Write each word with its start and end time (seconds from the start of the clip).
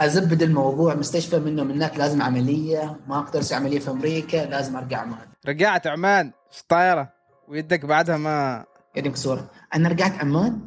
أزبد 0.00 0.42
الموضوع 0.42 0.94
مستشفى 0.94 1.38
منه 1.38 1.62
من 1.62 1.70
هناك 1.70 1.98
لازم 1.98 2.22
عملية 2.22 3.00
ما 3.08 3.18
أقدر 3.18 3.40
أسوي 3.40 3.58
عملية 3.58 3.78
في 3.78 3.90
أمريكا 3.90 4.36
لازم 4.36 4.76
أرجع 4.76 4.98
عمان 4.98 5.28
رجعت 5.46 5.86
عمان 5.86 6.32
في 6.50 6.60
الطائره 6.60 7.12
ويدك 7.48 7.84
بعدها 7.84 8.16
ما 8.16 8.64
يدي 8.96 9.08
مكسوره 9.08 9.50
أنا 9.74 9.88
رجعت 9.88 10.12
عمان 10.20 10.60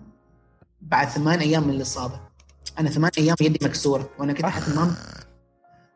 بعد 0.82 1.08
ثمان 1.08 1.40
أيام 1.40 1.68
من 1.68 1.74
الإصابة. 1.74 2.20
أنا 2.80 2.90
ثمان 2.90 3.12
أيام 3.18 3.36
يدي 3.42 3.66
مكسورة 3.66 4.10
وأنا 4.20 4.34
كنت 4.34 4.46
حتى 4.46 4.76
ما 4.76 4.96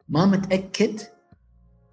ما 0.09 0.25
متأكد 0.25 1.01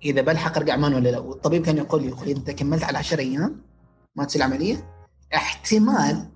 إذا 0.05 0.23
بلحق 0.23 0.59
أرجع 0.59 0.73
عمان 0.73 0.95
ولا 0.95 1.09
لا. 1.09 1.19
والطبيب 1.19 1.67
كان 1.67 1.77
يقول 1.77 2.03
لي 2.03 2.09
يقول 2.09 2.29
اذا 2.29 2.53
كملت 2.53 2.85
على 2.85 2.99
10 2.99 3.21
أيام 3.21 3.61
ما 4.17 4.25
تصير 4.25 4.45
العملية 4.45 4.91
احتمال 5.35 6.29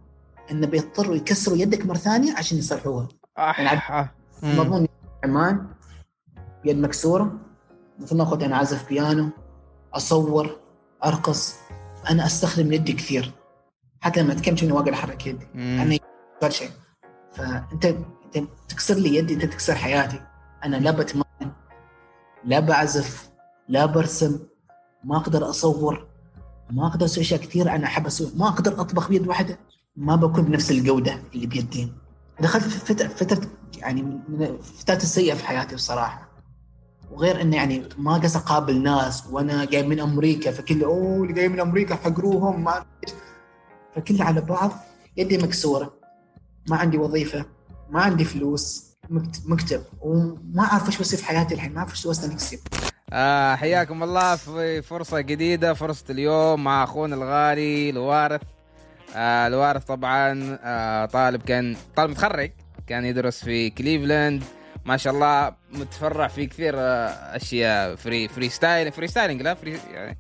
انه 0.51 0.67
بيضطروا 0.67 1.17
يكسروا 1.17 1.57
يدك 1.57 1.87
مرة 1.87 1.97
ثانية 1.97 2.35
عشان 2.37 2.59
يصلحوها. 2.59 3.09
يعني. 3.37 4.09
مضمون. 4.43 4.89
عمان 5.25 5.67
يد 6.65 6.79
مكسورة 6.79 7.39
مثل 7.99 8.17
ما 8.17 8.25
قلت 8.25 8.43
أنا 8.43 8.57
اعزف 8.57 8.89
بيانو 8.89 9.31
أصور 9.95 10.57
أرقص. 11.05 11.55
أنا 12.11 12.27
أستخدم 12.27 12.73
يدي 12.73 12.93
كثير. 12.93 13.33
حتى 14.01 14.23
لما 14.23 14.33
أتكلم 14.33 14.57
شنو 14.57 14.77
واقدر 14.77 14.93
أحرك 14.93 15.27
يدي. 15.27 15.47
أنا 15.55 15.99
كل 16.41 16.53
شيء. 16.53 16.71
فأنت 17.33 17.85
أنت 18.37 18.49
تكسر 18.69 18.95
لي 18.95 19.17
يدي 19.17 19.35
أنت 19.35 19.45
تكسر 19.45 19.75
حياتي. 19.75 20.21
أنا 20.65 20.77
لا 20.77 20.91
بتمرن 20.91 21.53
لا 22.45 22.61
بعزف 22.61 23.31
لا 23.69 23.87
برسم 23.87 24.39
ما 25.05 25.17
أقدر 25.17 25.51
أصور 25.51 26.09
ما 26.71 26.87
أقدر 26.87 27.07
أسوي 27.07 27.25
أشياء 27.25 27.41
كثير 27.41 27.75
أنا 27.75 27.85
أحب 27.85 28.07
أسوي. 28.07 28.31
ما 28.37 28.49
أقدر 28.49 28.81
أطبخ 28.81 29.09
بيد 29.09 29.29
واحدة. 29.29 29.59
ما 29.97 30.17
بكون 30.17 30.45
بنفس 30.45 30.71
الجودة 30.71 31.19
اللي 31.35 31.47
بيدين. 31.47 31.99
دخلت 32.41 32.65
في 32.65 32.95
فترة 32.95 33.09
فترة 33.09 33.41
يعني 33.79 34.03
من 34.03 34.43
الفترات 34.43 35.03
السيئه 35.03 35.35
في 35.35 35.47
حياتي 35.47 35.75
بصراحة. 35.75 36.29
وغير 37.11 37.41
إنه 37.41 37.57
يعني 37.57 37.89
ما 37.99 38.15
قص 38.15 38.37
أقابل 38.37 38.83
ناس 38.83 39.25
وأنا 39.31 39.65
جاي 39.65 39.83
من 39.87 40.01
أمريكا 40.01 40.51
فكل 40.53 40.85
أوه 40.85 41.23
اللي 41.23 41.33
جاي 41.33 41.49
من 41.49 41.61
أمريكا 41.61 41.95
حقروهم 41.95 42.65
ما. 42.65 42.85
فكل 43.97 44.23
على 44.23 44.41
بعض 44.41 44.71
يدي 45.17 45.39
مكسورة. 45.39 45.95
ما 46.69 46.77
عندي 46.77 46.99
وظيفة 46.99 47.45
ما 47.91 48.01
عندي 48.03 48.25
فلوس 48.25 48.89
مكت- 49.11 49.43
مكتب. 49.47 49.83
وما 50.01 50.63
أعرف 50.63 50.87
إيش 50.87 50.99
بصير 51.01 51.19
في 51.19 51.25
حياتي 51.25 51.55
الحين 51.55 51.73
ما 51.73 51.79
أعرف 51.79 51.91
إيش 51.91 52.07
وصلت 52.07 52.33
نفسي 52.33 52.59
آه 53.13 53.55
حياكم 53.55 54.03
الله. 54.03 54.37
في 54.37 54.83
فرصة 54.83 55.21
جديدة 55.21 55.75
فرصة 55.75 56.05
اليوم 56.11 56.65
مع 56.65 56.85
أخونا 56.85 57.15
الغالي 57.17 57.91
الوارث. 57.91 58.41
آه 59.17 59.47
الوارث 59.47 59.85
طبعا 59.85 60.59
آه 60.65 61.05
طالب 61.05 61.43
كان 61.43 61.77
طالب 61.97 62.11
متخرج 62.11 62.51
كان 62.87 63.05
يدرس 63.05 63.45
في 63.45 63.71
كليفلاند. 63.71 64.43
ما 64.85 64.97
شاء 64.97 65.13
الله 65.13 65.53
متفرع 65.73 66.29
في 66.29 66.47
كثير 66.47 66.75
آه 66.77 67.09
أشياء 67.37 67.95
free 67.97 68.29
freestyle 68.29 68.93
freestyling 68.93 69.43
لا 69.43 69.55
free 69.55 69.79
يعني. 69.93 70.19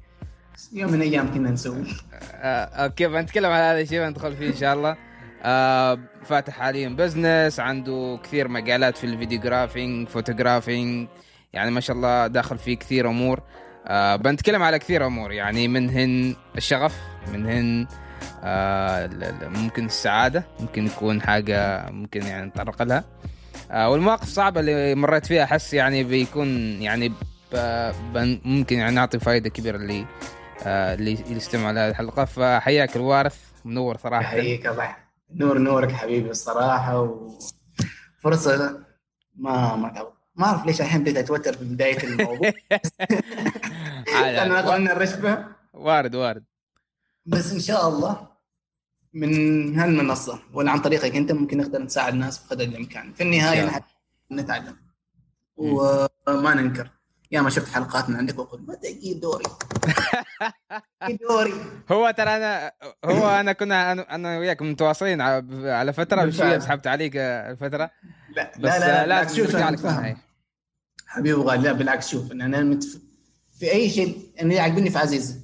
يوم 0.72 0.92
من 0.92 1.02
الأيام 1.02 1.34
كنا 1.34 1.50
نسوي. 1.50 1.84
آه 2.32 2.64
أوكي 2.64 3.06
بنتكلم 3.06 3.50
عن 3.50 3.60
هذا 3.60 3.80
الشيء؟ 3.80 4.00
بندخل 4.00 4.36
فيه 4.36 4.48
إن 4.48 4.56
شاء 4.56 4.74
الله. 4.74 4.96
آه 5.42 5.98
فاتح 6.24 6.54
حاليا 6.54 6.88
business 6.88 7.60
عنده 7.60 8.20
كثير 8.22 8.48
مجالات 8.48 8.96
في 8.96 9.04
ال 9.04 9.12
videographing 9.12 10.08
photographing 10.08 11.08
يعني 11.52 11.70
ما 11.70 11.80
شاء 11.80 11.96
الله 11.96 12.26
داخل 12.26 12.58
فيه 12.58 12.76
كثير 12.76 13.08
أمور. 13.08 13.40
آه 13.86 14.16
بنتكلم 14.16 14.62
على 14.62 14.78
كثير 14.78 15.06
أمور 15.06 15.32
يعني 15.32 15.68
منهن 15.68 16.36
الشغف 16.56 16.96
منهن 17.32 17.86
آه 17.90 18.07
ممكن 19.48 19.86
السعادة 19.86 20.44
ممكن 20.60 20.86
يكون 20.86 21.22
حاجة 21.22 21.90
ممكن 21.90 22.22
يعني 22.22 22.46
نتطرق 22.46 22.82
لها. 22.82 23.04
آه 23.70 23.90
والمواقف 23.90 24.22
الصعبه 24.22 24.60
اللي 24.60 24.94
مريت 24.94 25.26
فيها 25.26 25.44
أحس 25.44 25.74
يعني 25.74 26.04
بيكون 26.04 26.48
يعني 26.82 27.12
ممكن 28.44 28.78
يعني 28.78 28.94
نعطي 28.94 29.18
فائده 29.18 29.48
كبيرة 29.50 29.76
اللي 29.76 30.06
آه، 30.66 30.94
اللي 30.94 31.10
يستمع 31.30 31.70
لهذه 31.70 31.90
الحلقة. 31.90 32.24
فحياك 32.24 32.96
الوارث 32.96 33.36
منور 33.64 33.96
صراحة. 33.96 34.22
يحييك 34.36 34.66
الله 34.66 34.96
نور 35.34 35.58
نورك 35.58 35.92
حبيبي 35.92 36.30
الصراحة 36.30 37.00
وفرصه 38.20 38.78
ما 39.36 39.76
ما 39.76 40.06
ما 40.36 40.46
أعرف 40.46 40.66
ليش 40.66 40.80
الحين 40.80 41.00
بديت 41.02 41.16
أتوتر 41.16 41.52
في 41.52 41.64
بداية 41.64 42.02
الموضوع. 42.04 42.50
أنا 44.08 44.54
عادي. 44.56 44.68
قلنا 44.68 44.92
الرشفه 44.92 45.44
وارد 45.74 46.14
وارد. 46.14 46.44
بس 47.26 47.52
إن 47.52 47.60
شاء 47.60 47.88
الله. 47.88 48.27
من 49.14 49.78
هالمنصه 49.78 50.38
ولا 50.52 50.70
عن 50.70 50.78
طريقك 50.78 51.16
أنت 51.16 51.32
ممكن 51.32 51.58
نقدر 51.58 51.82
نساعد 51.82 52.12
الناس 52.12 52.38
بقدر 52.38 52.64
الإمكان. 52.64 53.12
في 53.12 53.22
النهاية 53.22 53.64
نحن 53.64 53.80
نتعلم. 54.32 54.76
وما 55.56 56.54
ننكر 56.54 56.90
يا 57.30 57.40
ما 57.40 57.50
شفت 57.50 57.74
حلقات 57.74 58.10
من 58.10 58.16
عندك 58.16 58.38
واقول 58.38 58.62
متى 58.68 59.14
دوري. 59.14 59.44
دوري. 61.28 61.54
هو 61.92 62.10
ترى 62.10 62.36
أنا 62.36 62.72
هو 63.04 63.28
أنا 63.28 63.52
كنا 63.52 63.92
أنا, 64.14 64.38
وياك 64.38 64.62
متواصلين 64.62 65.20
على 65.20 65.92
فترة. 65.92 66.24
بشويه 66.24 66.58
سحبت 66.58 66.86
عليك 66.86 67.16
الفترة. 67.16 67.90
لا 68.36 68.52
بس 68.58 68.64
لا 68.64 68.78
لا, 68.78 69.06
لا, 69.06 69.22
لازم 69.22 69.36
شوف 69.36 69.56
حبيبي 71.06 71.32
غالي 71.32 71.62
لا 71.62 71.72
بالعكس 71.72 72.08
شوف 72.08 72.32
إن 72.32 72.42
أنا 72.42 72.60
متف... 72.60 72.98
في 73.58 73.72
أي 73.72 73.90
شيء 73.90 74.32
أنا 74.40 74.54
يعجبني 74.54 74.90
في 74.90 74.98
عزيز 74.98 75.40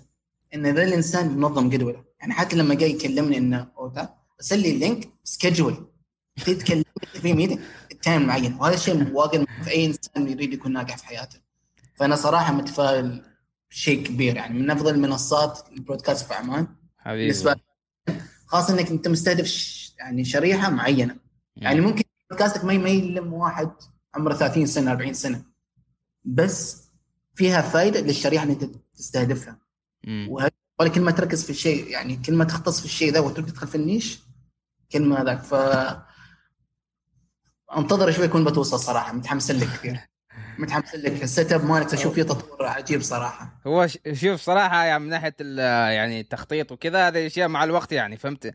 إن 0.55 0.67
ذا 0.67 0.83
الإنسان 0.83 1.29
منظم 1.29 1.71
جدوله. 1.71 2.05
يعني 2.25 2.35
حتى 2.35 2.57
لما 2.57 2.75
جاي 2.75 2.91
يكلمني 2.91 3.39
إنه 3.39 3.69
ارسل 4.39 4.59
لي 4.59 4.71
ال 4.71 4.78
link 4.78 5.09
schedule 5.25 5.87
تتكلم 6.47 6.85
في 7.13 7.35
meeting 7.35 7.59
time 8.03 8.27
معين. 8.27 8.55
وهذا 8.55 8.75
الشيء 8.75 9.13
واجد 9.13 9.47
في 9.65 9.71
أي 9.71 9.87
إنسان 9.87 10.29
يريد 10.29 10.53
يكون 10.53 10.73
ناجح 10.73 10.97
في 10.97 11.07
حياته. 11.07 11.39
فأنا 11.95 12.17
صراحة 12.17 12.53
متفائل 12.53 13.23
شيء 13.71 14.07
كبير. 14.07 14.37
يعني 14.37 14.59
من 14.59 14.71
أفضل 14.71 14.95
المنصات 14.95 15.69
البودكاست 15.73 16.27
في 16.27 16.35
عمان. 16.35 16.67
حبيبي. 16.99 17.23
بالنسبة. 17.23 17.57
خاصة 18.47 18.75
إنك 18.75 18.91
أنت 18.91 19.09
مستهدف. 19.09 19.75
يعني 19.99 20.25
شريحة 20.25 20.71
معينة. 20.71 21.17
يعني 21.57 21.81
ممكن 21.81 22.05
بودكاستك 22.31 22.65
ما 22.65 22.73
يلم 22.73 23.33
واحد 23.33 23.71
عمره 24.15 24.35
30 24.35 24.67
سنة 24.67 24.91
40 24.91 25.15
سنة. 25.15 25.45
بس 26.25 26.85
فيها 27.35 27.61
فائده 27.61 28.01
للشريحة 28.01 28.43
اللي 28.43 28.55
أنت 28.55 28.77
تستهدفها. 28.95 29.59
مم. 30.07 30.29
ولا 30.81 30.89
كل 30.89 31.01
ما 31.01 31.11
تركز 31.11 31.45
في 31.45 31.51
الشيء 31.51 31.89
يعني 31.89 32.17
كل 32.17 32.35
ما 32.35 32.45
تختص 32.45 32.79
في 32.79 32.85
الشيء 32.85 33.13
ذا 33.13 33.21
وتبدا 33.21 33.51
تدخل 33.51 33.67
في 33.67 33.75
ال 33.75 33.82
niche 33.82 34.19
كل 34.93 35.03
ما 35.03 35.25
ذاك 35.25 35.43
ف 35.43 35.55
انتظر 37.77 38.11
شوي 38.11 38.25
يكون 38.25 38.45
بتوصل 38.45 38.79
صراحة. 38.79 39.13
متحمس 39.13 39.51
لك. 39.51 39.67
كثير 39.69 40.01
متحمس 40.59 40.95
لك. 40.95 41.23
ال 41.23 41.53
setup 41.53 41.65
مالك 41.65 41.95
أشوف 41.95 42.15
فيه 42.15 42.23
تطور 42.23 42.67
عجيب 42.67 43.03
صراحة. 43.03 43.61
هو 43.67 43.87
شوف 44.13 44.41
صراحة 44.41 44.85
يعني 44.85 45.05
من 45.05 45.09
ناحية 45.11 45.35
يعني 45.91 46.21
التخطيط 46.21 46.73
وكذا 46.73 47.09
هذه 47.09 47.27
أشياء 47.27 47.49
مع 47.49 47.65
الوقت 47.65 47.93
يعني 47.93 48.17
فهمت؟ 48.17 48.55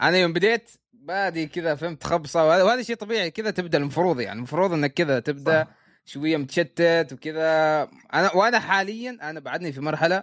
أنا 0.00 0.16
يوم 0.16 0.32
بديت 0.32 0.70
بادي 0.92 1.46
كذا 1.46 1.74
فهمت؟ 1.74 2.04
خبصة. 2.04 2.44
وهذا 2.44 2.62
وهذا 2.62 2.82
شيء 2.82 2.96
طبيعي. 2.96 3.30
كذا 3.30 3.50
تبدأ 3.50 3.78
المفروض 3.78 4.20
يعني. 4.20 4.36
المفروض 4.38 4.72
إنك 4.72 4.94
كذا 4.94 5.20
تبدأ 5.20 5.64
صح. 5.64 5.70
شوية 6.04 6.36
متشتت 6.36 7.08
وكذا. 7.12 7.82
أنا 8.14 8.34
وأنا 8.34 8.60
حاليا 8.60 9.18
أنا 9.22 9.40
بعدني 9.40 9.72
في 9.72 9.80
مرحلة 9.80 10.22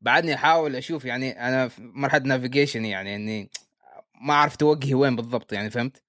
بعدني 0.00 0.34
أحاول 0.34 0.76
أشوف 0.76 1.04
يعني 1.04 1.48
أنا 1.48 1.68
في 1.68 1.82
مرحلة 1.82 2.22
navigation 2.22 2.84
يعني 2.84 3.16
إني 3.16 3.50
ما 4.20 4.34
عرفت 4.34 4.62
اوجهي 4.62 4.94
وين 4.94 5.16
بالضبط 5.16 5.52
يعني 5.52 5.70
فهمت؟ 5.70 6.02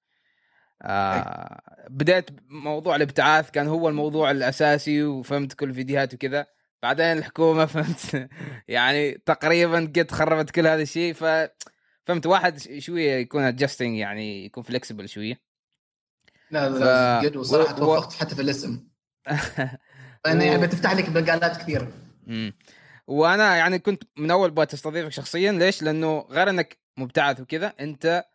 آه 0.82 1.62
بديت 1.90 2.30
موضوع 2.50 2.96
الابتعاث 2.96 3.52
كان 3.52 3.68
هو 3.68 3.90
الموضوع 3.90 4.32
الأساسي 4.32 5.04
وفهمت 5.04 5.54
كل 5.54 5.70
الفيديوهات 5.70 6.14
وكذا. 6.14 6.46
بعدين 6.84 7.06
الحكومة 7.06 7.66
فهمت 7.76 8.30
يعني 8.68 9.12
تقريبا 9.12 9.80
قد 9.80 10.12
خربت 10.12 10.50
كل 10.52 10.68
هذا 10.68 10.82
الشيء 10.82 11.14
ف 11.14 11.24
فهمت 12.06 12.26
واحد 12.26 12.60
شوية 12.80 13.12
يكون 13.12 13.44
adjusting 13.44 13.98
يعني 13.98 14.46
يكون 14.46 14.64
flexible 14.64 15.10
شوية. 15.10 15.42
لا 16.52 16.70
لا 16.70 17.22
ف- 17.22 17.26
جد 17.26 17.36
وصراحة 17.38 17.74
و- 17.74 17.78
توفقت 17.78 18.14
حتى 18.14 18.36
في 18.36 18.42
الاسم. 18.42 18.88
لأنه 20.26 20.44
يعني 20.46 20.68
بتفتح 20.68 20.94
لك 20.94 21.10
مجالات 21.10 21.58
كثيرة. 21.58 21.92
وأنا 23.08 23.56
يعني 23.56 23.80
كنت 23.80 24.04
من 24.18 24.32
أول 24.32 24.52
بغيت 24.52 24.74
استضيفك 24.74 25.12
شخصيا 25.12 25.52
ليش؟ 25.52 25.84
لأنه 25.84 26.26
غير 26.30 26.50
إنك 26.50 26.78
مبتعث 26.98 27.40
وكذا 27.40 27.74
أنت 27.80 28.26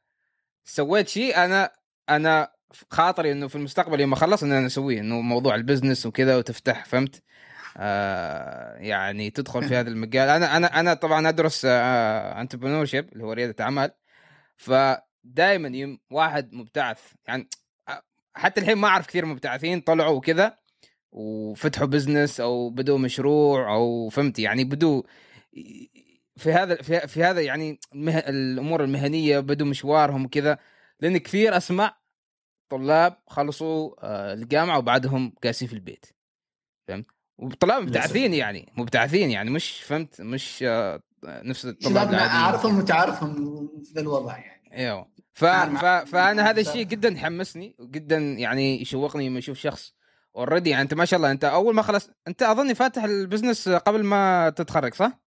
سويت 0.64 1.08
شيء 1.08 1.44
أنا 1.44 1.70
أنا 2.08 2.52
خاطري 2.90 3.32
إنه 3.32 3.48
في 3.48 3.56
المستقبل 3.56 4.00
يوم 4.00 4.12
أخلص 4.12 4.42
ان 4.42 4.52
أنا 4.52 4.66
أسويه 4.66 5.00
إنه 5.00 5.20
موضوع 5.20 5.54
ال 5.54 5.60
business 5.60 6.06
وكذا 6.06 6.36
وتفتح 6.36 6.84
فهمت؟ 6.84 7.22
آه 7.76 8.76
يعني 8.76 9.30
تدخل 9.30 9.64
في 9.64 9.76
هذا 9.80 9.88
المجال 9.88 10.28
أنا 10.28 10.56
أنا 10.56 10.80
أنا 10.80 10.94
طبعا 10.94 11.28
أدرس 11.28 11.62
آه 11.64 12.40
entrepreneurship 12.40 13.12
اللي 13.12 13.24
هو 13.24 13.32
ريادة 13.32 13.64
أعمال 13.64 13.90
فدائما 14.56 15.68
يوم 15.68 15.98
واحد 16.10 16.52
مبتعث 16.54 17.00
يعني 17.28 17.48
آه، 17.88 18.02
حتى 18.34 18.60
الحين 18.60 18.78
ما 18.78 18.88
أعرف 18.88 19.06
كثير 19.06 19.26
مبتعثين 19.26 19.80
طلعوا 19.80 20.16
وكذا 20.16 20.58
وفتحوا 21.12 21.86
business 21.86 22.40
أو 22.40 22.70
بدوا 22.70 22.98
مشروع 22.98 23.74
أو 23.74 24.08
فهمت 24.08 24.38
يعني 24.38 24.64
بدوا 24.64 25.02
في 26.36 26.52
هذا 26.52 26.74
في, 26.74 27.08
في 27.08 27.24
هذا 27.24 27.40
يعني 27.40 27.80
المه... 27.94 28.18
الأمور 28.18 28.84
المهنية 28.84 29.40
بدوا 29.40 29.66
مشوارهم 29.66 30.24
وكذا 30.24 30.58
لأن 31.00 31.18
كثير 31.18 31.56
أسمع 31.56 31.96
طلاب 32.68 33.16
خلصوا 33.26 33.94
آه، 34.02 34.34
الجامعة 34.34 34.78
وبعدهم 34.78 35.32
جالسين 35.44 35.68
في 35.68 35.74
البيت 35.74 36.06
فهمت؟ 36.88 37.06
وطلاب 37.38 37.82
مبتعثين 37.82 38.34
يعني 38.34 38.72
مبتعثين 38.76 39.30
يعني 39.30 39.50
مش 39.50 39.82
فهمت 39.82 40.20
مش 40.20 40.64
آه، 40.68 41.02
نفس 41.24 41.66
الطلاب 41.66 41.92
شبابنا 41.92 42.26
أعرفهم 42.26 42.78
وتعرفهم 42.78 43.34
في 43.94 44.00
الوضع 44.00 44.38
يعني. 44.38 44.76
أيوه. 44.76 45.12
ف... 45.34 45.44
ف... 45.44 45.84
فأنا 45.84 46.50
هذا 46.50 46.60
الشيء 46.60 46.82
جدا 46.82 47.08
يحمسني 47.08 47.76
وجدا 47.78 48.18
يعني 48.18 48.80
يشوقني 48.80 49.28
لما 49.28 49.38
أشوف 49.38 49.58
شخص 49.58 49.94
already 50.36 50.70
يعني 50.70 50.82
أنت 50.82 50.94
ما 50.94 51.04
شاء 51.04 51.16
الله 51.16 51.30
أنت 51.30 51.44
أول 51.44 51.74
ما 51.74 51.82
خلص 51.82 52.10
أنت 52.28 52.42
أظني 52.42 52.74
فاتح 52.74 53.04
ال 53.04 53.11
business 53.11 53.68
قبل 53.68 54.04
ما 54.04 54.50
تتخرج 54.50 54.94
صح؟ 54.94 55.18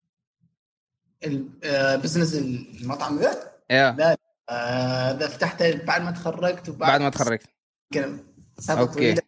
ال 1.25 1.37
business 1.37 2.35
المطعم 2.35 3.19
ذا 3.19 3.53
أيوه 3.71 4.17
آه، 4.51 5.13
ذا 5.13 5.29
فتحته 5.29 5.85
بعد 5.85 6.03
ما 6.03 6.11
تخرجت 6.11 6.69
وبعد 6.69 6.91
بعد 6.91 7.01
ما 7.01 7.09
تخرجت. 7.09 7.49
طويلة 8.95 9.23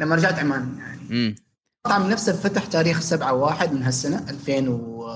لما 0.00 0.16
رجعت 0.16 0.38
عمان 0.38 0.78
يعني 0.78 1.00
امم 1.10 1.34
المطعم 1.86 2.10
نفسه 2.10 2.32
فتح 2.32 2.66
تاريخ 2.66 3.00
7 3.00 3.32
1 3.32 3.72
من 3.72 3.82
هالسنة 3.82 4.30
2000 4.30 4.68
و 4.68 5.10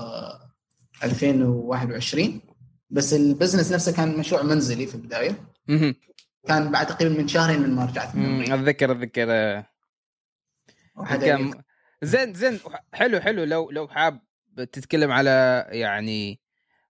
2021 1.03 2.41
بس 2.89 3.13
البزنس 3.13 3.71
نفسه 3.71 3.91
كان 3.91 4.17
مشروع 4.17 4.41
منزلي 4.41 4.87
في 4.87 4.95
البداية 4.95 5.35
أمم. 5.69 5.95
كان 6.47 6.71
بعد 6.71 6.87
تقريبا 6.87 7.17
من 7.21 7.27
شهرين 7.27 7.61
من 7.61 7.75
ما 7.75 7.85
رجعت 7.85 8.15
من 8.15 8.25
أمم. 8.25 8.33
أمريكا. 8.33 8.55
أتذكر 8.55 8.91
أتذكر 8.91 9.27
آه، 10.99 11.15
كان 11.15 11.53
زين 12.03 12.33
زين 12.33 12.59
حلو 12.93 13.19
حلو. 13.19 13.43
لو 13.43 13.71
لو 13.71 13.87
حاب 13.87 14.19
تتكلم 14.55 15.11
على 15.11 15.65
يعني 15.69 16.41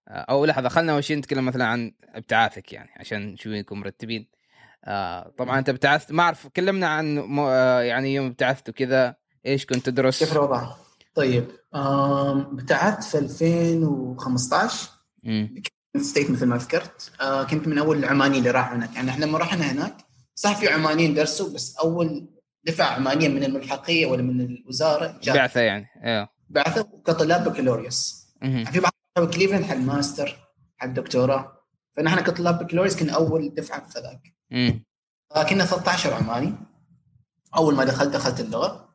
أو 0.08 0.44
لحظة 0.44 0.68
خلنا 0.68 0.92
أول 0.92 1.04
شيء 1.04 1.16
نتكلم 1.16 1.46
مثلا 1.46 1.64
عن 1.64 1.92
إبتعاثك 2.14 2.72
يعني 2.72 2.90
عشان 2.96 3.36
شوي 3.36 3.60
نكون 3.60 3.80
مرتبين. 3.80 4.28
آه 4.84 5.32
طبعا 5.38 5.58
أنت 5.58 5.68
ابتعثت 5.68 6.12
ما 6.12 6.22
أعرف 6.22 6.46
كلمنا 6.46 6.86
عن 6.88 7.18
مو 7.18 7.48
آه 7.48 7.80
يعني 7.80 8.14
يوم 8.14 8.26
إبتعثت 8.26 8.68
وكذا 8.68 9.16
إيش 9.46 9.66
كنت 9.66 9.86
تدرس؟ 9.86 10.18
كيف 10.18 10.32
الوضع؟ 10.32 10.72
طيب 11.14 11.44
إبتعثت 11.74 13.02
في 13.02 13.18
2015 13.18 14.90
مم. 15.22 15.62
State 15.96 16.30
مثل 16.30 16.46
ما 16.46 16.56
ذكرت. 16.56 17.12
آه 17.20 17.42
كنت 17.44 17.68
من 17.68 17.78
أول 17.78 17.98
العمانيين 17.98 18.38
اللي 18.38 18.50
راحوا 18.50 18.76
هناك. 18.76 18.94
يعني 18.94 19.10
إحنا 19.10 19.24
لما 19.24 19.38
رحنا 19.38 19.72
هناك 19.72 19.96
صح 20.34 20.60
في 20.60 20.68
عمانيين 20.68 21.14
درسوا 21.14 21.54
بس 21.54 21.76
أول 21.76 22.28
دفعه 22.64 22.86
عمانيه 22.86 23.28
من 23.28 23.44
الملحقيه 23.44 24.06
ولا 24.06 24.22
من 24.22 24.40
الوزارة 24.40 25.18
جاء 25.22 25.36
بعثة 25.36 25.60
يعني 25.60 25.86
أيوه 26.04 26.28
بعثوا 26.48 26.82
كطلاب 27.06 27.48
بكالوريوس. 27.48 28.26
في 28.72 28.80
بعض 28.80 28.92
طلاب 29.14 29.30
كليفلاند 29.34 29.64
حق 29.64 29.76
ماستر 29.76 30.38
حق 30.76 30.86
دكتوراه. 30.86 31.62
فنحن 31.96 32.20
كطلاب 32.20 32.58
بكالوريوس 32.64 32.96
كنا 32.96 33.12
أول 33.12 33.54
دفعة 33.54 33.88
في 33.88 34.00
ذاك. 34.00 34.34
كنا 35.48 35.64
13 35.64 36.14
عماني 36.14 36.54
أول 37.56 37.74
ما 37.74 37.84
دخلت 37.84 38.08
دخلت 38.14 38.40
اللغة. 38.40 38.90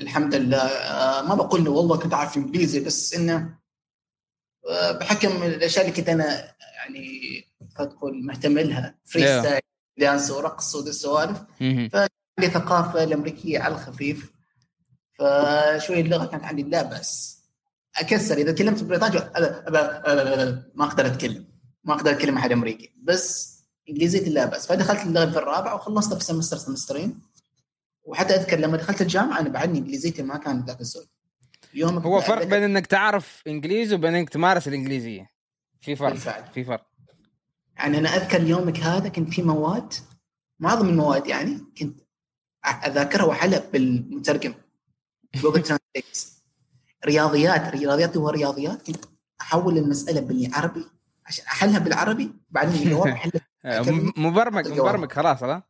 الحمد 0.00 0.34
لله 0.34 0.58
آه، 0.58 1.22
ما 1.22 1.34
بقول 1.34 1.60
إنه 1.60 1.70
والله 1.70 1.96
كنت 1.98 2.14
اعرف 2.14 2.36
إنجليزي 2.36 2.80
بس 2.80 3.14
إنه 3.14 3.58
آه، 4.70 4.92
بحكم 4.92 5.42
الأشياء 5.42 5.84
اللي 5.86 5.96
كنت 5.96 6.08
أنا 6.08 6.54
يعني 6.76 7.08
تقول 7.76 8.24
مهتم 8.26 8.58
لها 8.58 8.98
freestyle 9.04 9.60
dance 9.98 10.30
ورقص 10.30 10.74
ودي 10.74 10.90
السوالف. 10.90 11.42
عندي 12.38 12.50
ثقافة 12.50 13.04
الأمريكية 13.04 13.58
على 13.58 13.74
الخفيف 13.74 14.32
فشوي 15.18 16.00
اللغة 16.00 16.26
كانت 16.26 16.44
عندي 16.44 16.62
لا 16.62 16.82
بس 16.82 17.40
أكسر 17.96 18.36
إذا 18.38 18.52
تكلمت 18.52 18.84
بريطاني 18.84 19.18
ما 20.74 20.84
أقدر 20.84 21.06
أتكلم. 21.06 21.46
ما 21.84 21.94
أقدر 21.94 22.10
أتكلم 22.10 22.34
مع 22.34 22.40
حد 22.40 22.52
أمريكي. 22.52 22.94
بس 23.02 23.54
انجليزيتي 23.88 24.30
لا 24.30 24.46
بس 24.46 24.66
فدخلت 24.66 25.02
اللغة 25.02 25.30
في 25.30 25.38
الرابعه 25.38 25.74
وخلصتها 25.74 26.18
في 26.18 26.24
سمستر 26.24 26.56
سمسترين 26.56 27.20
وحتى 28.04 28.34
أذكر 28.34 28.58
لما 28.58 28.76
دخلت 28.76 29.00
الجامعة 29.00 29.40
أنا 29.40 29.48
بعدني 29.48 29.78
إنجليزيتي 29.78 30.22
ما 30.22 30.36
كانت 30.36 30.68
ذاك 30.68 30.80
الزود 30.80 31.06
يوم 31.74 31.98
هو 31.98 32.20
فرق 32.20 32.44
بين 32.44 32.62
إنك 32.62 32.86
تعرف 32.86 33.42
إنجليزي 33.46 33.94
وبين 33.94 34.14
إنك 34.14 34.28
تمارس 34.28 34.68
الإنجليزية. 34.68 35.30
في 35.80 35.96
فرق 35.96 36.08
بالفعل. 36.08 36.44
في 36.54 36.64
فرق. 36.64 36.86
يعني 37.76 37.98
أنا 37.98 38.08
أذكر 38.08 38.42
يومك 38.42 38.78
هذا 38.78 39.08
كنت 39.08 39.30
في 39.30 39.42
مواد 39.42 39.92
معظم 40.58 40.88
المواد 40.88 41.26
يعني 41.26 41.58
كنت 41.78 42.00
أذاكرها 42.68 43.24
وأحلها 43.24 43.62
بالمترجم. 43.72 44.54
Google 45.34 45.62
Translate 45.62 46.26
رياضيات 47.06 47.74
رياضيات 47.74 48.16
ورياضيات 48.16 48.82
كنت 48.86 49.04
أحول 49.40 49.78
المسألة 49.78 50.20
بالعربي 50.20 50.84
عشان 51.26 51.44
أحلها 51.46 51.78
بالعربي 51.78 52.32
بعدين 52.50 52.82
الجواب 52.82 53.06
احلها 53.08 53.40
آه، 53.64 53.80
م- 53.80 54.12
مبرمج 54.16 54.66
الجواب. 54.66 54.88
مبرمج 54.94 55.12
خلاص 55.12 55.42
ها؟ 55.42 55.62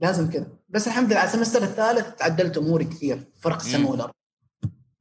لازم 0.00 0.30
كذا. 0.30 0.46
بس 0.68 0.86
الحمد 0.88 1.10
لله 1.10 1.18
على 1.20 1.28
ال 1.28 1.32
semester 1.32 1.62
الثالث 1.62 2.14
تعدلت 2.18 2.56
أموري 2.58 2.84
كثير. 2.84 3.24
فرق 3.40 3.56
السماء 3.56 3.90
والارض 3.90 4.12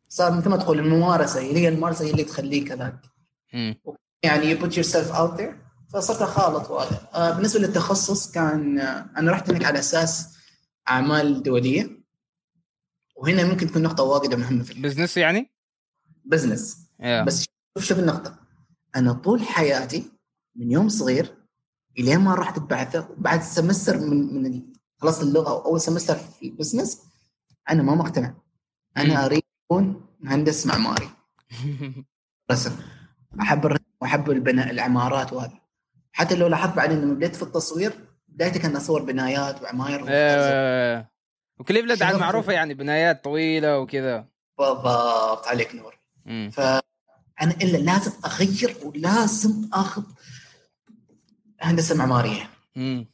صار 0.10 0.32
مثل 0.34 0.50
ما 0.50 0.58
تقول 0.58 0.80
الممارسه 0.80 1.40
هي 1.42 1.68
الممارسه 1.68 2.06
هي 2.06 2.12
اللي 2.12 2.24
تخليك 2.24 2.68
كذاك 2.68 2.96
مم. 3.54 3.76
يعني 4.24 4.56
you 4.56 4.62
put 4.62 4.70
yourself 4.72 5.12
out 5.16 5.40
there. 5.40 5.54
فصرت 5.94 6.22
أخالط 6.22 6.70
وهذا. 6.70 7.08
آه 7.14 7.32
بالنسبة 7.32 7.60
للتخصص 7.60 8.32
كان 8.32 8.80
آه 8.80 9.06
أنا 9.18 9.32
رحت 9.32 9.50
هناك 9.50 9.66
على 9.66 9.80
أساس 9.80 10.33
أعمال 10.90 11.44
دولية. 11.44 12.04
وهنا 13.16 13.44
ممكن 13.44 13.68
تكون 13.68 13.82
نقطة 13.84 14.04
واجدة 14.04 14.38
مهمة 14.38 14.64
في 14.64 14.82
business 14.82 15.18
يعني؟ 15.18 15.52
ال 16.26 16.33
business 16.33 16.90
أيوه 17.02 17.24
بس 17.24 17.46
شوف 17.78 17.86
شوف 17.86 18.00
النقطة. 18.00 18.40
أنا 18.96 19.14
طول 19.14 19.44
حياتي 19.44 20.12
من 20.56 20.72
يوم 20.72 20.90
صغير 20.90 21.36
الين 22.00 22.20
ما 22.20 22.36
رحت 22.36 22.58
البعثه 22.58 23.16
بعد 23.18 23.42
semester 23.42 24.00
من 24.00 24.44
من 24.44 24.62
خلصت 24.98 25.22
اللغة 25.22 25.54
واول 25.54 25.82
semester 25.82 26.16
في 26.16 26.46
ال 26.46 26.52
business 26.52 27.02
أنا 27.70 27.84
ما 27.84 27.96
مقتنع. 27.96 28.36
أنا 28.98 29.26
أريد 29.26 29.44
أكون 29.66 30.06
مهندس 30.20 30.68
معماري. 30.68 31.10
رسم 32.52 32.72
أحب 33.42 33.66
الرسم 33.66 33.84
وأحب 34.02 34.30
البناء 34.32 34.70
العمارات 34.70 35.34
وهذا. 35.34 35.60
حتى 36.12 36.36
لو 36.36 36.48
لاحظت 36.48 36.76
بعدين 36.76 37.02
لما 37.02 37.14
بديت 37.14 37.36
في 37.36 37.44
التصوير 37.44 38.13
بدايتي 38.34 38.60
كان 38.60 38.76
أصور 38.76 39.02
بنايات 39.04 39.62
وعماير 39.62 40.06
آه، 40.08 41.10
وكليفلاند 41.60 42.04
عاد 42.04 42.14
شغف. 42.14 42.22
معروفة 42.22 42.54
يعني 42.54 42.74
بنايات 42.74 43.24
طويلة 43.24 43.80
وكذا. 43.80 44.26
بالضبط 44.58 45.48
عليك 45.48 45.76
نور. 45.76 46.00
مم. 46.26 46.52
فانا 46.54 46.82
إلا 47.62 47.78
لازم 47.78 48.12
أغير 48.26 48.78
ولازم 48.84 49.70
أخذ 49.74 50.04
هندسة 51.62 51.96
معمارية. 51.96 52.50
مم. 52.76 53.06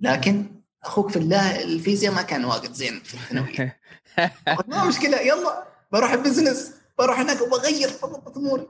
لكن 0.00 0.46
أخوك 0.84 1.10
في 1.10 1.18
الله 1.18 1.62
الفيزياء 1.62 2.12
ما 2.14 2.22
كان 2.22 2.44
واجد 2.44 2.72
زين 2.72 3.00
في 3.00 3.14
الثانوية. 3.14 3.80
ما 4.68 4.84
مشكلة 4.84 5.20
يلا 5.20 5.64
بروح 5.92 6.10
ال 6.12 6.19
business 6.19 6.74
بروح 6.98 7.20
هناك 7.20 7.40
وبغير 7.40 7.88
بضبط 7.88 8.36
أموري. 8.36 8.66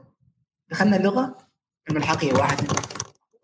دخلنا 0.69 0.97
اللغة 0.97 1.37
الملحقيه 1.89 2.33
واحد. 2.33 2.67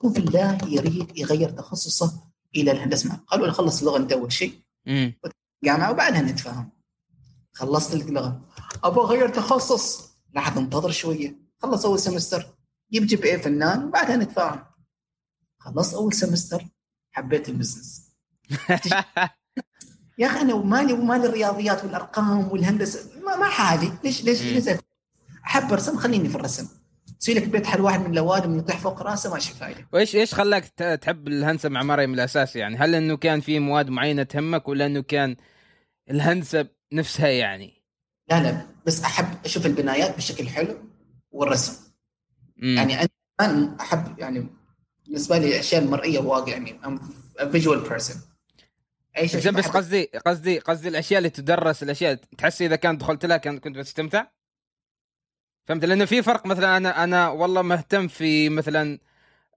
يكون 0.04 0.14
في 0.14 0.20
الله 0.20 0.58
يريد 0.68 1.18
يغير 1.18 1.50
تخصصه 1.50 2.24
إلى 2.56 2.72
الهندسة. 2.72 3.20
قالوا 3.28 3.48
له 3.48 3.54
خلص 3.54 3.80
اللغة 3.80 3.98
أنت 3.98 4.12
أول 4.12 4.32
شيء. 4.32 4.62
جامعه 5.64 5.92
وبعدها 5.92 6.22
نتفاهم. 6.22 6.72
خلصت 7.54 7.94
اللغة. 7.94 8.42
أبغى 8.84 9.06
اغير 9.06 9.30
تخصص. 9.30 10.14
لحظه 10.36 10.62
انتظر 10.62 10.92
شوية. 10.92 11.40
خلص 11.60 11.86
أول 11.86 12.00
semester 12.00 12.46
جيب 12.92 13.06
جيب 13.06 13.24
A 13.24 13.38
فنان 13.38 13.84
وبعدها 13.84 14.16
نتفاهم. 14.16 14.66
خلصت 15.60 15.94
أول 15.94 16.14
semester 16.14 16.66
حبيت 17.12 17.50
ال 17.50 17.56
business 17.56 18.10
يا 20.18 20.28
أخي 20.28 20.42
أنا 20.42 20.56
مالي 20.56 20.94
ومالي 20.94 21.26
الرياضيات 21.26 21.84
والأرقام 21.84 22.52
والهندسة. 22.52 23.22
ما, 23.22 23.36
ما 23.36 23.50
حالي 23.50 23.94
ليش 24.04 24.24
ليش. 24.24 24.42
ليش 24.42 24.80
أحب 25.46 25.74
ارسم 25.74 25.98
خليني 25.98 26.30
في 26.30 26.36
الرسم. 26.36 26.83
تسوي 27.24 27.36
لك 27.36 27.48
بيت 27.48 27.66
حل 27.66 27.82
واحد 27.82 28.00
من 28.00 28.12
الأوادم 28.14 28.58
يطيح 28.58 28.78
فوق 28.78 29.02
راسه 29.02 29.34
ماشي 29.34 29.54
فايدة 29.54 29.88
وايش 29.94 30.16
إيش 30.16 30.34
خلاك 30.34 30.66
تحب 31.02 31.28
الهندسة 31.28 31.68
المعماريه 31.68 32.06
من 32.06 32.14
الأساس 32.14 32.56
يعني؟ 32.56 32.78
هل 32.78 32.96
إنه 32.96 33.18
كان 33.18 33.42
في 33.42 33.60
مواد 33.60 33.90
معينة 33.90 34.24
تهمك 34.24 34.68
ولا 34.68 34.86
إنه 34.86 35.02
كان 35.02 35.36
الهندسة 36.10 36.68
نفسها 36.94 37.28
يعني؟ 37.28 37.74
لا 38.30 38.44
لا 38.44 38.62
بس 38.86 39.04
أحب 39.04 39.26
أشوف 39.46 39.66
البنايات 39.66 40.18
بشكل 40.18 40.48
حلو 40.48 40.78
والرسم 41.32 41.74
مم. 42.58 42.78
يعني 42.78 43.10
أنا 43.42 43.78
أحب 43.82 44.20
يعني 44.20 44.50
بالنسبة 45.06 45.38
لي 45.38 45.48
الاشياء 45.48 45.84
المرئيه 45.84 46.20
واقع 46.20 46.52
يعني 46.52 46.80
فيجوال 47.52 47.90
بيرسون 47.90 48.22
أي 49.18 49.28
شيء 49.28 49.52
بس 49.52 49.68
قصدي 49.68 50.04
قصدي 50.26 50.60
قصدي 50.60 50.90
الأشياء 50.90 51.18
اللي 51.18 51.30
تدرس 51.30 51.84
الأشياء 51.84 52.16
تحس 52.38 52.62
إذا 52.62 52.76
كان 52.76 52.98
دخلت 52.98 53.26
لها 53.26 53.38
كان 53.38 53.60
كنت 53.60 53.78
بتستمتع؟ 53.78 54.26
فهمت؟ 55.66 55.86
لأنه 55.86 56.06
في 56.06 56.22
فرق 56.22 56.46
مثلا 56.46 56.78
أنا 56.78 57.04
أنا 57.04 57.30
والله 57.30 57.62
مهتم 57.62 58.08
في 58.08 58.50
مثلا 58.50 59.00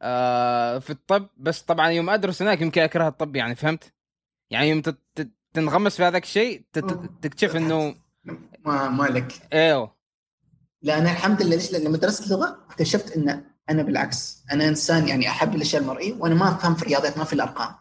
آه 0.03 0.79
في 0.79 0.91
الطب 0.91 1.29
بس 1.37 1.61
طبعا 1.63 1.89
يوم 1.89 2.11
أدرس 2.11 2.43
هناك 2.43 2.61
يمكن 2.61 2.83
أكره 2.83 3.09
الطب 3.09 3.37
يعني 3.37 3.55
فهمت؟ 3.55 3.93
يعني 4.51 4.69
يوم 4.69 4.83
تنغمس 5.53 5.97
في 5.97 6.05
هذاك 6.05 6.23
الشيء 6.23 6.65
تكتشف 7.23 7.57
إنه 7.57 7.95
ما 8.65 8.89
ما 8.89 9.05
لك. 9.05 9.33
إيوه. 9.53 9.97
لا 10.83 10.99
أنا 10.99 11.11
الحمد 11.11 11.43
لله 11.43 11.57
ليش؟ 11.57 11.73
لما 11.73 11.99
درست 11.99 12.31
لغه 12.31 12.59
اكتشفت 12.71 13.17
إن 13.17 13.45
أنا 13.71 13.83
بالعكس. 13.83 14.45
أنا 14.53 14.69
إنسان 14.69 15.09
يعني 15.09 15.29
أحب 15.29 15.55
الأشياء 15.55 15.83
المرئية 15.83 16.15
وأنا 16.15 16.35
ما 16.35 16.49
أفهم 16.49 16.75
في 16.75 16.83
الرياضيات 16.83 17.19
ما 17.19 17.25
في 17.25 17.33
الأرقام. 17.33 17.75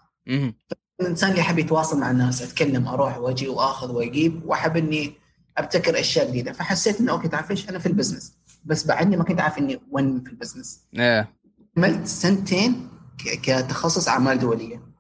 الإنسان 1.02 1.30
اللي 1.30 1.42
يحب 1.42 1.60
يتواصل 1.60 2.00
مع 2.00 2.12
الناس 2.12 2.42
أتكلم 2.42 2.88
أروح 2.88 3.18
وأجي 3.18 3.48
وأخذ 3.48 3.92
وأجيب 3.92 4.46
وأحب 4.46 4.78
إني 4.78 5.14
أبتكر 5.58 6.00
أشياء 6.00 6.30
جديدة. 6.30 6.52
فحسيت 6.54 7.00
إنه 7.00 7.12
okay 7.12 7.28
تعرف 7.28 7.52
إيش 7.52 7.70
أنا 7.70 7.80
في 7.80 7.86
ال 7.86 7.90
business. 7.90 8.34
بس 8.66 8.86
بعدني 8.86 9.18
ما 9.18 9.24
كنت 9.24 9.42
عارف 9.42 9.58
إني 9.58 9.82
وين 9.92 10.24
في 10.24 10.30
ال 10.30 10.35
business. 10.35 10.82
إيه. 10.96 11.36
عملت 11.78 12.08
سنتين 12.08 12.90
كتخصص 13.18 14.08
أعمال 14.08 14.40
دولية. 14.40 14.96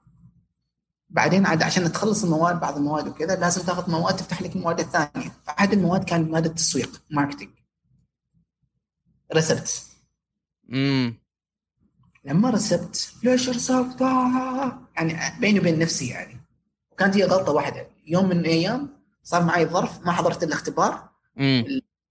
بعدين 1.09 1.45
عاد 1.45 1.63
عشان 1.63 1.91
تخلص 1.91 2.23
المواد 2.23 2.59
بعض 2.59 2.77
المواد 2.77 3.07
وكذا 3.07 3.35
لازم 3.35 3.61
تاخذ 3.61 3.91
مواد 3.91 4.15
تفتح 4.15 4.41
لك 4.41 4.55
المواد 4.55 4.79
الثانية 4.79 5.31
فاحد 5.45 5.73
المواد 5.73 6.03
كان 6.03 6.31
مادة 6.31 6.49
تسويق 6.49 7.01
marketing. 7.09 7.51
رسبت. 9.35 9.83
امم 10.73 11.17
لما 12.25 12.49
رسبت 12.49 13.13
ليش 13.23 13.49
رسبت. 13.49 14.01
يعني 14.95 15.39
بيني 15.39 15.59
وبين 15.59 15.79
نفسي 15.79 16.07
يعني. 16.07 16.37
وكانت 16.91 17.17
هي 17.17 17.23
غلطة 17.23 17.51
واحدة. 17.51 17.87
يوم 18.07 18.29
من 18.29 18.39
الأيام 18.39 18.89
صار 19.25 19.43
معي 19.43 19.65
ظرف 19.65 20.05
ما 20.05 20.11
حضرت 20.11 20.43
الاختبار. 20.43 21.09
امم 21.39 21.65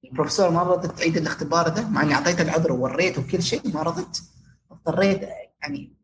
البروفيسور 0.05 0.51
ما 0.51 0.63
رضت 0.63 0.99
تعيد 0.99 1.17
الاختبار 1.17 1.69
ده 1.69 1.89
مع 1.89 2.03
إني 2.03 2.15
أعطيته 2.15 2.43
العذر 2.43 2.73
ووريته 2.73 3.23
وكل 3.23 3.43
شيء 3.43 3.75
ما 3.75 3.83
رضت. 3.83 4.23
اضطريت 4.71 5.23
يعني 5.63 5.97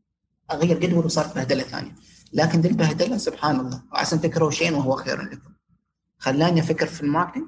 أغير 0.50 0.78
جدول 0.78 1.04
وصارت 1.04 1.34
بهدلة 1.34 1.62
ثانية. 1.62 1.94
لكن 2.32 2.60
دي 2.60 2.68
البهدلة 2.68 3.16
سبحان 3.16 3.60
الله. 3.60 3.82
وعسى 3.92 4.16
أن 4.16 4.20
تكرهوا 4.20 4.50
شيء 4.50 4.72
وهو 4.74 4.96
خير 4.96 5.22
لكم. 5.22 5.52
خلاني 6.18 6.60
أفكر 6.60 6.86
في 6.86 7.00
ال 7.00 7.04
marketing. 7.04 7.46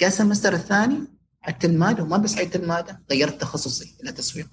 جاء 0.00 0.08
ال 0.08 0.13
semester 0.13 0.52
الثاني 0.52 0.98
عدت 1.42 1.64
المادة 1.64 2.02
وما 2.02 2.16
بس 2.16 2.38
عدت 2.38 2.56
المادة 2.56 3.02
غيرت 3.10 3.40
تخصصي 3.40 3.96
إلى 4.02 4.12
تسويق. 4.12 4.48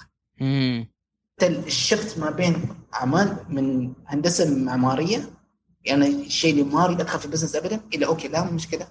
ال 1.43 1.56
shift 1.56 2.20
ما 2.19 2.29
بين 2.29 2.69
أعمال 2.93 3.38
من 3.50 3.93
هندسة 4.07 4.57
معمارية 4.57 5.29
يعني 5.85 6.07
الشيء 6.07 6.51
اللي 6.51 6.63
ما 6.63 6.85
أريد 6.85 7.01
أدخل 7.01 7.19
في 7.19 7.25
ال 7.25 7.29
business 7.29 7.55
ابدا 7.55 7.81
إلى 7.93 8.05
okay 8.05 8.27
لا 8.27 8.43
مو 8.43 8.51
مشكلة. 8.51 8.88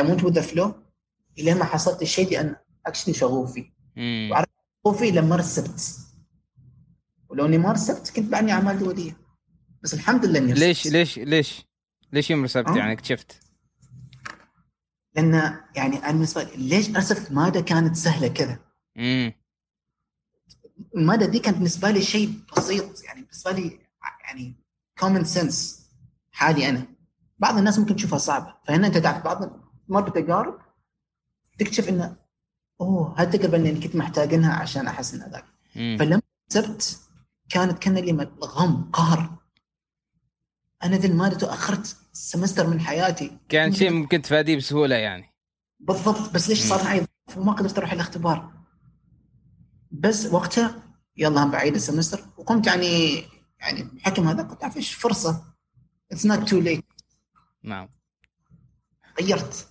أموت 0.00 0.24
with 0.24 0.34
the 0.34 0.42
flow 0.42 0.74
إلى 1.38 1.54
ما 1.54 1.64
حصلت 1.64 2.02
الشيء 2.02 2.24
اللي 2.24 2.40
أنا 2.40 2.60
actually 2.86 3.14
شغوف 3.14 3.52
فيه. 3.52 3.72
وعرفت 4.30 4.50
شغوف 4.84 4.98
فيه 4.98 5.12
لما 5.12 5.36
رسبت. 5.36 5.98
ولو 7.28 7.46
إني 7.46 7.58
ما 7.58 7.72
رسبت 7.72 8.12
كنت 8.16 8.32
بعدني 8.32 8.52
أعمال 8.52 8.78
دولية. 8.78 9.16
بس 9.82 9.94
الحمد 9.94 10.24
لله 10.24 10.38
إني. 10.38 10.52
ليش 10.52 10.86
ليش 10.86 11.18
ليش؟ 11.18 11.64
ليش 12.12 12.30
يوم 12.30 12.44
رسبت؟ 12.44 12.68
آه. 12.68 12.76
يعني 12.76 12.92
اكتشفت. 12.92 13.40
لأن 15.14 15.60
يعني 15.76 15.96
أنا 15.96 16.12
بالنسبة 16.12 16.42
لي 16.42 16.56
ليش 16.56 16.88
أرسبت؟ 16.90 17.32
ماده 17.32 17.60
كانت 17.60 17.96
سهلة 17.96 18.28
كذا؟ 18.28 18.58
امم 18.98 19.32
الماده 20.96 21.26
دي 21.26 21.38
كانت 21.38 21.56
بالنسبة 21.56 21.90
لي 21.90 22.02
شيء 22.02 22.32
بسيط. 22.56 23.04
يعني 23.04 23.20
بالنسبة 23.20 23.50
لي 23.50 23.78
يعني 24.24 24.54
common 24.98 25.24
sense 25.24 25.85
حالي 26.36 26.68
أنا. 26.68 26.86
بعض 27.38 27.58
الناس 27.58 27.78
ممكن 27.78 27.96
تشوفها 27.96 28.18
صعبة. 28.18 28.54
فهنا 28.66 28.86
أنت 28.86 28.98
تعرف 28.98 29.24
بعض 29.24 29.60
مر 29.88 30.00
بتجارب 30.00 30.58
تكتشف 31.58 31.88
إنه 31.88 32.16
أوه 32.80 33.14
هالتجربه 33.18 33.56
اللي 33.56 33.80
كنت 33.80 33.96
محتاجينها 33.96 34.54
عشان 34.54 34.86
احسن 34.86 35.22
ادائي 35.22 35.44
امم 35.76 35.96
فلما 35.98 36.22
رسبت 36.48 37.00
كانت 37.48 37.78
كان 37.78 37.94
لي 37.94 38.30
غم 38.44 38.90
قهر. 38.92 39.36
أنا 40.84 40.96
ذي 40.96 41.08
الماده 41.08 41.36
تاخرت 41.36 41.96
semester 42.12 42.66
من 42.66 42.80
حياتي. 42.80 43.38
كان 43.48 43.72
شيء 43.72 43.90
ممكن 43.90 44.22
تفاديه 44.22 44.56
بسهولة 44.56 44.96
يعني. 44.96 45.34
بالضبط. 45.80 46.34
بس 46.34 46.48
ليش 46.48 46.62
صار 46.62 46.84
معي؟ 46.84 47.06
وما 47.36 47.52
قدرت 47.52 47.78
أروح 47.78 47.92
الاختبار. 47.92 48.52
بس 49.90 50.26
وقتها 50.26 50.82
يلا 51.16 51.44
بعيد 51.44 51.74
ال 51.74 51.79
semester 51.79 52.20
وقمت 52.36 52.66
يعني 52.66 53.24
يعني 53.58 53.82
بحكم 53.82 54.28
هذا 54.28 54.42
قلت 54.42 54.76
إيش 54.76 54.94
فرصة. 54.94 55.55
it's 56.12 56.26
not 56.26 56.48
too 56.48 56.58
late 56.58 56.84
نعم. 57.62 57.88
غيرت. 59.20 59.68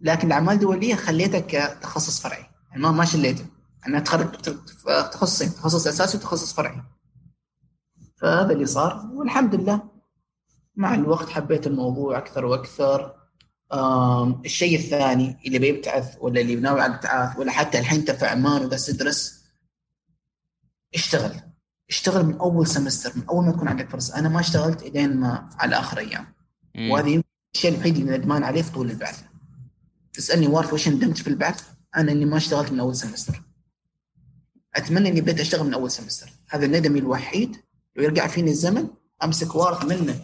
لكن 0.00 0.26
الأعمال 0.26 0.54
الدوليه 0.54 0.94
خليتها 0.94 1.40
كتخصص 1.40 2.20
فرعي. 2.20 2.46
يعني 2.70 2.82
ما 2.82 2.90
ما 2.90 3.04
شليته 3.04 3.46
أنا 3.86 4.00
تخرجت 4.00 4.48
في 4.48 5.10
تخصصين 5.12 5.54
تخصص 5.54 5.86
أساسي 5.86 6.18
وتخصص 6.18 6.54
فرعي. 6.54 6.82
فهذا 8.16 8.52
اللي 8.52 8.66
صار 8.66 9.10
والحمد 9.14 9.54
لله. 9.54 9.82
مع 10.76 10.94
الوقت 10.94 11.28
حبيت 11.28 11.66
الموضوع 11.66 12.18
أكثر 12.18 12.44
وأكثر. 12.44 13.16
الشيء 14.44 14.78
الثاني 14.78 15.36
اللي 15.46 15.58
بيبتعث 15.58 16.16
ولا 16.20 16.40
اللي 16.40 16.56
ناوي 16.56 16.80
على 16.80 16.90
الابتعاث 16.90 17.38
ولا 17.38 17.52
حتى 17.52 17.78
الحين 17.78 17.98
انت 17.98 18.10
في 18.10 18.26
عمان 18.26 18.64
وبس 18.64 18.86
تدرس 18.86 19.44
اشتغل. 20.94 21.40
اشتغل 21.88 22.26
من 22.26 22.34
أول 22.34 22.66
سمستر 22.66 23.12
من 23.16 23.24
أول 23.28 23.44
ما 23.44 23.52
تكون 23.52 23.68
عندك 23.68 23.90
فرصة. 23.90 24.18
أنا 24.18 24.28
ما 24.28 24.40
اشتغلت 24.40 24.82
إلين 24.82 25.16
ما 25.16 25.48
على 25.58 25.78
آخر 25.78 25.98
أيام. 25.98 26.34
مم. 26.74 26.90
وهذه 26.90 27.22
الشيء 27.54 27.74
الوحيد 27.74 27.96
اللي 27.96 28.18
ندمان 28.18 28.44
عليه 28.44 28.62
في 28.62 28.72
طول 28.72 28.90
البعث. 28.90 29.22
تسألني 30.12 30.46
وارث 30.46 30.72
وش 30.72 30.88
ندمت 30.88 31.18
في 31.18 31.26
البعث؟ 31.26 31.68
أنا 31.96 32.12
إني 32.12 32.24
ما 32.24 32.36
اشتغلت 32.36 32.72
من 32.72 32.80
أول 32.80 32.96
سمستر 32.96 33.42
أتمنى 34.74 35.08
إني 35.08 35.20
بديت 35.20 35.40
أشتغل 35.40 35.66
من 35.66 35.74
أول 35.74 35.90
سمستر 35.90 36.30
هذا 36.48 36.66
ندمي 36.66 36.98
الوحيد. 36.98 37.56
لو 37.96 38.04
يرجع 38.04 38.26
فيني 38.26 38.50
الزمن 38.50 38.88
أمسك 39.22 39.54
وارث 39.54 39.84
منه. 39.84 40.20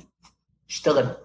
اشتغل. 0.69 1.17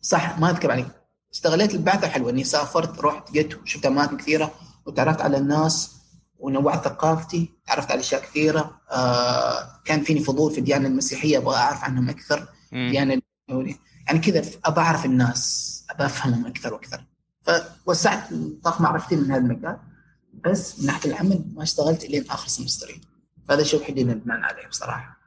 صح 0.00 0.38
ما 0.38 0.50
أذكر 0.50 0.70
عليك. 0.70 0.88
استغليت 1.34 1.74
البعثة 1.74 2.08
حلوة. 2.08 2.30
إني 2.30 2.44
سافرت 2.44 3.00
رحت 3.00 3.32
جيت 3.32 3.54
وشفت 3.54 3.86
أماكن 3.86 4.16
كثيرة 4.16 4.54
وتعرفت 4.86 5.20
على 5.20 5.38
الناس. 5.38 5.97
ونوعت 6.38 6.84
ثقافتي 6.84 7.52
تعرفت 7.66 7.90
على 7.90 8.00
أشياء 8.00 8.22
كثيرة. 8.22 8.80
آه 8.90 9.80
كان 9.84 10.02
فيني 10.02 10.20
فضول 10.20 10.52
في 10.52 10.58
الديانة 10.58 10.88
المسيحية 10.88 11.38
أبغى 11.38 11.56
أعرف 11.56 11.84
عنهم 11.84 12.08
أكثر. 12.08 12.48
مم. 12.72 12.92
يعني 12.92 13.22
كذا 14.24 14.44
ابى 14.64 14.80
أعرف 14.80 15.04
الناس 15.04 15.84
ابى 15.90 16.04
أفهمهم 16.04 16.46
أكثر 16.46 16.74
وأكثر. 16.74 17.04
فوسعت 17.86 18.32
نطاق 18.32 18.80
معرفتي 18.80 19.16
من 19.16 19.30
هذا 19.30 19.40
المجال 19.40 19.78
بس 20.44 20.80
من 20.80 20.86
ناحية 20.86 21.10
العمل 21.10 21.44
ما 21.54 21.62
اشتغلت 21.62 22.04
الين 22.04 22.30
آخر 22.30 22.48
سمسترين 22.48 23.00
فهذا 23.48 23.60
الشيء 23.62 23.78
الوحيد 23.78 23.98
اللي 23.98 24.14
ندمان 24.14 24.44
عليه 24.44 24.66
بصراحة. 24.66 25.18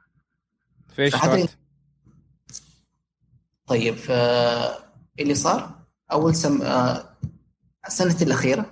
في 0.94 1.02
إيش 1.02 1.14
فحتى-؟ 1.14 1.48
طيب 3.66 3.96
ف 3.96 4.10
اللي 5.20 5.34
صار 5.34 5.78
أول 6.12 6.34
سم 6.34 6.62
آه، 6.62 7.16
سنتي 7.88 8.24
الأخيرة 8.24 8.71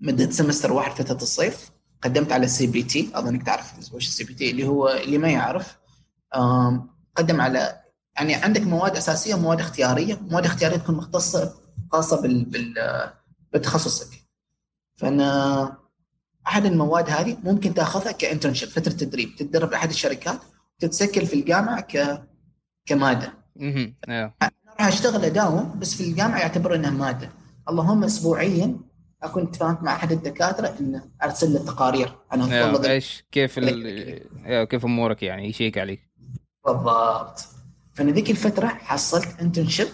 مدة 0.00 0.30
semester 0.30 0.72
واحد 0.72 0.92
فترة 0.92 1.22
الصيف 1.22 1.70
قدمت 2.02 2.32
على 2.32 2.44
ال 2.44 2.66
CPT 2.66 3.10
اظنك 3.14 3.46
تعرف 3.46 3.94
وش 3.94 4.08
ال 4.08 4.24
CPT 4.24 4.50
اللي 4.50 4.66
هو 4.66 4.88
اللي 4.88 5.18
ما 5.18 5.28
يعرف. 5.28 5.78
قدم 7.16 7.40
على 7.40 7.80
يعني 8.16 8.34
عندك 8.34 8.60
مواد 8.60 8.96
أساسية 8.96 9.34
ومواد 9.34 9.60
اختيارية، 9.60 10.18
مواد 10.20 10.44
اختيارية 10.44 10.76
تكون 10.76 10.94
مختصة 10.94 11.54
خاصة 11.92 12.22
بال, 12.22 12.44
بال 12.44 12.74
بتخصصك. 13.52 14.26
فأنا 14.96 15.78
أحد 16.46 16.64
المواد 16.66 17.10
هذه 17.10 17.36
ممكن 17.44 17.74
تأخذها 17.74 18.12
كانترنشيب 18.12 18.68
فترة 18.68 18.92
تدريب، 18.92 19.36
تتدرب 19.36 19.72
احد 19.72 19.90
الشركات 19.90 20.40
وتتسجل 20.76 21.26
في 21.26 21.34
الجامعة 21.34 21.80
ك 21.80 22.22
كمادة. 22.86 23.32
أيوه 24.08 24.34
راح 24.80 24.86
أشتغل 24.86 25.24
أداوم 25.24 25.78
بس 25.78 25.94
في 25.94 26.04
الجامعة 26.04 26.38
يعتبر 26.38 26.74
إنها 26.74 26.90
مادة. 26.90 27.30
اللهم 27.68 28.04
اسبوعيا 28.04 28.76
أكون 29.26 29.42
اتفاهمت 29.42 29.82
مع 29.82 29.94
أحد 29.94 30.12
الدكاترة 30.12 30.76
إنه 30.80 31.10
أرسل 31.22 31.52
له 31.52 31.64
تقارير 31.64 32.18
أنا 32.32 32.90
إيش؟ 32.90 33.24
كيف 33.32 33.58
ال... 33.58 34.68
كيف 34.68 34.84
أمورك 34.84 35.22
يعني؟ 35.22 35.48
يشيك 35.48 35.78
عليك. 35.78 36.10
بالضبط. 36.66 37.40
فأنا 37.94 38.12
ذيك 38.12 38.30
الفترة 38.30 38.66
حصلت 38.66 39.40
internship 39.40 39.88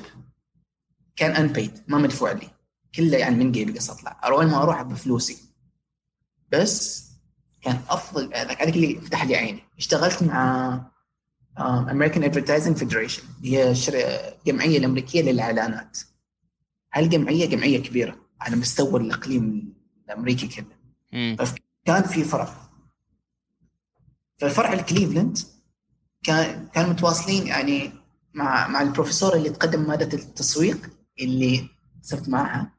كان 1.17 1.31
unpaid 1.31 1.83
ما 1.89 1.99
مدفوع 1.99 2.33
لي. 2.33 2.49
كله 2.95 3.19
يعني 3.19 3.37
من 3.37 3.53
جيبي 3.53 3.73
قص 3.73 3.91
اطلع 3.91 4.33
وين 4.33 4.49
ما 4.49 4.63
أروح 4.63 4.83
بفلوسي. 4.83 5.39
بس 6.53 7.05
كان 7.63 7.81
أفضل 7.89 8.35
هذاك 8.35 8.63
هذاك 8.63 8.77
اللي 8.77 9.01
فتح 9.01 9.25
لي 9.25 9.37
عيني. 9.37 9.63
اشتغلت 9.79 10.23
مع 10.23 10.81
American 11.59 12.25
Advertising 12.25 12.77
Federation 12.77 13.23
هي 13.45 13.75
الجمعيه 13.89 14.79
الأمريكية 14.79 15.23
للإعلانات. 15.23 15.99
هالجمعية 16.95 17.47
جمعية 17.47 17.83
كبيرة. 17.83 18.22
على 18.43 18.57
مستوى 18.57 19.01
الإقليم 19.01 19.75
الأمريكي 20.07 20.47
كله. 20.49 20.77
مم. 21.13 21.37
كان 21.85 22.03
في 22.03 22.25
فرع 22.25 22.55
فالفرع 24.39 24.73
الكليفلاند 24.73 25.39
كان 26.23 26.69
كانوا 26.75 26.91
متواصلين 26.91 27.47
يعني 27.47 27.93
مع 28.35 28.69
مع 28.69 28.83
البروفيسور 28.83 29.37
اللي 29.37 29.51
تقدم 29.51 29.89
مادة 29.89 30.19
التسويق 30.19 30.91
اللي 31.21 31.69
صرت 32.03 32.29
معها. 32.29 32.73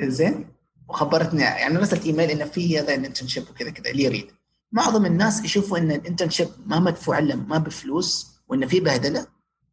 زين. 0.00 0.48
وخبرتني 0.88 1.42
يعني 1.42 1.76
رسلت 1.76 2.04
إيميل 2.06 2.30
إنه 2.30 2.44
في 2.44 2.78
هذا 2.78 2.94
ال 2.94 2.99
internship 2.99 3.50
وكذا 3.50 3.70
كذا 3.70 3.90
اللي 3.90 4.02
يريد. 4.02 4.26
معظم 4.72 5.06
الناس 5.06 5.44
يشوفوا 5.44 5.78
إن 5.78 5.90
ال 5.90 5.95
internship 5.95 6.48
ما 6.66 6.80
مدفوع 6.80 7.18
له 7.18 7.34
ما 7.34 7.58
بفلوس 7.58 8.32
وانه 8.48 8.66
في 8.66 8.80
بهدلة. 8.80 9.26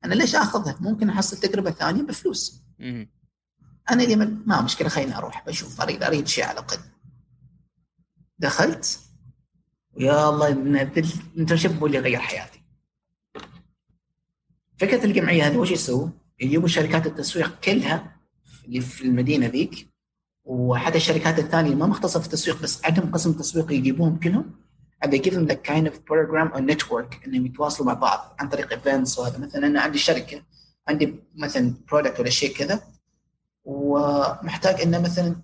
أنا 0.06 0.14
ليش 0.14 0.36
آخذها؟ 0.36 0.78
ممكن 0.80 1.10
أحصل 1.10 1.38
تجربة 1.38 1.72
ثانية 1.72 2.02
بفلوس. 2.02 2.64
أنا 3.92 4.04
اللي 4.04 4.16
ما- 4.16 4.62
مشكلة 4.62 4.90
خليني 4.90 5.18
أروح 5.18 5.46
بشوف 5.48 5.82
اريد 5.82 6.04
أريد 6.04 6.28
شيء 6.28 6.44
على 6.44 6.54
الأقل. 6.54 6.78
دخلت؟ 8.40 9.00
ويا 9.94 10.30
الله 10.30 10.48
ال 10.48 10.60
internship 10.60 11.80
هو 11.80 11.86
اللي 11.86 12.00
غير 12.00 12.20
حياتي. 12.20 12.62
فكرة 14.78 15.06
الجمعية 15.06 15.48
هذه 15.48 15.58
وش 15.58 15.72
يسووا؟ 15.72 16.10
يجيبوا 16.40 16.68
شركات 16.68 17.06
التسويق 17.08 17.60
كلها 17.60 18.16
اللي 18.66 18.82
في 18.82 19.02
المدينة 19.06 19.48
ذيك 19.48 19.90
وحتى 20.44 20.98
الشركات 20.98 21.40
الثانية 21.40 21.76
ما 21.76 21.88
مختصة 21.88 22.20
في 22.20 22.26
التسويق 22.26 22.62
بس 22.62 22.86
عندهم 22.86 23.12
قسم 23.12 23.34
تسويق 23.34 23.72
يجيبوهم 23.72 24.20
كلهم. 24.20 24.60
And 25.06 25.10
they 25.10 25.18
give 25.20 25.34
them 25.34 25.48
like 25.48 25.64
kind 25.64 25.88
of 25.88 25.94
program 25.94 26.54
or 26.56 26.60
network 26.60 27.26
إنهم 27.28 27.46
يتواصلوا 27.46 27.88
مع 27.88 27.94
بعض 27.94 28.36
عن 28.40 28.50
طريق 28.50 28.74
events 28.74 29.20
وهذا. 29.20 29.38
مثلا 29.38 29.68
أنا 29.68 29.82
عندي 29.82 29.98
شركة 29.98 30.44
عندي 30.88 31.16
مثلا 31.36 31.74
product 31.92 32.20
ولا 32.20 32.30
شيء 32.30 32.56
كذا. 32.56 32.82
ومحتاج 33.66 34.82
إنه 34.82 35.00
مثلا 35.00 35.36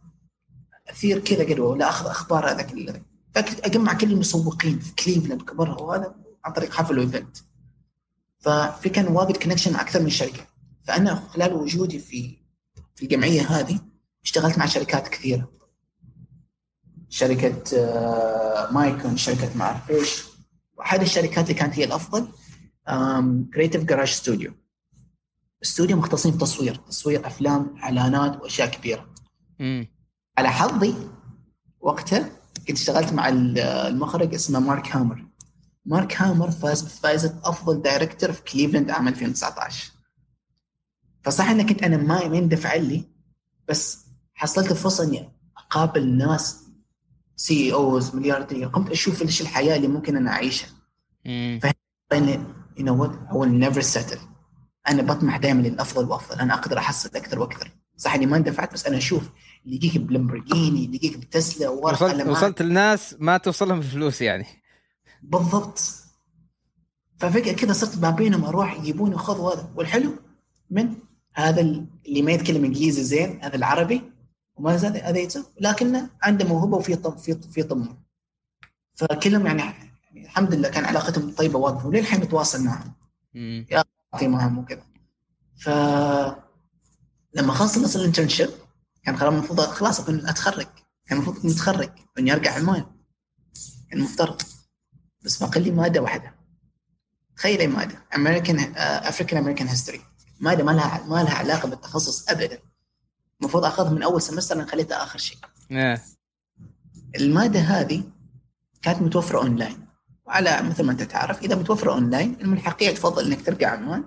أثير 0.90 1.20
كذا 1.20 1.44
قدوه 1.44 1.68
ولا 1.68 1.90
اخذ 1.90 2.10
أخبار 2.10 2.52
هذاك 2.52 2.74
أجمع 3.38 3.94
كل 3.94 4.12
المسوقين 4.12 4.80
في 4.80 4.96
كليفلاند 4.96 5.42
كبرها 5.42 5.82
وهذا 5.82 6.16
عن 6.46 6.54
طريق 6.54 6.74
حفل 6.74 7.00
و 7.00 7.06
event 7.06 7.38
ففي 8.40 8.90
كان 8.90 9.08
واجد 9.08 9.38
connection 9.38 9.74
مع 9.74 9.82
أكثر 9.82 10.02
من 10.02 10.10
شركة. 10.10 10.48
فأنا 10.84 11.16
خلال 11.16 11.54
وجودي 11.54 12.00
في 12.00 12.38
في 12.96 13.04
الجمعية 13.04 13.42
هذه 13.42 13.80
اشتغلت 14.24 14.58
مع 14.58 14.66
شركات 14.66 15.08
كثيرة. 15.08 15.52
شركة 17.10 17.64
آه، 17.78 18.72
مايكون 18.72 19.18
شركة 19.18 19.58
ما 19.58 19.66
اعرف 19.66 19.90
إيش 19.90 20.24
وأحد 20.78 21.02
الشركات 21.02 21.44
اللي 21.50 21.54
كانت 21.54 21.80
هي 21.80 21.84
الأفضل 21.84 22.28
Creative 23.54 23.84
Garage 23.84 24.08
Studio 24.08 24.54
استوديو 25.66 25.98
مختصين 25.98 26.32
في 26.32 26.38
تصوير 26.38 26.76
تصوير 26.76 27.28
أفلام 27.28 27.76
إعلانات 27.84 28.42
وأشياء 28.42 28.70
كبيرة. 28.70 29.06
مم. 29.60 29.88
على 30.38 30.50
حظي 30.50 30.96
وقتها 31.80 32.30
كنت 32.68 32.78
اشتغلت 32.78 33.14
مع 33.14 33.30
المخرج 33.30 34.34
اسمه 34.34 34.60
مارك 34.60 34.96
هامر. 34.96 35.26
مارك 35.86 36.22
هامر 36.22 36.52
فاز 36.52 36.82
بجائزة 36.82 37.40
أفضل 37.44 37.82
director 37.82 38.32
في 38.32 38.42
كليفلاند 38.42 38.92
عام 38.92 39.08
2019 39.08 39.92
فصح 41.24 41.50
انك 41.50 41.70
كنت 41.70 41.84
أنا 41.84 41.98
ما 41.98 42.22
يندفع 42.22 42.76
لي 42.76 43.04
بس 43.68 44.06
حصلت 44.34 44.72
الفرصة 44.72 45.04
إني 45.04 45.30
أقابل 45.58 46.18
ناس 46.18 46.64
CEOs 47.36 48.16
ملياردير. 48.16 48.68
قمت 48.68 48.92
أشوف 48.92 49.22
إيش 49.22 49.42
الحياة 49.42 49.76
اللي 49.76 49.88
ممكن 49.88 50.18
أنا 50.18 50.32
أعيشها. 50.32 50.70
فانا 52.12 52.56
you 52.78 52.86
know 52.86 53.02
what 53.02 53.12
I 53.12 53.34
will 53.34 53.64
never 53.66 53.82
settle. 53.82 54.35
أنا 54.88 55.02
بطمح 55.02 55.38
دائما 55.38 55.62
للأفضل 55.62 56.10
وأفضل 56.10 56.40
أنا 56.40 56.54
أقدر 56.54 56.78
أحصل 56.78 57.10
أكثر 57.16 57.40
وأكثر. 57.40 57.72
صح 57.98 58.14
إني 58.14 58.26
ما 58.26 58.38
اندفعت 58.38 58.74
بس 58.74 58.86
أنا 58.86 58.98
أشوف 58.98 59.30
اللي 59.66 59.76
يجيك 59.76 59.98
بلمبرجيني 59.98 60.86
اللي 60.86 60.96
يجيك 60.96 61.18
بتسلا 61.18 61.70
وصلت 61.70 62.28
وصلت 62.28 62.62
لناس 62.62 63.16
ما 63.20 63.38
توصلهم 63.38 63.82
فلوس 63.82 64.22
يعني. 64.22 64.46
بالضبط. 65.24 65.80
ففجأة 67.18 67.54
كذا 67.54 67.74
صرت 67.74 67.98
ما 67.98 68.10
بينهم 68.10 68.46
أروح 68.46 68.80
يجيبوني 68.80 69.18
خذ 69.18 69.54
هذا. 69.54 69.72
والحلو 69.76 70.12
من 70.70 70.96
هذا 71.34 71.62
اللي 71.62 72.22
ما 72.22 72.32
يتكلم 72.32 72.66
إنجليزي 72.66 73.04
زين 73.04 73.40
هذا 73.44 73.56
العربي 73.56 74.02
وما 74.56 74.78
زال 74.78 74.98
هذا 74.98 75.44
لكنه 75.62 76.10
عنده 76.22 76.46
موهبة 76.46 76.78
وفي 76.78 76.96
طم 76.96 77.16
في 77.16 77.36
في 77.52 77.64
طموح. 77.64 77.94
فكلهم 78.96 79.46
يعني 79.46 79.64
الحمد 80.16 80.54
لله 80.54 80.70
كان 80.70 80.86
علاقتهم 80.86 81.32
طيبة 81.32 81.60
واقفه 81.60 81.88
وللحين 81.88 82.20
متواصل 82.20 82.64
معهم. 82.64 82.94
يا 83.72 83.84
أخي 84.16 84.28
معهم 84.28 84.58
وكذا. 84.58 84.84
ف 85.58 85.70
لما 87.34 87.54
خلص 87.54 87.96
ال 87.96 88.00
internship 88.00 88.50
كان 89.04 89.18
خلاص 89.18 89.34
المفروض 89.34 89.60
خلاص 89.62 90.00
أكون 90.00 90.28
أتخرج. 90.28 90.68
كان 91.08 91.18
المفروض 91.18 91.40
إني 91.44 91.54
أتخرج 91.54 91.90
إني 92.20 92.34
أرجع 92.34 92.56
عمان 92.56 92.86
كان 93.90 94.00
المفترض 94.00 94.42
بس 95.26 95.44
باقي 95.44 95.60
لي 95.60 95.72
مادة 95.72 96.02
واحدة. 96.02 96.36
تخيلي 97.36 97.68
مادة. 97.68 98.04
American 98.16 98.76
African 98.78 99.40
American 99.40 99.68
history 99.68 100.02
مادة 100.40 100.64
ما 100.64 100.72
لها 100.72 101.04
ما 101.08 101.24
لها 101.24 101.34
علاقة 101.34 101.70
بالتخصص 101.70 102.30
ابدا. 102.30 102.60
المفروض 103.42 103.66
أخذها 103.66 103.90
من 103.92 104.04
أول 104.04 104.22
سمستر 104.22 104.56
أنا 104.56 104.66
خليتها 104.66 105.04
آخر 105.04 105.20
شيء. 105.20 105.38
Yeah. 105.72 106.00
المادة 107.16 107.60
هذه 107.60 108.04
كانت 108.82 109.02
متوفرة 109.02 109.38
اونلاين 109.38 109.85
وعلى 110.26 110.62
مثل 110.64 110.84
ما 110.84 110.92
أنت 110.92 111.04
تعرف 111.04 111.42
إذا 111.42 111.56
متوفرة 111.56 111.92
اونلاين 111.92 112.38
الملحقيه 112.42 112.92
تفضل 112.92 113.26
إنك 113.26 113.46
ترجع 113.46 113.72
عمان 113.72 114.04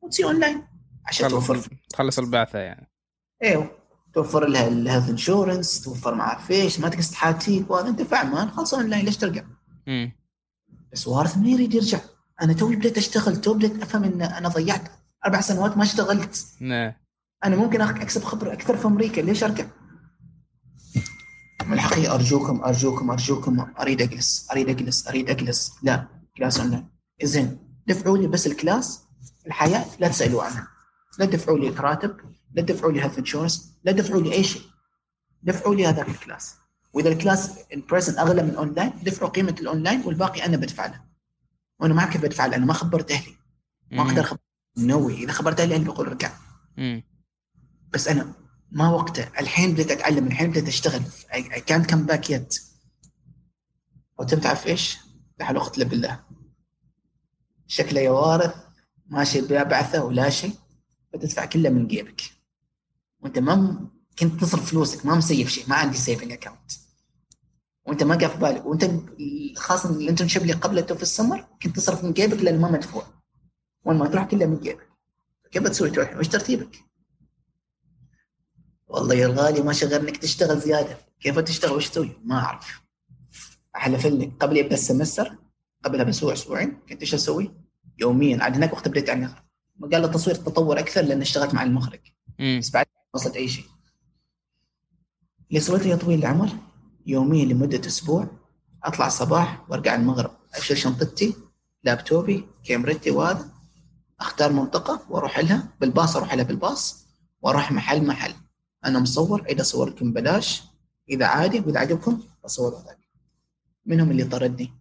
وتصير 0.00 0.26
اونلاين 0.26 0.62
عشان 1.06 1.28
توفر. 1.28 1.60
تخلص 1.88 2.18
البعثة 2.18 2.58
يعني. 2.58 2.90
إيوه. 3.42 3.70
توفر 4.14 4.48
لها 4.48 4.68
ال 4.68 4.74
health 4.74 5.10
insurance 5.10 5.80
توفر 5.80 6.14
ما 6.14 6.22
أعرف 6.22 6.50
إيش 6.50 6.80
ما 6.80 6.88
تقصد 6.88 7.14
حالتيك 7.14 7.70
وهذا 7.70 7.88
أنت 7.88 8.02
في 8.02 8.16
عمان 8.16 8.50
خلص 8.50 8.74
اونلاين 8.74 9.04
ليش 9.04 9.16
ترجع؟ 9.16 9.42
امم 9.88 10.12
بس 10.92 11.08
وارث 11.08 11.38
ما 11.38 11.48
يريد 11.48 11.74
يرجع. 11.74 11.98
أنا 12.42 12.52
توي 12.52 12.76
بديت 12.76 12.98
أشتغل 12.98 13.36
تو 13.36 13.54
بديت 13.54 13.82
أفهم 13.82 14.04
إن 14.04 14.22
أنا 14.22 14.48
ضيعت 14.48 14.82
أربع 15.26 15.40
سنوات 15.40 15.76
ما 15.76 15.82
اشتغلت. 15.82 16.46
نعم. 16.60 16.92
أنا 17.44 17.56
ممكن 17.56 17.80
أكسب 17.80 18.24
خبرة 18.24 18.52
أكثر 18.52 18.76
في 18.76 18.86
أمريكا 18.86 19.20
ليش 19.20 19.44
أرجع؟ 19.44 19.66
الحقيقة 21.72 22.14
أرجوكم 22.14 22.64
أرجوكم 22.64 23.10
أرجوكم. 23.10 23.66
أريد 23.80 24.02
إجلس 24.02 24.48
أريد 24.50 24.68
إجلس 24.68 25.08
أريد 25.08 25.30
إجلس. 25.30 25.72
لا 25.82 26.06
class 26.36 26.60
online 26.60 26.88
زين 27.22 27.58
دفعوا 27.86 28.18
لي 28.18 28.26
بس 28.26 28.46
ال 28.46 28.55
class 28.55 29.02
الحياة 29.46 29.86
لا 29.98 30.08
تسألوا 30.08 30.42
عنها. 30.42 30.68
لا 31.18 31.26
تدفعوا 31.26 31.58
لي 31.58 31.68
راتب 31.68 32.16
لا 32.54 32.62
تدفعوا 32.62 32.92
لي 32.92 33.02
health 33.02 33.18
insurance 33.18 33.72
لا 33.84 33.92
تدفعوا 33.92 34.20
لي 34.20 34.32
أي 34.32 34.44
شيء. 34.44 34.62
دفعوا 35.42 35.74
لي 35.74 35.86
هذاك 35.86 36.08
ال 36.08 36.15
class. 36.15 36.54
وإذا 36.92 37.08
ال 37.08 37.15
class 37.15 37.50
in 37.90 37.97
person 37.97 38.18
أغلى 38.18 38.42
من 38.42 38.54
اونلاين 38.54 38.92
دفعوا 39.02 39.30
قيمة 39.30 39.56
الاونلاين 39.60 40.02
والباقي 40.04 40.44
أنا 40.44 40.56
بدفع 40.56 40.86
له. 40.86 41.00
وأنا 41.80 41.94
ما 41.94 42.00
اعرف 42.00 42.12
كيف 42.12 42.22
بدفع 42.22 42.46
له 42.46 42.56
أنا 42.56 42.66
ما 42.66 42.72
خبرت 42.72 43.10
أهلي. 43.10 43.36
ما 43.90 44.02
أقدر 44.02 44.20
اخبر 44.20 44.38
نوي. 44.78 45.14
إذا 45.14 45.32
خبرت 45.32 45.60
أهلي 45.60 45.74
أهلي 45.74 45.84
بيقول 45.84 46.08
رجع. 46.08 46.32
بس 47.92 48.08
أنا 48.08 48.32
ما 48.72 48.88
وقته 48.90 49.28
الحين 49.38 49.72
بديت 49.72 49.90
أتعلم 49.90 50.26
الحين 50.26 50.50
بديت 50.50 50.68
أشتغل. 50.68 51.02
اي 51.34 51.42
كانت 51.42 51.90
كم 51.90 52.06
باك 52.06 52.30
يت 52.30 52.62
وتم 54.18 54.40
تعرف 54.40 54.66
إيش؟ 54.66 54.98
لحل 55.40 55.56
اقتل 55.56 55.84
بالله. 55.84 56.24
شكله 57.66 58.00
يا 58.00 58.10
وارث. 58.10 58.54
ماشي 59.06 59.40
بعثه 59.40 60.04
ولا 60.04 60.30
شيء. 60.30 60.54
بتدفع 61.14 61.44
كله 61.44 61.70
من 61.70 61.88
جيبك. 61.88 62.22
وأنت 63.20 63.38
ما 63.38 63.88
كنت 64.18 64.40
تصرف 64.40 64.70
فلوسك. 64.70 65.06
ما 65.06 65.14
مسيف 65.14 65.48
شيء. 65.48 65.68
ما 65.68 65.76
عندي 65.76 65.96
سيفنج 65.96 66.32
اكونت 66.32 66.72
وأنت 67.86 68.02
ما 68.02 68.14
قاف 68.14 68.36
بالك. 68.36 68.66
وأنت 68.66 68.90
خاصة 69.56 69.90
ال 69.90 69.95
internship 69.95 70.42
اللي 70.42 70.52
قبلته 70.52 70.94
في 70.94 71.02
السمر 71.02 71.46
كنت 71.62 71.76
تصرف 71.76 72.04
من 72.04 72.12
جيبك 72.12 72.42
لأن 72.42 72.60
ما 72.60 72.70
مدفوع. 72.70 73.06
وين 73.84 73.98
ما 73.98 74.08
تروح 74.08 74.24
كله 74.24 74.46
من 74.46 74.60
جيبك. 74.60 74.88
كيف 75.50 75.62
بتسوي 75.62 75.90
تروح. 75.90 76.16
وش 76.16 76.28
ترتيبك؟ 76.28 76.89
والله 78.90 79.14
يا 79.14 79.26
الغالي 79.26 79.62
ما 79.62 79.72
شغل 79.72 79.94
إنك 79.94 80.16
تشتغل 80.16 80.60
زيادة. 80.60 80.98
كيف 81.20 81.38
تشتغل؟ 81.38 81.72
وش 81.72 81.88
تسوي؟ 81.88 82.10
ما 82.24 82.38
أعرف. 82.38 82.80
احلف 83.76 84.06
لك. 84.06 84.32
قبل 84.40 84.56
يبدأ 84.56 84.74
ال 84.74 84.81
semester 84.81 85.36
قبلها 85.84 86.04
بأسبوع 86.04 86.32
أسبوعين 86.32 86.78
كنت 86.88 87.00
إيش 87.00 87.14
أسوي؟ 87.14 87.54
يوميا 87.98 88.42
عاد 88.42 88.54
هناك 88.54 88.72
وقت 88.72 88.88
بديت 88.88 89.08
يعني 89.08 89.28
قال 89.92 90.04
التصوير 90.04 90.36
تطور 90.36 90.78
أكثر 90.78 91.02
لأن 91.02 91.20
اشتغلت 91.20 91.54
مع 91.54 91.62
المخرج. 91.62 92.00
بس 92.58 92.70
بعد 92.70 92.86
ما 92.96 93.02
وصلت 93.14 93.36
أي 93.36 93.48
شيء. 93.48 93.64
اللي 95.50 95.60
سويته 95.60 95.86
يا 95.86 95.96
طويل 95.96 96.18
العمر 96.18 96.48
يوميا 97.06 97.44
لمدة 97.44 97.86
أسبوع 97.86 98.26
أطلع 98.84 99.06
الصباح 99.06 99.64
وأرجع 99.70 99.94
المغرب. 99.94 100.30
أشيل 100.54 100.78
شنطتي 100.78 101.34
لابتوبي 101.84 102.44
كاميرتي 102.64 103.10
وهذا. 103.10 103.48
أختار 104.20 104.52
منطقة 104.52 105.06
وأروح 105.08 105.38
لها. 105.38 105.68
بالباص 105.80 106.16
أروح 106.16 106.34
لها 106.34 106.44
بالباص 106.44 107.06
وأروح 107.42 107.72
محل 107.72 108.06
محل. 108.06 108.34
أنا 108.84 108.98
مصور 108.98 109.44
إذا 109.48 109.60
اصور 109.60 109.88
لكم 109.88 110.12
بلاش 110.12 110.62
إذا 111.08 111.26
عادي 111.26 111.60
واذا 111.60 111.80
عجبكم 111.80 112.22
اصور 112.44 112.76
هذاك. 112.76 112.98
منهم 113.86 114.10
اللي 114.10 114.24
طردني 114.24 114.72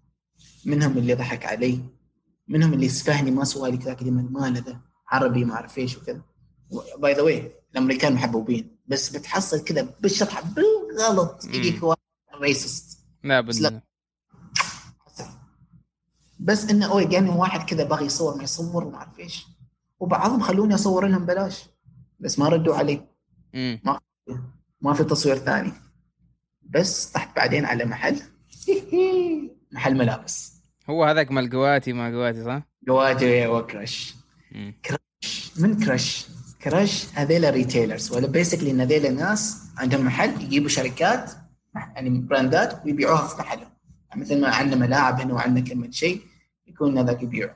منهم 0.66 0.98
اللي 0.98 1.14
ضحك 1.14 1.46
علي 1.46 1.80
منهم 2.48 2.74
اللي 2.74 2.90
سفهني 2.90 3.32
ما 3.32 3.44
سوى 3.44 3.72
لي 3.72 3.78
كذا 3.78 3.94
كلمه 3.94 4.22
ما 4.22 4.52
ذا 4.52 4.82
عربي 5.08 5.46
ما 5.46 5.54
أعرف 5.54 5.78
إيش 5.78 5.98
وكذا. 5.98 6.22
by 6.98 7.13
the 7.13 7.22
way 7.22 7.52
الأمريكان 7.74 8.14
محبوبين 8.14 8.78
بس 8.88 9.10
بتحصل 9.10 9.64
كذا 9.64 9.96
بالشطحه 10.00 10.42
بالغلط 10.42 11.46
يجيك 11.46 11.84
واحد 11.84 12.00
racist 12.41 13.00
لا 13.24 13.42
بدنا 13.42 13.82
بس 16.40 16.66
إنه 16.66 16.92
اوه 16.92 17.04
جاني 17.04 17.30
واحد 17.30 17.70
كذا 17.70 17.84
باغي 17.84 18.06
يصور 18.06 18.38
ما 18.38 18.44
يصور 18.44 18.84
وما 18.84 18.98
أعرف 18.98 19.20
إيش. 19.20 19.46
وبعضهم 20.00 20.40
خلوني 20.40 20.76
أصور 20.76 21.08
لهم 21.08 21.26
بلاش 21.26 21.66
بس 22.20 22.40
ما 22.40 22.50
ردوا 22.50 22.76
علي. 22.76 23.09
ما 23.54 24.00
ما 24.82 24.94
في 24.94 25.04
تصوير 25.04 25.36
ثاني. 25.36 25.72
بس 26.62 27.12
طحت 27.12 27.36
بعدين 27.36 27.66
على 27.66 27.86
محل. 27.86 28.22
محل 29.74 29.98
ملابس. 29.98 30.54
هو 30.90 31.04
هذاك 31.04 31.32
مال 31.32 31.50
قواتي 31.50 31.94
ما 31.94 32.10
قواتي 32.10 32.44
صح؟ 32.44 32.62
قواتي 32.88 33.48
وكرش 33.48 34.16
كراش. 34.86 35.52
من 35.58 35.80
كراش؟ 35.84 36.28
كراش 36.64 37.08
هذيلا 37.14 37.50
retailers 37.50 38.12
ولا 38.12 38.28
basically 38.28 38.72
إن 38.72 38.82
هذيلا 38.82 39.10
ناس 39.10 39.58
عندهم 39.78 40.06
محل 40.06 40.42
يجيبوا 40.42 40.70
شركات 40.70 41.32
يعني 41.76 42.10
brand 42.19 42.75
ات 42.75 42.86
ويبيعوها 42.86 43.28
في 43.28 43.42
محلهم 43.42 43.70
مثل 44.16 44.42
ما 44.42 44.50
عندنا 44.50 44.76
ملاعب 44.76 45.22
هنا 45.22 45.34
وعندنا 45.34 45.66
كم 45.66 45.78
من 45.78 45.92
شيء 45.92 46.22
يكون 46.68 46.98
هذاك 46.98 47.24
يبيعوا. 47.24 47.54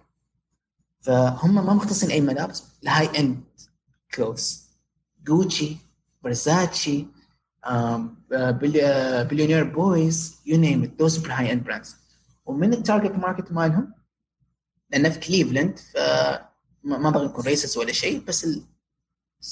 فهم 1.02 1.56
ما 1.56 1.74
مختصين 1.74 2.12
أي 2.12 2.22
ملابس. 2.22 2.64
ال 2.84 3.20
high 3.20 3.33
end 3.33 3.44
clothes 4.14 4.70
جوتشي 5.24 5.78
فرزاتشي 6.24 7.08
بليونير 9.30 9.64
بويز 9.64 10.42
you 10.46 10.58
name 10.58 10.84
it 10.84 11.02
those 11.02 11.28
high 11.28 11.54
end 11.54 11.64
brands 11.64 11.96
ومن 12.46 12.74
ال 12.74 12.80
target 12.80 13.16
market 13.16 13.52
مالهم؟ 13.52 13.94
لأن 14.90 15.10
في 15.10 15.20
كليفلاند 15.20 15.80
ما 16.84 17.10
أبغى 17.10 17.26
نكون 17.26 17.46
racist 17.46 17.78
ولا 17.78 17.92
شيء 17.92 18.24
بس 18.24 18.46
ال 18.46 18.64
70% 19.44 19.46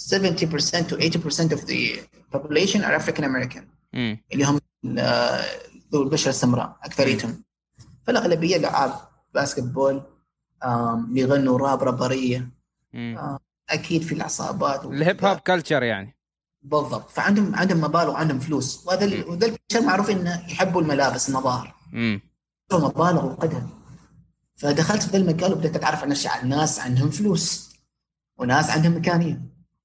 to 0.89 0.95
80% 0.95 1.53
of 1.55 1.61
the 1.65 1.99
population 2.33 2.81
are 2.81 2.95
African 3.01 3.23
American. 3.23 3.63
اللي 4.33 4.43
هم 4.45 4.59
ذو 5.93 6.03
البشرة 6.03 6.29
السمراء 6.29 6.77
أكثريتهم. 6.83 7.43
فالأغلبية 8.03 8.57
لعاب 8.57 8.93
basketball 9.33 10.03
اللي 10.63 11.21
يغنوا 11.21 11.57
rap 11.57 11.83
rapper 11.83 12.27
ية. 12.27 12.49
أكيد 13.69 14.01
في 14.01 14.15
العصابات 14.15 14.85
ال 14.85 14.95
hip 14.95 15.25
hop 15.25 15.37
culture 15.37 15.83
يعني. 15.83 16.17
بالضبط. 16.61 17.09
فعندهم 17.09 17.55
عندهم 17.55 17.81
مبالغ 17.81 18.09
وعندهم 18.09 18.39
فلوس. 18.39 18.87
وهذا 18.87 19.25
وذا 19.25 19.45
البشر 19.45 19.85
معروف 19.85 20.09
إنه 20.09 20.45
يحبوا 20.49 20.81
الملابس 20.81 21.29
المظاهر. 21.29 21.75
مبالغ 22.73 23.25
وقدم 23.25 23.67
فدخلت 24.55 25.03
في 25.03 25.11
ذا 25.11 25.17
المجال 25.17 25.53
وبدأت 25.53 25.75
اتعرف 25.75 26.03
على 26.03 26.43
الناس 26.43 26.79
عندهم 26.79 27.09
فلوس. 27.09 27.71
وناس 28.37 28.69
عندهم 28.69 28.97
مكانيه 28.97 29.41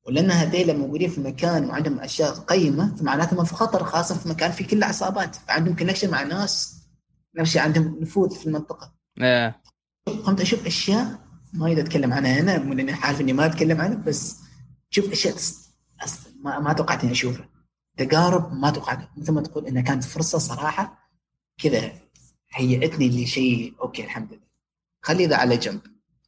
ولأن 0.07 0.31
هذيلا 0.31 0.73
موجودين 0.73 1.11
في 1.11 1.21
مكان 1.21 1.65
وعندهم 1.71 2.01
أشياء 2.01 2.35
قيمة 2.35 2.97
فمعناته 2.97 3.45
في 3.45 3.55
خطر 3.55 3.85
خاصة 3.85 4.15
في 4.15 4.29
مكان 4.29 4.51
فيه 4.51 4.67
كل 4.67 4.85
عصابات 4.85 5.35
فعندهم 5.35 5.77
connection 5.77 6.11
مع 6.11 6.23
ناس. 6.23 6.77
نفس 7.37 7.57
عندهم 7.57 7.99
نفوذ 8.01 8.31
في 8.31 8.47
المنطقة. 8.47 8.93
إيه 9.21 9.61
قمت 10.25 10.41
أشوف 10.41 10.67
أشياء 10.67 11.19
ما 11.53 11.69
أقدر 11.69 11.81
أتكلم 11.81 12.13
عنها 12.13 12.41
هنا 12.41 12.75
لأني 12.75 12.93
عارف 12.93 13.21
إني 13.21 13.33
ما 13.33 13.47
أتكلم 13.47 13.81
عنها 13.81 13.97
بس 13.97 14.37
شوف 14.91 15.13
أشياء 15.13 15.37
ما, 16.47 16.59
ما 16.59 16.73
توقعت 16.73 17.03
اني 17.05 17.13
اشوفها. 17.13 17.49
تجارب 17.97 18.53
ما 18.53 18.71
توقعت. 18.71 19.09
مثل 19.17 19.33
ما 19.33 19.41
تقول 19.41 19.67
انها 19.67 19.83
كانت 19.83 20.05
فرصة 20.05 20.39
صراحة 20.39 21.11
كذا 21.63 21.93
هيئتني 22.55 23.25
لشيء 23.25 23.75
okay 23.81 24.05
الحمد 24.05 24.33
لله. 24.33 24.47
خلي 25.03 25.27
ذا 25.27 25.37
على 25.37 25.57
جنب. 25.57 25.81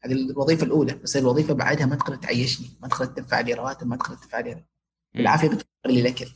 هذه 0.04 0.12
الوظيفة 0.12 0.66
الأولى 0.66 0.94
بس 0.94 1.16
الوظيفة 1.16 1.54
بعدها 1.54 1.86
ما 1.86 1.96
تقدر 1.96 2.16
تعيشني. 2.16 2.70
ما 2.82 2.88
تقدر 2.88 3.04
تدفع 3.06 3.40
لي 3.40 3.54
رواتب 3.54 3.86
ما 3.86 3.96
تقدر 3.96 4.16
تدفع 4.16 4.40
لي. 4.40 4.64
بالعافية 5.14 5.48
بتوفر 5.48 5.66
لي 5.86 6.00
الاكل 6.00 6.28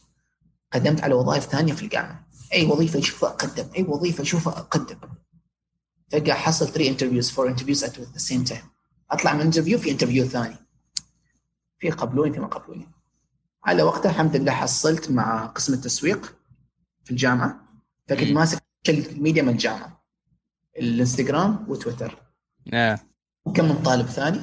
قدمت 0.73 1.01
على 1.01 1.15
وظائف 1.15 1.45
ثانية 1.45 1.73
في 1.73 1.83
الجامعة 1.83 2.27
أي 2.53 2.67
وظيفة 2.67 2.99
أشوفها 2.99 3.31
أقدم. 3.31 3.69
أي 3.77 3.83
وظيفة 3.83 4.23
أشوفها 4.23 4.53
أقدم. 4.53 4.99
فجأة 6.11 6.35
حصل 6.35 6.67
3 6.67 6.89
interviews 6.89 7.39
4 7.39 7.51
interviews 7.51 7.85
at 7.85 8.01
the 8.01 8.19
same 8.19 8.45
time 8.45 8.63
أطلع 9.11 9.35
من 9.35 9.41
interview 9.41 9.79
في 9.79 9.91
interview 9.91 10.25
ثاني. 10.25 10.57
في 11.79 11.91
قبلوني 11.91 12.33
في 12.33 12.41
ما 12.41 12.47
قبلوني 12.47 12.89
على 13.65 13.83
وقتها 13.83 14.11
الحمد 14.11 14.37
لله 14.37 14.53
حصلت 14.53 15.11
مع 15.11 15.47
قسم 15.47 15.75
التسويق 15.75 16.37
في 17.05 17.11
الجامعة 17.11 17.61
فكنت 18.09 18.31
ماسك 18.31 18.63
الميديا 18.89 19.43
من 19.43 19.49
الجامعة. 19.49 20.05
الانستغرام 20.79 21.67
وتويتر 21.69 22.23
yeah. 22.69 22.99
وكم 23.45 23.65
من 23.65 23.83
طالب 23.83 24.07
ثاني. 24.07 24.41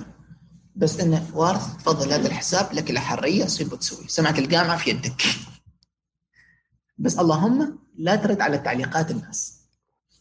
بس 0.75 0.99
إنه 0.99 1.27
وارث 1.33 1.75
تفضل 1.77 2.11
هذا 2.13 2.27
الحساب 2.27 2.73
لك 2.73 2.91
الحريه 2.91 3.45
سوي 3.45 3.67
وتسوي 3.67 4.07
سمعت 4.07 4.39
الجامعة 4.39 4.77
في 4.77 4.89
يدك. 4.89 5.23
بس 6.97 7.19
اللهم 7.19 7.79
لا 7.95 8.15
ترد 8.15 8.41
على 8.41 8.57
تعليقات 8.57 9.11
الناس 9.11 9.59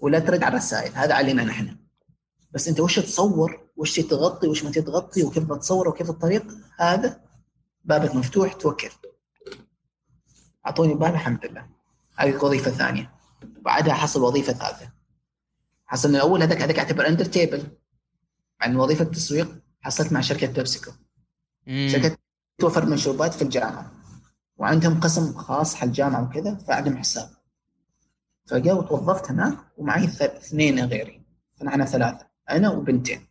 ولا 0.00 0.18
ترد 0.18 0.42
على 0.42 0.52
الرسائل. 0.52 0.92
هذا 0.94 1.14
علينا 1.14 1.44
نحن. 1.44 1.76
بس 2.50 2.68
أنت 2.68 2.80
وش 2.80 2.98
تصور 2.98 3.68
وش 3.76 4.00
تغطي؟ 4.00 4.48
وش 4.48 4.64
ما 4.64 4.70
تغطي؟ 4.70 5.22
وكيف 5.22 5.52
تصور 5.52 5.88
وكيف 5.88 6.10
الطريق؟ 6.10 6.46
هذا 6.78 7.27
بابك 7.84 8.14
مفتوح 8.14 8.52
توكل. 8.52 8.90
أعطوني 10.66 10.94
باب 10.94 11.14
الحمد 11.14 11.46
لله. 11.46 11.68
هذه 12.16 12.44
وظيفة 12.44 12.70
ثانية. 12.70 13.14
بعدها 13.42 13.94
حصل 13.94 14.22
وظيفة 14.22 14.52
ثالثة. 14.52 14.92
حصل 15.86 16.10
الأول 16.10 16.42
هذاك 16.42 16.62
هذاك 16.62 16.78
اعتبر 16.78 17.08
under 17.08 17.24
table 17.24 17.66
عن 18.60 18.76
وظيفة 18.76 19.04
التسويق 19.04 19.58
حصلت 19.80 20.12
مع 20.12 20.20
شركة 20.20 20.46
بيبسيكو 20.46 20.90
شركة 21.66 22.18
توفر 22.58 22.86
مشروبات 22.86 23.34
في 23.34 23.42
الجامعة. 23.42 23.92
وعندهم 24.56 25.00
قسم 25.00 25.34
خاص 25.34 25.74
حق 25.74 25.84
الجامعة 25.84 26.24
وكذا 26.24 26.54
فعندهم 26.54 26.96
حساب. 26.96 27.30
فجاء 28.46 28.78
وتوظفت 28.78 29.30
هناك 29.30 29.58
ومعي 29.76 30.04
اثنين 30.04 30.84
غيري. 30.84 31.22
فنحن 31.56 31.84
ثلاثة 31.84 32.26
أنا 32.50 32.70
وبنتين. 32.70 33.28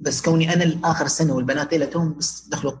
بس 0.00 0.22
كوني 0.22 0.52
أنا 0.52 0.64
الآخر 0.64 1.04
السنة 1.04 1.34
والبنات 1.34 1.72
اللي 1.72 1.86
توهم 1.86 2.14
بس 2.14 2.48
دخلوا 2.48 2.72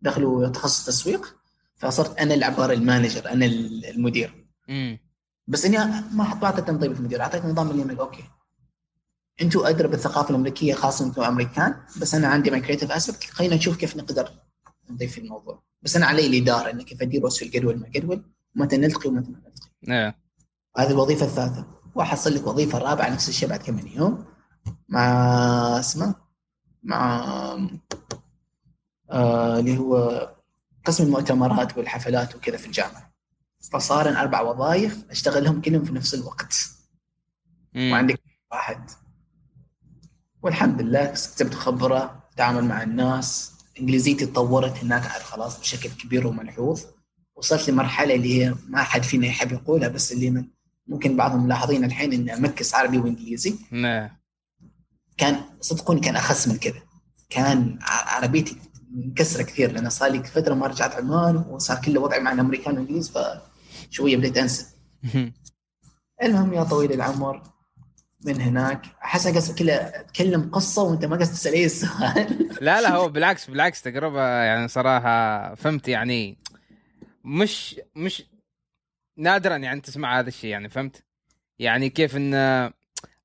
دخلوا 0.00 0.48
تخصص 0.48 0.86
تسويق 0.86 1.36
فصرت 1.76 2.18
أنا 2.18 2.34
اللي 2.34 2.44
عباره 2.44 2.72
ال 2.72 2.79
manager 2.79 3.32
أنا 3.32 3.46
المدير. 3.46 4.46
بس 5.46 5.64
إني 5.64 5.78
ما 6.12 6.24
أعطيت 6.44 6.66
تنظيم 6.66 6.92
المدير 6.92 7.22
أعطيت 7.22 7.44
نظام 7.44 7.70
الايميل 7.70 7.98
okay. 7.98 8.24
أنتم 9.42 9.66
أدرى 9.66 9.88
بالثقافة 9.88 10.30
الأمريكية 10.30 10.74
خاصة 10.74 11.06
أنتم 11.06 11.22
أمريكان 11.22 11.76
بس 12.00 12.14
أنا 12.14 12.28
عندي 12.28 12.50
my 12.50 12.60
creative 12.60 12.92
aspect 12.92 13.30
خلينا 13.30 13.54
نشوف 13.56 13.76
كيف 13.76 13.96
نقدر 13.96 14.30
نضيف 14.90 15.18
الموضوع. 15.18 15.62
بس 15.82 15.96
أنا 15.96 16.06
علي 16.06 16.26
الاداره 16.26 16.70
انه 16.70 16.82
كيف 16.82 17.02
أدير 17.02 17.26
وصف 17.26 17.42
الجدول 17.42 17.80
ما 17.80 17.88
جدول 17.88 18.24
متى 18.54 18.76
نلتقي 18.76 19.10
ومتى 19.10 19.30
ما 19.30 19.38
نلتقي. 19.38 19.70
نعم. 19.82 20.12
هذه 20.78 20.90
الوظيفة 20.90 21.26
الثالثة. 21.26 21.66
واحصل 21.94 22.34
لك 22.34 22.46
وظيفة 22.46 22.78
رابعة 22.78 23.10
نفس 23.10 23.28
الشيء 23.28 23.48
بعد 23.48 23.62
كم 23.62 23.74
من 23.74 23.88
يوم 23.88 24.24
مع 24.88 25.04
اسمه 25.80 26.14
مع 26.82 27.68
اللي 29.12 29.78
هو 29.78 30.28
قسم 30.84 31.04
المؤتمرات 31.04 31.78
والحفلات 31.78 32.36
وكذا 32.36 32.56
في 32.56 32.66
الجامعة. 32.66 33.14
فصار 33.72 34.08
أربع 34.08 34.40
وظائف 34.40 35.04
أشتغلهم 35.10 35.60
كلهم 35.60 35.84
في 35.84 35.92
نفس 35.92 36.14
الوقت. 36.14 36.70
مم. 37.74 37.92
وعندك 37.92 38.20
واحد. 38.52 38.90
والحمد 40.42 40.82
لله 40.82 41.04
اكتسبت 41.04 41.54
خبره 41.54 42.22
تعامل 42.36 42.64
مع 42.64 42.82
الناس 42.82 43.52
إنجليزيتي 43.80 44.26
تطورت 44.26 44.84
هناك 44.84 45.02
خلاص 45.02 45.60
بشكل 45.60 45.88
كبير 45.88 46.26
وملحوظ. 46.26 46.82
وصلت 47.36 47.68
لمرحلة 47.68 48.14
اللي 48.14 48.44
هي 48.44 48.54
ما 48.68 48.82
حد 48.82 49.02
فينا 49.02 49.26
يحب 49.26 49.52
يقولها 49.52 49.88
بس 49.88 50.12
اللي 50.12 50.30
من 50.30 50.44
ممكن 50.86 51.16
بعضهم 51.16 51.44
ملاحظين 51.44 51.84
الحين 51.84 52.12
إني 52.12 52.34
أمكس 52.34 52.74
عربي 52.74 52.98
وإنجليزي. 52.98 53.54
نعم. 53.70 54.10
كان 55.16 55.40
صدقوني 55.60 56.00
كان 56.00 56.16
أخس 56.16 56.48
من 56.48 56.56
كذا. 56.56 56.82
كان 57.30 57.78
عربيتي 57.82 58.56
مكسره 58.94 59.42
كثير 59.42 59.72
لأن 59.72 59.90
صار 59.90 60.10
لي 60.10 60.24
فترة 60.24 60.54
ما 60.54 60.66
رجعت 60.66 60.94
عمان 60.94 61.36
وصار 61.36 61.80
كله 61.80 62.00
وضعي 62.00 62.20
مع 62.20 62.32
الأمريكان 62.32 62.78
والإنجليز 62.78 63.18
فشوية 63.90 64.16
بديت 64.16 64.38
أنسى. 64.38 64.66
المهم 66.22 66.52
يا 66.52 66.64
طويل 66.64 66.92
العمر 66.92 67.42
من 68.24 68.40
هناك. 68.40 68.86
أحس 69.04 69.28
قصدك 69.28 69.58
كذا 69.58 70.00
أتكلم 70.00 70.50
قصة 70.50 70.82
وأنت 70.82 71.04
ما 71.04 71.16
قصدك 71.16 71.32
تسأل 71.32 71.52
أي 71.52 71.68
سؤال. 71.68 72.48
لا 72.60 72.80
لا 72.80 72.94
هو 72.94 73.08
بالعكس 73.08 73.50
بالعكس 73.50 73.82
تجربة 73.82 74.22
يعني 74.22 74.68
صراحة 74.68 75.54
فهمت 75.54 75.88
يعني 75.88 76.38
مش 77.24 77.80
مش 77.96 78.22
نادرا 79.16 79.56
يعني 79.56 79.80
تسمع 79.80 80.18
هذا 80.18 80.28
الشيء 80.28 80.50
يعني 80.50 80.68
فهمت؟ 80.68 81.04
يعني 81.58 81.90
كيف 81.90 82.16
إن 82.16 82.34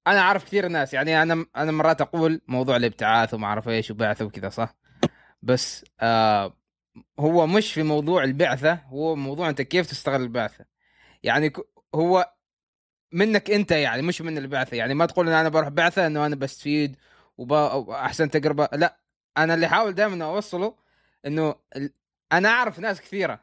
أنا 0.08 0.20
أعرف 0.20 0.46
كثير 0.46 0.68
ناس 0.68 0.94
يعني 0.94 1.22
أنا 1.22 1.46
أنا 1.56 1.72
مرات 1.72 2.02
أقول 2.02 2.42
موضوع 2.48 2.76
الابتعاث 2.76 3.34
وما 3.34 3.48
أعرف 3.48 3.70
إيش 3.70 3.92
وبعثه 3.92 4.26
وكذا 4.26 4.50
صح؟ 4.50 4.76
بس 5.42 5.86
آه 6.00 6.58
هو 7.20 7.48
مش 7.48 7.74
في 7.74 7.84
موضوع 7.84 8.24
البعثة 8.24 8.74
هو 8.74 9.16
موضوع 9.16 9.50
انت 9.50 9.62
كيف 9.62 9.88
تستغل 9.88 10.22
البعثة. 10.22 10.66
يعني 11.24 11.54
هو 11.96 12.34
منك 13.12 13.52
انت 13.52 13.72
يعني 13.72 14.02
مش 14.02 14.22
من 14.22 14.38
البعثة. 14.38 14.78
يعني 14.78 14.94
ما 14.94 15.06
تقول 15.06 15.28
إن 15.28 15.34
أنا 15.34 15.50
بروح 15.50 15.68
بعثة 15.70 16.08
إنه 16.08 16.26
أنا 16.26 16.36
بستفيد 16.36 16.96
وأحسن 17.38 18.30
تجربة. 18.30 18.70
لا 18.74 19.00
أنا 19.38 19.54
اللي 19.54 19.66
احاول 19.66 19.94
دائما 19.94 20.26
أوصله 20.26 20.76
إنه 21.26 21.56
أنا 22.32 22.50
أعرف 22.50 22.80
ناس 22.80 23.02
كثيرة 23.02 23.40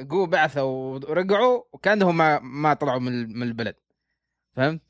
جو 0.00 0.26
بعثة 0.26 0.64
ورجعوا 0.64 1.62
وكانهم 1.72 2.16
ما 2.16 2.38
ما 2.38 2.74
طلعوا 2.74 3.00
من 3.00 3.42
البلد. 3.42 3.76
فهمت؟ 4.56 4.82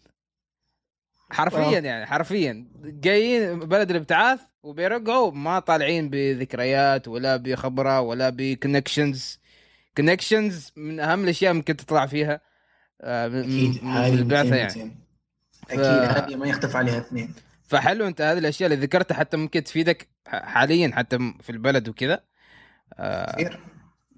حرفيا 1.30 1.78
يعني 1.78 2.06
حرفيا. 2.06 2.68
جايين 2.74 3.58
بلد 3.58 3.90
الابتعاث 3.90 4.40
وبيرجعوا 4.64 5.30
ما 5.30 5.58
طالعين 5.58 6.10
بذكريات 6.10 7.08
ولا 7.08 7.36
بخبرة 7.36 8.00
ولا 8.00 8.30
ب 8.30 8.39
connections 8.39 9.40
connections 9.96 10.72
من 10.76 11.00
أهم 11.00 11.24
الأشياء 11.24 11.52
ممكن 11.52 11.76
تطلع 11.76 12.06
فيها 12.06 12.40
آه، 13.00 13.26
أكيد 13.26 13.84
هذه 13.84 14.14
البعثة 14.14 14.56
يعني. 14.56 14.96
أكيد 15.70 15.80
ف... 15.80 16.18
هذه 16.18 16.36
ما 16.36 16.46
يختلف 16.46 16.76
عليها 16.76 16.98
اثنين. 16.98 17.34
فحلو 17.66 18.06
أنت 18.06 18.20
هذه 18.20 18.38
الأشياء 18.38 18.72
اللي 18.72 18.86
ذكرتها 18.86 19.14
حتى 19.14 19.36
ممكن 19.36 19.64
تفيدك 19.64 20.08
حاليا 20.26 20.90
حتى 20.94 21.18
في 21.40 21.50
البلد 21.50 21.88
وكذا. 21.88 22.20
آه 22.98 23.50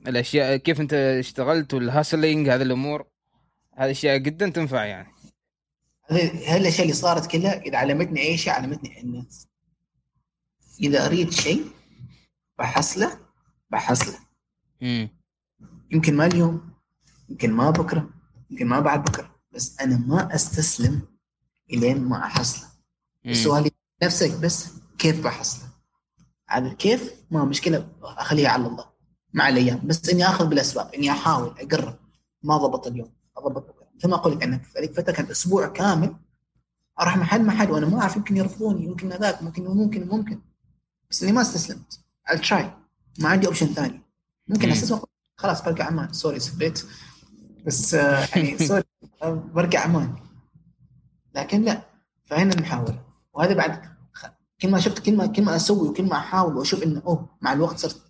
الأشياء 0.09 0.57
كيف 0.57 0.81
أنت 0.81 0.95
اشتغلت 0.95 1.75
وال 1.75 1.90
hustling 1.90 2.49
هذه 2.49 2.63
الأمور 2.63 3.07
هذه 3.75 3.91
أشياء 3.91 4.17
جدا 4.17 4.49
تنفع 4.49 4.85
يعني. 4.85 5.09
هذه 6.11 6.31
هذه 6.49 6.57
الأشياء 6.57 6.83
اللي 6.83 6.93
صارت 6.93 7.31
كلها 7.31 7.61
إذا 7.61 7.79
علمتني 7.79 8.21
أي 8.21 8.37
شيء 8.37 8.53
علمتني 8.53 9.01
ان 9.01 9.27
إذا 10.81 11.07
أريد 11.07 11.31
شيء 11.31 11.71
بحصله 12.59 13.19
بحصله 13.71 14.19
امم 14.83 15.09
يمكن 15.91 16.17
ما 16.17 16.27
اليوم 16.27 16.71
يمكن 17.29 17.53
ما 17.53 17.71
بكرة 17.71 18.11
يمكن 18.51 18.67
ما 18.67 18.81
بعد 18.81 19.05
بكرة 19.05 19.35
بس 19.53 19.81
أنا 19.81 19.99
ما 19.99 20.35
أستسلم 20.35 21.03
إلين 21.73 22.05
ما 22.05 22.17
احصله 22.27 22.69
السؤال 23.27 23.71
نفسك 24.03 24.41
بس 24.41 24.69
كيف 24.99 25.25
بحصله 25.25 25.69
على 26.49 26.69
الكيف؟ 26.69 27.15
ما 27.31 27.45
مشكلة 27.45 27.89
أخليها 28.03 28.51
على 28.51 28.67
الله. 28.67 28.85
مع 29.35 29.49
الأيام 29.49 29.87
بس 29.87 30.09
إني 30.09 30.27
آخذ 30.27 30.47
بالأسباب 30.47 30.95
إني 30.95 31.11
أحاول 31.11 31.55
أقرب. 31.59 31.99
ما 32.43 32.57
ضبط 32.57 32.87
اليوم 32.87 33.13
اضبط 33.37 33.69
بكرة. 33.69 33.89
مثل 33.97 34.09
ما 34.09 34.15
أقول 34.15 34.33
لك 34.33 34.43
أنا 34.43 34.59
في 34.59 34.79
هذيك 34.79 34.91
الفترة 34.91 35.13
كانت 35.13 35.31
أسبوع 35.31 35.69
كامل 35.69 36.17
أروح 37.01 37.17
محل 37.17 37.43
محل 37.47 37.71
وأنا 37.71 37.87
ما 37.87 38.01
أعرف 38.01 38.17
يمكن 38.17 38.37
يرفضوني 38.37 38.85
يمكن 38.85 39.13
هذاك 39.13 39.43
ممكن 39.43 39.65
ممكن 39.65 40.09
ممكن. 40.09 40.41
بس 41.11 41.23
إني 41.23 41.33
ما 41.33 41.41
استسلمت. 41.41 42.01
I'll 42.31 42.39
try. 42.49 42.65
ما 43.19 43.29
عندي 43.29 43.47
option 43.47 43.67
ثاني. 43.67 44.03
ممكن 44.49 44.71
أستسلم. 44.71 45.01
خلاص 45.37 45.63
برجع 45.63 45.85
عمان 45.85 46.13
sorry 46.13 46.41
سبيت 46.41 46.87
بس 47.67 47.95
آه، 47.95 48.29
يعني 48.37 48.59
sorry 48.69 48.85
برجع 49.25 49.81
عمان 49.81 50.17
لكن 51.35 51.63
لا. 51.63 51.83
فهنا 52.25 52.55
المحاولة. 52.55 53.05
وهذا 53.33 53.55
بعد 53.55 53.97
كل 54.61 54.71
ما 54.71 54.81
شفت 54.81 54.99
كل 54.99 55.17
ما 55.17 55.27
كل 55.27 55.45
ما 55.45 55.57
أسوي 55.57 55.89
وكل 55.89 56.05
ما 56.05 56.17
أحاول 56.17 56.57
وأشوف 56.57 56.83
إنه 56.83 57.03
أوه 57.07 57.29
مع 57.41 57.53
الوقت 57.53 57.79
صرت 57.79 58.03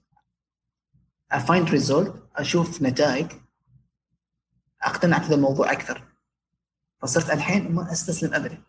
a 1.32 1.40
find 1.40 1.70
result 1.70 2.14
أشوف 2.36 2.82
نتائج 2.82 3.26
اقتنع 4.82 5.18
في 5.18 5.34
الموضوع 5.34 5.72
أكثر. 5.72 6.04
فصرت 7.02 7.30
الحين 7.30 7.72
ما 7.72 7.92
أستسلم 7.92 8.34
ابدا. 8.34 8.62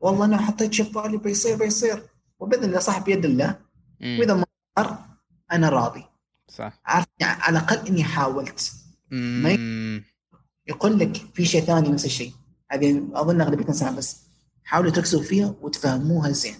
والله 0.00 0.24
أنا 0.24 0.36
حطيت 0.36 0.72
شيء 0.72 0.86
في 0.86 0.92
بالي 0.92 1.16
بيصير 1.16 1.56
بيصير. 1.56 2.08
وبإذن 2.42 2.64
الله 2.64 2.78
صح 2.78 2.98
بيد 2.98 3.24
الله. 3.24 3.60
وإذا 4.00 4.34
ما 4.34 4.44
صار 4.78 5.04
أنا 5.52 5.68
راضي. 5.68 6.04
صح. 6.48 6.80
عارف 6.84 7.06
يعني 7.18 7.42
على 7.42 7.58
الأقل 7.58 7.86
إني 7.86 8.04
حاولت. 8.04 8.72
ما 9.10 9.50
يقول 10.66 10.98
لك 10.98 11.16
في 11.34 11.44
شيء 11.44 11.64
ثاني 11.64 11.88
نفس 11.88 12.04
الشيء. 12.04 12.32
هذه 12.70 13.08
أظن 13.14 13.40
اغلبيه 13.40 13.72
سنة 13.72 13.96
بس 13.96 14.22
حاولوا 14.64 14.90
تركزوا 14.90 15.22
فيها 15.22 15.54
وتفهموها 15.60 16.30
زين. 16.30 16.54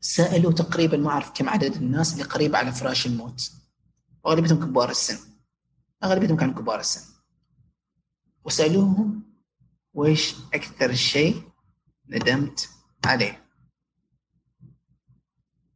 سألوا 0.00 0.52
تقريبا 0.52 0.96
ما 0.96 1.10
أعرف 1.10 1.30
كم 1.34 1.48
عدد 1.48 1.74
الناس 1.74 2.12
اللي 2.12 2.24
قريبه 2.24 2.58
على 2.58 2.72
فراش 2.72 3.06
الموت. 3.06 3.52
أغلبيتهم 4.26 4.64
كبار 4.64 4.90
السن. 4.90 5.18
أغلبيتهم 6.04 6.36
كانوا 6.36 6.54
كبار 6.54 6.80
السن. 6.80 7.12
وسألوهم 8.44 9.22
وش 9.94 10.34
أكثر 10.54 10.94
شيء 10.94 11.42
ندمت 12.08 12.68
عليه؟ 13.04 13.49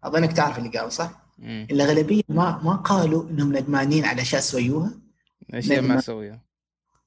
أظنك 0.04 0.32
تعرف 0.32 0.58
اللي 0.58 0.68
قال 0.68 0.92
صح؟ 0.92 1.24
الأغلبية 1.40 2.22
ما 2.28 2.60
ما 2.62 2.76
قالوا 2.76 3.30
إنهم 3.30 3.56
ندمانين 3.56 4.04
على 4.04 4.22
أشياء 4.22 4.40
سويوها. 4.40 4.90
أشياء 5.54 5.82
ما 5.82 6.00
سويوها. 6.00 6.40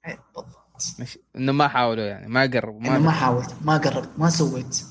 إيه، 0.08 0.20
بالضبط. 0.36 0.58
مش... 1.00 1.20
إنه 1.36 1.52
ما 1.52 1.68
حاولوا 1.68 2.04
يعني 2.04 2.28
ما 2.28 2.42
قربوا 2.42 2.80
ما, 2.80 3.00
ما 3.00 3.12
حاولت 3.12 3.56
ما 3.62 3.78
قربت 3.78 4.10
ما 4.18 4.30
سويت. 4.30 4.84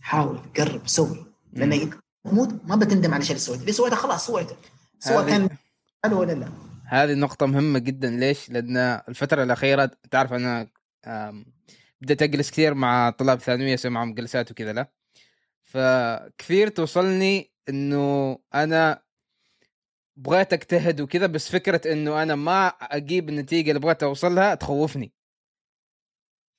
حاول 0.00 0.38
قرب 0.58 0.88
سوي. 0.88 1.26
لأن 1.52 1.90
تموت 2.24 2.48
ما 2.64 2.76
بتندم 2.76 3.14
على 3.14 3.20
الشيء 3.20 3.36
اللي 3.36 3.46
سويته. 3.46 3.60
اللي 3.60 3.72
سويته 3.72 3.96
خلاص 3.96 4.26
سويته. 4.26 4.56
سواء 4.98 5.26
كان 5.26 5.48
حلو 6.04 6.20
ولا 6.20 6.32
لا. 6.32 6.48
هذه 6.86 7.14
نقطة 7.14 7.46
مهمة 7.46 7.78
جدا. 7.78 8.10
ليش؟ 8.10 8.50
لأن 8.50 8.76
الفترة 9.08 9.42
الأخيرة 9.42 9.90
تعرف 10.10 10.32
أنا 10.32 10.68
بدأت 12.00 12.22
أجلس 12.22 12.50
كثير 12.50 12.74
مع 12.74 13.10
طلاب 13.10 13.40
ثانوية 13.40 13.74
أسوي 13.74 13.90
معهم 13.90 14.14
جلسات 14.14 14.50
وكذا 14.50 14.72
لا؟ 14.72 14.92
فكثير 15.74 16.68
توصلني 16.68 17.52
إنه 17.68 18.38
أنا 18.54 19.02
بغيت 20.16 20.52
أجتهد 20.52 21.00
وكذا 21.00 21.26
بس 21.26 21.50
فكرة 21.50 21.92
إنه 21.92 22.22
أنا 22.22 22.34
ما 22.34 22.66
أجيب 22.66 23.28
النتيجة 23.28 23.70
اللي 23.70 23.80
بغيت 23.80 24.02
أوصلها 24.02 24.54
تخوفني. 24.54 25.12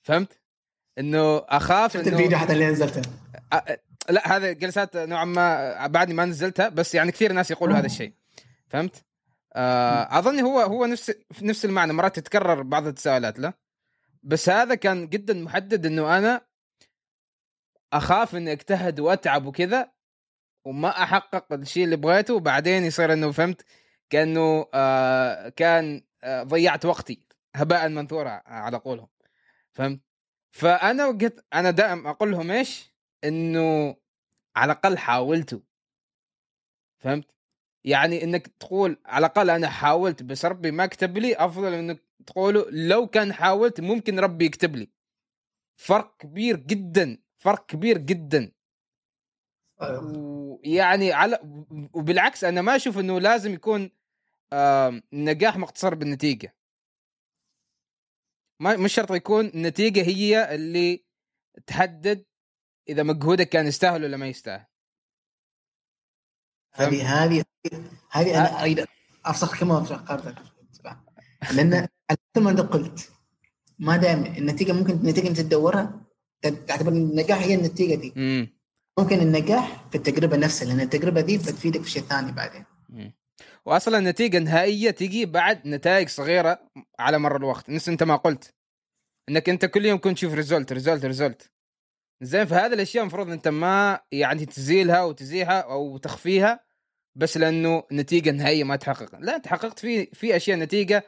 فهمت؟ 0.04 0.42
إنه 1.00 1.38
أخاف 1.38 1.94
شفت 1.94 2.08
الفيديو 2.08 2.38
حتى 2.38 2.54
اللي 2.54 2.68
نزلته؟ 2.68 3.02
لا 4.10 4.36
هذه 4.36 4.52
جلسات 4.52 4.98
نوعا 4.98 5.26
ما 5.26 5.88
بعدني 5.88 6.14
ما 6.14 6.26
نزلتها 6.26 6.70
بس 6.70 6.96
يعني 6.96 7.12
كثير 7.12 7.34
ناس 7.34 7.52
يقولوا 7.52 7.78
هذا 7.78 7.86
الشيء. 7.86 8.14
فهمت؟ 8.68 9.06
آه 9.54 10.20
اظن 10.20 10.40
هو 10.40 10.60
هو 10.60 10.86
نفس 10.86 11.12
نفس 11.42 11.66
المعنى 11.66 11.94
مرات 11.94 12.16
تتكرر 12.16 12.62
بعض 12.62 12.88
التساؤلات 12.88 13.40
له 13.40 13.54
بس 14.24 14.50
هذا 14.50 14.76
كان 14.76 15.10
جدا 15.10 15.34
محدد 15.34 15.86
إنه 15.86 16.18
أنا 16.18 16.42
أخاف 17.94 18.36
إني 18.36 18.52
أجتهد 18.52 19.00
وأتعب 19.00 19.46
وكذا 19.46 19.92
وما 20.66 21.04
أحقق 21.04 21.54
الشيء 21.54 21.84
اللي 21.84 21.96
بغيته 21.96 22.34
وبعدين 22.34 22.84
يصير 22.84 23.14
إنه 23.14 23.32
فهمت 23.32 23.66
كأنه 24.10 24.66
آه 24.74 25.50
كان 25.50 26.04
آه 26.24 26.44
ضيعت 26.44 26.86
وقتي 26.86 27.20
هباء 27.56 27.90
منثورا 27.90 28.42
على 28.46 28.78
قولهم. 28.78 29.08
فهمت؟ 29.74 30.00
فأنا 30.52 31.06
وقت 31.06 31.46
أنا 31.54 31.72
دائما 31.72 32.10
أقول 32.10 32.32
لهم 32.32 32.52
إيش؟ 32.52 32.94
إنه 33.24 33.96
على 34.56 34.72
الأقل 34.72 34.98
حاولتوا. 34.98 35.60
فهمت؟ 37.00 37.36
يعني 37.84 38.24
إنك 38.24 38.48
تقول 38.48 38.98
على 39.06 39.26
الأقل 39.26 39.50
أنا 39.50 39.70
حاولت 39.70 40.24
بس 40.24 40.46
ربي 40.46 40.72
ما 40.72 40.86
كتب 40.86 41.18
لي 41.18 41.36
أفضل 41.36 41.74
إنك 41.74 42.02
تقولوا 42.28 42.66
لو 42.72 43.08
كان 43.08 43.34
حاولت 43.34 43.82
ممكن 43.82 44.20
ربي 44.20 44.46
يكتب 44.46 44.76
لي. 44.76 44.90
فرق 45.76 46.18
كبير 46.18 46.56
جدا. 46.58 47.18
فرق 47.46 47.66
كبير 47.66 47.98
جدا. 47.98 48.52
ويعني 49.82 51.14
على 51.14 51.40
وبالعكس 51.94 52.44
أنا 52.44 52.62
ما 52.62 52.76
أشوف 52.76 52.98
إنه 52.98 53.20
لازم 53.20 53.54
يكون 53.54 53.92
النجاح 55.14 55.58
مقتصر 55.58 55.96
بالنتيجة. 55.96 56.56
ما 58.60 58.78
مش 58.78 58.94
شرط 58.94 59.12
يكون 59.12 59.46
النتيجة 59.46 60.04
هي 60.04 60.56
اللي 60.56 61.06
تحدد 61.68 62.26
إذا 62.90 63.04
مجهودك 63.04 63.50
كان 63.50 63.68
يستاهل 63.68 64.04
ولا 64.04 64.18
ما 64.18 64.28
يستاهل. 64.28 64.66
هذه 66.74 67.24
هذه 67.24 67.44
هذه 68.12 68.38
أنا 68.38 68.62
أريد 68.62 68.86
أفسخ 69.26 69.60
كما 69.60 69.84
فكرت 69.84 70.36
لأن 71.52 71.88
مثل 72.12 72.44
ما 72.44 72.52
انت 72.52 72.60
قلت 72.60 73.12
ما 73.80 73.98
دام 73.98 74.26
النتيجة 74.26 74.72
ممكن 74.72 74.94
النتيجة 74.94 75.28
انت 75.28 75.40
تدورها 75.40 76.06
تعتبر 76.42 76.92
النجاح 76.92 77.42
هي 77.42 77.56
النتيجة 77.56 77.96
دي. 77.96 78.14
مم. 78.16 78.56
ممكن 79.00 79.20
النجاح 79.20 79.86
في 79.90 79.98
التجربة 79.98 80.38
نفسها 80.38 80.68
لأن 80.68 80.80
التجربة 80.82 81.22
دي 81.22 81.38
بتفيدك 81.38 81.82
في 81.82 81.90
شيء 81.92 82.04
ثاني 82.04 82.32
بعدين. 82.32 82.66
مم. 82.90 83.14
واصلا 83.66 83.98
النتيجة 83.98 84.38
النهائية 84.38 84.92
تجي 84.92 85.26
بعد 85.26 85.68
نتائج 85.68 86.10
صغيرة 86.10 86.60
على 87.00 87.20
مر 87.20 87.36
الوقت. 87.36 87.70
نفس 87.70 87.90
أنت 87.90 88.04
ما 88.04 88.16
قلت. 88.16 88.54
إنك 89.30 89.50
أنت 89.50 89.66
كل 89.66 89.86
يوم 89.86 90.00
كنت 90.00 90.18
تشوف 90.18 90.34
result 90.34 90.74
result 90.74 91.06
result 91.06 91.52
زين 92.22 92.46
فهذه 92.46 92.74
الأشياء 92.74 93.02
المفروض 93.04 93.30
أنت 93.30 93.48
ما 93.48 94.00
يعني 94.12 94.46
تزيلها 94.46 95.04
وتزيحها 95.04 95.60
أو 95.60 95.98
تخفيها 95.98 96.66
بس 97.16 97.38
لأنه 97.38 97.84
نتيجه 97.92 98.32
نهائيه 98.32 98.64
ما 98.64 98.76
تحقق. 98.76 99.16
لا 99.20 99.38
تحققت 99.38 99.80
في 99.80 100.06
في 100.06 100.36
أشياء 100.36 100.58
نتيجة 100.58 101.04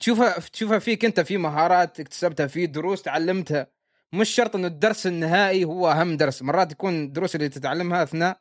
تشوفها 0.00 0.40
تشوفها 0.40 0.78
فيك 0.78 1.04
أنت 1.04 1.20
في 1.20 1.36
مهارات 1.36 2.00
اكتسبتها 2.00 2.46
في 2.46 2.66
دروس 2.66 3.02
تعلمتها. 3.02 3.66
مش 4.12 4.28
شرط 4.28 4.56
إنه 4.56 4.66
الدرس 4.66 5.06
النهائي 5.06 5.64
هو 5.64 5.90
أهم 5.90 6.16
درس 6.16 6.42
مرات 6.42 6.72
يكون 6.72 7.04
الدروس 7.04 7.34
اللي 7.34 7.48
تتعلمها 7.48 8.02
أثناء 8.02 8.40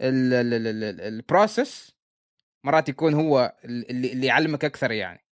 ال 0.00 0.24
process 0.24 1.96
مرات 2.64 2.88
يكون 2.88 3.14
هو 3.14 3.54
اللي, 3.64 4.12
اللي 4.12 4.26
يعلمك 4.26 4.64
أكثر 4.64 4.92
يعني. 4.92 5.24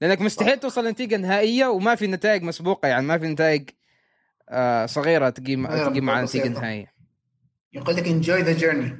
لأنك 0.00 0.20
مستحيل 0.20 0.58
توصل 0.58 0.84
لنتيجة 0.84 1.16
نهائية 1.16 1.66
وما 1.66 1.94
في 1.94 2.06
نتائج 2.06 2.42
مسبوقة 2.42 2.88
يعني 2.88 3.06
ما 3.06 3.18
في 3.18 3.26
نتائج 3.26 3.70
آه 4.48 4.86
صغيرة 4.86 5.30
تقيم 5.30 5.66
تقيم 5.66 6.04
مع 6.04 6.22
نتيجة 6.22 6.48
نهائية. 6.48 6.94
يقول 7.72 7.96
لك 7.96 8.06
enjoy 8.08 8.42
the 8.42 8.52
journey 8.52 8.98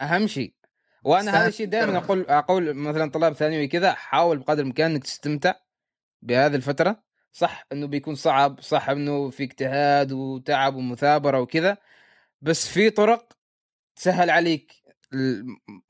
أهم 0.00 0.26
شيء. 0.26 0.54
وأنا 1.04 1.30
هذا 1.30 1.48
الشيء 1.48 1.66
دائما 1.66 1.98
أقول 1.98 2.26
أقول 2.28 2.74
مثلا 2.74 3.10
طلاب 3.10 3.32
ثانوي 3.32 3.68
كذا 3.68 3.92
حاول 3.92 4.38
بقدر 4.38 4.60
الإمكان 4.62 4.90
إنك 4.90 5.04
تستمتع 5.04 5.54
بهذه 6.22 6.54
الفترة. 6.54 7.02
صح 7.32 7.66
إنه 7.72 7.86
بيكون 7.86 8.14
صعب 8.14 8.60
صح 8.60 8.88
إنه 8.88 9.30
في 9.30 9.42
اجتهاد 9.42 10.12
وتعب 10.12 10.74
ومثابرة 10.74 11.40
وكذا 11.40 11.76
بس 12.42 12.68
في 12.68 12.90
طرق 12.90 13.32
تسهل 13.96 14.30
عليك 14.30 14.72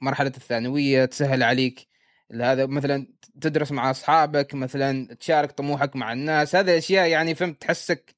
مرحلة 0.01 0.33
الثانوية 0.37 1.05
تسهل 1.05 1.43
عليك 1.43 1.89
هذا 2.35 2.67
مثلا 2.67 3.07
تدرس 3.41 3.73
مع 3.73 3.91
أصحابك 3.91 4.55
مثلا 4.55 5.15
تشارك 5.15 5.53
طموحك 5.53 5.97
مع 5.97 6.13
الناس 6.13 6.57
هذه 6.57 6.79
أشياء 6.79 7.09
يعني 7.09 7.35
فهمت 7.35 7.63
تحسك 7.63 8.15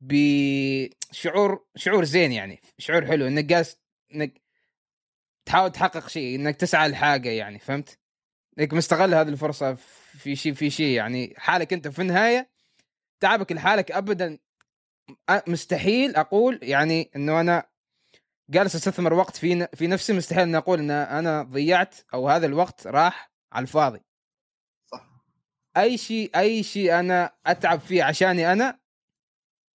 بشعور 0.00 1.66
شعور 1.76 2.04
زين 2.04 2.32
يعني 2.32 2.62
شعور 2.78 3.06
حلو 3.06 3.26
إنك 3.26 3.44
جالس 3.44 3.80
إنك 4.14 4.40
تحاول 5.44 5.72
تحقق 5.72 6.08
شيء 6.08 6.36
إنك 6.36 6.56
تسعى 6.56 6.88
لحاجة 6.88 7.28
يعني 7.28 7.58
فهمت؟ 7.58 7.98
إنك 8.58 8.74
مستغل 8.74 9.14
هذه 9.14 9.28
الفرصة 9.28 9.74
في 10.18 10.36
شيء 10.36 10.52
في 10.52 10.70
شيء 10.70 10.96
يعني 10.96 11.34
حالك 11.36 11.72
أنت 11.72 11.88
في 11.88 12.02
النهاية 12.02 12.55
تعبك 13.20 13.52
لحالك 13.52 13.92
ابدا 13.92 14.38
مستحيل 15.48 16.16
أقول 16.16 16.60
يعني 16.62 17.10
إنه 17.16 17.40
أنا 17.40 17.66
جالس 18.50 18.74
أستثمر 18.74 19.14
وقت 19.14 19.36
في 19.36 19.68
في 19.74 19.86
نفسي 19.86 20.12
مستحيل 20.12 20.42
إني 20.42 20.56
أقول 20.56 20.78
إن 20.78 20.90
أنا 20.90 21.42
ضيعت 21.42 21.94
أو 22.14 22.28
هذا 22.28 22.46
الوقت 22.46 22.86
راح 22.86 23.30
على 23.52 23.62
الفاضي. 23.62 24.00
صح. 24.92 25.08
أي 25.76 25.98
شيء 25.98 26.30
أي 26.36 26.62
شيء 26.62 27.00
أنا 27.00 27.32
أتعب 27.46 27.80
فيه 27.80 28.02
عشاني 28.02 28.52
أنا 28.52 28.78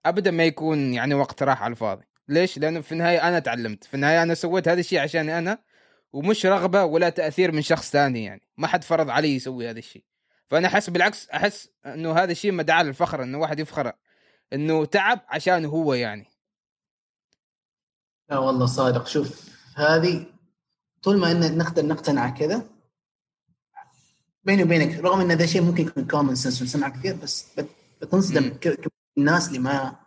ابدا 0.06 0.32
ما 0.32 0.43
يكون 0.43 0.93
يعني 0.93 1.13
وقت 1.13 1.43
راح 1.43 1.63
على 1.63 1.71
الفاضي. 1.71 2.06
ليش؟ 2.27 2.58
لأنه 2.58 2.82
في 2.82 2.91
النهاية 2.91 3.27
أنا 3.27 3.39
تعلمت. 3.39 3.84
في 3.84 3.93
النهاية 3.93 4.23
أنا 4.23 4.34
سويت 4.34 4.67
هذا 4.67 4.80
الشيء 4.80 4.99
عشاني 4.99 5.38
أنا 5.38 5.63
ومش 6.13 6.45
رغبة 6.45 6.86
ولا 6.86 7.10
تأثير 7.10 7.51
من 7.51 7.62
شخص 7.62 7.91
ثاني 7.91 8.23
يعني. 8.23 8.41
ما 8.58 8.67
حد 8.67 8.84
فرض 8.84 9.10
علي 9.10 9.36
يسوي 9.36 9.69
هذا 9.69 9.80
الشيء. 9.80 10.04
فأنا 10.52 10.68
أحس 10.68 10.90
بالعكس 10.90 11.30
أحس 11.30 11.70
إنه 11.86 12.14
هذا 12.14 12.32
الشيء 12.32 12.52
مدعاة 12.52 12.84
للفخر 12.84 13.24
إنه 13.24 13.38
واحد 13.38 13.60
يفخر 13.60 13.94
إنه 14.54 14.86
تعب 14.86 15.20
عشان 15.28 15.66
هو 15.66 15.94
يعني. 15.94 16.28
لا 18.30 18.38
والله 18.38 18.66
صادق. 18.66 19.08
شوف 19.08 19.50
هذه 19.76 20.26
طول 21.04 21.20
ما 21.20 21.32
إن 21.32 21.58
نقدر 21.58 21.86
نقتنع 21.86 22.30
كذا 22.30 22.70
بيني 24.44 24.64
وبينك 24.64 25.00
رغم 25.00 25.22
إن 25.22 25.32
هذا 25.32 25.44
الشيء 25.44 25.62
ممكن 25.62 25.88
يكون 25.88 26.08
كومن 26.08 26.36
سنس 26.36 26.62
ونسمع 26.62 26.90
كثير 26.90 27.16
بس 27.16 27.48
بتنصدم 28.02 28.58
الناس 29.18 29.48
اللي 29.48 29.60
ما 29.60 30.00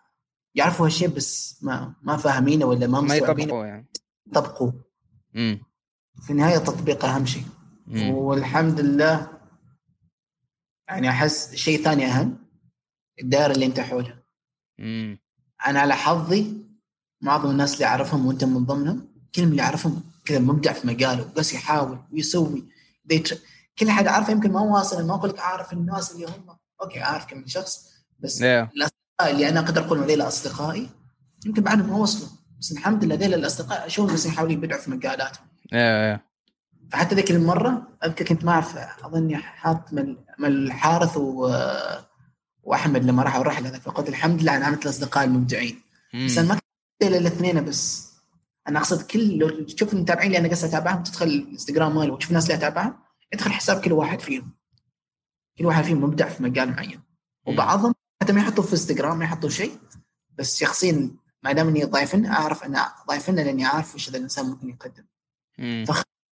يعرفوا 0.55 0.87
هالشيء 0.87 1.09
بس 1.09 1.59
ما 1.63 1.95
ما 2.03 2.17
فاهمينه 2.17 2.67
ولا 2.67 2.87
ما 2.87 3.01
ما 3.01 3.17
يطبقوا. 3.17 3.65
يعني 3.65 3.89
في 6.23 6.31
النهاية 6.31 6.57
التطبيق 6.57 7.05
أهم 7.05 7.27
شيء. 7.27 7.45
والحمد 8.13 8.81
لله 8.81 9.34
يعني 10.89 11.11
أحس 11.11 11.55
شيء 11.55 11.85
ثاني 11.85 12.07
أهم 12.07 12.39
الدائرة 13.21 13.53
اللي 13.53 13.67
أنت 13.67 13.81
حولها 13.81 14.23
امم 14.81 15.19
أنا 15.67 15.81
على 15.81 15.95
حظي 15.95 16.65
معظم 17.21 17.51
الناس 17.51 17.75
اللي 17.75 17.85
أعرفهم 17.85 18.27
وأنت 18.27 18.45
من 18.45 18.65
ضمنهم 18.65 19.09
كل 19.35 19.43
اللي 19.43 19.63
أعرفهم 19.63 20.03
كذا 20.25 20.39
مبدع 20.39 20.73
في 20.73 20.87
مجاله 20.87 21.33
بس 21.37 21.55
يحاول 21.55 21.99
ويسوي 22.13 22.65
better... 23.05 23.37
كل 23.79 23.91
حد 23.91 24.07
اعرفه 24.07 24.33
يمكن 24.33 24.53
ما 24.53 24.61
واصل 24.61 25.07
ما 25.07 25.15
أقول 25.15 25.31
لك 25.31 25.39
اعرف 25.39 25.73
الناس 25.73 26.13
اللي 26.13 26.27
هم 26.27 26.57
okay 26.83 27.03
اعرف 27.03 27.27
كم 27.27 27.47
شخص 27.47 27.91
بس 28.19 28.39
yeah. 28.39 28.45
الأصدقاء 28.45 29.31
اللي 29.31 29.49
أنا 29.49 29.61
أقدر 29.61 29.85
أقول 29.85 29.99
هذول 29.99 30.23
اصدقائي 30.23 30.91
يمكن 31.47 31.63
بعدهم 31.63 31.89
ما 31.89 31.97
وصلوا 31.97 32.29
بس 32.61 32.73
الحمد 32.73 33.05
لله 33.05 33.15
هذول 33.15 33.35
الأصدقاء 33.35 33.87
اشوفهم 33.87 34.15
بس 34.15 34.27
يحاولوا 34.27 34.53
يبدعوا 34.53 34.81
في 34.81 34.91
مجالاتهم 34.91 35.47
yeah, 35.65 36.17
yeah. 36.17 36.34
فحتى 36.95 37.15
ذيك 37.15 37.31
المرة 37.31 37.89
أذكر 38.05 38.25
كنت 38.25 38.45
ما 38.45 38.53
أعرف 38.53 38.77
أظني 38.77 39.37
حاط 39.37 39.93
من 39.93 40.17
من 40.39 40.49
الحارث 40.49 41.17
و... 41.17 41.51
وأحمد 42.63 43.05
لما 43.05 43.23
راحوا 43.23 43.41
الرحلة 43.41 43.79
فقلت 43.79 44.09
الحمد 44.09 44.43
لله 44.43 44.57
أنا 44.57 44.67
عملت 44.67 44.85
الأصدقاء 44.85 45.25
المبدعين. 45.25 45.81
بس 46.25 46.39
أنا 46.39 46.49
ما 46.49 46.61
إلا 47.03 47.19
الاثنين 47.19 47.65
بس. 47.65 48.13
أنا 48.69 48.79
أقصد 48.79 49.03
كل 49.07 49.39
لو 49.39 49.65
تشوف 49.65 49.93
المتابعين 49.93 50.27
اللي 50.27 50.39
أنا 50.39 50.49
قاعد 50.49 50.65
أتابعهم 50.65 51.03
تدخل 51.03 51.27
الإنستغرام 51.27 51.97
مالي 51.97 52.11
وتشوف 52.11 52.31
الناس 52.31 52.45
اللي 52.45 52.55
أتابعهم 52.55 52.97
ادخل 53.33 53.53
حساب 53.53 53.81
كل 53.81 53.93
واحد 53.93 54.21
فيهم. 54.21 54.55
كل 55.59 55.67
واحد 55.67 55.85
فيهم 55.85 56.05
مبدع 56.05 56.29
في 56.29 56.43
مجال 56.43 56.71
معين. 56.71 57.01
وبعضهم 57.47 57.95
حتى 58.23 58.33
ما 58.33 58.41
يحطوا 58.41 58.65
في 58.65 58.73
إنستغرام 58.73 59.19
ما 59.19 59.25
يحطوا 59.25 59.49
شيء 59.49 59.79
بس 60.39 60.59
شخصيا 60.61 61.11
ما 61.43 61.53
دام 61.53 61.69
إني 61.69 61.85
ضايفن 61.85 62.27
أعرف 62.27 62.65
أنا 62.65 62.93
ضايفن 63.09 63.35
لأني 63.35 63.65
عارف 63.65 63.95
وش 63.95 64.09
هذا 64.09 64.19
الإنسان 64.19 64.47
ممكن 64.47 64.69
يقدم. 64.69 65.05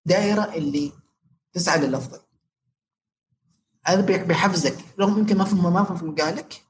دائره 0.05 0.55
اللي 0.55 0.93
تسعى 1.53 1.81
للافضل 1.81 2.21
هذا 3.87 4.25
بيحفزك. 4.25 4.77
رغم 5.01 5.19
يمكن 5.19 5.39
ما 5.39 5.45
فهم 5.45 5.73
ما 5.73 5.85
في 5.85 6.05
مجالك 6.05 6.63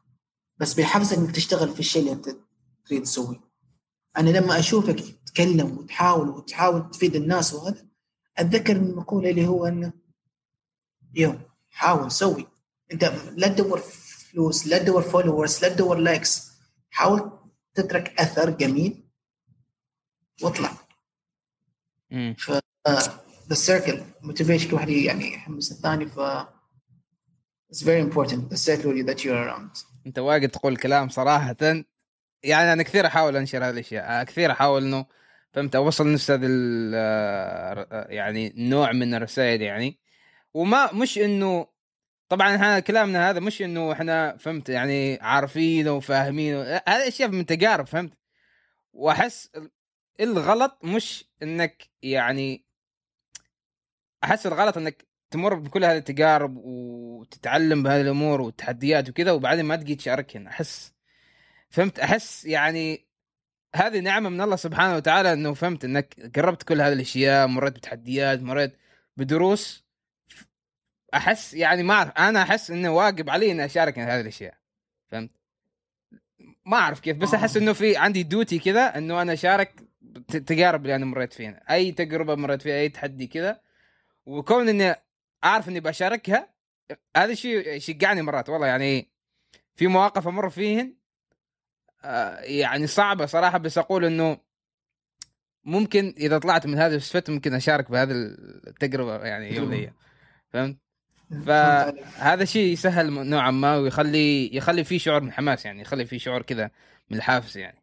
بس 0.59 0.75
بيحفزك 0.75 1.19
إنك 1.19 1.31
تشتغل 1.31 1.69
في 1.75 1.81
الشيء 1.81 2.03
اللي 2.03 2.13
أنت 2.13 2.37
تريد 2.87 3.03
تسويه. 3.03 3.41
أنا 4.17 4.31
لما 4.31 4.59
أشوفك 4.59 5.01
تتكلم 5.01 5.79
وتحاول 5.79 6.29
وتحاول 6.29 6.91
تفيد 6.91 7.17
الناس 7.17 7.55
وهذا 7.55 7.87
أتذكر 8.39 8.77
المقوله 8.77 9.31
اللي 9.31 9.47
هو 9.47 9.67
إنه 9.67 9.93
you 11.15 11.39
حاول 11.71 12.13
سوي. 12.13 12.47
أنت 12.93 13.05
لا 13.37 13.49
تدور 13.49 13.79
فلوس 13.79 14.67
لا 14.67 14.79
تدور 14.79 15.03
followers 15.03 15.63
لا 15.63 15.69
تدور 15.69 15.97
likes 15.97 16.53
حاول 16.91 17.39
تترك 17.75 18.21
أثر 18.21 18.51
جميل 18.51 19.09
واطلع. 20.43 20.73
ف 22.39 22.51
the 23.53 23.57
circle 23.57 24.03
motivation 24.23 24.75
واحد 24.75 24.89
يعني 24.89 25.35
يحمس 25.35 25.73
الثاني 25.73 26.07
ف 26.07 26.21
it's 27.73 27.83
very 27.83 28.01
important 28.01 28.51
the 28.51 28.57
circle 28.57 28.93
that 29.07 29.25
you're 29.25 29.47
around. 29.47 29.85
أنت 30.07 30.19
واجد 30.19 30.49
تقول 30.49 30.77
كلام 30.77 31.09
صراحة. 31.09 31.57
يعني 32.43 32.73
أنا 32.73 32.83
كثير 32.83 33.07
أحاول 33.07 33.37
أنشر 33.37 33.65
هذه 33.65 33.71
الأشياء. 33.71 34.25
كثير 34.25 34.51
أحاول 34.51 34.85
إنه 34.85 35.07
فهمت؟ 35.53 35.77
أوصل 35.77 36.13
نفس 36.13 36.31
هذا 36.31 36.47
يعني 38.11 38.53
نوع 38.57 38.93
من 38.93 39.15
الرسائل 39.15 39.63
يعني. 39.63 39.99
وما 40.55 40.93
مش 40.93 41.19
إنه 41.19 41.67
طبعا 42.29 42.55
إحنا 42.55 42.81
كلامنا 42.81 43.31
هذا 43.31 43.41
مش 43.41 43.63
إنه 43.63 43.93
إحنا 43.93 44.37
فهمت؟ 44.37 44.69
يعني 44.69 45.19
عارفين 45.21 45.89
وفاهمين 45.89 46.55
هذه 46.57 47.09
أشياء 47.09 47.29
من 47.29 47.47
تجارب 47.47 47.87
فهمت؟ 47.87 48.13
وأحس 48.93 49.51
الغلط 50.21 50.79
مش 50.85 51.25
إنك 51.43 51.83
يعني 52.03 52.65
أحس 54.25 54.47
الغلط 54.47 54.77
إنك 54.77 55.07
تمر 55.31 55.55
بكل 55.55 55.85
هذه 55.85 55.97
التجارب 55.97 56.57
وتتعلم 56.57 57.83
بهذه 57.83 58.01
الأمور 58.01 58.41
والتحديات 58.41 59.09
وكذا 59.09 59.33
وبعدين 59.33 59.65
ما 59.65 59.77
تجي 59.77 59.95
تشاركهن. 59.95 60.47
أحس 60.47 60.93
فهمت؟ 61.71 61.99
أحس 61.99 62.45
يعني 62.45 63.07
هذه 63.75 64.01
نعمة 64.01 64.29
من 64.29 64.41
الله 64.41 64.57
سبحانه 64.57 64.97
وتعالى 64.97 65.33
إنه 65.33 65.55
فهمت 65.55 65.85
إنك 65.85 66.37
قربت 66.37 66.63
كل 66.63 66.81
هذه 66.81 66.93
الأشياء 66.93 67.47
مريت 67.47 67.75
بتحديات 67.75 68.43
مريت 68.43 68.77
بدروس. 69.17 69.85
أحس 71.15 71.55
يعني 71.55 71.83
ما 71.83 71.95
أعرف 71.95 72.11
أنا 72.11 72.43
أحس 72.43 72.71
إنه 72.71 72.91
واجب 72.91 73.31
علي 73.31 73.53
إني 73.53 73.65
أشارك 73.65 73.99
هذه 73.99 74.21
الأشياء. 74.21 74.55
فهمت؟ 75.11 75.31
ما 76.67 76.77
أعرف 76.77 77.01
كيف 77.01 77.17
بس 77.17 77.35
أحس 77.35 77.57
إنه 77.57 77.73
في 77.73 77.97
عندي 77.97 78.23
دوتي 78.23 78.59
كذا 78.59 78.99
إنه 78.99 79.23
أنا 79.23 79.33
أشارك 79.33 79.83
التجارب 80.35 80.83
اللي 80.83 80.97
أنا 80.97 81.05
مريت 81.05 81.33
فيها. 81.33 81.63
أي 81.71 81.93
تجربة 81.93 82.35
مريت 82.35 82.63
فيها 82.63 82.75
أي 82.75 82.89
تحدي 82.89 83.27
كذا 83.27 83.61
وكون 84.27 84.69
إني 84.69 84.95
أعرف 85.45 85.69
إني 85.69 85.81
بشاركها 85.81 86.49
هذا 87.17 87.33
الشيء 87.33 87.69
يشجعني 87.69 88.23
مرات 88.23 88.49
والله. 88.49 88.67
يعني 88.67 89.09
في 89.75 89.87
مواقف 89.87 90.29
أمر 90.29 90.51
فيهن 90.51 90.95
آه، 92.05 92.41
يعني 92.41 92.87
صعبة 92.87 93.27
صراحة 93.27 93.59
بس 93.59 93.79
أقول 93.79 94.05
إنه 94.05 94.39
ممكن 95.65 96.15
إذا 96.17 96.39
طلعت 96.39 96.67
من 96.67 96.79
هذا 96.79 96.97
السفت 96.97 97.31
ممكن 97.31 97.55
أشارك 97.55 97.91
بهذه 97.91 98.11
التجربة 98.67 99.17
يعني 99.25 99.55
يوميه 99.55 99.95
فهمت؟ 100.51 100.77
فهذا 101.47 102.45
شيء 102.45 102.73
يسهل 102.73 103.29
نوعا 103.29 103.51
ما 103.51 103.77
ويخلي 103.77 104.57
يخلي 104.57 104.85
في 104.85 104.99
شعور 104.99 105.21
من 105.21 105.33
حماس 105.33 105.65
يعني 105.65 105.81
يخلي 105.81 106.07
في 106.07 106.19
شعور 106.19 106.43
كذا 106.43 106.71
من 107.11 107.17
الحافز 107.17 107.59
يعني. 107.59 107.83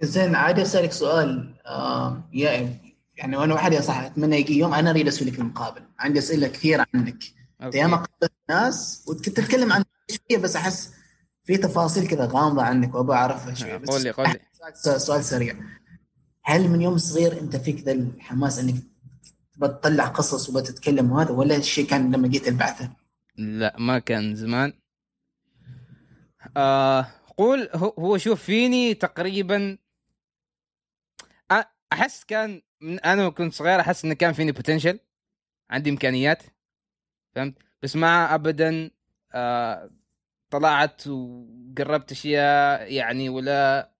زين 0.00 0.34
عادي 0.34 0.62
أسألك 0.62 0.92
سؤال 0.92 1.54
آه 1.66 2.22
يا 2.32 2.78
يعني 3.16 3.36
وأنا 3.36 3.54
واحد 3.54 3.72
يا 3.72 3.80
صح 3.80 3.96
أتمنى 3.98 4.36
يجي 4.36 4.58
يوم 4.58 4.74
أنا 4.74 4.90
أريد 4.90 5.08
أسوي 5.08 5.30
لك 5.30 5.38
المقابل. 5.38 5.82
عندي 5.98 6.18
أسئلة 6.18 6.48
كثيره 6.48 6.86
عنك. 6.94 7.24
انت 7.62 7.74
ياما 7.74 7.96
قابلت 7.96 8.32
ناس 8.48 9.04
وكنت 9.08 9.28
تتكلم 9.28 9.72
عن 9.72 9.84
شوية 10.10 10.38
بس 10.38 10.56
أحس 10.56 10.94
في 11.44 11.56
تفاصيل 11.56 12.08
كذا 12.08 12.26
غامضة 12.26 12.62
عنك 12.62 12.94
وأبغى 12.94 13.16
اعرفها 13.16 13.54
شوية 13.54 13.76
بس 13.76 13.88
قول 13.88 14.02
لي 14.02 14.10
قول 14.10 14.28
لي 14.28 14.40
سؤال 14.98 15.24
سريع. 15.24 15.56
هل 16.42 16.68
من 16.68 16.82
يوم 16.82 16.98
صغير 16.98 17.40
أنت 17.40 17.56
فيك 17.56 17.80
ذا 17.80 17.92
الحماس 17.92 18.58
إنك 18.58 18.74
تطلع 19.60 20.06
قصص 20.06 20.48
وبتتكلم 20.48 21.12
وهذا 21.12 21.30
ولا 21.30 21.56
الشيء 21.56 21.86
كان 21.86 22.14
لما 22.14 22.28
جيت 22.28 22.48
البعثة؟ 22.48 22.90
لا 23.36 23.76
ما 23.78 23.98
كان 23.98 24.36
زمان. 24.36 24.72
آه 26.56 27.06
قول 27.36 27.68
هو 27.74 28.18
شوف 28.18 28.42
فيني 28.42 28.94
تقريبا 28.94 29.78
أحس 31.92 32.24
كان 32.24 32.62
أنا 32.84 33.28
كنت 33.28 33.52
صغير 33.52 33.80
أحس 33.80 34.04
انه 34.04 34.14
كان 34.14 34.32
فيني 34.32 34.52
بوتنشل 34.52 34.98
عندي 35.70 35.90
إمكانيات. 35.90 36.42
فهمت؟ 37.34 37.58
بس 37.82 37.96
ما 37.96 38.34
ابدا 38.34 38.90
آه 39.32 39.90
طلعت 40.50 41.06
وقربت 41.06 42.12
أشياء 42.12 42.92
يعني 42.92 43.28
ولا 43.28 43.90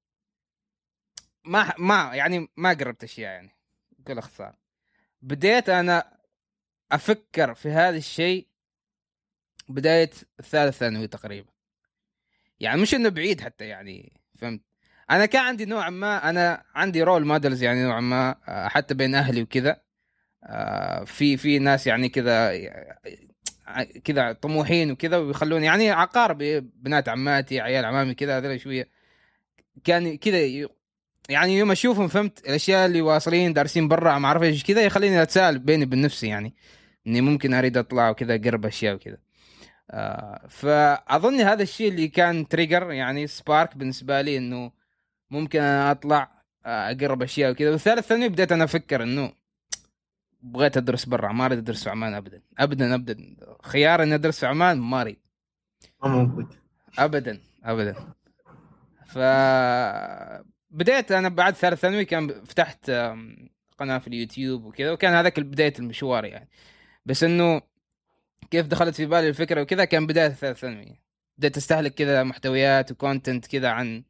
ما 1.45 1.75
ما 1.79 2.11
يعني 2.15 2.49
ما 2.57 2.73
قربت 2.73 3.05
أشياء 3.05 3.33
يعني 3.33 3.51
بكل 3.99 4.19
اختصار. 4.19 4.57
بديت 5.23 5.69
أنا 5.69 6.19
أفكر 6.93 7.55
في 7.55 7.69
هذا 7.69 7.97
الشيء 7.97 8.47
بداية 9.69 10.11
الثالث 10.41 10.79
ثانوي 10.79 11.07
تقريبا. 11.07 11.53
يعني 12.61 12.83
مش 12.83 12.95
إنه 12.95 13.09
بعيد 13.09 13.41
حتى 13.41 13.69
يعني 13.69 14.21
فهمت؟ 14.39 14.63
أنا 15.11 15.27
كان 15.27 15.43
عندي 15.43 15.65
نوعا 15.65 15.91
ما 15.91 16.31
أنا 16.31 16.63
عندي 16.75 17.03
role 17.03 17.27
models 17.27 17.63
يعني 17.63 17.83
نوعا 17.85 18.01
ما 18.01 18.37
آه، 18.49 18.69
حتى 18.69 18.95
بين 18.95 19.15
أهلي 19.15 19.43
وكذا 19.43 19.81
آه، 20.45 21.05
في 21.05 21.37
في 21.37 21.59
ناس 21.59 21.87
يعني 21.87 22.09
كذا 22.09 22.53
كذا 24.05 24.33
طموحين 24.33 24.91
وكذا 24.91 25.17
ويخلون 25.17 25.65
يعني 25.65 25.91
عقارب 25.91 26.39
بنات 26.83 27.09
عماتي 27.09 27.61
عيال 27.61 27.85
عمامي 27.85 28.15
كذا 28.15 28.39
هذول 28.39 28.61
شوية. 28.61 28.89
كان 29.85 30.17
كذا 30.17 30.69
يعني 31.29 31.59
يوم 31.59 31.71
أشوفهم 31.71 32.09
فهمت 32.09 32.39
الأشياء 32.39 32.87
اللي 32.87 33.01
واصلين 33.03 33.53
دارسين 33.53 33.89
برا 33.89 34.19
ما 34.19 34.29
أعرف 34.29 34.43
إيش 34.43 34.65
كذا 34.65 34.83
يخليني 34.83 35.23
أتساءل 35.23 35.59
بيني 35.59 35.85
وبين 35.85 36.01
نفسي 36.01 36.27
يعني 36.27 36.55
إني 37.07 37.21
ممكن 37.21 37.55
أريد 37.55 37.77
أطلع 37.77 38.11
وكذا 38.11 38.35
أقرب 38.35 38.67
أشياء 38.67 38.95
وكذا. 38.95 39.19
آه 39.91 40.47
فأظن 40.49 41.41
هذا 41.41 41.63
الشيء 41.63 41.89
اللي 41.89 42.09
كان 42.09 42.49
تريجر 42.49 42.93
يعني 42.93 43.27
سبارك 43.27 43.77
بالنسبة 43.77 44.21
لي 44.21 44.37
إنه 44.37 44.73
ممكن 45.35 45.61
أنا 45.61 45.91
أطلع 45.91 46.43
أقرب 46.67 47.23
أشياء 47.23 47.51
وكذا. 47.51 47.71
والثالث 47.71 48.07
ثاني 48.07 48.29
بديت 48.29 48.53
أنا 48.53 48.65
أفكر 48.65 49.03
إنه 49.03 49.33
بغيت 50.43 50.77
أدرس 50.77 51.05
برا 51.05 51.33
ما 51.33 51.47
أريد 51.47 51.59
أدرس 51.59 51.85
في 51.85 51.91
عمان 51.91 52.15
ابدا. 52.15 52.43
ابدا 52.59 52.95
ابدا. 52.95 53.37
خيار 53.63 54.03
إني 54.03 54.15
أدرس 54.15 54.41
في 54.41 54.47
عمان 54.47 54.79
ما 54.79 55.01
أريد. 55.01 55.19
ما 56.03 56.09
موجود. 56.09 56.55
ابدا 56.99 57.41
ابدا. 57.65 57.95
ف 59.07 59.19
بديت 60.71 61.13
أنا 61.13 61.29
بعد 61.29 61.55
ثالث 61.55 61.81
ثانوي 61.81 62.05
كان 62.05 62.45
فتحت 62.45 62.91
قناة 63.79 63.99
في 63.99 64.07
اليوتيوب 64.07 64.65
وكذا 64.65 64.93
وكان 64.93 65.15
هذاك 65.15 65.41
بداية 65.41 65.75
المشوار 65.79 66.25
يعني. 66.25 66.49
بس 67.07 67.25
إنه 67.25 67.61
كيف 68.51 68.67
دخلت 68.67 68.95
في 68.95 69.07
بالي 69.07 69.29
الفكرة 69.29 69.63
وكذا 69.63 69.85
كان 69.85 70.07
بداية 70.07 70.29
ثالث 70.29 70.61
ثانوي. 70.61 71.01
بديت 71.39 71.57
أستهلك 71.57 71.95
كذا 71.95 72.23
محتويات 72.23 72.93
وكونتنت 72.93 73.47
كذا 73.47 73.69
عن 73.69 74.05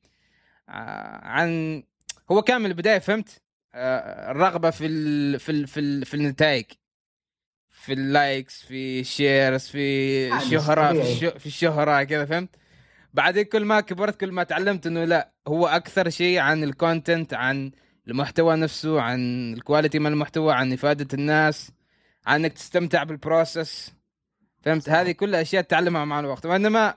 عن 0.69 1.83
هو 2.31 2.43
كان 2.43 2.61
من 2.61 2.67
البداية 2.67 2.99
فهمت؟ 2.99 3.43
آه، 3.75 4.31
الرغبة 4.31 4.71
في 4.71 4.87
ال 4.87 5.41
في 5.41 5.53
ال 5.53 5.67
في, 5.67 5.81
ال 5.81 6.07
في 6.07 6.15
النتائج 6.15 6.65
في 7.71 7.93
ال 7.93 8.04
likes 8.04 8.62
في 8.62 9.01
ال 9.01 9.10
shares 9.10 9.67
في 9.67 10.37
الشهرة 10.37 10.93
في, 10.93 11.39
في 11.39 11.47
الشهرة 11.47 12.03
كذا 12.03 12.25
فهمت؟ 12.25 12.57
بعدين 13.15 13.45
كل 13.45 13.65
ما 13.65 13.81
كبرت 13.81 14.21
كل 14.21 14.33
ما 14.33 14.43
تعلمت 14.43 14.87
إنه 14.87 15.05
لا 15.05 15.33
هو 15.49 15.67
أكثر 15.67 16.11
شيء 16.11 16.39
عن 16.39 16.65
ال 16.65 16.73
content 16.73 17.35
عن 17.35 17.71
المحتوى 18.09 18.57
نفسه 18.57 19.01
عن 19.01 19.53
ال 19.55 19.60
quality 19.60 19.99
من 19.99 20.12
المحتوى 20.12 20.55
عن 20.55 20.73
إفادة 20.73 21.09
الناس 21.15 21.73
عن 22.27 22.41
إنك 22.45 22.53
تستمتع 22.53 23.03
بال 23.03 23.23
process 23.23 23.95
فهمت؟ 24.62 24.89
هذه 24.89 25.12
كلها 25.12 25.43
أشياء 25.43 25.62
تتعلمها 25.62 26.05
مع 26.05 26.21
الوقت. 26.21 26.47
وإنما 26.47 26.95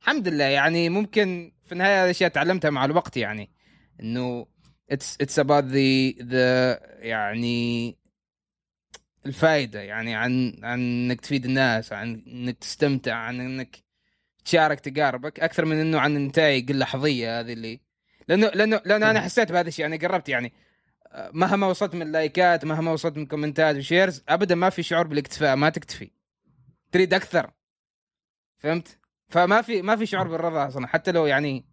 الحمد 0.00 0.28
لله 0.28 0.44
يعني 0.44 0.88
ممكن 0.88 1.52
في 1.66 1.72
النهاية 1.72 2.04
هذه 2.04 2.10
أشياء 2.10 2.30
تعلمتها 2.30 2.70
مع 2.70 2.84
الوقت 2.84 3.16
يعني 3.16 3.50
إنه 4.00 4.46
it's 4.90 5.16
it's 5.20 5.38
about 5.38 5.64
the 5.64 6.10
the 6.22 6.80
يعني 6.98 7.96
الفائده 9.26 9.80
يعني 9.80 10.14
عن 10.14 10.60
عن 10.62 10.80
إنك 10.80 11.20
تفيد 11.20 11.44
الناس 11.44 11.92
عن 11.92 12.22
إنك 12.26 12.58
تستمتع 12.58 13.14
عن 13.14 13.40
إنك 13.40 13.76
تشارك 14.44 14.80
تقاربك 14.80 15.40
أكثر 15.40 15.64
من 15.64 15.76
إنه 15.76 16.00
عن 16.00 16.16
النتائج 16.16 16.70
اللحظية 16.70 17.40
هذه 17.40 17.52
اللي 17.52 17.80
لأنه 18.28 18.46
لأنه 18.46 18.80
لأنه 18.84 19.10
أنا 19.10 19.20
حسيت 19.20 19.52
بهذا 19.52 19.68
الشيء 19.68 19.86
أنا 19.86 19.96
قربت 19.96 20.28
يعني 20.28 20.52
مهما 21.32 21.66
وصلت 21.66 21.94
من 21.94 22.12
لايكات 22.12 22.64
مهما 22.64 22.92
وصلت 22.92 23.16
من 23.16 23.26
كومنتات 23.26 23.76
و 23.76 23.83
shares 23.83 24.24
ابدا 24.28 24.54
ما 24.54 24.70
في 24.70 24.82
شعور 24.82 25.06
بالإكتفاء 25.06 25.56
ما 25.56 25.70
تكتفي 25.70 26.10
تريد 26.92 27.14
أكثر 27.14 27.50
فهمت؟ 28.58 28.98
فما 29.28 29.62
في 29.62 29.82
ما 29.82 29.96
في 29.96 30.06
شعور 30.06 30.28
بالرضا 30.28 30.68
أصلا. 30.68 30.86
حتى 30.86 31.12
لو 31.12 31.26
يعني 31.26 31.64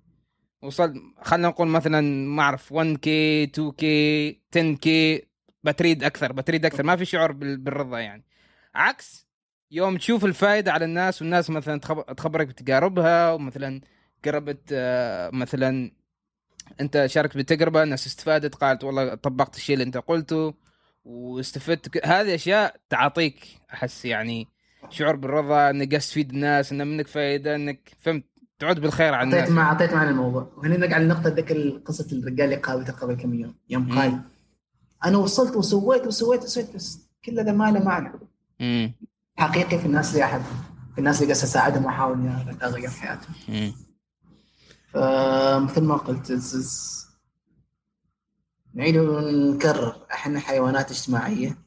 وصلت 0.62 0.94
خلينا 1.22 1.48
نقول 1.48 1.68
مثلا 1.68 2.02
ما 2.28 2.44
أعرف 2.44 2.72
1 2.72 2.98
كي 2.98 3.44
2 3.44 3.72
كي 3.72 4.42
10 4.56 4.76
كي 4.76 5.28
بتريد 5.64 6.04
أكثر 6.04 6.32
بتريد 6.32 6.66
أكثر. 6.66 6.84
ما 6.84 6.96
في 6.96 7.06
شعور 7.06 7.32
بالرضا 7.32 8.00
يعني. 8.00 8.26
عكس 8.76 9.28
يوم 9.72 9.98
تشوف 9.98 10.26
الفائدة 10.26 10.72
على 10.72 10.86
الناس 10.86 11.22
والناس 11.22 11.50
مثلا 11.50 11.80
تخبرك 12.18 12.48
بتجاربها 12.48 13.32
ومثلا 13.34 13.82
قربت 14.26 14.70
آه، 14.74 15.30
مثلا 15.30 15.92
أنت 16.82 17.06
شاركت 17.06 17.38
بالتجربة 17.38 17.84
الناس 17.84 18.08
استفادت 18.08 18.56
قالت 18.56 18.84
والله 18.84 19.16
طبقت 19.16 19.56
الشيء 19.56 19.74
اللي 19.74 19.86
أنت 19.86 19.98
قلته 19.98 20.54
واستفدت. 21.06 22.06
هذه 22.06 22.36
أشياء 22.36 22.76
تعطيك 22.90 23.48
أحس 23.74 24.06
يعني 24.06 24.48
شعور 24.90 25.16
بالرضا 25.16 25.70
إنك 25.70 25.92
تفيد 25.92 26.30
الناس 26.30 26.72
ان 26.72 26.88
منك 26.88 27.08
فائده 27.08 27.56
إنك 27.56 27.92
فهمت 28.00 28.24
تعود 28.60 28.80
بالخير 28.80 29.14
على 29.14 29.24
الناس. 29.24 29.40
اعطيت 29.40 29.56
مع 29.56 29.72
أعطيت 29.72 29.94
معنا 29.94 30.10
الموضوع. 30.10 30.52
وهنا 30.58 30.78
نرجع 30.78 30.98
لنقطه 30.98 31.30
ذيك 31.30 31.54
قصة 31.86 32.08
الرجال 32.12 32.46
اللي 32.46 32.56
قابلته 32.56 32.94
قبل 32.94 33.14
كم 33.14 33.34
يوم. 33.34 33.56
يوم 33.70 34.00
قال 34.00 34.22
أنا 35.06 35.18
وصلت 35.18 35.56
وسويت 35.56 36.08
وسويت 36.08 36.44
وسويت 36.44 36.76
بس 36.76 37.00
كل 37.26 37.40
هذا 37.40 37.52
ما 37.52 37.72
له 37.72 37.84
معنى. 37.84 38.12
حقيقي 39.38 39.80
في 39.80 39.86
الناس 39.86 40.14
اللي 40.14 40.24
احبهم 40.24 40.64
في 40.94 41.00
الناس 41.00 41.22
اللي 41.22 41.34
قاعد 41.34 41.44
أساعدهم 41.44 41.86
وأحاول 41.86 42.18
إني 42.18 42.58
أغير 42.64 42.90
حياتهم. 42.90 43.74
فمثل 44.88 45.84
ما 45.84 45.96
قلت 45.96 46.32
نعيد 48.74 48.98
ونكرر. 48.98 50.06
إحنا 50.12 50.40
حيوانات 50.40 50.92
اجتماعية. 50.92 51.58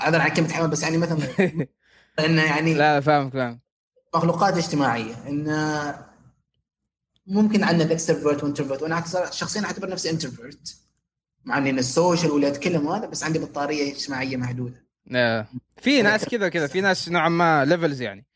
عذرا 0.00 0.22
عن 0.22 0.28
كلمه 0.28 0.48
حيوان 0.48 0.70
بس 0.70 0.82
يعني 0.82 0.98
مثلا 0.98 1.18
انه 2.24 2.42
يعني 2.42 2.74
لا 2.74 3.00
فاهم 3.00 3.30
فاهم 3.30 3.60
مخلوقات 4.14 4.56
اجتماعية 4.56 5.14
إن 5.28 5.46
ممكن 7.26 7.64
عندنا 7.64 7.84
ال 7.84 7.90
extrovert 7.90 8.44
و 8.44 8.48
introvert 8.48 8.82
وأنا 8.82 9.04
شخصيا 9.30 9.64
أعتبر 9.64 9.88
نفسي 9.90 10.10
introvert 10.10 10.76
مع 11.44 11.58
إني 11.58 11.70
ال 11.70 11.79
social 11.79 12.32
واللي 12.32 12.48
أتكلم 12.48 12.88
هذا 12.88 13.06
بس 13.06 13.24
عندي 13.24 13.38
بطارية 13.38 13.92
اجتماعية 13.92 14.36
محدودة. 14.36 14.86
آه. 15.14 15.46
في 15.82 16.02
ناس 16.02 16.24
كذا 16.24 16.48
كذا 16.48 16.66
في 16.66 16.80
ناس 16.80 17.08
نوعا 17.08 17.28
ما 17.28 17.64
levels 17.64 18.02
يعني. 18.02 18.26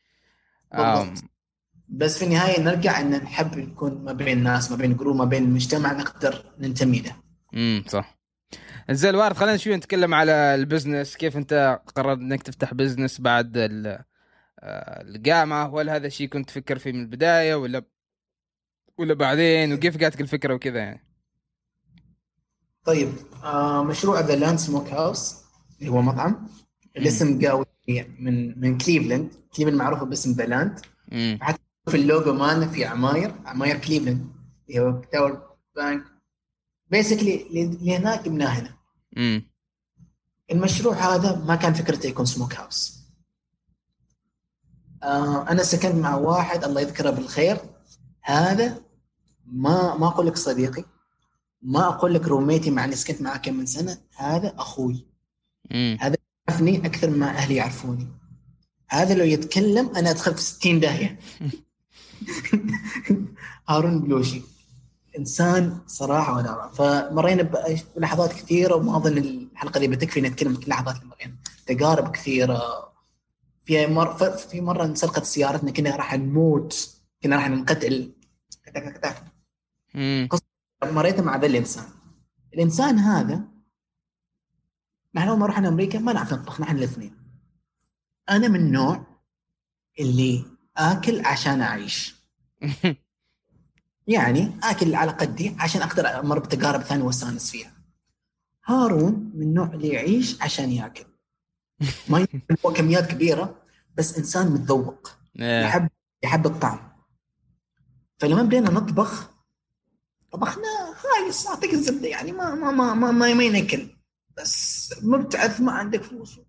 بس 1.89 2.17
في 2.17 2.25
النهاية 2.25 2.61
نرجع 2.61 2.99
إن 2.99 3.11
نحب 3.11 3.57
نكون 3.57 4.03
ما 4.03 4.13
بين 4.13 4.37
الناس 4.37 4.71
ما 4.71 4.77
بين 4.77 4.97
group 4.97 5.15
ما 5.15 5.25
بين 5.25 5.43
المجتمع 5.43 5.91
نقدر 5.91 6.45
ننتمي 6.59 6.99
له. 6.99 7.15
امم 7.53 7.83
صح. 7.87 8.14
زين 8.91 9.09
الوارد 9.09 9.35
خلينا 9.35 9.57
شوي 9.57 9.75
نتكلم 9.75 10.13
على 10.13 10.55
ال 10.55 10.62
business 10.62 11.17
كيف 11.17 11.37
انت 11.37 11.79
قررت 11.95 12.17
انك 12.17 12.43
تفتح 12.43 12.73
business 12.73 13.21
بعد 13.21 13.57
آه، 13.57 15.01
الجامعة 15.01 15.73
وهل 15.73 15.89
هذا 15.89 16.07
الشيء 16.07 16.27
كنت 16.27 16.47
تفكر 16.49 16.77
فيه 16.79 16.91
من 16.91 17.01
البداية 17.01 17.55
ولا 17.55 17.83
ولا 18.97 19.13
بعدين؟ 19.13 19.73
وكيف 19.73 19.97
جاتك 19.97 20.21
الفكرة 20.21 20.53
وكذا 20.53 20.79
يعني؟ 20.79 21.05
طيب 22.85 23.09
آه 23.43 23.83
مشروع 23.83 24.19
The 24.19 24.35
Land 24.35 24.57
Smoke 24.57 24.87
House 24.87 25.35
اللي 25.79 25.91
هو 25.91 26.01
مطعم 26.01 26.47
الاسم 26.97 27.45
قوي 27.45 27.65
من 28.19 28.59
من 28.59 28.77
كليفلاند 28.77 29.33
كليفلاند 29.55 29.79
معروفه 29.79 30.05
باسم 30.05 30.31
The 30.31 30.45
Land 30.45 30.79
حتى 31.41 31.61
في 31.87 31.97
اللوجو 31.97 32.33
مالنا 32.33 32.67
في 32.67 32.85
عماير 32.85 33.33
عماير 33.45 33.77
كليفلاند 33.77 34.27
اللي 34.69 34.79
هو 34.79 35.01
Tower 35.11 35.55
Bank 35.75 36.03
basically 36.97 37.41
اللي 37.41 37.97
هناك 37.97 38.23
جبناه 38.25 38.47
هنا. 38.47 38.75
المشروع 40.51 40.95
هذا 40.95 41.35
ما 41.35 41.55
كان 41.55 41.73
فكرته 41.73 42.07
يكون 42.07 42.25
smoke 42.25 42.55
house 42.55 42.99
آه 45.03 45.49
أنا 45.49 45.63
سكنت 45.63 45.95
مع 45.95 46.15
واحد 46.15 46.63
الله 46.63 46.81
يذكره 46.81 47.09
بالخير. 47.09 47.57
هذا 48.21 48.81
ما 49.45 49.97
ما 49.97 50.07
أقول 50.07 50.27
لك 50.27 50.37
صديقي. 50.37 50.83
ما 51.61 51.87
أقول 51.87 52.13
لك 52.13 52.27
roommate 52.27 52.66
ي 52.66 52.71
مع 52.71 52.85
اللي 52.85 52.95
سكنت 52.95 53.21
معاه 53.21 53.37
كم 53.37 53.53
من 53.53 53.65
سنة. 53.65 53.97
هذا 54.15 54.55
أخوي. 54.57 55.05
مم. 55.71 55.97
هذا 56.01 56.17
يعرفني 56.47 56.85
أكثر 56.85 57.09
ما 57.09 57.27
أهلي 57.29 57.55
يعرفوني. 57.55 58.07
هذا 58.89 59.13
لو 59.13 59.25
يتكلم 59.25 59.95
أنا 59.95 60.09
أدخل 60.09 60.33
في 60.33 60.41
60 60.41 60.79
داهية. 60.79 61.19
هارون 63.69 64.01
بلوشي. 64.01 64.41
إنسان 65.19 65.79
صراحة 65.87 66.35
وأنا 66.35 66.67
فمرينا 66.67 67.43
بلحظات 67.95 68.33
كثيرة 68.33 68.75
وما 68.75 68.97
أظن 68.97 69.17
الحلقة 69.17 69.79
دي 69.79 69.87
بتكفي 69.87 70.21
نتكلم 70.21 70.53
في 70.53 70.63
اللحظات 70.63 70.95
اللي 70.95 71.07
مرينا. 71.07 71.35
تجارب 71.65 72.11
كثيرة. 72.11 72.61
في 73.65 73.87
مره 73.87 74.29
في 74.35 74.61
مرة 74.61 74.85
انسرقت 74.85 75.23
سيارتنا 75.23 75.71
كنا 75.71 75.95
راح 75.95 76.13
نموت. 76.13 76.97
كنا 77.23 77.35
راح 77.35 77.49
ننقتل. 77.49 78.13
مريت 80.83 81.19
مع 81.19 81.35
ذا 81.35 81.47
الإنسان. 81.47 81.85
الإنسان 82.53 82.99
هذا 82.99 83.41
نحن 85.15 85.27
أول 85.27 85.39
ما 85.39 85.45
رحنا 85.45 85.67
أمريكا 85.67 85.99
ما 85.99 86.13
نعرف 86.13 86.33
نطبخ 86.33 86.61
نحن 86.61 86.77
الاثنين. 86.77 87.17
أنا 88.29 88.47
من 88.47 88.59
النوع 88.59 89.05
اللي 89.99 90.45
آكل 90.77 91.25
عشان 91.25 91.61
أعيش. 91.61 92.15
يعني 94.07 94.51
آكل 94.63 94.95
على 94.95 95.11
قدي 95.11 95.55
عشان 95.59 95.81
أقدر 95.81 96.19
أمر 96.19 96.39
بتجارب 96.39 96.81
ثانية 96.81 97.03
وأستأنس 97.03 97.51
فيها. 97.51 97.71
هارون 98.65 99.31
من 99.35 99.41
النوع 99.41 99.65
اللي 99.73 99.87
يعيش 99.87 100.41
عشان 100.41 100.71
يأكل. 100.71 101.05
ما 102.09 102.27
هو 102.65 102.73
كميات 102.73 103.11
كبيرة 103.11 103.61
بس 103.97 104.17
إنسان 104.17 104.51
متذوق. 104.51 105.11
يحب 105.35 105.89
يحب 106.23 106.45
الطعم. 106.45 106.79
فلما 108.19 108.43
بدينا 108.43 108.71
نطبخ 108.71 109.29
طبخنا 110.31 110.93
خايس 110.95 111.47
أعطيك 111.47 111.73
الزبدة 111.73 112.07
يعني 112.07 112.31
ما 112.31 112.55
ما 112.55 112.71
ما 112.71 112.93
ما, 112.93 113.11
ما, 113.11 113.33
ما 113.33 113.43
ينكل. 113.43 113.87
بس 114.37 114.93
مبتعث 115.03 115.61
ما 115.61 115.71
عندك 115.71 116.03
فلوس. 116.03 116.39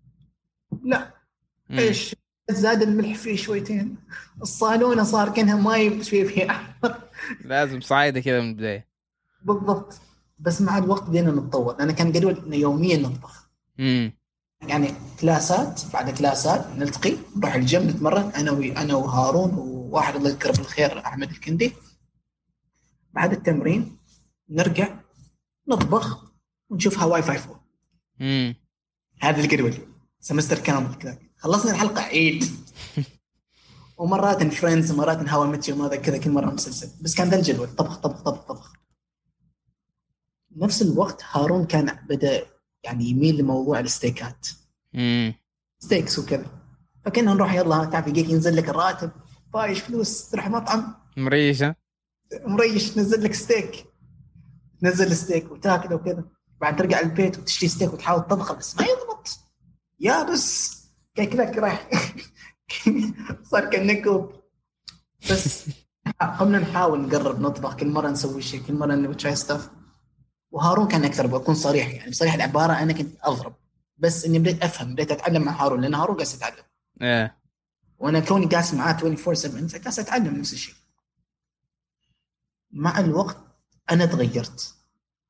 لا. 0.83 1.13
إيش؟ 1.71 2.15
زاد 2.49 2.81
الملح 2.81 3.15
فيه 3.15 3.35
شويتين. 3.35 3.97
الصالونة 4.41 5.03
صار 5.03 5.29
كأنها 5.29 5.55
ماي 5.55 6.03
شوي 6.03 6.25
فيه 6.25 6.49
أحمر. 6.51 7.06
لازم 7.45 7.81
صعيدة 7.81 8.19
كذا 8.19 8.41
من 8.41 8.49
البداية. 8.49 8.87
بالضبط. 9.43 10.01
بس 10.39 10.61
مع 10.61 10.77
الوقت 10.77 11.03
بدينا 11.03 11.31
نتطور. 11.31 11.79
أنا 11.79 11.91
كان 11.91 12.11
جدول 12.11 12.37
انه 12.37 12.55
يوميا 12.55 12.97
نطبخ. 12.97 13.49
امم 13.79 14.13
يعني 14.61 14.93
كلاسات 15.19 15.81
بعد 15.93 16.09
كلاسات 16.09 16.67
نلتقي 16.75 17.17
نروح 17.35 17.55
الجيم 17.55 17.83
نتمرن 17.83 18.29
أنا 18.29 18.51
وي 18.51 18.77
أنا 18.77 18.95
وهارون 18.95 19.53
وواحد 19.53 20.15
الله 20.15 20.29
يذكره 20.29 20.51
بالخير 20.51 20.99
أحمد 20.99 21.29
الكندي. 21.29 21.73
بعد 23.13 23.31
التمرين 23.31 23.97
نرجع 24.49 24.99
نطبخ 25.67 26.31
ونشوف 26.69 26.99
Hawaii 26.99 27.21
Five-O. 27.21 27.59
امم 28.21 28.55
هذا 29.21 29.41
الجدول 29.41 29.73
semester 30.19 30.59
كامل 30.59 30.95
كذا. 30.95 31.19
خلصنا 31.37 31.71
الحلقة 31.71 32.01
عيد. 32.01 32.43
ومرات 33.97 34.43
Friends 34.53 34.91
ومرات 34.91 35.29
How 35.29 35.45
I 35.45 35.48
Met 35.48 35.58
Your 35.58 35.71
Mother 35.71 35.95
كذا 35.95 36.17
كل 36.17 36.31
مرة 36.31 36.45
مسلسل. 36.45 37.03
بس 37.03 37.15
كان 37.15 37.29
ذا 37.29 37.37
الجدول. 37.37 37.67
طبخ 37.67 37.97
طبخ 37.97 38.21
طبخ 38.21 38.41
طبخ. 38.41 38.73
نفس 40.55 40.81
الوقت 40.81 41.23
هارون 41.31 41.65
كان 41.65 42.05
بدأ 42.09 42.45
يعني 42.83 43.05
يميل 43.05 43.37
لموضوع 43.37 43.79
الستيكات. 43.79 44.47
امم 44.95 45.33
steaks 45.79 46.19
وكذا. 46.19 46.45
فكنا 47.05 47.33
نروح 47.33 47.53
يلا 47.53 47.85
تعرف 47.85 48.07
يجيك 48.07 48.29
ينزل 48.29 48.55
لك 48.55 48.69
الراتب. 48.69 49.11
طايش 49.53 49.79
فلوس 49.79 50.29
تروح 50.29 50.49
مطعم. 50.49 50.95
مريشه 51.17 51.75
مريش 52.45 52.97
نزل 52.97 53.23
لك 53.23 53.33
ستيك. 53.33 53.85
نزل 54.83 55.15
ستيك 55.15 55.51
وتاكله 55.51 55.95
وكذا. 55.95 56.23
بعد 56.61 56.75
ترجع 56.75 56.99
البيت 56.99 57.37
وتشتري 57.37 57.69
ستيك 57.69 57.93
وتحاول 57.93 58.21
تطبخه 58.21 58.53
بس 58.53 58.77
ما 58.77 58.85
يضبط. 58.85 59.39
yeah 59.99 60.23
بس 60.23 60.77
كذا 61.15 61.45
صار 63.51 63.69
كالنكوب 63.69 64.31
بس 65.31 65.69
قمنا 66.39 66.59
نحاول 66.59 67.01
نقرب 67.01 67.41
نطبخ 67.41 67.75
كل 67.75 67.87
مرة 67.87 68.09
نسوي 68.09 68.41
شيء 68.41 68.61
كل 68.61 68.73
مرة 68.73 68.95
نبي 68.95 69.15
try 69.15 69.35
stuff 69.35 69.69
وهارون 70.51 70.87
كان 70.87 71.05
أكثر 71.05 71.27
بكون 71.27 71.55
صريح 71.55 71.93
يعني. 71.93 72.11
بصريح 72.11 72.33
العبارة 72.33 72.73
أنا 72.73 72.93
كنت 72.93 73.17
أضرب. 73.23 73.55
بس 73.97 74.25
إني 74.25 74.39
بديت 74.39 74.63
أفهم 74.63 74.93
بديت 74.93 75.11
أتعلم 75.11 75.41
مع 75.41 75.63
هارون 75.63 75.81
لأن 75.81 75.95
هارون 75.95 76.15
قاعد 76.15 76.27
يتعلم. 76.33 76.63
إيه. 77.01 77.37
وأنا 77.99 78.19
كوني 78.19 78.45
جالس 78.45 78.73
معاه 78.73 78.93
24 78.93 79.35
7 79.35 79.67
فجالس 79.67 79.99
أتعلم 79.99 80.35
نفس 80.35 80.53
الشيء 80.53 80.75
مع 82.71 82.99
الوقت 82.99 83.37
أنا 83.91 84.05
تغيرت. 84.05 84.75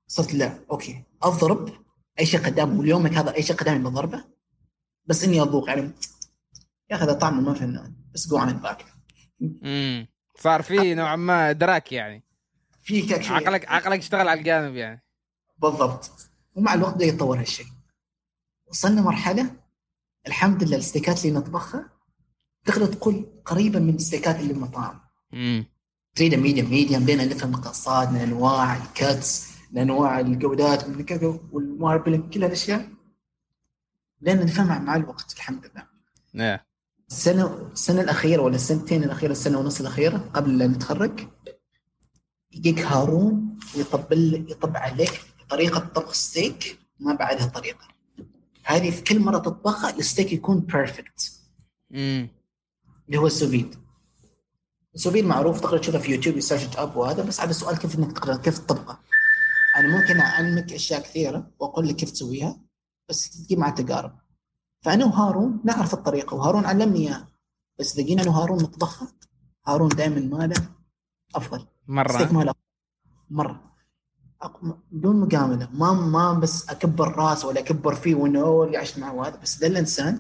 صرت 0.07 0.33
لا 0.33 0.59
okay 0.71 1.03
أضرب 1.23 1.69
أي 2.19 2.25
شيء 2.25 2.45
قدامي 2.45 2.77
واليومك 2.77 3.13
هذا 3.13 3.35
أي 3.35 3.43
شيء 3.43 3.55
قدامي 3.55 3.79
بضربه 3.79 4.23
بس 5.05 5.23
إني 5.23 5.41
أذوق. 5.41 5.69
يعني 5.69 5.91
يا 6.89 6.95
أخي 6.95 7.13
طعمه 7.13 7.41
ما 7.41 7.53
فنان 7.53 7.95
بس 8.13 8.27
جوعان 8.29 8.53
باكل 8.53 8.85
امم 9.41 10.07
صار 10.39 10.61
في 10.61 10.93
نوعا 10.95 11.15
ما 11.15 11.49
إدراك 11.49 11.91
يعني. 11.91 12.23
في 12.83 13.13
عقلك 13.13 13.69
عقلك 13.69 13.99
اشتغل 13.99 14.27
على 14.27 14.39
الجانب 14.39 14.75
يعني. 14.75 15.03
بالضبط. 15.57 16.11
ومع 16.55 16.73
الوقت 16.73 16.95
بدا 16.95 17.05
يتطور 17.05 17.39
هالشيء. 17.39 17.65
وصلنا 18.67 19.01
مرحلة 19.01 19.51
الحمد 20.27 20.63
لله 20.63 20.77
الستيكات 20.77 21.25
اللي 21.25 21.39
نطبخها 21.39 21.89
تقدر 22.65 22.85
تقول 22.85 23.25
قريبه 23.45 23.79
من 23.79 23.95
الستيكات 23.95 24.39
اللي 24.39 24.53
بالمطاعم 24.53 24.99
امم 25.33 25.65
تريد 26.15 26.35
medium 26.35 26.69
medium 26.69 27.05
بين 27.05 27.29
نفهم 27.29 27.55
القصات 27.55 28.09
من 28.09 28.19
أنواع 28.19 28.75
ال 28.77 28.93
cuts 28.93 29.57
لانواع 29.71 30.19
الجودات 30.19 30.87
من 30.89 31.05
كذا 31.05 31.39
وال 31.51 31.68
marbling 31.68 32.33
كل 32.33 32.43
هالأشياء. 32.43 32.89
لأن 34.21 34.45
نفهمها 34.45 34.79
مع 34.79 34.95
الوقت 34.95 35.33
الحمد 35.33 35.65
لله. 35.65 35.87
إيه 36.45 36.66
السنة 37.09 37.69
السنة 37.73 38.01
الأخيرة 38.01 38.41
ولا 38.41 38.55
السنتين 38.55 39.03
الأخيرة 39.03 39.31
السنة 39.31 39.59
ونص 39.59 39.79
الأخيرة 39.79 40.17
قبل 40.33 40.57
لا 40.57 40.67
نتخرج 40.67 41.19
يجيك 42.51 42.79
هارون 42.79 43.57
ويطبل 43.75 44.45
يطب 44.49 44.77
عليك 44.77 45.21
طريقه 45.49 45.79
طبخ 45.79 46.13
ستيك 46.13 46.79
ما 46.99 47.13
بعدها 47.13 47.45
طريقة. 47.45 47.87
هذه 48.63 48.91
في 48.91 49.01
كل 49.01 49.19
مرة 49.19 49.37
تطبخها 49.37 49.89
الستيك 49.97 50.33
يكون 50.33 50.59
perfect 50.59 51.31
امم 51.93 52.29
اللي 53.07 53.17
هو 53.17 53.27
السوفيد 53.27 53.75
السوفيد 54.95 55.25
معروف 55.25 55.59
تقدر 55.61 55.77
تشوفه 55.77 55.99
في 55.99 56.11
يوتيوب 56.11 56.37
يـ 56.37 56.43
search 56.43 56.77
up 56.77 56.95
وهذا 56.97 57.23
بس 57.23 57.41
هذا 57.41 57.49
السؤال 57.49 57.77
كيف 57.77 57.99
إنك 57.99 58.11
تقدر 58.11 58.37
كيف 58.37 58.57
تطبقه 58.59 58.99
أنا 59.77 59.97
ممكن 59.97 60.19
أعلمك 60.19 60.73
أشياء 60.73 61.01
كثيرة 61.01 61.51
وأقول 61.59 61.87
لك 61.87 61.95
كيف 61.95 62.11
تسويها 62.11 62.59
بس 63.09 63.29
تجي 63.29 63.55
مع 63.55 63.69
تجارب. 63.69 64.17
فأنا 64.81 65.05
وهارون 65.05 65.59
نعرف 65.63 65.93
الطريقة. 65.93 66.35
وهارون 66.35 66.65
علمني 66.65 66.99
إياها. 66.99 67.27
بس 67.79 67.95
اذا 67.95 68.07
جينا 68.07 68.21
أنا 68.21 68.31
وهارون 68.31 68.63
نطبخها 68.63 69.07
هارون 69.67 69.89
دائما 69.89 70.37
ماله 70.37 70.55
أفضل. 71.35 71.65
مرة. 71.87 72.33
ماله 72.33 72.53
مرة. 73.29 73.67
بدون 74.91 75.15
مجامله 75.15 75.69
ما 75.73 75.93
ما 75.93 76.33
بس 76.33 76.69
أكبر 76.69 77.15
راس 77.15 77.45
ولا 77.45 77.59
أكبر 77.59 77.95
فيه 77.95 78.15
وإنه 78.15 78.41
هو 78.41 78.63
اللي 78.63 78.77
عشت 78.77 78.99
معه 78.99 79.27
هذا. 79.27 79.37
بس 79.37 79.57
ده 79.59 79.67
الإنسان 79.67 80.19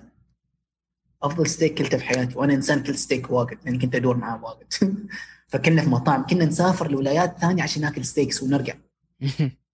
أفضل 1.23 1.47
ستيك 1.47 1.77
كلته 1.77 1.97
في 1.97 2.03
حياتي. 2.05 2.37
وأنا 2.37 2.53
إنسان 2.53 2.83
كل 2.83 2.95
ستيك 2.97 3.31
واجد. 3.31 3.57
لأني 3.65 3.77
كنت 3.79 3.95
أدور 3.95 4.17
معاه 4.17 4.43
واجد. 4.43 4.73
فكنا 5.47 5.81
في 5.81 5.89
مطاعم. 5.89 6.25
كنا 6.25 6.45
نسافر 6.45 6.91
لولايات 6.91 7.39
ثانية 7.39 7.63
عشان 7.63 7.81
ناكل 7.81 8.05
steaks 8.05 8.43
ونرجع. 8.43 8.73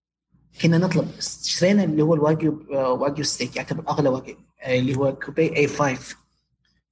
كنا 0.62 0.78
نطلب 0.78 1.08
اشترينا 1.18 1.84
اللي 1.84 2.02
هو 2.02 2.14
الواجيو 2.14 2.66
واجيو 2.70 3.24
ستيك 3.24 3.56
يعتبر 3.56 3.88
أغلى 3.88 4.08
واجيو 4.08 4.36
آه، 4.62 4.78
اللي 4.78 4.96
هو 4.96 5.16
كوبي 5.16 5.56
A5 5.56 6.16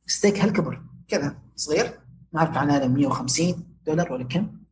ستيك 0.07 0.39
هالكبر 0.39 0.83
كذا 1.09 1.39
صغير 1.57 2.01
ما 2.33 2.41
أعرف 2.41 2.57
عن 2.57 2.71
هذا 2.71 2.87
150 2.89 3.77
دولار 3.87 4.13
ولا 4.13 4.25
كم. 4.25 4.63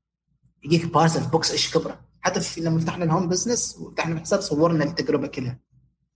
يجيك 0.64 0.86
parcel 0.86 1.30
box 1.30 1.50
إيش 1.50 1.74
كبره. 1.76 2.00
حتى 2.20 2.40
في 2.40 2.60
لما 2.60 2.80
فتحنا 2.80 3.04
ال 3.04 3.09
home 3.09 3.28
business 3.28 3.76
وفتحنا 3.78 4.14
الحساب 4.14 4.40
صورنا 4.40 4.84
التجربة 4.84 5.26
كلها 5.26 5.58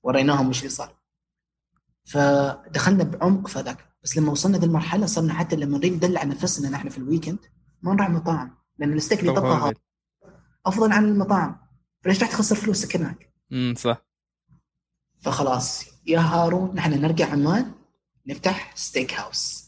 وريناهم 0.02 0.48
وش 0.48 0.58
اللي 0.58 0.70
صار. 0.70 0.96
فدخلنا 2.04 3.04
بعمق 3.04 3.48
في 3.48 3.60
ذاك 3.60 3.78
بس 4.02 4.16
لما 4.18 4.32
وصلنا 4.32 4.58
ذي 4.58 4.66
المرحلة 4.66 5.06
صرنا 5.06 5.34
حتى 5.34 5.56
لما 5.56 5.78
نريد 5.78 5.92
ندلع 5.94 6.24
نفسنا 6.24 6.70
نحن 6.70 6.88
في 6.88 6.98
ال 6.98 7.03
weekend 7.03 7.38
ما 7.82 7.94
نروح 7.94 8.10
مطاعم 8.10 8.56
لأن 8.78 8.92
الستيك 8.92 9.20
اللي 9.20 9.32
طبخه 9.32 9.74
أفضل 10.66 10.92
عن 10.92 11.04
المطاعم. 11.04 11.63
فليش 12.04 12.20
راح 12.22 12.30
تخسر 12.30 12.56
فلوسك 12.56 12.96
هناك؟ 12.96 13.32
امم 13.52 13.74
صح. 13.74 14.04
فخلاص 15.20 15.84
يا 16.06 16.18
هارون 16.20 16.74
نحن 16.74 17.00
نرجع 17.00 17.30
عمان 17.32 17.72
نفتح 18.26 18.76
steak 18.76 19.14
house 19.14 19.64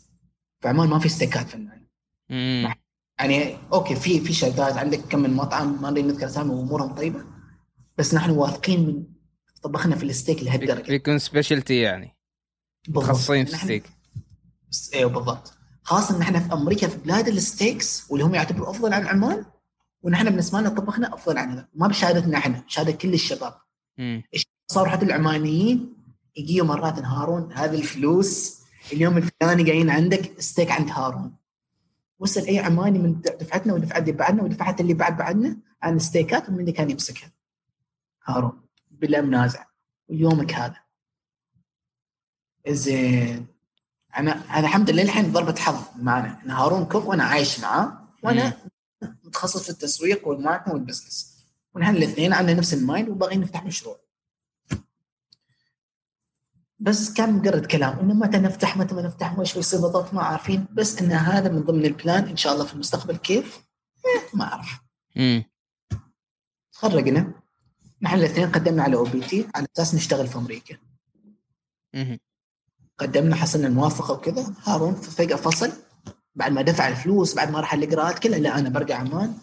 في 0.60 0.68
عمان 0.68 0.88
ما 0.88 0.98
في 0.98 1.08
ستيكات 1.08 1.48
فنان 1.48 1.86
امم 2.30 2.74
يعني 3.18 3.56
okay 3.72 3.96
في 3.96 4.20
في 4.20 4.32
شركات 4.32 4.76
عندك 4.76 4.98
كم 4.98 5.18
من 5.18 5.34
مطعم 5.34 5.82
ما 5.82 5.90
نريد 5.90 6.04
نذكر 6.04 6.26
أسامي 6.26 6.50
وأمورهم 6.50 6.94
طيبة. 6.94 7.24
بس 7.98 8.14
نحن 8.14 8.30
واثقين 8.30 8.86
من 8.86 9.04
طبخنا 9.62 9.96
في 9.96 10.02
الستيك 10.04 10.42
لهالدرجة. 10.42 10.92
يكون 10.92 11.18
specialty 11.18 11.80
يعني. 11.80 12.16
متخصصين 12.88 13.44
في 13.46 13.52
نحن- 13.52 13.64
ستيك 13.64 13.90
بس- 14.70 14.90
أيوه 14.94 15.10
بالضبط. 15.10 15.52
خاصة 15.82 16.16
ان 16.16 16.22
إحنا 16.22 16.40
في 16.40 16.52
أمريكا 16.52 16.88
في 16.88 16.96
بلاد 16.98 17.28
ال 17.28 17.40
steaks 17.40 18.10
واللي 18.10 18.24
هم 18.24 18.34
يعتبروا 18.34 18.70
أفضل 18.70 18.92
عن 18.92 19.06
عمان 19.06 19.44
ونحن 20.02 20.24
بالنسبة 20.24 20.60
لنا 20.60 20.68
طبخنا 20.68 21.14
أفضل 21.14 21.38
عن 21.38 21.50
هذا. 21.50 21.68
ما 21.74 21.86
بشهادتنا 21.88 22.38
إحنا 22.38 22.64
شهادة 22.66 22.92
كل 22.92 23.14
الشباب. 23.14 23.54
صاروا 24.66 24.88
حتى 24.88 25.04
العمانيين؟ 25.04 25.96
يجيوا 26.36 26.66
مرات 26.66 26.98
هارون 26.98 27.52
هذه 27.52 27.74
الفلوس 27.74 28.60
اليوم 28.92 29.16
الفلاني 29.16 29.62
جايين 29.62 29.90
عندك 29.90 30.40
ستيك 30.40 30.70
عند 30.70 30.90
هارون. 30.90 31.36
وصل 32.18 32.40
أي 32.40 32.58
عماني 32.58 32.98
من 32.98 33.20
دفعتنا 33.20 33.74
ودفعة 33.74 34.02
اللي 34.02 34.12
بعدنا 34.12 34.42
ودفعة 34.42 34.80
اللي 34.80 34.94
بعد 34.94 35.16
بعدنا 35.16 35.56
عن 35.82 35.98
ستيكات 35.98 36.48
ومن 36.48 36.60
اللي 36.60 36.72
كان 36.72 36.90
يمسكها؟ 36.90 37.32
هارون. 38.24 38.62
بلا 38.90 39.20
منازع. 39.20 39.64
ويومك 40.08 40.54
هذا. 40.54 40.76
زين. 42.68 43.46
أنا 44.16 44.58
أنا 44.58 44.66
الحمد 44.66 44.90
لله 44.90 45.02
الحين 45.02 45.32
ضربة 45.32 45.54
حظ 45.54 45.82
معنا. 45.96 46.42
إن 46.44 46.50
هارون 46.50 46.84
cook 46.84 47.06
وأنا 47.06 47.24
عايش 47.24 47.60
معاه 47.60 48.08
وأنا 48.22 48.52
متخصص 49.36 49.62
في 49.62 49.70
التسويق 49.70 50.28
وال 50.28 50.37
marketing 50.37 50.74
وال 50.74 50.85
business. 50.85 51.36
ونحن 51.74 51.96
الاثنين 51.96 52.32
عندنا 52.32 52.58
نفس 52.58 52.74
ال 52.74 52.81
mind 52.81 53.08
وباغيين 53.08 53.40
نفتح 53.40 53.64
مشروع. 53.64 54.00
بس 56.78 57.12
كان 57.12 57.32
مجرد 57.32 57.66
كلام 57.66 57.98
إنه 57.98 58.14
متى 58.14 58.38
نفتح 58.38 58.76
متى 58.76 58.94
ما 58.94 59.02
نفتح 59.02 59.38
وش 59.38 59.56
يصير 59.56 59.80
بالضبط 59.80 60.14
ما 60.14 60.22
عارفين. 60.22 60.66
بس 60.72 61.02
إن 61.02 61.12
هذا 61.12 61.48
من 61.48 61.62
ضمن 61.62 61.84
ال 61.84 61.92
plan 61.92 62.24
إن 62.24 62.36
شاء 62.36 62.52
الله 62.52 62.64
في 62.64 62.74
المستقبل 62.74 63.16
كيف؟ 63.16 63.60
إيه 64.06 64.38
ما 64.38 64.44
أعرف. 64.44 64.80
امم 65.16 65.44
تخرجنا. 66.72 67.32
نحن 68.02 68.16
الاثنين 68.16 68.52
قدمنا 68.52 68.82
على 68.82 68.96
OPT 68.96 69.48
على 69.54 69.66
أساس 69.76 69.94
نشتغل 69.94 70.28
في 70.28 70.36
أمريكا. 70.36 70.76
أمم. 71.94 72.18
قدمنا 72.98 73.36
حصلنا 73.36 73.68
الموافقة 73.68 74.14
وكذا. 74.14 74.54
هارون 74.64 74.94
فجاه 74.94 75.36
فصل. 75.36 75.72
بعد 76.36 76.52
ما 76.52 76.62
دفع 76.62 76.88
الفلوس 76.88 77.34
بعد 77.34 77.50
ما 77.50 77.60
راح 77.60 77.74
الاجراءات 77.74 78.18
كلها 78.18 78.38
لا 78.38 78.58
أنا 78.58 78.68
برجع 78.68 78.98
عمان 78.98 79.34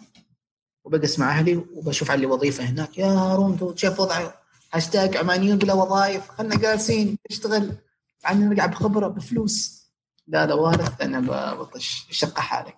وبجلس 0.84 1.18
مع 1.18 1.30
أهلي 1.30 1.56
وبشوف 1.56 2.10
علي 2.10 2.26
وظيفه 2.26 2.64
هناك. 2.64 2.98
يا 2.98 3.06
هارون 3.06 3.76
شايف 3.76 4.00
وضعي 4.00 4.30
هاشتاج 4.72 5.16
عمانيون 5.16 5.58
بلا 5.58 5.74
وظائف 5.74 6.30
خلنا 6.30 6.56
جالسين 6.56 7.18
نشتغل 7.30 7.76
عن 8.24 8.48
نرجع 8.48 8.66
بخبرة 8.66 9.08
بفلوس. 9.08 9.84
لا 10.26 10.46
لا 10.46 10.54
وارث 10.54 11.00
أنا 11.00 11.54
بطش 11.54 12.06
شقة 12.10 12.40
حالك. 12.40 12.76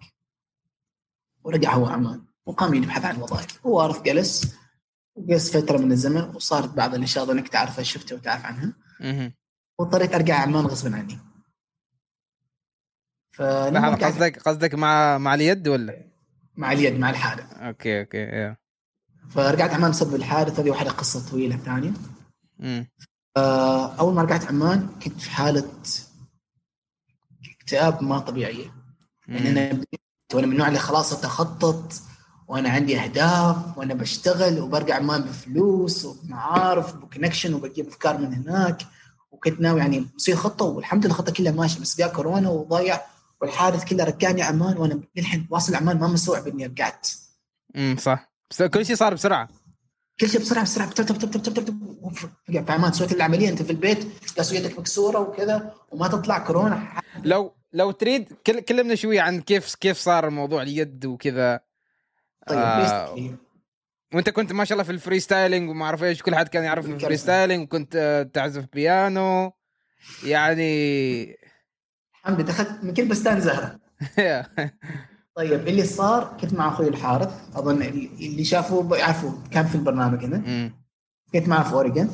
ورجع 1.45 1.75
هو 1.75 1.87
عمان 1.87 2.25
وقام 2.47 2.75
يبحث 2.75 3.05
عن 3.05 3.23
وظائف. 3.23 3.67
وارث 3.67 4.03
جلس 4.03 4.55
وجلس 5.14 5.57
فترة 5.57 5.79
من 5.79 5.93
الزمن 5.93 6.35
وصارت 6.35 6.75
بعض 6.75 6.95
الأشياء 6.95 7.33
انك 7.33 7.49
تعرفها 7.49 7.85
شفتها 7.85 8.17
وتعرف 8.17 8.45
عنها. 8.45 8.73
واضطريت 9.79 10.14
أرجع 10.14 10.41
عمان 10.41 10.67
غصبا 10.67 10.97
عني. 10.97 11.19
قصدك 13.41 14.39
قصدك 14.39 14.74
مع 14.74 15.18
مع 15.18 15.34
اليد 15.34 15.68
ولا؟ 15.68 16.07
مع 16.57 16.72
اليد 16.72 16.99
مع 16.99 17.11
الحادث 17.11 17.53
okay 17.53 18.01
okay 18.01 18.27
yeah. 18.26 18.57
فرجعت 19.30 19.74
عمان 19.74 19.91
بسبب 19.91 20.14
الحادث 20.14 20.61
هذه 20.61 20.70
واحدة 20.70 20.91
قصة 20.91 21.30
طويلة 21.30 21.57
ثانية. 21.57 21.93
امم 22.61 22.87
أول 23.99 24.14
ما 24.14 24.22
رجعت 24.22 24.47
عمان 24.47 24.89
كنت 25.05 25.20
في 25.20 25.30
حالة 25.30 25.64
اكتئاب 27.61 28.03
ما 28.03 28.18
طبيعية. 28.18 28.72
يعني 29.28 29.49
أنا 29.51 29.80
وأنا 30.34 30.47
من 30.47 30.53
النوع 30.53 30.68
اللي 30.68 30.78
خلاص 30.78 31.12
أتخطط 31.12 31.93
وأنا 32.49 32.70
عندي 32.70 33.01
أهداف 33.01 33.78
وأنا 33.78 33.95
بشتغل 33.95 34.61
وبرجع 34.61 34.97
عمان 34.97 35.22
بفلوس 35.22 36.05
وبمعارف 36.05 36.95
وب 36.95 37.05
connection 37.05 37.55
وبجيب 37.55 37.89
أفكار 37.89 38.18
من 38.18 38.34
هناك. 38.34 38.82
وكنت 39.30 39.61
ناوي 39.61 39.80
يعني 39.80 40.07
بصير 40.16 40.37
خطة 40.37 40.64
والحمد 40.64 41.05
لله 41.05 41.14
الخطه 41.14 41.32
كلها 41.32 41.53
ماشية 41.53 41.80
بس 41.80 41.99
جاء 41.99 42.12
كورونا 42.12 42.49
وضيع 42.49 43.01
والحادث 43.41 43.84
كله 43.84 44.05
رجعني 44.05 44.43
عمان 44.43 44.76
وأنا 44.76 45.01
للحين 45.16 45.47
واصل 45.51 45.74
عمان 45.74 45.99
ما 45.99 46.07
مستوعب 46.07 46.49
إني 46.49 46.66
رجعت. 46.66 47.09
امم 47.76 47.97
صح. 47.97 48.32
بس 48.51 48.62
كل 48.62 48.87
شيء 48.87 48.97
صار 48.97 49.14
بسرعة. 49.14 49.49
كل 50.20 50.28
شيء 50.28 50.41
بسرعة 50.41 50.64
بسرعة. 50.64 50.91
تب 50.91 51.05
تب 51.05 51.18
تب 51.18 51.43
تب 51.43 51.55
تب 51.55 51.78
في 52.47 52.72
عمان 52.72 52.93
سويت 52.93 53.12
العملية 53.12 53.49
أنت 53.49 53.62
في 53.62 53.70
البيت 53.70 54.07
جالس 54.37 54.53
يدك 54.53 54.78
مكسورة 54.78 55.18
وكذا 55.18 55.74
وما 55.91 56.09
تطلع 56.09 56.39
كورونا. 56.39 57.01
لو 57.24 57.57
لو 57.72 57.91
تريد 57.91 58.32
كلمنا 58.68 58.95
شوية 58.95 59.20
عن 59.20 59.41
كيف 59.41 59.74
كيف 59.74 59.99
صار 59.99 60.30
موضوع 60.30 60.62
اليد 60.62 61.07
وكذا. 61.07 61.61
طيب 62.47 62.59
آه 62.59 63.37
وأنت 64.14 64.30
كنت 64.30 64.53
ما 64.53 64.64
شاء 64.64 64.72
الله 64.72 64.84
في 64.84 64.93
ال 64.93 65.20
freestyling 65.20 65.70
وما 65.70 65.84
أعرف 65.84 66.03
إيش 66.03 66.22
كل 66.22 66.34
حد 66.34 66.49
كان 66.49 66.64
يعرف 66.64 66.87
ال 66.87 67.16
freestyling 67.16 67.62
وكنت 67.62 68.26
تعزف 68.34 68.64
بيانو. 68.72 69.53
يعني 70.24 71.39
لله 72.29 72.43
دخلت 72.43 72.85
من 72.85 72.95
كل 72.95 73.09
بستان 73.09 73.41
زهره 73.41 73.79
طيب 75.35 75.68
اللي 75.68 75.85
صار 75.85 76.37
كنت 76.41 76.55
مع 76.55 76.68
أخوي 76.68 76.89
الحارث 76.89 77.31
اظن 77.55 77.83
اللي 77.83 78.45
شافوه 78.45 78.97
يعرفوا 78.97 79.33
كان 79.51 79.66
في 79.66 79.74
البرنامج 79.74 80.24
هنا 80.24 80.70
كنت 81.33 81.49
معه 81.49 81.68
في 81.68 81.72
اوريجن 81.74 82.11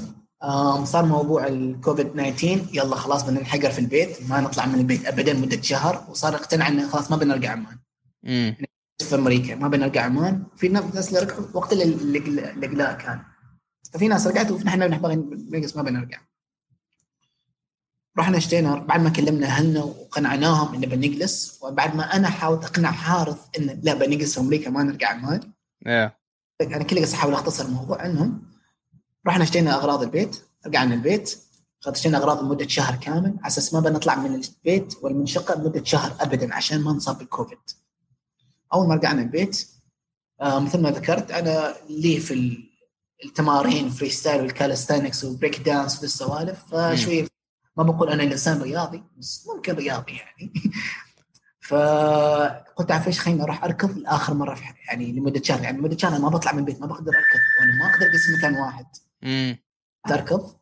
صار 0.85 1.07
موضوع 1.07 1.47
الكوفيد 1.47 2.13
19 2.13 2.61
يلا 2.73 2.97
خلاص 2.97 3.25
بدنا 3.25 3.41
نحقر 3.41 3.71
في 3.71 3.79
البيت 3.79 4.31
ما 4.31 4.41
نطلع 4.41 4.67
من 4.67 4.75
البيت 4.75 5.07
ابدا 5.07 5.35
مده 5.35 5.63
شهر 5.63 6.05
وصار 6.11 6.35
اقتنع 6.35 6.69
انه 6.69 6.89
خلاص 6.89 7.11
ما 7.11 7.17
بنرجع 7.17 7.53
عمان 7.53 7.79
في 9.09 9.15
أمريكا 9.15 9.55
ما 9.55 9.69
بنرجع 9.69 10.05
عمان 10.05 10.45
في 10.57 10.69
ناس 10.69 11.09
اللي 11.09 11.21
رجعوا 11.21 11.47
وقت 11.55 11.73
الاقلاع 11.73 12.93
كان 12.93 13.21
ففي 13.93 14.09
ناس 14.09 14.27
رجعت 14.27 14.51
ونحن 14.51 14.81
نبغى 14.81 15.17
ما 15.77 15.83
بنرجع 15.83 16.19
رحنا 18.19 18.37
اشتينا 18.37 18.75
بعد 18.75 19.01
ما 19.01 19.11
كلمنا 19.11 19.47
اهلنا 19.47 19.83
وقنعناهم 19.83 20.75
إنه 20.75 20.87
بنجلس 20.87 21.59
وبعد 21.63 21.97
ما 21.97 22.17
أنا 22.17 22.29
حاولت 22.29 22.65
أقنع 22.65 22.91
حارث 22.91 23.39
إنه 23.59 23.73
لا 23.83 23.95
بنجلس 23.95 24.35
في 24.35 24.41
أمريكا 24.41 24.71
ما 24.71 24.83
نرجع 24.83 25.09
عمان 25.09 25.41
yeah. 25.89 26.11
أنا 26.63 26.85
كل 26.85 27.03
قصه 27.03 27.15
أحاول 27.15 27.35
أختصر 27.35 27.65
الموضوع 27.65 28.07
انهم 28.07 28.43
رحنا 29.27 29.45
اشتينا 29.45 29.75
أغراض 29.75 30.03
البيت 30.03 30.43
رجعنا 30.67 30.95
البيت. 30.95 31.39
اشترينا 31.87 32.19
أغراض 32.19 32.43
لمدة 32.43 32.69
شهر 32.69 32.97
كامل. 32.97 33.37
على 33.39 33.47
أساس 33.47 33.75
ما 33.75 33.81
بنطلع 33.81 34.15
من 34.15 34.35
البيت 34.35 34.95
والمنشقة 35.03 35.55
لمدة 35.55 35.85
شهر 35.85 36.17
ابدا 36.21 36.55
عشان 36.55 36.81
ما 36.81 36.93
نصاب 36.93 37.19
بالكوفيد. 37.19 37.59
أول 38.75 38.89
ما 38.89 38.95
رجعنا 38.95 39.23
البيت 39.23 39.69
آه 40.41 40.59
مثل 40.59 40.81
ما 40.81 40.91
ذكرت 40.91 41.31
أنا 41.31 41.75
لي 41.89 42.21
في 42.21 42.59
التمارين 43.25 43.91
freestyle 43.91 44.11
وال 44.11 44.41
calisthenics 44.41 45.25
و 45.25 45.61
breakdance 45.61 45.97
وذي 45.97 46.07
السوالف 46.07 46.75
فشوي 46.75 47.27
ما 47.77 47.83
بقول 47.83 48.11
أنا 48.11 48.23
إنسان 48.23 48.63
رياضي 48.63 49.03
بس 49.19 49.49
ممكن 49.55 49.75
رياضي 49.75 50.13
يعني. 50.13 50.53
فقلت 51.69 52.91
عارف 52.91 53.07
إيش 53.07 53.21
خليني 53.21 53.43
أروح 53.43 53.65
أركض 53.65 53.99
لآخر 53.99 54.35
مرة 54.35 54.55
في 54.55 54.65
يعني 54.89 55.13
لمدة 55.13 55.43
شهر 55.43 55.63
يعني 55.63 55.79
لمدة 55.79 55.97
شهر 55.97 56.21
ما 56.21 56.29
بطلع 56.29 56.53
من 56.53 56.59
البيت 56.59 56.81
ما 56.81 56.87
بقدر 56.87 57.13
أركض 57.13 57.41
وأنا 57.61 57.75
ما 57.75 57.91
أقدر 57.95 58.07
اجلس 58.07 58.39
مكان 58.39 58.55
واحد. 58.55 58.87
امم 59.25 59.59
أركض 60.11 60.57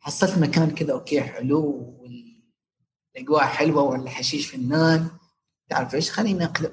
حصلت 0.00 0.38
مكان 0.38 0.70
كذا 0.70 0.92
okay 0.92 1.20
حلو 1.20 1.96
والأجواء 3.16 3.44
حلوة 3.44 3.82
والحشيش 3.82 4.46
فنان 4.46 5.08
تعرف 5.68 5.94
إيش 5.94 6.10
خليني 6.10 6.44
أقلب 6.44 6.72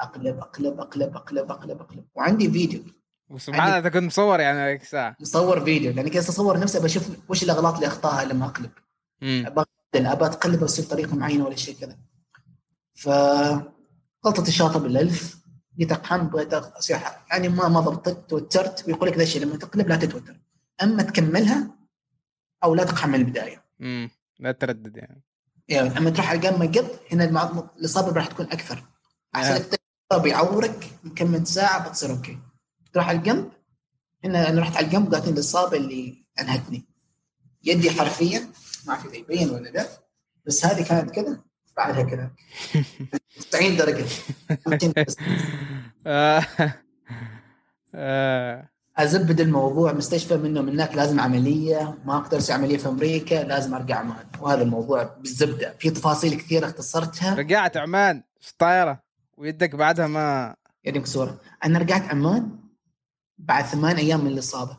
أقلب 0.00 0.38
أقلب 0.38 0.80
أقلب 0.80 1.16
أقلب 1.16 1.50
أقلب 1.50 1.80
أقلب. 1.80 2.04
وعندي 2.14 2.50
فيديو. 2.50 2.80
وسبحان 3.30 3.66
الله 3.66 3.78
أنت 3.78 3.86
كنت 3.86 4.04
مصور 4.04 4.40
يعني 4.40 4.84
ساعه 4.84 5.16
مصور 5.20 5.64
فيديو 5.64 5.92
لأني 5.92 6.10
كنت 6.10 6.28
أصور 6.28 6.58
نفسي 6.58 6.80
بشوف 6.80 7.08
وش 7.28 7.42
الأغلاط 7.42 7.74
اللي 7.74 7.86
أخطأها 7.86 8.24
لما 8.24 8.46
أقلب. 8.46 8.70
ابى 9.22 9.64
ابى 9.94 10.26
أتقلب 10.26 10.62
واصير 10.62 10.84
طريقه 10.84 11.16
معينة 11.16 11.44
ولا 11.44 11.56
شيء 11.56 11.76
كذا. 11.80 11.98
ف 12.94 13.08
غلطة 14.26 14.48
الشاطئ 14.48 14.78
بالألف. 14.78 15.44
جيت 15.78 15.92
أقحم 15.92 16.28
بغيت 16.28 16.54
اصير 16.54 16.98
يعني 17.30 17.48
ما 17.48 17.68
ما 17.68 17.80
ضبطت 17.80 18.30
توترت. 18.30 18.84
ويقول 18.88 19.08
لك 19.08 19.16
ذا 19.16 19.22
الشيء 19.22 19.42
لما 19.42 19.56
تقلب 19.56 19.88
لا 19.88 19.96
تتوتر. 19.96 20.40
أما 20.82 21.02
تكملها 21.02 21.70
أو 22.64 22.74
لا 22.74 22.84
تقحم 22.84 23.08
من 23.08 23.14
البداية. 23.14 23.64
امم 23.80 24.10
لا 24.38 24.52
تردد 24.52 24.96
يعني. 24.96 25.22
يعني 25.68 25.98
أما 25.98 26.10
تروح 26.10 26.28
على 26.28 26.36
الجنب 26.36 26.58
ما 26.58 26.66
قط 26.66 27.00
هنا 27.12 27.70
الإصابة 27.78 28.12
راح 28.12 28.26
تكون 28.26 28.46
أكثر. 28.46 28.84
احسن 29.34 29.54
لك 29.54 29.80
بيعورك 30.22 30.90
يكمل 31.04 31.46
ساعة 31.46 31.88
بتصير 31.88 32.10
أوكي. 32.10 32.38
تروح 32.92 33.08
على 33.08 33.18
الجنب. 33.18 33.50
هنا 34.24 34.48
أنا 34.48 34.60
رحت 34.60 34.76
على 34.76 34.86
الجنب 34.86 35.14
قالت 35.14 35.28
الإصابة 35.28 35.76
اللي 35.76 36.26
أنهتني. 36.40 36.84
يدي 37.64 37.90
حرفيا 37.90 38.48
ما 38.86 38.96
في 38.96 39.18
يبين 39.18 39.50
ولا 39.50 39.68
لا 39.68 39.86
بس 40.46 40.66
هذه 40.66 40.84
كانت 40.84 41.10
كذا 41.10 41.38
بعدها 41.76 42.02
كذا. 42.02 42.30
90 43.50 43.76
درجة. 43.76 44.04
أزبد 48.96 49.40
الموضوع 49.40 49.92
مستشفى 49.92 50.36
منه 50.36 50.60
من 50.60 50.68
هناك 50.68 50.94
لازم 50.94 51.20
عملية 51.20 51.98
ما 52.04 52.16
أقدر 52.16 52.38
أسوي 52.38 52.56
عملية 52.56 52.76
في 52.76 52.88
أمريكا 52.88 53.34
لازم 53.34 53.74
أرجع 53.74 53.96
عمان. 53.96 54.26
وهذا 54.40 54.62
الموضوع 54.62 55.02
بالزبدة. 55.02 55.74
في 55.78 55.90
تفاصيل 55.90 56.34
كثيرة 56.34 56.66
اختصرتها. 56.66 57.34
رجعت 57.34 57.76
عمان 57.76 58.22
في 58.40 58.50
الطائره 58.50 59.02
ويدك 59.36 59.74
بعدها 59.74 60.06
ما. 60.06 60.54
يدي 60.84 60.98
مكسوره 60.98 61.40
أنا 61.64 61.78
رجعت 61.78 62.02
عمان 62.10 62.58
بعد 63.38 63.64
ثمان 63.64 63.96
أيام 63.96 64.20
من 64.24 64.30
الإصابة. 64.30 64.76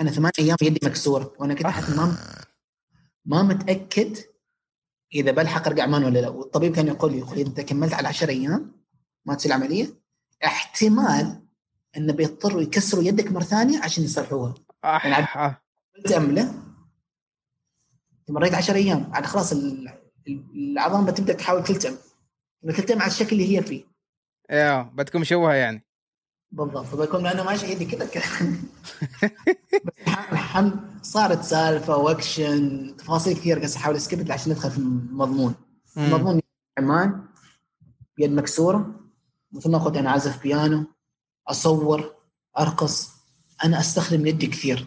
أنا 0.00 0.10
ثمان 0.10 0.32
أيام 0.38 0.56
يدي 0.62 0.80
مكسورة 0.88 1.32
وأنا 1.38 1.54
كنت 1.54 1.66
حتى 1.66 1.94
ما 1.94 2.16
ما 3.28 3.42
متأكد 3.42 4.16
إذا 5.14 5.30
بلحق 5.30 5.66
ارجع 5.66 5.82
عمان 5.82 6.04
ولا 6.04 6.18
لا. 6.18 6.28
والطبيب 6.28 6.76
كان 6.76 6.86
يقول 6.86 7.12
لي 7.12 7.18
يقول 7.18 7.38
أنت 7.38 7.60
كملت 7.60 7.94
على 7.94 8.08
10 8.08 8.30
أيام 8.30 8.72
ما 9.24 9.34
تصير 9.34 9.54
العملية 9.54 9.86
احتمال 10.44 11.42
إنه 11.96 12.12
بيضطروا 12.12 12.62
يكسروا 12.62 13.04
يدك 13.04 13.32
مرة 13.32 13.42
ثانية 13.42 13.80
عشان 13.82 14.04
يصلحوها. 14.04 14.54
آه. 14.84 15.00
يعني 15.06 15.26
مريت 18.28 18.54
10 18.54 18.74
أيام. 18.74 19.10
عاد 19.14 19.26
خلاص 19.26 19.52
العظام 20.54 21.06
بتبدأ 21.06 21.32
تحاول 21.32 21.64
تلتئم. 21.64 21.96
تلتئم 22.62 23.02
على 23.02 23.10
الشكل 23.10 23.32
اللي 23.32 23.56
هي 23.58 23.62
فيه. 23.62 23.84
أيوه 24.50 24.82
بتكون 24.82 25.20
مشوهة 25.20 25.54
يعني. 25.54 25.87
بالضبط. 26.50 26.86
فبكون 26.86 27.26
أنا 27.26 27.42
ماشي 27.42 27.66
يدي 27.66 27.84
كذا 27.84 28.06
كذا 28.06 28.24
الحمد 30.32 30.80
صارت 31.02 31.42
سالفة 31.42 31.96
وأكشن 31.96 32.94
تفاصيل 32.96 33.36
كثير 33.36 33.58
بس 33.58 33.76
أحاول 33.76 33.96
اسكبت 33.96 34.30
عشان 34.30 34.52
ندخل 34.52 34.70
في 34.70 34.78
المضمون. 34.78 35.54
المضمون 35.96 36.40
عمان 36.78 37.24
يد 38.18 38.30
مكسورة 38.30 39.00
مثل 39.52 39.70
ما 39.70 39.78
قلت 39.78 39.96
أنا 39.96 40.10
أعزف 40.10 40.42
بيانو 40.42 40.86
أصور 41.48 42.14
أرقص. 42.58 43.10
أنا 43.64 43.80
أستخدم 43.80 44.26
يدي 44.26 44.46
كثير. 44.46 44.86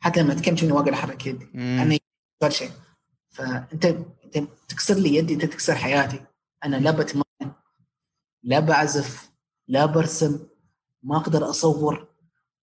حتى 0.00 0.22
لما 0.22 0.32
أتكلم 0.32 0.56
شنو 0.56 0.76
واقدر 0.76 0.94
أحرك 0.94 1.26
يدي. 1.26 1.50
أنا 1.54 1.98
كل 2.42 2.52
شيء. 2.52 2.70
فأنت 3.30 3.84
أنت 4.36 4.48
تكسر 4.68 4.94
لي 4.94 5.14
يدي 5.14 5.34
أنت 5.34 5.44
تكسر 5.44 5.74
حياتي. 5.74 6.24
أنا 6.64 6.76
لا 6.76 6.90
بتمرن 6.90 7.52
لا 8.42 8.60
بعزف 8.60 9.30
لا 9.68 9.86
برسم. 9.86 10.46
ما 11.04 11.16
أقدر 11.16 11.50
أصور 11.50 12.08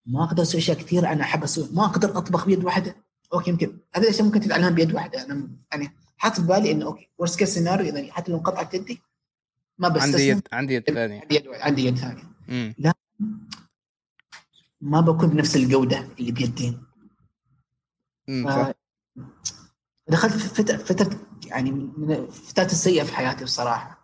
ما 0.06 0.24
أقدر 0.24 0.44
أسوي 0.44 0.62
أشياء 0.62 0.78
كثير 0.78 1.12
أنا 1.12 1.22
أحب 1.24 1.44
أسوي 1.44 1.68
ما 1.74 1.86
أقدر 1.86 2.18
أطبخ 2.18 2.46
بيد 2.46 2.64
واحدة. 2.64 2.96
okay 3.34 3.50
يمكن 3.50 3.78
هذه 3.96 4.04
الأشياء 4.04 4.24
ممكن 4.24 4.40
تتعلمها 4.40 4.70
بيد 4.70 4.94
واحدة. 4.94 5.26
أنا 5.26 5.48
يعني 5.72 5.92
حاط 6.18 6.36
في 6.36 6.42
بالي 6.48 6.72
إنه 6.72 6.86
okay 6.86 7.10
worst 7.18 7.40
case 7.40 7.50
scenario 7.54 7.96
إذا 7.96 8.14
حتى 8.14 8.32
لو 8.32 8.38
انقطعت 8.38 8.74
يدي 8.74 9.02
ما 9.78 9.90
بس 9.90 10.02
عندي 10.02 10.28
يد 10.28 10.48
عندي 10.54 10.74
يد 10.74 10.90
ثانية. 10.94 11.22
عندي 11.22 11.36
يد 11.36 11.48
عندي 11.48 11.86
يد 11.86 11.98
ثانية. 11.98 12.24
لا 12.78 12.94
ما 14.82 15.02
بكون 15.02 15.30
بنفس 15.30 15.56
الجودة 15.56 16.08
اللي 16.20 16.32
بيدين. 16.32 16.84
ف- 18.28 18.74
دخلت 20.08 20.34
في 20.34 20.64
فترة 20.64 20.78
فترة 20.78 21.20
يعني 21.46 21.72
من 21.72 22.12
الفترات 22.12 22.72
السيئة 22.72 23.04
في 23.04 23.16
حياتي 23.16 23.44
بصراحة. 23.44 24.01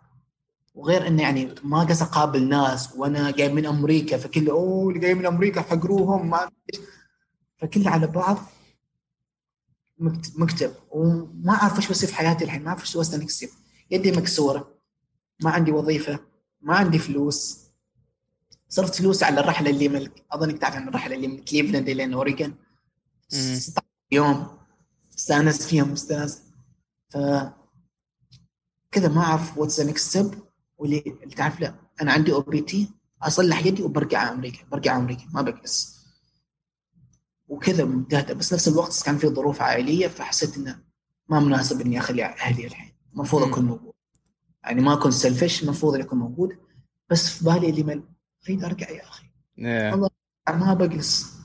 وغير 0.78 1.06
إنه 1.06 1.22
يعني 1.22 1.54
ما 1.62 1.84
قاس 1.84 2.02
أقابل 2.02 2.48
ناس 2.48 2.88
وأنا 2.96 3.30
جاي 3.30 3.48
من 3.52 3.66
أمريكا 3.66 4.16
فكل 4.18 4.48
أوه 4.50 4.88
اللي 4.88 5.00
جاي 5.00 5.14
من 5.14 5.26
أمريكا 5.26 5.60
حقروهم 5.60 6.30
ما. 6.30 6.50
فكل 7.56 7.88
على 7.88 8.06
بعض 8.06 8.38
مكت- 9.98 10.32
مكتب. 10.38 10.72
وما 10.90 11.52
أعرف 11.52 11.76
إيش 11.76 11.90
بصير 11.90 12.08
في 12.08 12.14
حياتي 12.14 12.44
الحين 12.44 12.62
ما 12.62 12.68
أعرف 12.68 12.96
إيش 12.96 13.14
نكسب 13.14 13.48
يدي 13.90 14.12
مكسورة 14.12 14.74
ما 15.42 15.50
عندي 15.50 15.72
وظيفة 15.72 16.18
ما 16.60 16.76
عندي 16.76 16.98
فلوس. 16.98 17.58
صرفت 18.68 18.94
فلوس 18.94 19.22
على 19.22 19.40
الرحلة 19.40 19.70
اللي 19.70 19.88
من 19.88 20.08
أظنك 20.32 20.58
تعرف 20.58 20.76
عن 20.76 20.88
الرحلة 20.88 21.14
اللي 21.16 21.26
من 21.28 21.44
كليفلاند 21.44 21.88
إلى 21.88 22.14
اوريجن 22.14 22.48
مم. 23.32 23.54
16 23.58 23.86
يوم. 24.12 24.58
استأنست 25.18 25.62
فيها 25.62 25.84
مستانس 25.84 26.42
ف 27.10 27.16
كذا 28.90 29.08
ما 29.08 29.20
أعرف 29.22 29.58
what's 29.58 29.80
the 29.80 29.90
next 29.90 30.08
step 30.10 30.47
واللي 30.78 30.98
اللي 31.22 31.34
تعرف 31.34 31.60
لا 31.60 31.74
أنا 32.02 32.12
عندي 32.12 32.32
OPT 32.32 32.88
أصلح 33.22 33.66
يدي 33.66 33.82
وبرجع 33.82 34.32
أمريكا 34.32 34.66
برجع 34.66 34.96
أمريكا 34.96 35.24
ما 35.32 35.42
بجلس 35.42 35.98
وكذا 37.48 37.82
انتهت 37.82 38.32
بس 38.32 38.54
نفس 38.54 38.68
الوقت 38.68 39.02
كان 39.04 39.18
في 39.18 39.26
ظروف 39.28 39.62
عائلية 39.62 40.08
فحسيت 40.08 40.56
إنه 40.56 40.82
ما 41.28 41.40
مناسب 41.40 41.80
إني 41.80 41.98
أخلي 41.98 42.24
أهلي 42.24 42.66
الحين. 42.66 42.92
المفروض. 43.12 43.48
أكون 43.48 43.64
موجود. 43.64 43.92
يعني 44.64 44.80
ما 44.80 44.92
أكون 44.92 45.10
سلفش 45.10 45.62
المفروض 45.62 45.94
اني 45.94 46.04
أكون 46.04 46.18
موجود. 46.18 46.58
بس 47.10 47.28
في 47.28 47.44
بالي 47.44 47.70
اللي 47.70 47.82
مل 47.82 48.08
أريد 48.46 48.64
أرجع 48.64 48.90
يا 48.90 49.08
أخي. 49.08 49.30
إيه. 49.58 49.90
والله 49.92 50.10
ما 50.48 50.74
بجلس 50.74 51.38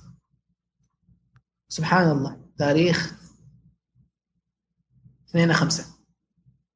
سبحان 1.67 2.11
الله 2.11 2.41
تاريخ 2.57 3.13
2 5.29 5.53
5 5.53 5.85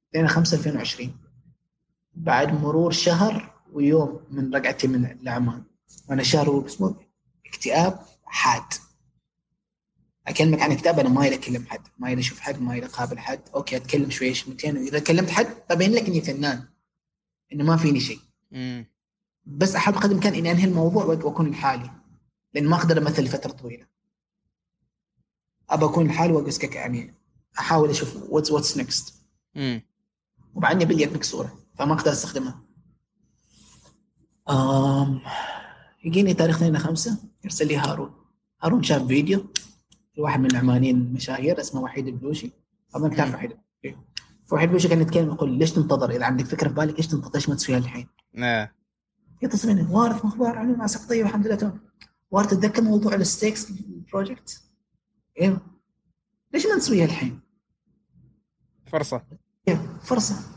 2 0.10 0.28
5 0.28 0.58
2020 0.58 1.27
بعد 2.18 2.62
مرور 2.62 2.92
شهر 2.92 3.54
ويوم 3.74 4.20
من 4.32 4.56
رجعتي 4.56 4.88
من 4.88 5.06
العمان 5.06 5.64
وأنا 6.10 6.24
شهر 6.24 6.50
واسمه 6.50 6.96
اكتئاب 7.46 8.00
حاد. 8.26 8.74
أكلمك 10.28 10.62
عن 10.62 10.72
اكتئاب 10.72 11.00
أنا 11.00 11.10
ما 11.10 11.26
يلي 11.26 11.36
أكلم 11.36 11.66
حد 11.70 11.82
ما 11.98 12.10
يلي 12.10 12.22
أشوف 12.22 12.40
حد 12.40 12.62
ما 12.62 12.76
يلي 12.76 12.86
أقابل 12.86 13.20
حد. 13.20 13.42
أوكي 13.56 13.76
أتكلم 13.76 14.10
شوية 14.10 14.34
شويتين 14.34 14.78
وإذا 14.78 15.00
كلمت 15.00 15.30
حد 15.30 15.48
ببين 15.70 15.92
لك 15.92 16.08
إني 16.08 16.22
فنان 16.22 16.68
إنه 17.54 17.64
ما 17.64 17.78
فيني 17.78 18.00
شيء. 18.00 18.20
بس 19.46 19.76
احاول 19.76 19.98
قدر 19.98 20.10
الامكان 20.10 20.34
إني 20.34 20.52
أنهي 20.52 20.66
الموضوع 20.66 21.06
وأكون 21.06 21.52
لحالي. 21.52 21.92
لأن 22.54 22.68
ما 22.68 22.76
أقدر 22.76 22.98
أمثل 22.98 23.24
لفترة 23.24 23.52
طويلة. 23.52 23.88
أبى 25.70 25.86
أكون 25.86 26.08
لحالي 26.08 26.34
واجلس 26.34 26.64
يعني 26.64 27.14
أحاول 27.60 27.90
أشوف 27.90 28.16
what's 28.30 28.52
what's 28.52 28.78
next. 28.78 29.16
وبعدني 30.56 30.86
باليد 30.86 31.14
مكسورة. 31.14 31.67
فما 31.78 31.94
أقدر 31.94 32.12
استخدمها 32.12 32.62
آم 34.50 35.22
يجيني 36.04 36.34
تاريخ 36.34 36.56
2 36.56 36.78
5 36.78 37.18
يرسل 37.44 37.68
لي 37.68 37.78
هارون 37.78 38.12
هارون 38.64 38.84
شاف 38.84 39.08
فيديو 39.08 39.46
في 40.16 40.22
واحد 40.22 40.40
من 40.40 40.52
العمانيين 40.52 40.98
المشاهير 40.98 41.60
اسمه 41.60 41.82
وحيد 41.82 42.08
البلوشي 42.08 42.52
اظنك 42.96 43.16
تعرف. 43.18 43.36
وحيد 43.36 43.52
البلوشي 43.52 44.08
فوحيد 44.46 44.64
البلوشي 44.64 44.88
كان 44.88 45.02
يتكلم 45.02 45.28
يقول 45.30 45.52
ليش 45.52 45.72
تنتظر 45.72 46.10
اذا 46.10 46.26
عندك 46.26 46.46
فكرة 46.46 46.68
في 46.68 46.74
بالك 46.74 46.96
ليش 46.96 47.08
تنتظر 47.08 47.32
ليش 47.34 47.50
ما 47.50 47.56
تسويها 47.56 47.78
الحين؟ 47.78 48.08
إيه. 48.38 48.76
يتصل 49.42 49.68
مني 49.68 49.88
وارث 49.92 50.26
مخبار 50.26 50.58
علوم 50.58 50.82
عساك 50.82 51.03
طيب 51.03 51.24
والحمد 51.24 51.48
لله 51.48 51.56
تمام 51.56 51.80
وارث 52.32 52.50
تتذكر 52.50 52.82
موضوع 52.82 53.16
ال 53.16 53.24
steaks 53.24 53.70
ال 53.70 53.80
project؟ 53.80 54.62
أيوه 55.42 55.62
ليش 56.54 56.66
ما 56.66 56.76
نسويها 56.76 57.06
الحين؟ 57.06 57.40
فرصة 58.86 59.22
إيه، 59.68 59.98
فرصة 60.04 60.57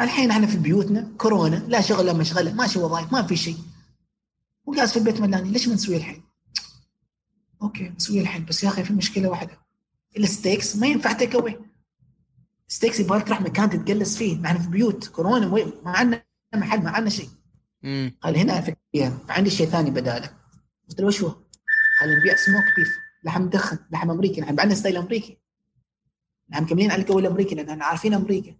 الحين 0.00 0.30
إحنا 0.30 0.46
في 0.46 0.56
بيوتنا 0.56 1.12
كورونا 1.18 1.56
لا 1.56 1.80
شغل 1.80 2.06
لا 2.06 2.12
مشغله 2.12 2.52
ماشي 2.52 2.78
وظائف 2.78 3.12
ما 3.12 3.22
في 3.22 3.36
شيء. 3.36 3.56
وجالس 4.66 4.92
في 4.92 4.98
البيت 4.98 5.20
ملاني 5.20 5.50
ليش 5.50 5.68
ما 5.68 5.74
نسوي 5.74 5.96
الحين؟ 5.96 6.22
okay 7.62 7.88
نسوي 7.88 8.20
الحين. 8.20 8.44
بس 8.44 8.64
يا 8.64 8.68
أخي 8.68 8.84
في 8.84 8.92
مشكلة 8.92 9.28
واحدة. 9.28 9.58
ال 10.16 10.25
steaks 10.25 10.76
ما 10.76 10.86
ينفع 10.86 11.12
take 11.12 11.34
away 11.34 11.58
steaks 12.68 13.00
يبغى 13.00 13.20
تروح 13.20 13.40
مكان 13.40 13.70
تتجلس 13.70 14.16
فيه. 14.16 14.36
نحن 14.36 14.58
في 14.58 14.68
بيوت 14.68 15.08
كورونا 15.08 15.46
ما 15.84 15.90
عندنا 15.90 16.24
محل 16.54 16.82
ما 16.82 16.90
عندنا 16.90 17.10
شيء. 17.10 17.28
قال 18.22 18.36
هنا 18.36 18.58
أفكر 18.58 18.76
فيها 18.92 19.18
فعندي 19.28 19.50
شيء 19.50 19.66
ثاني 19.66 19.90
بداله. 19.90 20.30
قلت 20.88 21.00
له 21.00 21.06
وش 21.06 21.22
هو؟ 21.22 21.28
قال 22.00 22.18
نبيع 22.20 22.36
smoked 22.36 22.64
beef 22.76 22.88
لحم 23.24 23.42
مدخن 23.42 23.78
لحم 23.90 24.10
أمريكي. 24.10 24.40
نحن 24.40 24.60
عندنا 24.60 24.74
style 24.74 24.96
أمريكي. 24.96 25.38
نحن 26.50 26.62
مكملين 26.62 26.90
على 26.90 27.02
الجو 27.02 27.18
الأمريكي 27.18 27.54
لأن 27.54 27.82
عارفين 27.82 28.14
أمريكا. 28.14 28.54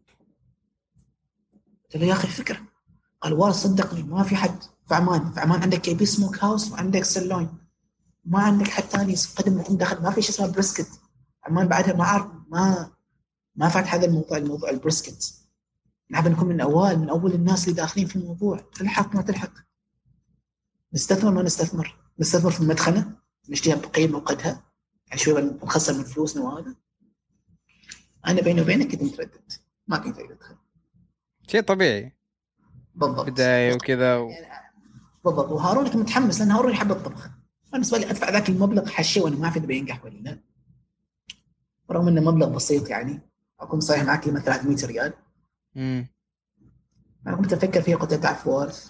قلت 1.88 2.02
له 2.02 2.06
يا 2.06 2.12
أخي 2.12 2.28
فكرة. 2.28 2.60
قال 3.20 3.32
والله 3.32 3.52
صدقني 3.52 4.02
ما 4.02 4.22
في 4.22 4.36
حد 4.36 4.62
في 4.88 4.94
عمان. 4.94 5.32
في 5.32 5.40
عمان 5.40 5.62
عندك 5.62 5.80
KB 5.80 6.06
Smokehouse 6.06 6.72
وعندك 6.72 7.04
سلوين 7.04 7.48
ما 8.24 8.42
عندك 8.42 8.68
حد 8.68 8.82
ثاني 8.82 9.12
يقدم 9.12 9.60
لك 9.60 9.76
مدخن 9.76 10.02
ما 10.02 10.10
في 10.10 10.22
شيء 10.22 10.30
اسمه 10.30 10.46
brisket 10.46 10.88
عمان 11.44 11.68
بعدها 11.68 11.94
ما 11.94 12.04
عارف 12.04 12.26
ما 12.48 12.90
ما 13.56 13.68
فات 13.68 13.86
هذا 13.86 14.06
الموضوع 14.06 14.38
الموضوع 14.38 14.70
ال 14.70 14.79
brisket 14.79 15.38
نحن 16.10 16.32
نكون 16.32 16.48
من 16.48 16.54
الاوائل 16.54 16.98
من 16.98 17.10
أول 17.10 17.32
الناس 17.32 17.64
اللي 17.64 17.76
داخلين 17.76 18.06
في 18.06 18.16
الموضوع. 18.16 18.58
تلحق 18.74 19.14
ما 19.16 19.22
تلحق. 19.22 19.52
نستثمر 20.94 21.30
ما 21.30 21.42
نستثمر. 21.42 21.98
نستثمر 22.20 22.50
في 22.50 22.60
المدخنة. 22.60 23.16
نشتريها 23.48 23.76
بقيمة 23.76 24.16
وقدها. 24.16 24.62
يعني 25.06 25.20
شوي 25.20 25.42
بنخسر 25.42 25.94
من 25.94 26.04
فلوسنا 26.04 26.42
وهذا. 26.42 26.74
أنا 28.26 28.40
بيني 28.40 28.60
وبينك 28.60 28.90
كنت 28.92 29.02
متردد. 29.02 29.52
ما 29.86 29.98
كنت 29.98 30.18
ادخل 30.18 30.56
شيء 31.48 31.60
طبيعي. 31.60 32.12
بالضبط. 32.94 33.26
بداية 33.26 33.74
وكذا 33.74 34.16
و... 34.16 34.30
بالضبط. 35.24 35.52
وهارون 35.52 35.84
كنت 35.84 35.96
متحمس 35.96 36.40
لأن 36.40 36.50
هارون 36.50 36.72
يحب 36.72 36.90
الطبخ. 36.90 37.30
بالنسبة 37.72 37.98
لي 37.98 38.10
أدفع 38.10 38.30
ذاك 38.30 38.48
المبلغ 38.48 38.88
حشي 38.88 39.20
وأنا 39.20 39.36
ما 39.36 39.44
اعرف 39.44 39.56
اذا 39.56 39.66
بينجح 39.66 40.04
ولا 40.04 40.14
لا. 40.14 40.38
رغم 41.90 42.08
إنه 42.08 42.20
مبلغ 42.20 42.48
بسيط 42.48 42.88
يعني. 42.88 43.20
أكون 43.60 43.80
صريح 43.80 44.02
معك 44.02 44.24
قيمه 44.24 44.40
300 44.40 44.86
ريال. 44.86 45.12
أمم. 45.76 46.06
أنا 47.26 47.36
كنت 47.36 47.52
أفكر 47.52 47.82
فيه 47.82 47.96
قلت 47.96 48.14
تعرف 48.14 48.46
وارث 48.46 48.88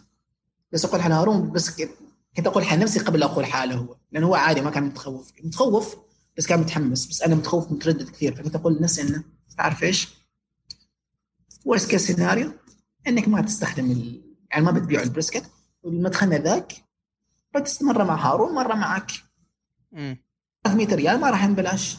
بس 0.72 0.84
أقول 0.84 1.02
حال 1.02 1.12
هارون 1.12 1.52
بس 1.52 1.70
كنت 1.70 1.90
كنت 2.36 2.46
أقول 2.46 2.64
حال 2.64 2.78
نفسي 2.78 3.00
قبل 3.00 3.20
لا 3.20 3.26
أقول 3.26 3.46
حاله 3.46 3.74
هو. 3.74 3.96
لأنه 4.12 4.26
هو 4.26 4.34
عادي 4.34 4.60
ما 4.60 4.70
كان 4.70 4.82
متخوف. 4.82 5.32
متخوف 5.44 5.96
بس 6.36 6.46
كان 6.46 6.60
متحمس. 6.60 7.06
بس 7.06 7.22
أنا 7.22 7.34
متخوف 7.34 7.72
متردد 7.72 8.10
كثير. 8.10 8.34
فكنت 8.34 8.56
أقول 8.56 8.76
لنفسي 8.76 9.02
إنه 9.02 9.24
تعرف 9.56 9.82
إيش؟ 9.82 10.17
worst 11.68 11.90
case 11.90 12.06
scenario 12.06 12.52
إنك 13.06 13.28
ما 13.28 13.40
تستخدم 13.40 13.90
ال... 13.90 14.22
يعني 14.50 14.64
ما 14.64 14.70
بتبيع 14.70 15.02
ال 15.02 15.08
brisket 15.08 15.50
والمدخنه 15.82 16.36
ذاك 16.36 16.72
بس 17.54 17.82
مره 17.82 18.04
مع 18.04 18.14
هارون 18.14 18.54
مرة 18.54 18.74
معك. 18.74 19.12
أمم. 19.94 20.16
300 20.64 20.94
ريال 20.94 21.20
ما 21.20 21.30
راح 21.30 21.46
ببلاش 21.46 21.98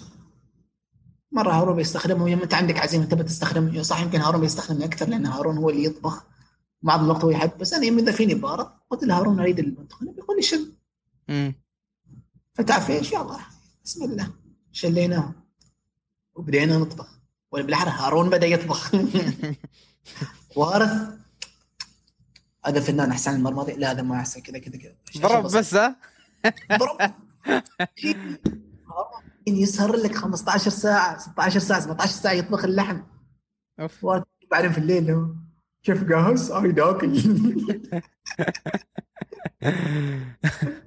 مرة 1.31 1.51
هارون 1.51 1.75
بيستخدمه 1.75 2.23
ويوم 2.23 2.41
أنت 2.41 2.53
عندك 2.53 2.79
عزيمة 2.79 3.05
تبى 3.05 3.23
تستخدمه. 3.23 3.81
صح 3.81 4.01
يمكن 4.01 4.19
هارون 4.21 4.41
بيستخدمه 4.41 4.85
أكثر 4.85 5.09
لأن 5.09 5.25
هارون 5.25 5.57
هو 5.57 5.69
اللي 5.69 5.83
يطبخ. 5.83 6.25
بعض 6.81 7.03
الوقت 7.03 7.23
هو 7.23 7.29
يحب 7.29 7.57
بس 7.57 7.73
أنا 7.73 7.85
يوم 7.85 7.99
إذا 7.99 8.11
فيني 8.11 8.33
بارد 8.33 8.67
قلت 8.89 9.03
له 9.03 9.19
هارون 9.19 9.39
أريد 9.39 9.59
المدخنه 9.59 10.11
بيقول 10.11 10.35
لي 10.35 10.41
شل. 10.41 10.73
أمم. 11.29 11.53
فتعرف 12.53 12.89
إيش؟ 12.89 13.11
يلا 13.11 13.39
بسم 13.83 14.03
الله. 14.03 14.31
شليناه. 14.71 15.33
وبدينا 16.35 16.77
نطبخ. 16.77 17.18
ولا 17.51 17.63
بالاحرى 17.63 17.91
هارون 17.91 18.29
بدأ 18.29 18.47
يطبخ. 18.47 18.91
وارث 20.55 20.91
هذا 22.65 22.79
فنان 22.79 23.11
أحسن 23.11 23.35
المرمطي 23.35 23.73
لا 23.73 23.91
هذا 23.91 24.01
ما 24.01 24.15
أحسن. 24.15 24.41
كذا 24.41 24.59
كذا 24.59 24.77
كذا. 24.77 24.93
ضرب 25.17 25.43
بس 25.43 25.75
ها؟ 25.75 25.95
ضرب. 26.73 26.97
يسهر 29.47 29.95
لك 29.95 30.15
15 30.15 30.71
ساعة 30.71 31.17
16 31.17 31.59
ساعة 31.59 31.79
17 31.79 32.11
ساعة 32.11 32.33
يطبخ 32.33 32.65
اللحم. 32.65 33.01
أوف. 33.79 34.03
وارث 34.03 34.23
بعدين 34.51 34.71
في 34.71 34.77
الليل 34.77 35.27
كيف 35.83 36.03
جاهز؟ 36.03 36.51
اريد 36.51 36.79
اكل 36.79 37.19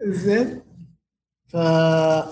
زين. 0.02 0.62
ف 1.48 1.56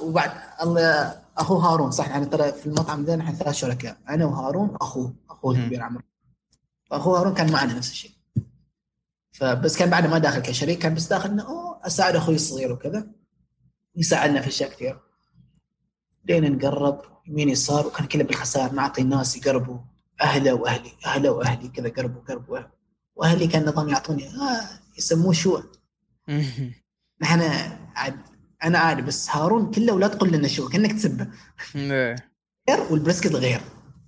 وبعد 0.03 0.31
الله 0.63 1.23
أخو 1.41 1.57
هارون 1.57 1.91
صح؟ 1.91 2.09
يعني 2.09 2.27
ترى 2.27 2.53
في 2.53 2.67
المطعم 2.67 3.05
ذا 3.05 3.17
نحن 3.17 3.35
ثلاث 3.35 3.55
شركاء 3.55 3.99
أنا 4.09 4.25
وهارون 4.25 4.77
أخوه 4.81 5.15
أخوه. 5.31 5.57
الكبير 5.57 5.83
عمرو. 5.83 6.03
فأخو 6.91 7.17
هارون 7.17 7.35
كان 7.35 7.53
معنا 7.53 7.75
نفس 7.75 7.91
الشيء. 7.91 8.11
فبس 9.33 9.77
كان 9.77 9.91
بعد 9.91 10.07
ما 10.07 10.19
داخل 10.19 10.41
كشريك 10.41 10.79
كان 10.79 10.95
بس 10.95 11.09
داخل 11.09 11.31
انه 11.31 11.49
أوه 11.49 11.87
أساعد 11.87 12.17
أخوي 12.17 12.35
الصغير 12.35 12.73
وكذا. 12.73 13.07
يساعدنا 13.97 14.41
في 14.41 14.49
أشياء 14.49 14.71
كثير 14.71 15.01
بدينا 16.25 16.49
نقرب 16.49 17.03
يمين 17.27 17.49
يسار 17.49 17.87
وكان 17.87 18.07
كله 18.07 18.25
بالخسائر 18.25 18.73
نعطي 18.73 19.03
الناس 19.03 19.37
يقربوا 19.37 19.79
أهله 20.23 20.53
وأهلي 20.55 20.93
أهله 21.07 21.31
وأهلي 21.31 21.69
كذا 21.69 21.89
قربوا 21.89 22.23
قربوا. 22.23 22.59
وأهلي 23.17 23.47
كان 23.47 23.65
نظام 23.69 23.89
يعطوني 23.89 24.29
آه 24.29 24.69
يسموه 24.99 25.33
شوا. 25.33 25.63
نحن 27.21 27.41
عاد 27.97 28.30
أنا 28.65 28.79
عارف 28.79 29.05
بس 29.07 29.31
هارون 29.31 29.71
كله 29.71 29.93
ولا 29.93 30.09
تقول 30.09 30.33
لنا 30.33 30.49
شوا؟ 30.49 30.69
كأنك 30.69 30.93
تسبه. 30.93 31.29
إيه. 31.75 32.17
غير 32.71 32.81
وال 32.93 33.02
brisket 33.02 33.33
غير. 33.33 33.61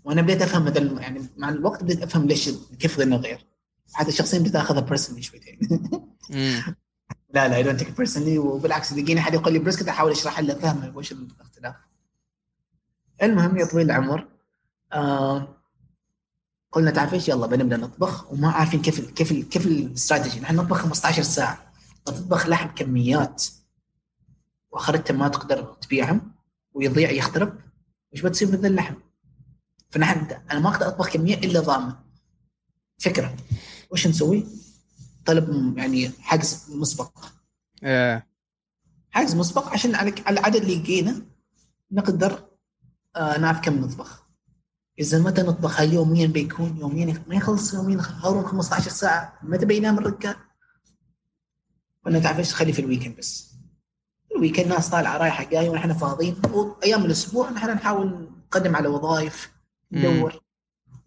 وأنا 0.04 0.22
بديت 0.22 0.42
أفهم 0.42 0.66
هذا 0.66 0.78
الم- 0.78 0.98
يعني 0.98 1.26
مع 1.36 1.48
الوقت 1.48 1.84
بديت 1.84 2.02
أفهم 2.02 2.26
ليش 2.26 2.50
كيف 2.78 3.00
إنه 3.00 3.16
غير. 3.16 3.46
حتى 3.92 4.12
شخصيا 4.12 4.38
بديت 4.38 4.56
أخذها 4.56 4.80
personally 4.80 5.22
شويتين. 5.22 5.58
لا 7.34 7.48
لا 7.48 7.56
I 7.56 7.62
don't 7.62 7.78
take 7.78 7.96
personally 7.96 8.38
وبالعكس 8.38 8.92
يجيني 8.92 9.20
احد 9.20 9.34
يقول 9.34 9.52
لي 9.52 9.58
brisket 9.58 9.88
أحاول 9.88 10.12
أشرح 10.12 10.40
له 10.40 10.54
فهمه 10.54 10.96
وش 10.96 11.12
الاختلاف. 11.12 11.74
المهم 13.22 13.56
يا 13.58 13.64
طويل 13.66 13.86
العمر 13.90 14.28
آه 14.92 15.56
قلنا 16.72 16.90
تعرف 16.90 17.14
إيش؟ 17.14 17.28
يلا 17.28 17.46
بنبدأ 17.46 17.76
نطبخ 17.76 18.32
وما 18.32 18.50
عارفين 18.50 18.82
كيف 18.82 18.98
ال 18.98 19.14
كيف 19.14 19.32
ال 19.32 19.48
كيف 19.48 19.66
الاستراتيجي 19.66 20.40
نحن 20.40 20.56
نطبخ 20.56 20.76
15 20.76 21.22
ساعة. 21.22 21.72
نطبخ 22.08 22.46
لحم 22.46 22.68
كميات. 22.68 23.44
وأخرتها 24.72 25.14
ما 25.14 25.28
تقدر 25.28 25.74
تبيعهم 25.80 26.34
ويضيع 26.74 27.10
يخترب 27.10 27.58
وش 28.12 28.20
بتصير 28.20 28.48
من 28.48 28.54
ذا 28.54 28.68
اللحم؟ 28.68 28.94
فنحن 29.90 30.26
أنا 30.50 30.60
ما 30.60 30.68
أقدر 30.68 30.88
أطبخ 30.88 31.08
كمية 31.08 31.34
إلا 31.34 31.60
ضامن. 31.60 31.92
فكرة. 32.98 33.36
وش 33.90 34.06
نسوي؟ 34.06 34.46
طلب 35.26 35.78
يعني 35.78 36.10
حجز 36.20 36.66
مسبق. 36.70 37.24
إيه. 37.82 38.28
حجز 39.10 39.34
مسبق 39.34 39.68
عشان 39.68 39.94
على 39.94 40.14
العدد 40.28 40.56
اللي 40.56 40.72
يجينا 40.72 41.26
نقدر 41.90 42.48
آه 43.16 43.38
نعرف 43.38 43.60
كم 43.60 43.78
نطبخ. 43.78 44.22
إذا 44.98 45.18
متى 45.18 45.42
نطبخ؟ 45.42 45.80
هل 45.80 45.92
يوميا 45.92 46.26
بيكون 46.26 46.78
يوميا 46.78 47.24
ما 47.28 47.34
يخلص 47.34 47.74
يوميا 47.74 48.00
هارون 48.00 48.46
15 48.46 48.90
ساعة. 48.90 49.38
متى 49.42 49.66
بينام 49.66 49.98
الرجال؟ 49.98 50.36
قلنا 52.06 52.18
تعرف 52.18 52.38
إيش 52.38 52.54
خلي 52.54 52.72
في 52.72 52.78
ال 52.78 52.83
weekend 52.83 53.16
بس. 53.16 53.51
ال 54.42 54.45
weekend 54.45 54.66
ناس 54.66 54.90
طالعه 54.90 55.16
رايحة 55.16 55.44
جاية 55.44 55.70
ونحن 55.70 55.92
فاضيين. 55.92 56.36
وأيام 56.52 57.04
الأسبوع 57.04 57.50
نحن 57.50 57.70
نحاول 57.70 58.28
نقدم 58.46 58.76
على 58.76 58.88
وظائف 58.88 59.52
ندور 59.92 60.40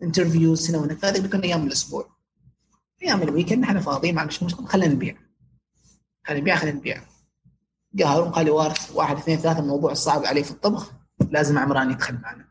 interviews 0.04 0.70
هنا 0.70 0.78
وهناك 0.78 1.06
هذا 1.06 1.22
بيكون 1.22 1.40
أيام 1.40 1.68
الأسبوع. 1.68 2.10
أيام 3.04 3.22
ال 3.22 3.26
weekend 3.27 3.60
نحن 3.60 3.80
فاضيين 3.80 4.16
ما 4.16 4.26
مش 4.26 4.44
مشكلة. 4.44 4.66
خلينا 4.66 4.94
نبيع. 4.94 5.18
خلينا 6.28 6.42
نبيع 6.42 6.56
خلينا 6.56 6.78
نبيع. 6.78 7.02
جاء 7.94 8.08
هارون 8.08 8.30
قال 8.30 8.46
لي 8.46 8.52
وارث 8.52 8.92
واحد 8.96 9.18
اثنين 9.18 9.38
ثلاثة 9.38 9.60
الموضوع 9.60 9.94
صعب 9.94 10.26
علي 10.26 10.44
في 10.44 10.52
الطبخ. 10.52 10.92
لازم 11.32 11.58
عمران 11.58 11.92
يدخل 11.92 12.18
معنا. 12.22 12.46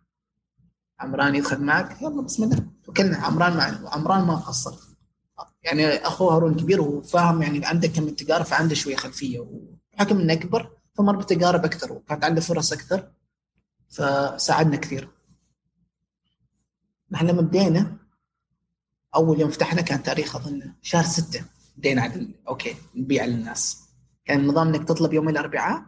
عمران 1.00 1.34
يدخل 1.34 1.60
معك. 1.60 2.02
يلا 2.02 2.22
بسم 2.22 2.44
الله. 2.44 2.66
توكلنا 2.84 3.16
عمران 3.16 3.56
معنا 3.56 3.82
وعمران 3.84 4.24
ما 4.24 4.36
قصر. 4.36 4.74
يعني 5.62 5.86
أخوه 5.86 6.34
هارون 6.34 6.54
كبير 6.54 6.80
وفاهم 6.80 7.42
يعني 7.42 7.66
عنده 7.66 7.88
كم 7.88 8.02
التجاره 8.02 8.42
فعنده 8.42 8.74
شوية 8.74 8.96
خلفية. 8.96 9.40
وحكم 9.94 10.18
إنه 10.18 10.32
أكبر. 10.32 10.73
فمر 10.94 11.16
بتجارب 11.16 11.64
أكثر 11.64 11.92
وكانت 11.92 12.24
عنده 12.24 12.40
فرص 12.40 12.72
أكثر 12.72 13.10
فساعدنا 13.88 14.76
كثير. 14.76 15.08
نحن 17.10 17.26
لما 17.26 17.42
بدينا 17.42 17.96
أول 19.14 19.40
يوم 19.40 19.50
فتحنا 19.50 19.80
كان 19.80 20.02
تاريخ 20.02 20.36
أظن 20.36 20.72
شهر 20.82 21.04
ستة 21.04 21.44
بدينا 21.76 22.02
عدل 22.02 22.34
okay 22.48 22.76
نبيع 22.94 23.24
للناس. 23.24 23.84
كان 24.24 24.40
النظام 24.40 24.68
إنك 24.68 24.88
تطلب 24.88 25.12
يوم 25.12 25.28
الأربعاء 25.28 25.82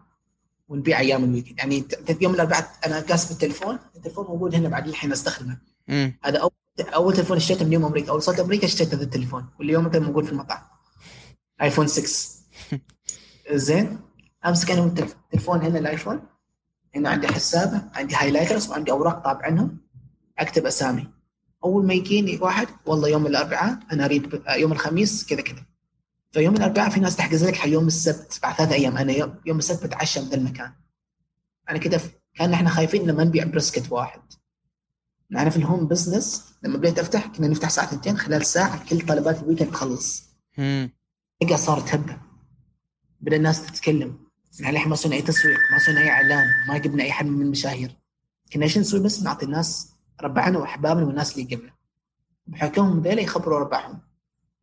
ونبيع 0.69 1.01
أيام 1.01 1.25
ال 1.25 1.29
weekend 1.29 1.59
يعني 1.59 1.85
يوم 2.21 2.35
الأربعاء 2.35 2.71
أنا 2.87 3.01
جالس 3.01 3.29
بالتليفون 3.29 3.79
التليفون 3.97 4.27
موجود 4.27 4.55
هنا 4.55 4.69
بعد 4.69 4.89
الحين 4.89 5.13
أستخدمه. 5.13 5.59
هذا 6.23 6.39
أول 6.39 6.51
أول 6.81 7.15
تليفون 7.15 7.37
اشتريته 7.37 7.65
من 7.65 7.73
يوم 7.73 7.85
أمريكا. 7.85 8.09
أول 8.09 8.17
وصلت 8.17 8.41
أمريكا 8.41 8.67
اشتريت 8.67 8.95
هذا 8.95 9.03
التليفون 9.03 9.47
واليوم 9.59 9.89
كان 9.89 10.03
موجود 10.03 10.25
في 10.25 10.33
المطعم. 10.33 10.63
iPhone 11.63 11.87
6 11.87 12.09
زين؟ 13.53 13.99
أمسك 14.47 14.71
أنا 14.71 14.81
والتلف- 14.83 15.15
التليفون 15.25 15.61
هنا 15.63 15.79
ال 15.79 15.84
iPhone. 15.84 16.21
هنا 16.95 17.11
عندي 17.11 17.29
حسابه 17.29 17.83
عندي 17.95 18.15
highlighters 18.15 18.69
وعندي 18.71 18.91
أوراق 18.91 19.25
طابعنهم 19.25 19.79
أكتب 20.39 20.67
أسامي. 20.67 21.09
أول 21.65 21.87
ما 21.87 21.95
يجيني 21.95 22.37
واحد 22.39 22.69
والله 22.87 23.09
يوم 23.09 23.27
الأربعاء 23.27 23.79
أنا 23.93 24.05
أريد 24.05 24.43
يوم 24.49 24.73
الخميس 24.73 25.27
كذا 25.27 25.41
كذا. 25.41 25.67
فيوم 26.33 26.55
الأربعاء 26.57 26.91
في 26.91 27.01
ناس 27.01 27.17
تحجز 27.17 27.45
لك 27.45 27.55
حق 27.57 27.69
يوم 27.69 27.87
السبت 27.87 28.39
بعد 28.43 28.55
ثلاث 28.55 28.73
أيام. 28.73 28.97
أنا 28.97 29.13
يوم, 29.13 29.35
يوم 29.47 29.59
السبت 29.59 29.85
بتعشى 29.87 30.21
ذا 30.21 30.37
المكان. 30.37 30.73
أنا 31.71 31.99
ف- 31.99 32.11
كأن 32.35 32.53
إحنا 32.53 32.71
خايفين 32.71 33.11
ان 33.11 33.17
ما 33.17 33.25
نبيع 33.25 33.45
brisket 33.45 33.93
واحد. 33.93 34.21
أنا 35.33 35.51
في 35.51 35.57
ال 35.57 35.63
home 35.63 35.89
business 35.89 36.55
لما 36.63 36.77
بديت 36.77 36.99
أفتح 36.99 37.27
كنا 37.27 37.49
نفتح 37.49 37.71
ساعة 37.71 37.85
اثنتين 37.85 38.19
خلال 38.19 38.47
ساعة 38.47 38.85
كل 38.89 39.01
طلبات 39.07 39.43
ال 39.43 39.46
weekend 39.46 39.71
تخلص. 39.71 40.23
مم. 40.59 40.91
فجاه 41.41 41.57
صارت 41.57 41.95
هبة. 41.95 42.17
بدأ 43.21 43.37
الناس 43.37 43.67
تتكلم. 43.67 44.26
إحنا 44.61 44.71
للحين 44.73 44.89
ما 44.89 44.97
سوينا 44.97 45.17
أي 45.17 45.23
تسويق؟ 45.23 45.59
ما 45.73 45.79
سوينا 45.79 46.01
أي 46.01 46.11
إعلان؟ 46.11 46.47
ما 46.69 46.79
جبنا 46.79 47.03
أي 47.05 47.13
حد 47.13 47.27
من 47.27 47.43
المشاهير. 47.43 47.97
كنا 48.53 48.65
إيش 48.65 48.79
نسوي 48.79 49.01
بس؟ 49.01 49.23
نعطي 49.23 49.47
الناس 49.47 49.93
ربعنا 50.23 50.59
وأحبابنا 50.59 51.07
والناس 51.07 51.39
اللي 51.39 51.55
قبلنا. 51.57 51.73
بحكمهم 52.47 53.03
ذيلا 53.03 53.23
يخبروا 53.23 53.59
ربعهم. 53.59 54.01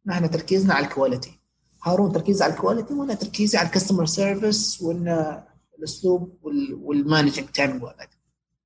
نحن 0.05 0.29
تركيزنا 0.31 0.73
على 0.73 0.85
ال 0.86 0.91
quality. 0.91 1.39
هارون 1.83 2.11
تركيزه 2.11 2.45
على 2.45 2.53
ال 2.53 2.59
quality 2.59 2.93
وأنا 2.93 3.13
تركيزي 3.13 3.57
على 3.57 3.67
ال 3.67 3.72
customer 3.72 4.05
service 4.05 4.82
وإن 4.81 5.37
الأسلوب 5.79 6.37
وال- 6.41 6.73
وال 6.74 6.88
managing 6.88 7.45
time 7.45 7.84
وهذاك. 7.83 8.09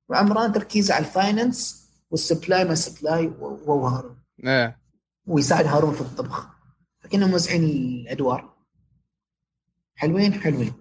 وعمران 0.08 0.52
تركيزه 0.52 0.94
على 0.94 1.06
ال 1.06 1.16
finance 1.16 1.88
وال 2.10 2.24
supply 2.24 2.64
ما 2.64 2.74
supply 2.74 3.26
وهو 3.26 3.86
هارون. 3.86 4.18
إيه. 4.44 4.78
ويساعد 5.26 5.66
هارون 5.66 5.94
في 5.94 6.00
الطبخ. 6.00 6.48
فكنا 7.00 7.26
موزعين 7.26 7.64
الأدوار. 7.64 8.54
حلوين 9.94 10.34
حلوين. 10.34 10.72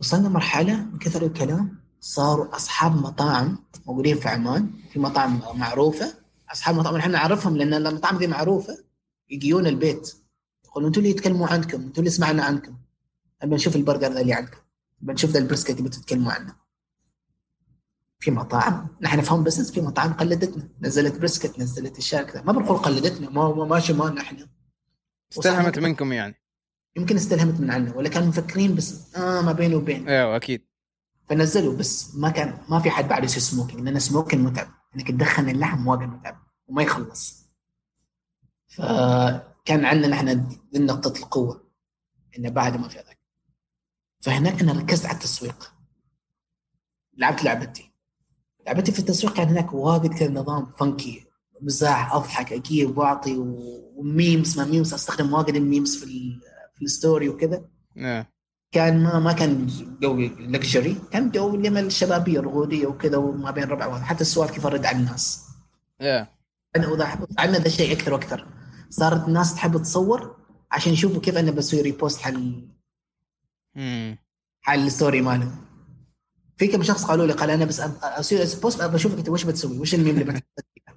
وصلنا 0.00 0.28
مرحلة 0.28 0.84
من 0.84 0.98
كثر 0.98 1.26
الكلام 1.26 1.78
صاروا 2.00 2.56
أصحاب 2.56 2.96
مطاعم 2.96 3.58
موجودين 3.86 4.16
في 4.16 4.28
عمان 4.28 4.70
في 4.92 4.98
مطاعم 4.98 5.40
معروفة. 5.54 6.14
أصحاب 6.52 6.74
مطاعم 6.74 6.96
إحنا 6.96 7.12
نعرفهم 7.12 7.56
لأن 7.56 7.86
المطاعم 7.86 8.18
دي 8.18 8.26
معروفة 8.26 8.78
يجيون 9.30 9.66
البيت. 9.66 10.14
يقولون 10.64 10.86
أنتوا 10.86 11.02
اللي 11.02 11.10
يتكلموا 11.10 11.46
عنكم 11.46 11.82
أنتوا 11.82 11.98
اللي 11.98 12.10
سمعنا 12.10 12.44
عنكم. 12.44 12.76
نبي 13.44 13.54
نشوف 13.54 13.76
البرجر 13.76 14.12
ذا 14.12 14.20
اللي 14.20 14.34
عندكم. 14.34 14.60
نبي 15.02 15.12
نشوف 15.12 15.30
ذا 15.30 15.38
ال 15.38 15.42
brisket 15.42 15.70
اللي 15.70 15.88
بتتكلموا 15.88 16.32
عنه. 16.32 16.56
في 18.18 18.30
مطاعم. 18.30 18.88
نحن 19.00 19.20
في 19.20 19.32
home 19.32 19.44
business 19.44 19.70
في 19.70 19.80
مطاعم 19.80 20.12
قلدتنا. 20.12 20.68
نزلت 20.80 21.18
brisket 21.18 21.58
نزلت 21.58 22.14
كذا. 22.14 22.42
ما 22.42 22.52
بنقول 22.52 22.76
قلدتنا 22.76 23.30
ما 23.30 23.54
ما 23.54 23.64
ماشي 23.64 23.92
مالنا 23.92 24.20
إحنا 24.20 24.48
استلهمت 25.32 25.78
منكم 25.78 26.12
يعني. 26.12 26.45
يمكن 26.96 27.16
استلهمت 27.16 27.60
من 27.60 27.70
عنا 27.70 27.94
ولا 27.94 28.08
كانوا 28.08 28.28
مفكرين 28.28 28.74
بس 28.74 29.16
آه 29.16 29.42
ما 29.42 29.52
بينه 29.52 29.76
وبين. 29.76 30.08
أيوه 30.08 30.36
أكيد. 30.36 30.66
فنزلوا 31.28 31.76
بس 31.76 32.14
ما 32.14 32.30
كان 32.30 32.58
ما 32.68 32.80
في 32.80 32.90
حد 32.90 33.08
بعد 33.08 33.24
يسوي 33.24 33.40
smoking 33.40 33.80
لأن 33.80 33.96
ال 33.96 34.02
smoking 34.02 34.46
متعب. 34.46 34.68
إنك 34.96 35.08
تدخن 35.08 35.48
اللحم 35.48 35.86
واجد 35.86 36.08
متعب 36.08 36.38
وما 36.66 36.82
يخلص. 36.82 37.46
فكان 38.68 39.84
عندنا 39.84 40.08
نحن 40.08 40.48
دي 40.72 40.78
نقطة 40.78 41.18
القوة 41.18 41.70
إنه 42.38 42.48
بعد 42.48 42.76
ما 42.76 42.88
في 42.88 42.98
هذاك. 42.98 43.18
فهناك 44.20 44.60
أنا 44.60 44.72
ركزت 44.72 45.06
على 45.06 45.14
التسويق. 45.14 45.72
لعبت 47.16 47.44
لعبتي. 47.44 47.92
لعبتي 48.66 48.92
في 48.92 48.98
التسويق 48.98 49.34
كان 49.34 49.48
هناك 49.48 49.72
واجد 49.72 50.14
كذا 50.14 50.30
نظام 50.30 50.72
funky 50.78 51.26
مزاح 51.60 52.12
أضحك 52.14 52.52
أجيب 52.52 52.98
واعطي 52.98 53.36
و 53.38 53.58
memes 53.58 54.58
ما 54.58 54.64
memes 54.64 54.94
أستخدم 54.94 55.32
واجد 55.32 55.54
ال 55.54 55.61
memes 55.61 55.96
في 55.96 56.04
في 56.76 56.84
ال 56.84 56.91
story 56.91 57.28
وكذا. 57.28 57.64
إيه. 57.96 58.30
كان 58.72 59.02
ما 59.02 59.18
ما 59.18 59.32
كان 59.32 59.66
جو 60.00 60.16
luxury 60.20 60.96
كان 61.10 61.30
جو 61.30 61.50
من 61.50 61.78
الشبابية 61.78 62.38
الرغودية 62.38 62.86
وكذا 62.86 63.16
وما 63.16 63.50
بين 63.50 63.64
ربع 63.64 63.86
وهذا 63.86 64.04
حتى 64.04 64.20
السؤال 64.20 64.50
كيف 64.50 64.66
ارد 64.66 64.86
على 64.86 64.98
الناس. 64.98 65.44
إيه 66.00 66.30
أنا 66.76 66.88
وضح 66.88 67.18
عندنا 67.38 67.58
ذا 67.58 67.66
الشيء 67.66 67.92
أكثر 67.92 68.12
وأكثر. 68.12 68.46
صارت 68.90 69.28
الناس 69.28 69.54
تحب 69.54 69.82
تصور 69.82 70.36
عشان 70.70 70.92
يشوفوا 70.92 71.20
كيف 71.20 71.36
أنا 71.36 71.50
بسوي 71.50 71.80
repost 71.80 72.20
حال. 72.20 72.68
حال 74.60 74.86
ال 74.86 74.92
story 74.92 75.20
مالهم 75.20 75.66
في 76.56 76.66
كم 76.66 76.82
شخص 76.82 77.04
قالوا 77.04 77.26
لي 77.26 77.32
قال 77.32 77.50
أنا 77.50 77.64
بس 77.64 77.80
أسوي 78.02 78.60
post 78.62 78.82
بشوفك 78.82 79.18
أنت 79.18 79.28
وش 79.28 79.44
بتسوي؟ 79.44 79.78
وش 79.78 79.94
الميم 79.94 80.18
اللي 80.18 80.24
بتسوي 80.24 80.96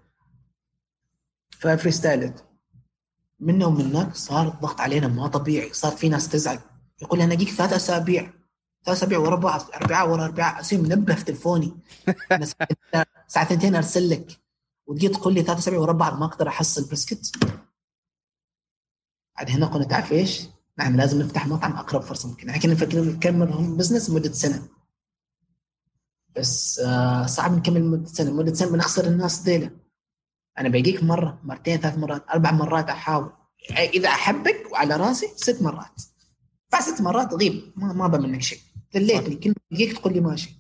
ف 1.50 1.92
freestyle 1.92 2.40
ت 2.40 2.46
منه 3.40 3.66
ومن 3.68 3.86
هناك 3.86 4.16
صار 4.16 4.48
الضغط 4.48 4.82
علينا 4.82 5.08
ما 5.08 5.28
طبيعي. 5.28 5.74
صار 5.74 5.92
في 5.92 6.10
ناس 6.10 6.30
تزعل. 6.30 6.60
يقول 7.02 7.22
أنا 7.22 7.34
أجيك 7.34 7.50
ثلاث 7.50 7.74
أسابيع. 7.74 8.34
ثلاث 8.86 8.98
أسابيع 8.98 9.20
ورا 9.20 9.36
بعض. 9.36 9.62
اربعاء 9.76 10.10
ورا 10.10 10.26
اربعاء 10.26 10.60
اصير 10.62 10.82
منبه 10.82 11.16
في 11.16 11.24
تلفوني. 11.24 11.78
أنا 12.32 12.46
ساعة- 12.46 13.06
ساعه 13.28 13.46
ثنتين 13.46 13.76
أرسل 13.76 14.10
لك. 14.10 14.40
وتجي 14.88 15.08
تقول 15.08 15.34
لي 15.34 15.42
ثلاث 15.42 15.58
أسابيع 15.58 15.80
ورا 15.80 15.94
بعض 15.94 16.20
ما 16.20 16.26
أقدر 16.26 16.48
أحصل 16.48 16.88
brisket 16.88 17.32
بعد 19.38 19.50
هنا 19.50 19.66
قلنا 19.66 19.86
تعرف 19.86 20.12
إيش؟ 20.12 20.42
نحن 20.78 20.96
لازم 20.96 21.22
نفتح 21.22 21.48
مطعم 21.48 21.72
أقرب 21.72 22.02
فرصة 22.02 22.30
ممكن 22.30 22.50
إحنا 22.50 22.62
كنا 22.62 22.74
نفكر 22.74 23.04
نكمل 23.04 23.54
home 23.54 23.78
business 23.78 24.10
مده 24.10 24.32
سنة. 24.32 24.68
بس 26.36 26.80
آه 26.80 27.26
صعب 27.26 27.58
نكمل 27.58 27.84
مده 27.84 28.06
سنة. 28.06 28.32
مده 28.32 28.54
سنة 28.54 28.72
بنخسر 28.72 29.08
الناس 29.08 29.40
ديله 29.40 29.72
أنا 30.60 30.70
بجيك 30.70 31.04
مرة 31.04 31.40
مرتين 31.44 31.78
ثلاث 31.78 31.98
مرات 31.98 32.30
أربع 32.30 32.52
مرات 32.52 32.90
أحاول. 32.90 33.32
إذا 33.72 34.10
أحبك 34.10 34.68
وعلى 34.72 34.96
راسي 34.96 35.28
ست 35.36 35.62
مرات. 35.62 36.02
بعد 36.72 36.82
ست 36.82 37.02
مرات 37.02 37.34
غيب 37.34 37.72
ما 37.76 37.94
ما 37.94 38.08
منك 38.08 38.42
شيء. 38.42 38.60
ذليتني 38.96 39.36
كل 39.36 39.50
ما 39.50 39.56
تجيك 39.72 39.98
تقول 39.98 40.14
لي 40.14 40.20
ماشي. 40.20 40.60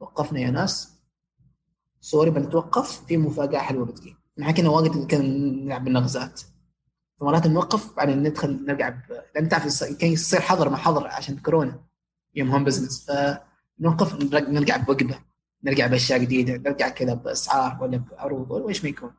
وقفنا 0.00 0.40
يا 0.40 0.50
ناس. 0.50 0.92
sorry 2.00 2.30
بنتوقف 2.30 3.04
في 3.06 3.16
مفاجأة 3.16 3.58
حلوة 3.58 3.84
بتجي. 3.84 4.16
إحنا 4.32 4.46
حكينا 4.46 4.68
وقت 4.68 5.06
كان 5.06 5.64
نلعب 5.64 5.84
بالنغزات. 5.84 6.40
فمرات 7.20 7.46
نوقف 7.46 7.96
بعدين 7.96 8.22
ندخل 8.22 8.64
نرجع 8.66 8.88
ب... 8.88 9.00
لأن 9.34 9.48
تعرف 9.48 9.84
كان 9.84 10.12
يصير 10.12 10.40
حظر 10.40 10.68
ما 10.68 10.76
حظر 10.76 11.06
عشان 11.06 11.38
كورونا. 11.38 11.80
يوم 12.34 12.50
home 12.50 12.64
business 12.64 13.10
فنوقف 13.10 14.14
نرجع 14.48 14.76
بوجبه 14.76 15.18
نرجع 15.64 15.86
بأشياء 15.86 16.18
جديدة 16.18 16.56
نرجع 16.56 16.88
كذا 16.88 17.14
بأسعار 17.14 17.82
ولا 17.82 17.96
بعروض 17.96 18.50
ولا 18.50 18.68
إيش 18.68 18.84
ما 18.84 18.90
يكون. 18.90 19.14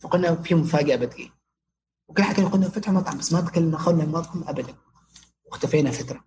فقلنا 0.00 0.42
في 0.42 0.54
مفاجأة 0.54 0.96
بتجي 0.96 1.32
وكل 2.08 2.22
حكينا 2.22 2.48
قلنا 2.48 2.68
فتحوا 2.68 2.94
مطعم 2.94 3.18
بس 3.18 3.32
ما 3.32 3.40
تكلمنا 3.40 3.78
خلنا 3.78 4.04
المطعم 4.04 4.44
ابدا. 4.46 4.74
واختفينا 5.44 5.90
فترة. 5.90 6.24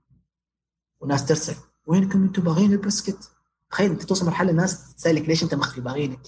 وناس 0.99 1.25
ترسل 1.25 1.55
وينكم 1.85 2.23
أنتم 2.23 2.43
باغين 2.43 2.71
البسكت؟ 2.71 3.31
تخيل 3.69 3.91
أنت 3.91 4.03
توصل 4.03 4.25
مرحلة 4.25 4.51
الناس 4.51 4.95
تسألك 4.95 5.29
ليش 5.29 5.43
أنت 5.43 5.55
مخفي؟ 5.55 5.81
باغينك. 5.81 6.27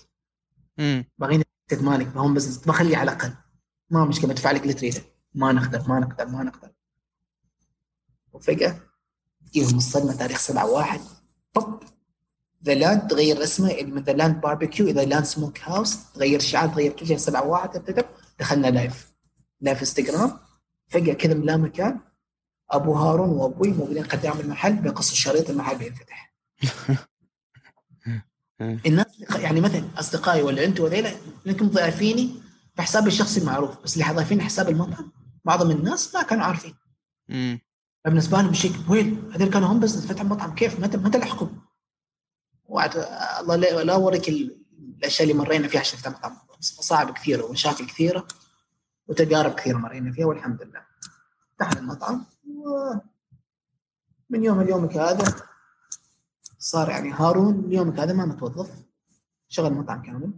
باغينك 1.17 1.47
مالك 1.71 2.15
ما 2.15 2.21
هم 2.21 2.33
بس 2.33 2.57
بخلي 2.57 2.95
على 2.95 3.11
الأقل. 3.11 3.33
ما 3.89 4.05
مشكلة 4.05 4.29
بدفع 4.29 4.51
لك 4.51 4.61
اللي 4.61 4.73
تريده 4.73 5.01
ما 5.33 5.51
نقدر 5.51 5.89
ما 5.89 5.99
نقدر 5.99 6.25
ما 6.25 6.43
نقدر. 6.43 6.71
وفجأة 8.33 8.79
تجيهم 9.45 9.77
الصدمة 9.77 10.15
تاريخ 10.15 10.39
7 10.39 10.65
1 10.71 11.01
طب 11.53 11.83
The 12.67 12.73
Land 12.73 13.07
تغير 13.07 13.43
اسمه 13.43 13.83
من 13.83 14.03
The 14.03 14.13
Land 14.13 14.41
Barbecue 14.41 14.87
إلى 14.87 15.05
Land 15.05 15.25
Smoke 15.25 15.59
House 15.59 16.11
تغير 16.13 16.39
الشعار 16.39 16.69
تغير 16.69 16.91
كل 16.91 17.07
شيء 17.07 17.17
7 17.17 17.43
1 17.43 18.03
دخلنا 18.39 18.67
live 18.67 19.13
live 19.61 19.79
انستغرام 19.79 20.39
فجأة 20.87 21.13
كذا 21.13 21.33
من 21.33 21.45
لا 21.45 21.57
مكان. 21.57 21.99
أبو 22.71 22.93
هارون 22.93 23.29
وأبوي 23.29 23.71
موجودين 23.71 24.03
قدام 24.03 24.39
المحل 24.39 24.75
بقص 24.75 25.11
الشريط 25.11 25.49
المحل 25.49 25.77
بينفتح 25.77 26.33
الناس 28.85 29.05
يعني 29.35 29.61
مثلا 29.61 29.83
أصدقائي 29.99 30.41
ولا 30.41 30.65
أنتم 30.65 30.83
وذيلا 30.83 31.11
انكم 31.47 31.67
ضعفيني 31.67 32.29
في 32.75 32.81
حسابي 32.81 33.07
الشخصي 33.07 33.45
معروف 33.45 33.83
بس 33.83 33.97
اللي 33.97 34.13
ضايفين 34.13 34.41
حساب 34.41 34.69
المطعم. 34.69 35.11
معظم 35.45 35.71
الناس 35.71 36.15
ما 36.15 36.23
كانوا 36.23 36.43
عارفين. 36.45 36.75
بالنسبة 38.05 38.41
لهم 38.41 38.53
شيء 38.53 38.71
وين؟ 38.89 39.31
هذول 39.33 39.49
كانوا 39.49 39.67
هم 39.67 39.79
بس 39.79 40.05
فتح 40.05 40.23
مطعم 40.23 40.55
كيف؟ 40.55 40.79
متى 40.79 40.97
متى 40.97 41.17
لحقوا 41.17 41.47
الله 42.69 43.55
لا 43.55 43.93
أوريك 43.93 44.29
الأشياء 44.29 45.29
اللي 45.29 45.43
مرينا 45.43 45.67
فيها 45.67 45.79
عشان 45.79 45.97
نفتح 45.97 46.11
مطعم 46.11 46.37
مصاعب 46.57 47.13
كثيرة 47.13 47.45
ومشاكل 47.45 47.85
كثيرة 47.85 48.27
وتجارب 49.07 49.53
كثيرة 49.53 49.77
مرينا 49.77 50.11
فيها 50.11 50.25
والحمد 50.25 50.61
لله. 50.61 50.81
فتحنا 51.55 51.79
المطعم 51.79 52.25
من 54.29 54.43
يوم 54.43 54.61
اليوم 54.61 54.85
هذا 54.85 55.35
صار 56.59 56.89
يعني 56.89 57.11
هارون 57.11 57.59
اليوم 57.59 57.89
هذا 57.89 58.13
ما 58.13 58.25
متوظف. 58.25 58.71
شغل 59.47 59.73
مطعم 59.73 60.01
كامل. 60.01 60.31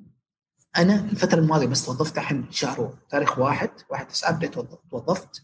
أنا 0.78 0.96
الفترة 0.96 1.40
الماضية 1.40 1.68
بس 1.68 1.86
توظفت 1.86 2.18
الحين 2.18 2.52
شهر 2.52 2.94
تاريخ 3.10 3.40
واحد 3.40 3.70
واحد 3.90 4.08
تسعة 4.08 4.32
بديت 4.32 4.54
توظفت. 4.92 5.44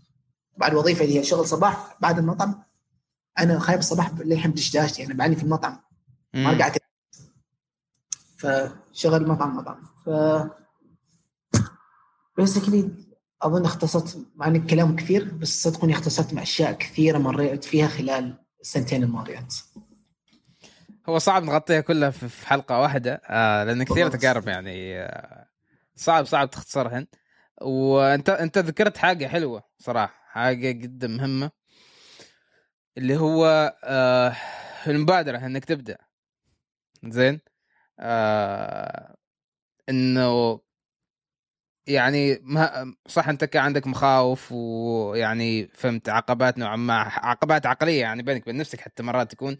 بعد 0.58 0.74
وظيفة 0.74 1.06
اللي 1.06 1.20
هي 1.20 1.24
شغل 1.24 1.48
صباح 1.48 1.98
بعد 2.02 2.18
المطعم. 2.20 2.64
أنا 3.40 3.60
خايف 3.60 3.80
الصباح 3.80 4.12
للحين 4.20 4.52
بدشداشتي 4.52 5.06
أنا 5.06 5.14
بعاني 5.14 5.36
في 5.36 5.44
المطعم 5.44 5.80
ما 6.36 6.52
رجعت 6.52 6.78
فشغل 8.38 9.28
مطعم 9.28 9.58
مطعم. 9.58 9.84
ف 10.06 10.10
بيسكلي 12.38 12.92
أظن 13.42 13.66
اختصرت 13.66 14.28
مع 14.36 14.48
إن 14.48 14.56
الكلام 14.56 14.96
كثير 14.96 15.34
بس 15.34 15.64
صدقوني 15.64 15.94
اختصرت 15.94 16.34
مع 16.34 16.42
أشياء 16.42 16.72
كثيرة 16.72 17.18
مريت 17.18 17.64
فيها 17.64 17.88
خلال 17.88 18.38
السنتين 18.62 19.04
الماضيات. 19.04 19.56
هو 21.10 21.20
صعب 21.20 21.44
نغطيها 21.44 21.82
كلها 21.82 22.10
في 22.10 22.48
حلقة 22.48 22.82
واحدة 22.82 23.22
آه 23.30 23.64
لأن 23.64 23.84
كثير 23.84 24.10
تقارب 24.10 24.48
يعني 24.48 25.00
آه 25.02 25.48
صعب 25.96 26.26
صعب 26.26 26.50
تختصرهن. 26.50 27.08
وأنت 27.62 28.30
أنت 28.30 28.58
ذكرت 28.58 28.98
حاجة 28.98 29.28
حلوة 29.28 29.64
صراحة 29.80 30.14
حاجة 30.28 30.72
جدا 30.72 31.08
مهمة 31.08 31.52
اللي 32.98 33.18
هو 33.18 33.74
آه 33.84 34.36
المبادرة 34.88 35.38
إنك 35.38 35.66
تبدأ. 35.66 35.98
زين. 37.06 37.42
آه 38.00 39.16
إنه 39.90 40.62
يعني 41.88 42.40
ما 42.44 42.94
صح 43.08 43.30
أنت 43.30 43.44
كان 43.46 43.64
عندك 43.64 43.88
مخاوف 43.88 44.52
ويعني 44.52 45.68
فهمت 45.68 46.10
عقبات 46.10 46.58
نوعا 46.58 46.76
ما 46.76 46.94
عقبات 47.02 47.66
عقلية 47.66 48.02
يعني 48.02 48.24
بينك 48.24 48.42
وبين 48.44 48.58
نفسك 48.58 48.82
حتى 48.82 49.04
مرات 49.04 49.32
تكون. 49.32 49.58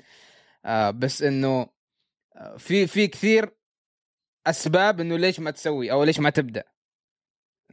آه 0.66 0.92
بس 0.92 1.24
إنه 1.24 1.68
آه، 2.36 2.58
في 2.58 2.88
في 2.88 3.08
كثير 3.08 3.52
أسباب 4.48 5.00
إنه 5.02 5.18
ليش 5.18 5.40
ما 5.40 5.52
تسوي 5.52 5.92
أو 5.92 6.04
ليش 6.04 6.20
ما 6.20 6.30
تبدأ. 6.30 6.64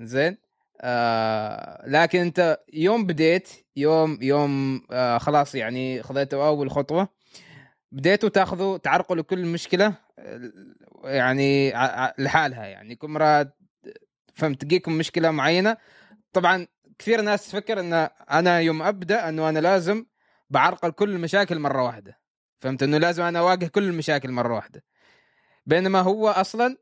زين؟ 0.01 0.37
آه 0.81 1.85
لكن 1.89 2.18
أنت 2.20 2.59
يوم 2.75 3.07
بديت 3.07 3.49
يوم 3.77 4.18
يوم 4.23 4.83
آه 4.93 5.18
خلاص 5.18 5.55
يعني 5.55 6.03
خذيتوا 6.03 6.47
أول 6.49 6.70
خطوة 6.70 7.09
بديتوا 7.93 8.28
تاخذوا 8.28 8.78
تعرقوا 8.78 9.16
لكل 9.16 9.47
مشكله 9.47 9.95
آه، 10.18 10.51
يعني 11.05 11.70
لحالها 12.18 12.66
يعني. 12.66 12.97
كل 12.97 13.09
مرة 13.09 13.53
فهمت 14.34 14.61
تجيكم 14.61 14.93
مشكلة 14.93 15.30
معينة. 15.30 15.76
طبعا 16.32 16.66
كثير 16.99 17.20
ناس 17.20 17.49
تفكر 17.49 17.80
إن 17.80 17.93
أنا 18.30 18.61
يوم 18.61 18.82
أبدأ 18.82 19.28
إنه 19.28 19.49
أنا 19.49 19.59
لازم 19.59 20.07
بعرقل 20.51 20.90
كل 20.90 21.11
المشاكل 21.11 21.59
مرة 21.59 21.84
واحدة. 21.84 22.18
فهمت؟ 22.61 22.82
إنه 22.82 22.99
لازم 22.99 23.22
أنا 23.22 23.38
أواجه 23.38 23.66
كل 23.66 23.82
المشاكل 23.82 24.30
مرة 24.30 24.55
واحدة. 24.55 24.84
بينما 25.66 26.01
هو 26.01 26.28
أصلا 26.28 26.76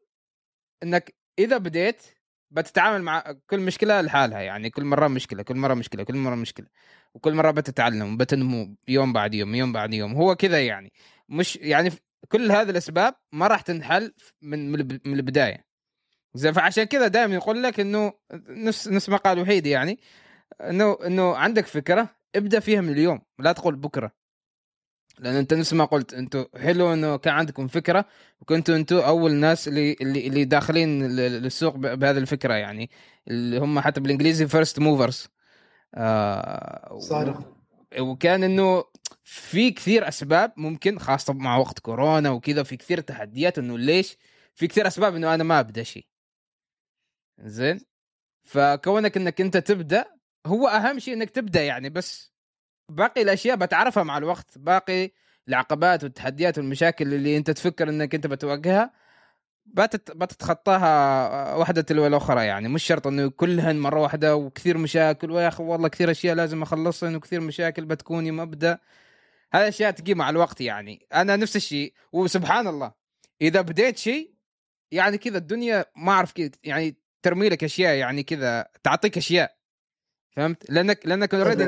إنك 0.82 1.14
إذا 1.38 1.58
بديت 1.58 2.02
بتتعامل 2.50 3.02
مع 3.02 3.24
كل 3.46 3.60
مشكلة 3.60 4.00
لحالها 4.00 4.40
يعني 4.40 4.70
كل 4.70 4.84
مرة 4.84 5.08
مشكلة 5.08 5.42
كل 5.42 5.56
مرة 5.56 5.74
مشكلة 5.74 6.04
كل 6.04 6.16
مرة 6.16 6.34
مشكلة 6.34 6.66
وكل 7.14 7.34
مرة 7.34 7.50
بتتعلم 7.50 8.16
بتنمو 8.16 8.76
يوم 8.88 9.12
بعد 9.12 9.34
يوم 9.34 9.54
يوم 9.54 9.72
بعد 9.72 9.94
يوم 9.94 10.14
هو 10.14 10.34
كذا 10.36 10.66
يعني. 10.66 10.92
مش 11.28 11.56
يعني 11.56 11.90
كل 12.28 12.52
هذه 12.52 12.70
الأسباب 12.70 13.14
ما 13.32 13.46
راح 13.46 13.60
تنحل 13.60 14.14
من 14.42 14.72
من 14.72 15.14
البداية. 15.14 15.64
زين 16.34 16.52
فعشان 16.52 16.84
كذا 16.84 17.08
دائما 17.08 17.34
يقول 17.34 17.62
لك 17.62 17.80
إنه 17.80 18.12
نفس 18.48 18.88
نفس 18.88 19.08
ما 19.08 19.16
قال 19.16 19.38
وحيد 19.38 19.66
يعني 19.66 19.98
إنه 20.60 20.98
إنه 21.06 21.36
عندك 21.36 21.66
فكرة 21.66 22.08
ابدأ 22.36 22.60
فيها 22.60 22.80
من 22.80 22.92
اليوم 22.92 23.20
لا 23.38 23.52
تقول 23.52 23.76
بكرة. 23.76 24.19
لأن 25.20 25.34
أنت 25.34 25.54
نفس 25.54 25.72
ما 25.72 25.84
قلت 25.84 26.14
أنتم 26.14 26.44
حلو 26.56 26.92
إنه 26.92 27.16
كان 27.16 27.34
عندكم 27.34 27.66
فكرة 27.68 28.04
وكنتوا 28.40 28.76
أنتم 28.76 28.96
أول 28.96 29.32
ناس 29.34 29.68
اللي 29.68 29.96
اللي, 30.00 30.26
اللي 30.26 30.44
داخلين 30.44 31.06
للسوق 31.16 31.76
بهذه 31.76 32.18
الفكرة 32.18 32.54
يعني 32.54 32.90
اللي 33.28 33.58
هم 33.58 33.80
حتى 33.80 34.00
بالإنجليزي 34.00 34.46
فيرست 34.46 34.78
موفرز 34.78 35.28
آه 35.94 36.98
صادق. 36.98 37.56
وكان 37.98 38.44
إنه 38.44 38.84
في 39.24 39.70
كثير 39.70 40.08
أسباب 40.08 40.52
ممكن 40.56 40.98
خاصة 40.98 41.32
مع 41.32 41.56
وقت 41.56 41.78
كورونا 41.78 42.30
وكذا 42.30 42.62
في 42.62 42.76
كثير 42.76 43.00
تحديات 43.00 43.58
إنه 43.58 43.78
ليش؟ 43.78 44.16
في 44.54 44.66
كثير 44.66 44.86
أسباب 44.86 45.14
إنه 45.14 45.34
أنا 45.34 45.44
ما 45.44 45.60
أبدأ 45.60 45.82
شيء. 45.82 46.06
زين؟ 47.38 47.80
فكونك 48.44 49.16
إنك 49.16 49.40
أنت 49.40 49.56
تبدأ 49.56 50.04
هو 50.46 50.68
أهم 50.68 50.98
شيء 50.98 51.14
إنك 51.14 51.30
تبدأ 51.30 51.62
يعني 51.62 51.90
بس. 51.90 52.32
باقي 52.90 53.22
الأشياء 53.22 53.56
بتعرفها 53.56 54.02
مع 54.02 54.18
الوقت. 54.18 54.58
باقي 54.58 55.10
العقبات 55.48 56.04
والتحديات 56.04 56.58
والمشاكل 56.58 57.14
اللي 57.14 57.36
أنت 57.36 57.50
تفكر 57.50 57.88
إنك 57.88 58.14
أنت 58.14 58.26
بتواجهها 58.26 58.92
بتت... 59.66 60.10
بتتخطاها 60.10 61.54
واحدة 61.54 61.82
تلو 61.82 62.06
الأخرى 62.06 62.46
يعني. 62.46 62.68
مش 62.68 62.84
شرط 62.84 63.06
إنه 63.06 63.30
كلهن 63.30 63.80
مرة 63.80 64.00
واحدة 64.00 64.36
وكثير 64.36 64.78
مشاكل 64.78 65.30
ويا 65.30 65.48
أخي 65.48 65.62
والله 65.62 65.88
كثير 65.88 66.10
أشياء 66.10 66.34
لازم 66.34 66.62
اخلصها 66.62 67.16
وكثير 67.16 67.40
مشاكل 67.40 67.84
بتكون 67.84 68.26
يوم 68.26 68.40
ابدا 68.40 68.78
هذه 69.52 69.68
أشياء 69.68 69.90
تجي 69.90 70.14
مع 70.14 70.30
الوقت 70.30 70.60
يعني. 70.60 71.06
أنا 71.14 71.36
نفس 71.36 71.56
الشيء. 71.56 71.92
وسبحان 72.12 72.66
الله 72.66 72.92
إذا 73.42 73.60
بديت 73.60 73.98
شيء 73.98 74.34
يعني 74.90 75.18
كذا 75.18 75.38
الدنيا 75.38 75.84
ما 75.96 76.12
أعرف 76.12 76.32
كذا 76.32 76.50
يعني 76.64 76.96
ترمي 77.22 77.48
لك 77.48 77.64
أشياء 77.64 77.94
يعني 77.94 78.22
كذا 78.22 78.66
تعطيك 78.82 79.16
أشياء. 79.16 79.56
فهمت؟ 80.30 80.70
لانك 80.70 81.06
لأنك 81.06 81.34
already 81.34 81.64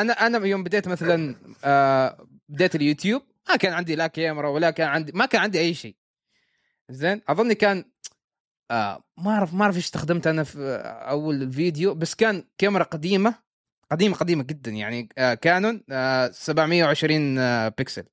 أنا 0.00 0.12
أنا 0.26 0.46
يوم 0.46 0.64
بديت 0.64 0.88
مثلا 0.88 1.36
آه 1.64 2.26
بديت 2.48 2.74
اليوتيوب 2.74 3.22
ما 3.48 3.56
كان 3.56 3.72
عندي 3.72 3.94
لا 3.94 4.06
كاميرا 4.06 4.48
ولا 4.48 4.70
كان 4.70 4.88
عندي 4.88 5.12
ما 5.12 5.26
كان 5.26 5.40
عندي 5.40 5.58
أي 5.60 5.74
شيء. 5.74 5.96
زين؟ 6.90 7.22
أظني 7.28 7.54
كان 7.54 7.84
آه 8.70 9.04
ما 9.18 9.30
اعرف 9.30 9.54
ما 9.54 9.62
أعرف 9.64 9.76
إيش 9.76 9.84
استخدمت 9.84 10.26
أنا 10.26 10.44
في 10.44 10.58
أول 10.84 11.52
فيديو 11.52 11.94
بس 11.94 12.14
كان 12.14 12.44
كاميرا 12.58 12.84
قديمة 12.84 13.34
قديمه 13.90 14.16
قديمة 14.16 14.42
جدا 14.44 14.70
يعني 14.70 15.08
آه 15.18 15.34
Canon 15.34 15.82
آه 15.90 16.30
720 16.30 17.38
آه 17.38 17.68
بكسل 17.68 18.04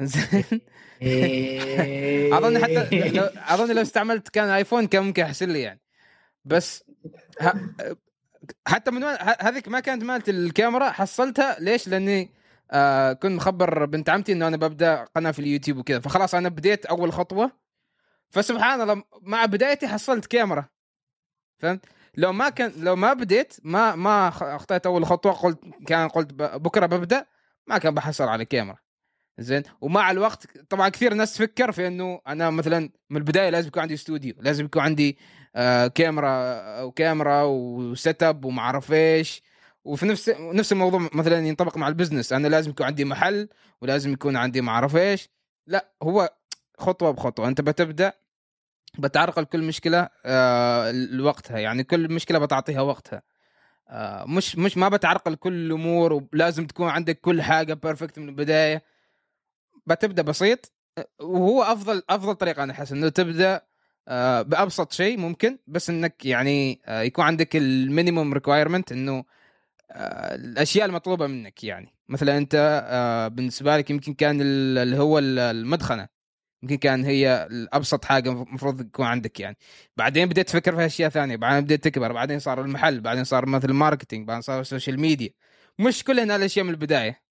زين؟ 0.00 0.44
إيه. 1.02 2.38
اظن 2.38 2.58
حتى 2.64 2.88
اظن 3.36 3.74
لو 3.74 3.82
استعملت 3.82 4.28
كان 4.28 4.48
ايفون 4.48 4.86
كان 4.86 5.02
ممكن 5.02 5.22
يحسن 5.22 5.48
لي 5.50 5.60
يعني. 5.60 5.80
بس 6.44 6.84
حتى 8.66 8.90
من 8.90 9.04
هذيك 9.40 9.68
ما 9.68 9.80
كانت 9.80 10.04
مالت 10.04 10.28
الكاميرا 10.28 10.90
حصلتها. 10.90 11.56
ليش؟ 11.60 11.88
لأني 11.88 12.30
آه 12.70 13.12
كنت 13.12 13.32
مخبر 13.32 13.84
بنت 13.84 14.10
عمتي 14.10 14.32
إنه 14.32 14.48
أنا 14.48 14.56
ببدأ 14.56 15.04
قناة 15.16 15.30
في 15.30 15.38
اليوتيوب 15.38 15.78
وكذا. 15.78 16.00
فخلاص 16.00 16.34
أنا 16.34 16.48
بديت 16.48 16.86
أول 16.86 17.12
خطوة. 17.12 17.52
فسبحان 18.30 18.80
الله 18.80 19.02
مع 19.22 19.44
بدايتي 19.44 19.88
حصلت 19.88 20.26
كاميرا. 20.26 20.68
فهمت؟ 21.58 21.84
لو 22.16 22.32
ما 22.32 22.48
كان 22.48 22.72
لو 22.76 22.96
ما 22.96 23.12
بديت 23.12 23.56
ما 23.62 23.94
ما 23.94 24.28
أخطيت 24.28 24.86
أول 24.86 25.06
خطوة 25.06 25.32
قلت 25.32 25.60
كان 25.86 26.08
قلت 26.08 26.32
بكرة 26.34 26.86
ببدأ 26.86 27.26
ما 27.66 27.78
كان 27.78 27.94
بحصل 27.94 28.24
على 28.28 28.44
كاميرا. 28.44 28.78
زين؟ 29.38 29.62
ومع 29.80 30.10
الوقت 30.10 30.58
طبعا 30.68 30.88
كثير 30.88 31.14
ناس 31.14 31.34
تفكر 31.34 31.72
في 31.72 31.86
إنه 31.86 32.20
أنا 32.26 32.50
مثلا 32.50 32.90
من 33.10 33.16
البداية 33.16 33.50
لازم 33.50 33.68
يكون 33.68 33.82
عندي 33.82 33.94
استوديو 33.94 34.34
لازم 34.40 34.64
يكون 34.64 34.82
عندي 34.82 35.18
كاميرا 35.94 36.82
وكاميرا 36.82 37.42
و 37.42 38.22
setup 38.22 38.44
وما 38.44 38.62
اعرف 38.62 38.92
إيش 38.92 39.42
وفي 39.84 40.06
نفس 40.06 40.28
نفس 40.38 40.72
الموضوع 40.72 41.08
مثلا 41.12 41.38
ينطبق 41.46 41.76
مع 41.76 41.88
ال 41.88 41.93
business 41.93 42.32
أنا 42.32 42.48
لازم 42.48 42.70
يكون 42.70 42.86
عندي 42.86 43.04
محل 43.04 43.48
ولازم 43.80 44.12
يكون 44.12 44.36
عندي 44.36 44.60
ما 44.60 44.70
اعرف 44.72 44.96
إيش 44.96 45.28
لا 45.66 45.88
هو 46.02 46.30
خطوة 46.78 47.10
بخطوة. 47.10 47.48
أنت 47.48 47.60
بتبدأ 47.60 48.12
بتعرقل 48.98 49.44
كل 49.44 49.62
مشكلة 49.62 50.08
آه 50.26 50.90
لوقتها. 50.90 51.58
يعني 51.58 51.84
كل 51.84 52.12
مشكلة 52.12 52.38
بتعطيها 52.38 52.80
وقتها. 52.80 53.22
آه 53.88 54.24
مش 54.24 54.56
مش 54.56 54.76
ما 54.76 54.88
بتعرقل 54.88 55.34
كل 55.34 55.52
الأمور 55.52 56.12
ولازم 56.12 56.66
تكون 56.66 56.88
عندك 56.88 57.20
كل 57.20 57.42
حاجة 57.42 57.74
perfect 57.74 58.18
من 58.18 58.28
البداية. 58.28 58.82
بتبدأ 59.86 60.22
بسيط 60.22 60.72
آه، 60.98 61.06
وهو 61.20 61.62
أفضل 61.62 62.02
أفضل 62.10 62.34
طريقة 62.34 62.62
أنا 62.62 62.72
احس 62.72 62.92
إنه 62.92 63.08
تبدأ 63.08 63.54
آه 63.56 63.62
بأبسط 64.42 64.92
شيء 64.92 65.18
ممكن 65.18 65.58
بس 65.66 65.90
إنك 65.90 66.26
يعني 66.26 66.80
آه 66.86 67.00
يكون 67.02 67.24
عندك 67.24 67.56
ال 67.56 67.66
minimum 67.66 68.32
requirement 68.34 68.92
إنه 68.92 69.24
آه 69.90 70.34
الأشياء 70.34 70.86
المطلوبة 70.86 71.26
منك 71.26 71.64
يعني. 71.64 71.94
مثلا 72.08 72.38
أنت 72.38 72.82
آه 72.86 73.28
بالنسبة 73.28 73.76
لك 73.76 73.90
يمكن 73.90 74.14
كان 74.14 74.40
ال- 74.40 74.78
اللي 74.78 74.98
هو 74.98 75.18
ال- 75.18 75.38
المدخنة 75.38 76.08
يمكن 76.62 76.76
كان 76.76 77.04
هي 77.04 77.48
ابسط 77.72 78.04
حاجة 78.04 78.30
المفروض 78.30 78.82
تكون 78.82 79.06
عندك 79.06 79.40
يعني. 79.40 79.56
بعدين 79.96 80.28
بديت 80.28 80.48
تفكر 80.48 80.76
في 80.76 80.86
أشياء 80.86 81.10
ثانية 81.10 81.36
بعدين 81.36 81.64
بديت 81.64 81.84
تكبر 81.84 82.12
بعدين 82.12 82.38
صار 82.38 82.60
المحل 82.60 83.00
بعدين 83.00 83.24
صار 83.24 83.46
مثل 83.46 83.68
ال 83.70 83.76
marketing 83.76 84.28
بعدين 84.28 84.42
صار 84.42 84.60
ال 84.60 84.66
social 84.66 85.00
media 85.00 85.30
مش 85.78 86.04
كل 86.04 86.20
هنا 86.20 86.36
الاشياء 86.36 86.64
من 86.64 86.70
البداية. 86.70 87.22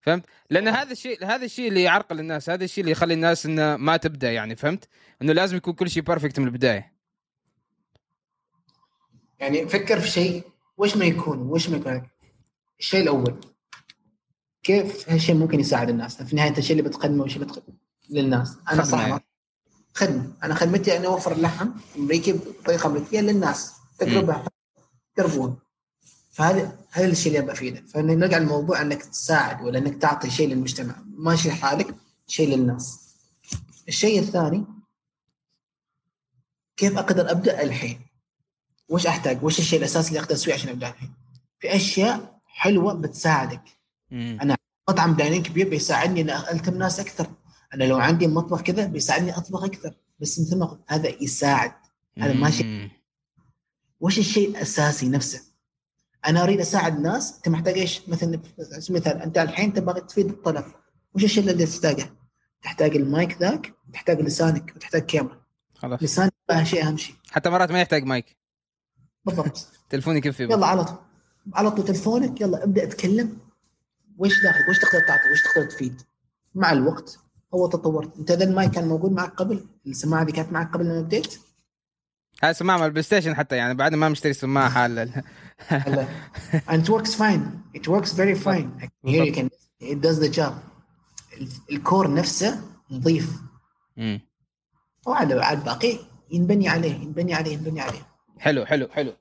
فهمت؟ 0.00 0.24
لأن 0.50 0.68
هذا 0.68 0.92
الشيء 0.92 1.24
هذا 1.24 1.44
الشيء 1.44 1.68
اللي 1.68 1.82
يعرقل 1.82 2.20
الناس 2.20 2.50
هذا 2.50 2.64
الشيء 2.64 2.82
اللي 2.82 2.92
يخلي 2.92 3.14
الناس 3.14 3.46
إنه 3.46 3.76
ما 3.76 3.96
تبدأ 3.96 4.32
يعني 4.32 4.56
فهمت؟ 4.56 4.88
إنه 5.22 5.32
لازم 5.32 5.56
يكون 5.56 5.74
كل 5.74 5.90
شيء 5.90 6.02
perfect 6.02 6.38
من 6.38 6.46
البداية. 6.46 6.92
يعني 9.38 9.68
فكر 9.68 10.00
في 10.00 10.08
شيء 10.08 10.44
وش 10.76 10.96
ما 10.96 11.04
يكون؟ 11.04 11.38
وش 11.38 11.68
ما 11.68 11.76
يكون؟ 11.76 12.08
الشيء 12.80 13.00
الأول. 13.00 13.40
كيف 14.62 15.10
هالشيء 15.10 15.34
ممكن 15.34 15.60
يساعد 15.60 15.88
الناس؟ 15.88 16.22
في 16.22 16.36
نهاية 16.36 16.58
الشيء 16.58 16.78
اللي 16.78 16.88
بتقدمه 16.88 17.24
وش 17.24 17.38
بتقدم 17.38 17.76
للناس. 18.10 18.56
أنا 18.72 18.74
يعني. 18.76 18.84
صح 18.84 19.20
خدمة. 19.94 20.32
أنا 20.42 20.54
خدمتي 20.54 20.96
اني 20.96 21.06
أوفر 21.06 21.32
اللحم 21.32 21.68
أمريكي 21.96 22.32
بطريقة 22.32 22.86
أمريكية 22.86 23.20
للناس. 23.20 23.72
تجربة. 23.98 24.44
يجربون 25.18 25.58
فهذا 26.40 26.78
هذا 26.90 27.06
الشيء 27.06 27.26
اللي 27.26 27.38
أبغى 27.38 27.52
أفيده. 27.52 27.82
فنرجع 27.86 28.36
الموضوع 28.36 28.82
إنك 28.82 29.02
تساعد 29.02 29.62
ولا 29.62 29.78
إنك 29.78 30.02
تعطي 30.02 30.30
شيء 30.30 30.48
للمجتمع. 30.48 30.94
ماشي 31.06 31.50
حالك 31.50 31.94
شيء 32.26 32.56
للناس. 32.56 33.14
الشيء 33.88 34.18
الثاني 34.20 34.64
كيف 36.76 36.98
أقدر 36.98 37.30
أبدأ 37.30 37.62
الحين؟ 37.62 38.00
وش 38.88 39.06
أحتاج؟ 39.06 39.44
وش 39.44 39.58
الشيء 39.58 39.78
الأساسي 39.78 40.08
اللي 40.08 40.20
أقدر 40.20 40.34
أسويه 40.34 40.54
عشان 40.54 40.68
أبدأ 40.68 40.88
الحين؟ 40.88 41.12
في 41.58 41.76
أشياء 41.76 42.40
حلوة 42.46 42.94
بتساعدك. 42.94 43.64
مم. 44.10 44.56
مطعم 44.88 45.14
داينين 45.14 45.42
كبير 45.42 45.68
بيساعدني 45.68 46.20
إني 46.20 46.50
التم 46.50 46.78
ناس 46.78 47.00
أكثر. 47.00 47.26
أنا 47.74 47.84
لو 47.84 47.98
عندي 47.98 48.26
مطبخ 48.26 48.62
كذا 48.62 48.86
بيساعدني 48.86 49.36
أطبخ 49.36 49.64
أكثر. 49.64 49.94
بس 50.20 50.40
مثل 50.40 50.58
ما 50.58 50.66
قلت 50.66 50.80
هذا 50.86 51.22
يساعد. 51.22 51.72
هذا 52.18 52.32
ماشي. 52.32 52.90
وش 54.00 54.18
الشيء 54.18 54.48
الأساسي 54.48 55.08
نفسه؟ 55.08 55.49
أنا 56.26 56.42
أريد 56.42 56.60
أساعد 56.60 57.00
ناس 57.00 57.36
أنت 57.36 57.48
محتاج 57.48 57.78
إيش؟ 57.78 58.08
مثلا 58.08 58.40
المثال 58.90 59.22
أنت 59.22 59.38
الحين 59.38 59.72
تبغى 59.72 60.00
تفيد 60.00 60.26
الطلب 60.26 60.64
وش 61.14 61.24
الشيء 61.24 61.50
اللي 61.50 61.66
تحتاجه؟ 61.66 62.10
تحتاج 62.62 62.96
المايك 62.96 63.40
ذاك 63.40 63.74
تحتاج 63.92 64.20
لسانك 64.20 64.72
وتحتاج 64.76 65.02
كاميرا. 65.02 65.40
خلاص. 65.74 66.02
لسانك 66.02 66.32
شيء 66.62 66.86
أهم 66.86 66.96
شيء. 66.96 67.14
حتى 67.30 67.50
مرات 67.50 67.70
ما 67.70 67.80
يحتاج 67.80 68.04
مايك. 68.04 68.36
بالضبط. 69.24 69.68
تلفوني 69.90 70.18
يكفي. 70.18 70.42
يلا 70.42 70.66
على 70.66 70.84
طول. 70.84 70.96
على 71.54 71.70
طول 71.70 71.84
تلفونك. 71.84 72.40
يلا 72.40 72.64
ابدأ 72.64 72.82
اتكلم. 72.82 73.38
وش 74.18 74.42
داخل؟ 74.42 74.70
وش 74.70 74.78
تقدر 74.78 75.06
تعطي؟ 75.08 75.32
وش 75.32 75.42
تقدر 75.42 75.70
تفيد؟ 75.70 76.02
مع 76.54 76.72
الوقت. 76.72 77.18
هو 77.54 77.66
تطورت. 77.66 78.16
أنت 78.18 78.30
اذا 78.30 78.44
المايك 78.44 78.70
كان 78.70 78.88
موجود 78.88 79.12
معك 79.12 79.34
قبل؟ 79.34 79.66
السماعة 79.86 80.24
دي 80.24 80.32
كانت 80.32 80.52
معك 80.52 80.74
قبل 80.74 80.88
ما 80.88 81.00
بديت؟ 81.00 81.38
هذا 82.40 82.52
سماعة 82.52 82.78
مع 82.78 82.86
ال 82.86 83.02
PlayStation 83.02 83.36
حتى 83.36 83.56
يعني 83.56 83.74
بعد 83.74 83.94
ما 83.94 84.08
مشتري 84.08 84.32
سماعة 84.32 84.70
حال 84.76 85.22
هلا 85.68 86.06
and 86.68 86.82
it 86.82 86.88
works 86.88 87.14
fine. 87.14 87.42
It 87.78 87.88
works 87.88 88.12
very 88.12 88.34
fine. 88.34 88.68
Here 89.10 89.24
you 89.24 89.32
can 89.32 89.48
it 89.80 90.00
does 90.00 90.18
the 90.20 90.38
job. 90.38 90.52
ال- 91.40 91.48
ال 91.72 91.80
core 91.80 92.14
نفسه 92.14 92.60
نظيف. 92.90 93.30
وعلى 95.06 95.44
على 95.44 95.58
الباقي 95.58 95.98
ينبني 96.30 96.68
عليه 96.68 96.94
ينبني 96.94 97.34
عليه 97.34 97.52
ينبني 97.52 97.80
عليه. 97.80 98.06
حلو 98.38 98.66
حلو 98.66 98.88
حلو. 98.88 99.12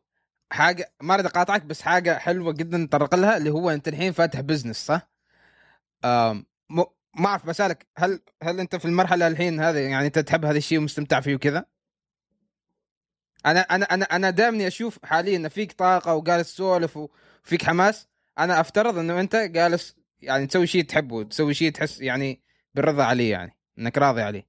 حاجة 0.51 0.91
ما 1.01 1.13
أريد 1.13 1.25
أقاطعك 1.25 1.63
بس 1.65 1.81
حاجة 1.81 2.17
حلوة 2.17 2.53
جدا 2.53 2.77
نتطرق 2.77 3.15
لها 3.15 3.37
اللي 3.37 3.49
هو 3.49 3.69
أنت 3.69 3.87
الحين 3.87 4.11
فاتح 4.11 4.39
بزنس 4.39 4.85
صح؟ 4.85 5.09
ما 7.15 7.25
أعرف 7.25 7.45
بسألك 7.45 7.87
هل 7.97 8.19
هل 8.43 8.59
أنت 8.59 8.75
في 8.75 8.85
المرحلة 8.85 9.27
الحين 9.27 9.59
هذه 9.59 9.77
يعني 9.77 10.05
أنت 10.07 10.19
تحب 10.19 10.45
هذا 10.45 10.57
الشيء 10.57 10.77
ومستمتع 10.77 11.19
فيه 11.19 11.35
وكذا؟ 11.35 11.65
أنا 13.45 13.59
أنا 13.59 13.85
أنا 13.85 14.05
أنا 14.05 14.29
دائما 14.29 14.67
أشوف 14.67 15.05
حاليا 15.05 15.37
إن 15.37 15.47
فيك 15.47 15.71
طاقة 15.71 16.15
وجالس 16.15 16.53
تسولف 16.53 16.97
وفيك 16.97 17.65
حماس 17.65 18.07
أنا 18.39 18.59
أفترض 18.59 18.97
إنه 18.97 19.19
أنت 19.19 19.35
جالس 19.35 19.95
يعني 20.21 20.47
تسوي 20.47 20.67
شيء 20.67 20.83
تحبه 20.83 21.23
تسوي 21.23 21.53
شيء 21.53 21.71
تحس 21.71 22.01
يعني 22.01 22.41
بالرضا 22.75 23.03
عليه 23.03 23.31
يعني 23.31 23.57
إنك 23.79 23.97
راضي 23.97 24.21
عليه. 24.21 24.47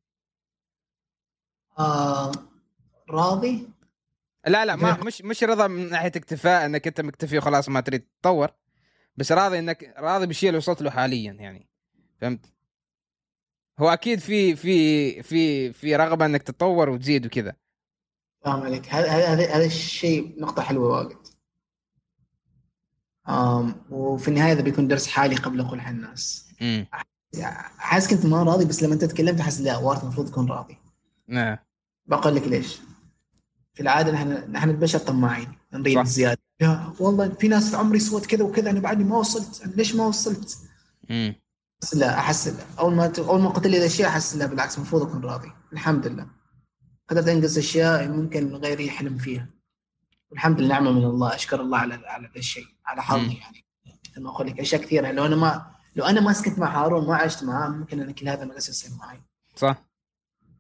آه 1.79 2.33
راضي؟ 3.11 3.69
لا 4.47 4.65
لا 4.65 4.77
ما 4.77 4.99
مش 5.05 5.23
مش 5.23 5.45
رضا 5.45 5.67
من 5.67 5.91
ناحية 5.91 6.13
اكتفاء 6.17 6.67
إنك 6.67 6.87
أنت 6.87 7.01
مكتفي 7.01 7.39
وخلاص 7.39 7.69
ما 7.69 7.81
تريد 7.81 8.01
تتطور 8.01 8.51
بس 9.17 9.33
راضي 9.33 9.59
إنك 9.59 9.95
راضي 9.99 10.27
بالشيء 10.27 10.49
اللي 10.49 10.59
وصلت 10.59 10.83
له 10.83 10.91
حاليا 10.91 11.33
يعني 11.33 11.69
فهمت؟ 12.21 12.47
هو 13.79 13.89
أكيد 13.89 14.19
في 14.19 14.57
في 14.57 15.23
في 15.23 15.73
في 15.73 15.97
رغبة 15.97 16.27
إنك 16.27 16.43
تتطور 16.43 16.91
وتزيد 16.91 17.27
وكذا. 17.27 17.57
فاهم 18.45 18.63
عليك 18.63 18.95
هذا 18.95 19.09
هذا 19.09 19.57
هذا 19.57 19.65
الشيء 19.65 20.35
نقطة 20.41 20.63
حلوة 20.63 20.89
واجد. 20.89 21.17
وفي 23.91 24.29
النهاية 24.29 24.53
هذا 24.53 24.61
بيكون 24.61 24.89
درس 24.89 25.07
حالي 25.07 25.37
قبل 25.37 25.61
أقول 25.61 25.81
حق 25.81 25.89
الناس. 25.89 26.49
حاسس 27.79 28.11
كنت 28.11 28.27
ما 28.27 28.43
راضي 28.43 28.65
بس 28.65 28.83
لما 28.83 28.95
أنت 28.95 29.05
تكلمت 29.05 29.41
أحس 29.41 29.61
لا 29.61 29.77
وارد 29.77 30.03
المفروض 30.03 30.29
تكون 30.29 30.51
راضي. 30.51 30.79
نعم 31.29 31.57
بقول 32.07 32.35
لك 32.35 32.43
ليش؟ 32.43 32.79
في 33.75 33.83
العادة 33.83 34.13
نحن 34.13 34.53
نحن 34.53 34.71
البشر 34.71 34.99
طماعين 34.99 35.53
نريد 35.73 35.99
صح. 35.99 36.05
زيادة. 36.05 36.41
يا 36.61 36.93
والله 37.01 37.29
في 37.29 37.49
ناس 37.49 37.71
في 37.71 37.77
عمري 37.77 37.99
سوت 37.99 38.27
كذا 38.27 38.45
وكذا 38.45 38.71
أنا 38.71 38.81
بعدني 38.81 39.05
ما 39.05 39.17
وصلت 39.17 39.63
أنا 39.63 39.73
ليش 39.73 39.95
ما 39.95 40.07
وصلت؟ 40.07 40.59
امم 41.11 41.35
لا 41.95 42.19
أحس 42.19 42.49
لا 42.49 42.65
أول 42.79 42.95
ما 42.95 43.13
أول 43.19 43.41
ما 43.41 43.49
قلت 43.49 43.67
لي 43.67 43.79
ذا 43.79 43.87
الشيء 43.87 44.07
أحس 44.07 44.37
لا 44.37 44.47
بالعكس 44.47 44.77
المفروض 44.77 45.03
أكون 45.03 45.25
راضي. 45.25 45.53
الحمد 45.73 46.07
لله. 46.07 46.27
قدرت 47.11 47.29
أنجز 47.29 47.59
أشياء 47.59 48.09
ممكن 48.09 48.55
غيري 48.55 48.87
يحلم 48.87 49.19
فيها. 49.19 49.51
والحمد 50.31 50.61
لله 50.61 50.69
نعمة 50.69 50.93
من 50.93 51.05
الله. 51.05 51.35
أشكر 51.35 51.61
الله 51.61 51.79
على 51.79 51.95
على 51.95 52.31
ذا 52.35 52.39
الشيء 52.39 52.67
على. 52.87 53.03
حظي 53.03 53.35
يعني. 53.35 53.67
مثل 54.11 54.23
ما 54.23 54.31
أقول 54.31 54.47
لك 54.47 54.61
أشياء 54.61 54.83
كثيرة. 54.83 55.11
لو 55.11 55.27
أنا 55.27 55.37
ما 55.37 55.75
لو 55.97 56.05
أنا 56.05 56.21
ما 56.21 56.33
سكت 56.33 56.59
مع 56.59 56.85
هارون 56.85 57.07
ما 57.07 57.17
عشت 57.17 57.45
معاه 57.45 57.69
ممكن 57.69 58.01
أنا 58.01 58.13
كل 58.13 58.29
هذا 58.29 58.45
ما 58.45 58.55
يصير 58.55 58.91
معي. 58.99 59.23
صح. 59.57 59.85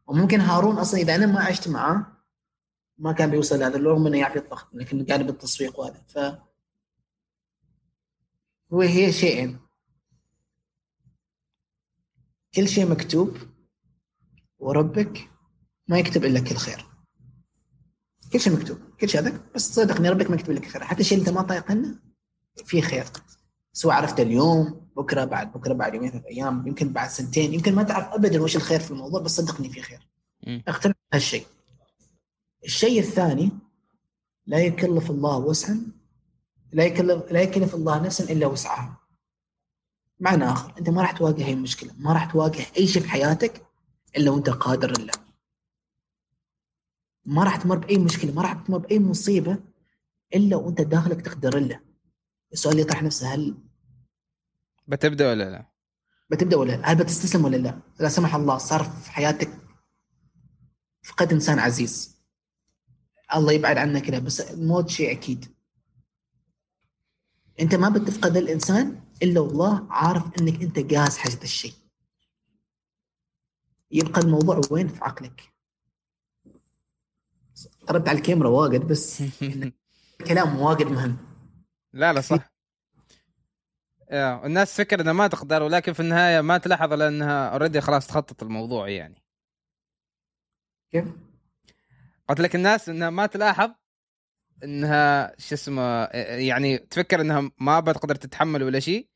وممكن 0.07 0.41
هارون 0.41 0.79
أصلا 0.79 1.01
إذا 1.01 1.15
أنا 1.15 1.27
ما 1.27 1.41
عشت 1.41 1.69
معاه 1.69 2.07
ما 2.99 3.13
كان 3.13 3.31
بيوصل 3.31 3.63
هذا 3.63 3.79
رغم 3.79 4.07
إنه 4.07 4.19
يعرف 4.19 4.37
يطبخ 4.37 4.75
لكن 4.75 5.07
قاعد 5.07 5.27
بالتسويق 5.27 5.81
وهذا. 5.81 6.03
ف 6.09 6.19
هو 8.73 8.81
هي 8.81 9.13
شيئين. 9.13 9.61
كل 12.55 12.69
شيء 12.69 12.91
مكتوب 12.91 13.37
وربك 14.59 15.30
ما 15.91 15.99
يكتب 15.99 16.25
إلا 16.25 16.41
كل 16.41 16.55
خير. 16.55 16.87
كل 18.33 18.41
شيء 18.41 18.53
مكتوب 18.53 18.79
كل 19.01 19.09
شيء 19.09 19.21
هذا 19.21 19.41
بس 19.55 19.75
صدقني 19.75 20.09
ربك 20.09 20.31
ما 20.31 20.37
يكتب 20.37 20.53
لك 20.53 20.65
خير. 20.65 20.85
حتى 20.85 21.01
الشيء 21.01 21.19
اللي 21.19 21.29
أنت 21.29 21.39
ما 21.39 21.43
طايقنه 21.43 21.99
في 22.65 22.83
خير. 22.83 23.05
سواء 23.73 23.95
عرفت 23.95 24.21
اليوم 24.21 24.89
بكرة 24.97 25.25
بعد 25.25 25.53
بكرة 25.53 25.73
بعد 25.75 25.95
يومين 25.95 26.11
ثلاث 26.11 26.25
أيام 26.25 26.67
يمكن 26.67 26.93
بعد 26.93 27.11
سنتين 27.11 27.55
يمكن 27.55 27.75
ما 27.75 27.83
تعرف 27.83 28.07
ابدا 28.07 28.43
وش 28.43 28.57
الخير 28.57 28.81
في 28.81 28.91
الموضوع 28.91 29.21
بس 29.21 29.37
صدقني 29.37 29.71
في 29.71 29.83
خير. 29.83 30.09
اقتنع 30.69 30.95
بهالشيء. 31.13 31.47
الشيء 32.65 33.01
الثاني 33.01 33.51
لا 34.47 34.59
يكلف 34.59 35.11
الله 35.11 35.39
وسعا 35.39 35.87
لا 36.73 36.85
يكلف 36.85 37.33
لا 37.33 37.43
يكلف 37.43 37.75
الله 37.75 37.99
نفسا 37.99 38.25
إلا 38.25 38.47
وسعها. 38.47 39.01
معنى 40.21 40.45
آخر 40.45 40.75
أنت 40.79 40.91
ما 40.91 41.03
راح 41.03 41.13
تواجه 41.13 41.47
أي 41.47 41.55
مشكلة 41.55 41.93
ما 41.99 42.13
راح 42.13 42.33
تواجه 42.33 42.67
أي 42.77 42.87
شيء 42.87 43.03
في 43.03 43.09
حياتك 43.11 43.67
إلا 44.17 44.31
وأنت 44.31 44.51
قادر 44.51 45.01
له 45.01 45.30
ما 47.25 47.45
راح 47.45 47.57
تمر 47.57 47.79
بأي 47.79 47.99
مشكلة 47.99 48.33
ما 48.33 48.43
راح 48.43 48.53
تمر 48.53 48.79
بأي 48.79 48.99
مصيبة 48.99 49.59
إلا 50.35 50.57
وأنت 50.57 50.81
داخلك 50.81 51.21
تقدر 51.21 51.59
له 51.59 51.81
السؤال 52.53 52.73
اللي 52.73 52.83
يطرح 52.83 53.03
نفسه 53.03 53.35
هل 53.35 53.57
بتبدأ 54.89 55.31
ولا 55.31 55.51
لا؟ 55.51 55.71
بتبدأ 56.31 56.57
ولا 56.57 56.73
لا؟ 56.73 56.93
هل 56.93 56.97
بتستسلم 56.97 57.45
ولا 57.45 57.57
لا؟ 57.57 57.81
لا 58.01 58.09
سمح 58.09 58.35
الله 58.35 58.59
صار 58.59 58.85
في 58.85 59.11
حياتك 59.11 59.51
فقد 61.03 61.33
إنسان 61.33 61.59
عزيز 61.59 62.21
الله 63.35 63.53
يبعد 63.53 63.79
عنك 63.79 64.03
كذا 64.03 64.19
بس 64.19 64.41
الموت 64.41 64.89
شيء 64.89 65.13
أكيد 65.13 65.55
أنت 67.61 67.75
ما 67.75 67.89
بتفقد 67.89 68.37
الإنسان 68.37 69.01
إلا 69.23 69.41
والله 69.41 69.87
عارف 69.91 70.25
إنك 70.41 70.63
أنت 70.63 70.79
جاهز 70.79 71.19
هذا 71.19 71.43
الشيء 71.43 71.73
يبقى 73.91 74.21
الموضوع 74.21 74.61
وين 74.71 74.89
في 74.89 75.05
عقلك 75.05 75.53
قربت 77.89 78.09
على 78.09 78.19
الكاميرا 78.19 78.49
واجد 78.49 78.81
بس 78.89 79.23
كلام 80.29 80.61
واجد 80.61 80.87
مهم. 80.87 81.17
لا 81.93 82.13
لا 82.13 82.21
صح. 82.21 82.51
الناس 84.45 84.77
فكر 84.77 85.01
إنها 85.01 85.13
ما 85.13 85.27
تقدر 85.27 85.63
ولكن 85.63 85.93
في 85.93 86.01
النهاية 86.01 86.41
ما 86.41 86.59
تلاحظ 86.59 86.93
لانها 86.93 87.49
اوريدي 87.49 87.81
خلاص 87.81 88.07
تخطط 88.07 88.43
الموضوع 88.43 88.89
يعني. 88.89 89.23
كيف؟ 90.91 91.05
قلت 92.29 92.41
لك 92.41 92.55
الناس 92.55 92.89
إنها 92.89 93.11
ما 93.11 93.27
تلاحظ 93.27 93.71
إنها 94.65 95.35
شو 95.39 95.55
اسمه 95.55 96.05
يعني 96.05 96.79
تفكر 96.79 97.21
إنها 97.21 97.51
ما 97.59 97.81
بتقدر 97.81 98.15
تتحمل 98.15 98.63
ولا 98.63 98.81
شيء 98.81 99.09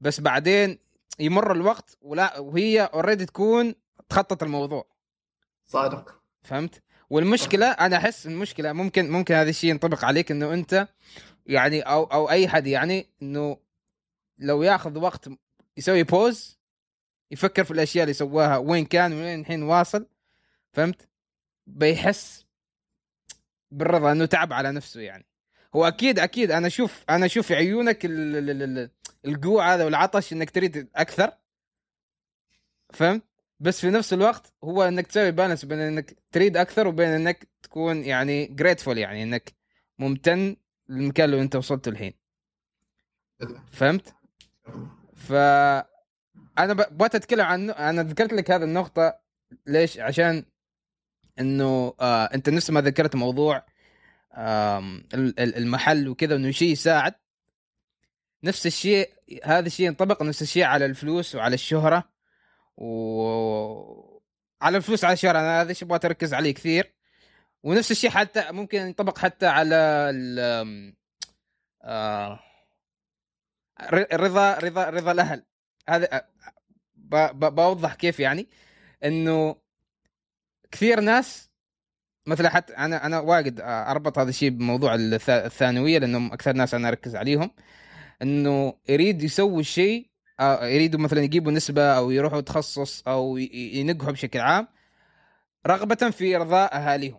بس 0.00 0.20
بعدين 0.20 0.78
يمر 1.18 1.52
الوقت 1.52 1.96
ولا 2.00 2.38
وهي 2.38 2.80
already 2.80 3.26
تكون 3.26 3.74
تخطط 4.08 4.42
الموضوع. 4.42 4.88
صادق. 5.66 6.22
فهمت؟ 6.42 6.82
والمشكلة 7.10 7.66
أنا 7.70 7.96
أحس 7.96 8.26
المشكلة 8.26 8.72
ممكن 8.72 9.10
ممكن 9.10 9.34
هذا 9.34 9.50
الشيء 9.50 9.70
ينطبق 9.70 10.04
عليك 10.04 10.30
إنه 10.30 10.54
أنت 10.54 10.88
يعني 11.46 11.80
أو 11.80 12.04
أو 12.04 12.30
أي 12.30 12.48
حد 12.48 12.66
يعني 12.66 13.06
إنه 13.22 13.56
لو 14.38 14.62
ياخذ 14.62 14.98
وقت 14.98 15.28
يسوي 15.76 16.02
pause 16.02 16.58
يفكر 17.30 17.64
في 17.64 17.70
الأشياء 17.70 18.02
اللي 18.02 18.14
سواها 18.14 18.56
وين 18.56 18.84
كان 18.84 19.12
وين 19.12 19.40
الحين 19.40 19.62
واصل 19.62 20.06
فهمت؟ 20.72 21.08
بيحس 21.66 22.46
بالرضا 23.70 24.12
إنه 24.12 24.26
تعب 24.26 24.52
على 24.52 24.72
نفسه 24.72 25.00
يعني 25.00 25.26
هو 25.76 25.88
أكيد 25.88 26.18
أكيد 26.18 26.50
أنا 26.50 26.66
أشوف 26.66 27.04
أنا 27.10 27.26
أشوف 27.26 27.46
في 27.46 27.54
عيونك 27.54 28.00
الجوع 29.24 29.74
هذا 29.74 29.84
والعطش 29.84 30.32
إنك 30.32 30.50
تريد 30.50 30.88
أكثر 30.96 31.32
فهمت؟ 32.92 33.27
بس 33.60 33.80
في 33.80 33.90
نفس 33.90 34.12
الوقت 34.12 34.52
هو 34.64 34.82
إنك 34.82 35.06
تسوي 35.06 35.30
بالانس 35.30 35.64
بين 35.64 35.78
إنك 35.78 36.16
تريد 36.32 36.56
أكثر 36.56 36.86
وبين 36.86 37.08
إنك 37.08 37.48
تكون 37.62 38.04
يعني 38.04 38.46
جريتفول 38.46 38.98
يعني 38.98 39.22
إنك 39.22 39.52
ممتن 39.98 40.56
للمكان 40.88 41.30
اللي 41.30 41.42
أنت 41.42 41.56
وصلت 41.56 41.88
الحين 41.88 42.12
فهمت؟ 43.72 44.14
ف 45.16 45.32
أنا 46.58 46.72
بغيت 46.72 47.14
أتكلم 47.14 47.40
عن 47.40 47.70
أنا 47.70 48.02
ذكرت 48.02 48.32
لك 48.32 48.50
هذه 48.50 48.64
النقطة 48.64 49.18
ليش؟ 49.66 49.98
عشان 49.98 50.44
إنه 51.40 51.94
آه 52.00 52.24
أنت 52.24 52.48
نفس 52.48 52.70
ما 52.70 52.80
ذكرت 52.80 53.16
موضوع 53.16 53.66
آه 54.32 55.00
المحل 55.38 56.08
وكذا 56.08 56.36
انه 56.36 56.50
شيء 56.50 56.72
يساعد 56.72 57.14
نفس 58.44 58.66
الشيء 58.66 59.10
هذا 59.44 59.66
الشيء 59.66 59.86
ينطبق 59.86 60.22
نفس 60.22 60.42
الشيء 60.42 60.64
على 60.64 60.86
الفلوس 60.86 61.34
وعلى 61.34 61.54
الشهرة 61.54 62.17
و 62.78 64.08
على 64.62 64.76
الفلوس 64.76 65.04
على 65.04 65.12
الشهره 65.12 65.38
أنا 65.38 65.60
هذا 65.62 65.70
الشيء 65.70 65.88
أبغى 65.88 66.00
أركز 66.04 66.34
عليه 66.34 66.54
كثير. 66.54 66.94
ونفس 67.62 67.90
الشيء 67.90 68.10
حتى 68.10 68.52
ممكن 68.52 68.78
ينطبق 68.78 69.18
حتى 69.18 69.46
على 69.46 69.76
ال 70.14 70.94
آه 71.82 72.40
رضا 73.92 74.58
رضا 74.58 74.90
رضا 74.90 75.12
الأهل. 75.12 75.44
هذا 75.88 76.26
بوضح 77.34 77.94
كيف 77.94 78.20
يعني. 78.20 78.48
إنه 79.04 79.56
كثير 80.70 81.00
ناس 81.00 81.50
مثلا 82.26 82.48
حتى 82.48 82.72
أنا 82.76 83.06
أنا 83.06 83.18
واجد 83.20 83.60
أربط 83.64 84.18
هذا 84.18 84.30
الشيء 84.30 84.50
بموضوع 84.50 84.94
الثانوية 85.28 85.98
لأنهم 85.98 86.32
أكثر 86.32 86.52
ناس 86.52 86.74
أنا 86.74 86.88
أركز 86.88 87.16
عليهم. 87.16 87.50
إنه 88.22 88.74
يريد 88.88 89.22
يسوي 89.22 89.64
شيء 89.64 90.07
يريدوا 90.40 91.00
مثلا 91.00 91.20
يجيبوا 91.20 91.52
نسبة 91.52 91.82
أو 91.82 92.10
يروحوا 92.10 92.40
تخصص 92.40 93.02
أو 93.08 93.36
ينجحوا 93.36 94.12
بشكل 94.12 94.40
عام 94.40 94.68
رغبة 95.66 96.10
في 96.10 96.36
ارضاء 96.36 96.74
أهاليهم. 96.74 97.18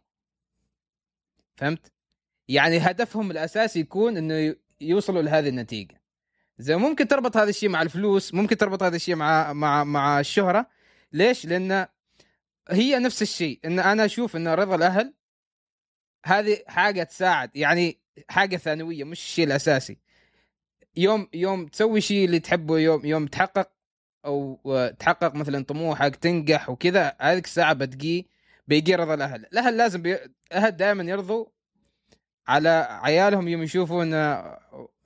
فهمت؟ 1.58 1.91
يعني 2.48 2.78
هدفهم 2.78 3.32
الأساسي 3.32 3.80
يكون 3.80 4.18
إنه 4.18 4.56
يوصلوا 4.82 5.22
لهذه 5.22 5.50
النتيجة. 5.50 6.02
زي 6.58 6.76
ممكن 6.76 7.08
تربط 7.08 7.38
هذا 7.38 7.50
الشيء 7.50 7.70
مع 7.70 7.82
الفلوس 7.82 8.34
ممكن 8.34 8.58
تربط 8.58 8.84
هذا 8.84 8.96
الشيء 8.96 9.16
مع 9.16 9.54
مع 9.54 9.84
مع 9.84 10.20
الشهرة. 10.20 10.68
ليش؟ 11.14 11.46
لأن 11.46 11.88
هي 12.70 13.00
نفس 13.00 13.22
الشيء. 13.22 13.60
إن 13.66 13.80
أنا 13.80 14.06
أشوف 14.06 14.36
إن 14.36 14.48
رضا 14.48 14.76
الأهل 14.76 15.14
هذه 16.26 16.58
حاجة 16.68 17.04
تساعد 17.04 17.56
يعني 17.56 18.00
حاجة 18.30 18.58
ثانوية 18.58 19.04
مش 19.04 19.20
الشيء 19.20 19.46
الأساسي. 19.46 19.98
يوم 20.98 21.28
يوم 21.34 21.68
تسوي 21.68 22.02
شيء 22.02 22.26
اللي 22.26 22.40
تحبه 22.40 22.78
يوم 22.80 23.06
يوم 23.06 23.28
تحقق 23.28 23.70
أو 24.26 24.60
تحقق 24.99 25.36
مثلا 25.36 25.64
طموحك 25.64 26.16
تنجح 26.16 26.70
وكذا 26.70 27.16
هذيك 27.22 27.45
الساعة 27.45 27.74
بتجي 27.74 28.28
بيجي 28.68 28.95
رضا 28.95 29.14
الأهل. 29.14 29.45
الأهل 29.45 29.78
لازم 29.78 30.02
بي... 30.02 30.18
الأهل 30.52 30.72
دائما 30.72 31.03
يرضوا 31.03 31.45
على 32.48 32.88
عيالهم 32.90 33.48
يوم 33.48 33.64
يشوفوا 33.64 34.03
إن 34.03 34.14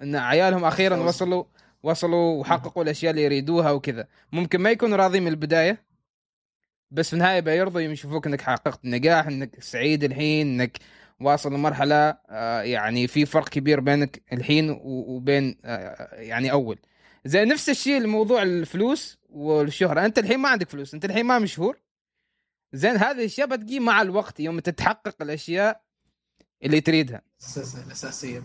إن 0.01 0.15
عيالهم 0.15 0.65
أخيرا 0.65 0.97
وصلوا 0.97 1.43
وصلوا 1.83 2.39
وحققوا 2.39 2.83
الأشياء 2.83 3.11
اللي 3.11 3.23
يريدوها 3.23 3.71
وكذا. 3.71 4.07
ممكن 4.31 4.61
ما 4.61 4.71
يكونوا 4.71 4.97
راضيين 4.97 5.23
من 5.23 5.29
البداية 5.31 5.83
بس 6.91 7.07
في 7.07 7.13
النهاية 7.13 7.39
بيرضوا 7.39 7.81
يوم 7.81 7.91
يشوفوك 7.91 8.27
إنك 8.27 8.41
حققت 8.41 8.79
نجاح 8.85 9.27
إنك 9.27 9.63
سعيد 9.63 10.03
الحين 10.03 10.61
إنك 10.61 10.77
واصل 11.19 11.53
لمرحلة 11.53 12.17
آه، 12.29 12.61
يعني 12.61 13.07
في 13.07 13.25
فرق 13.25 13.49
كبير 13.49 13.79
بينك 13.79 14.21
الحين 14.33 14.79
وبين 14.83 15.57
آه، 15.65 16.15
يعني 16.15 16.51
أول. 16.51 16.79
زي 17.25 17.45
نفس 17.45 17.69
الشيء 17.69 18.01
لموضوع 18.01 18.43
الفلوس 18.43 19.17
والشهرة. 19.29 20.05
أنت 20.05 20.19
الحين 20.19 20.39
ما 20.39 20.49
عندك 20.49 20.69
فلوس 20.69 20.93
أنت 20.93 21.05
الحين 21.05 21.25
ما 21.25 21.39
مشهور. 21.39 21.77
زين 22.73 22.97
هذه 22.97 23.11
الأشياء 23.11 23.47
بتجي 23.47 23.79
مع 23.79 24.01
الوقت 24.01 24.39
يوم 24.39 24.59
تتحقق 24.59 25.15
الأشياء 25.21 25.81
اللي 26.63 26.81
تريدها. 26.81 27.21
الأساسية. 27.87 28.43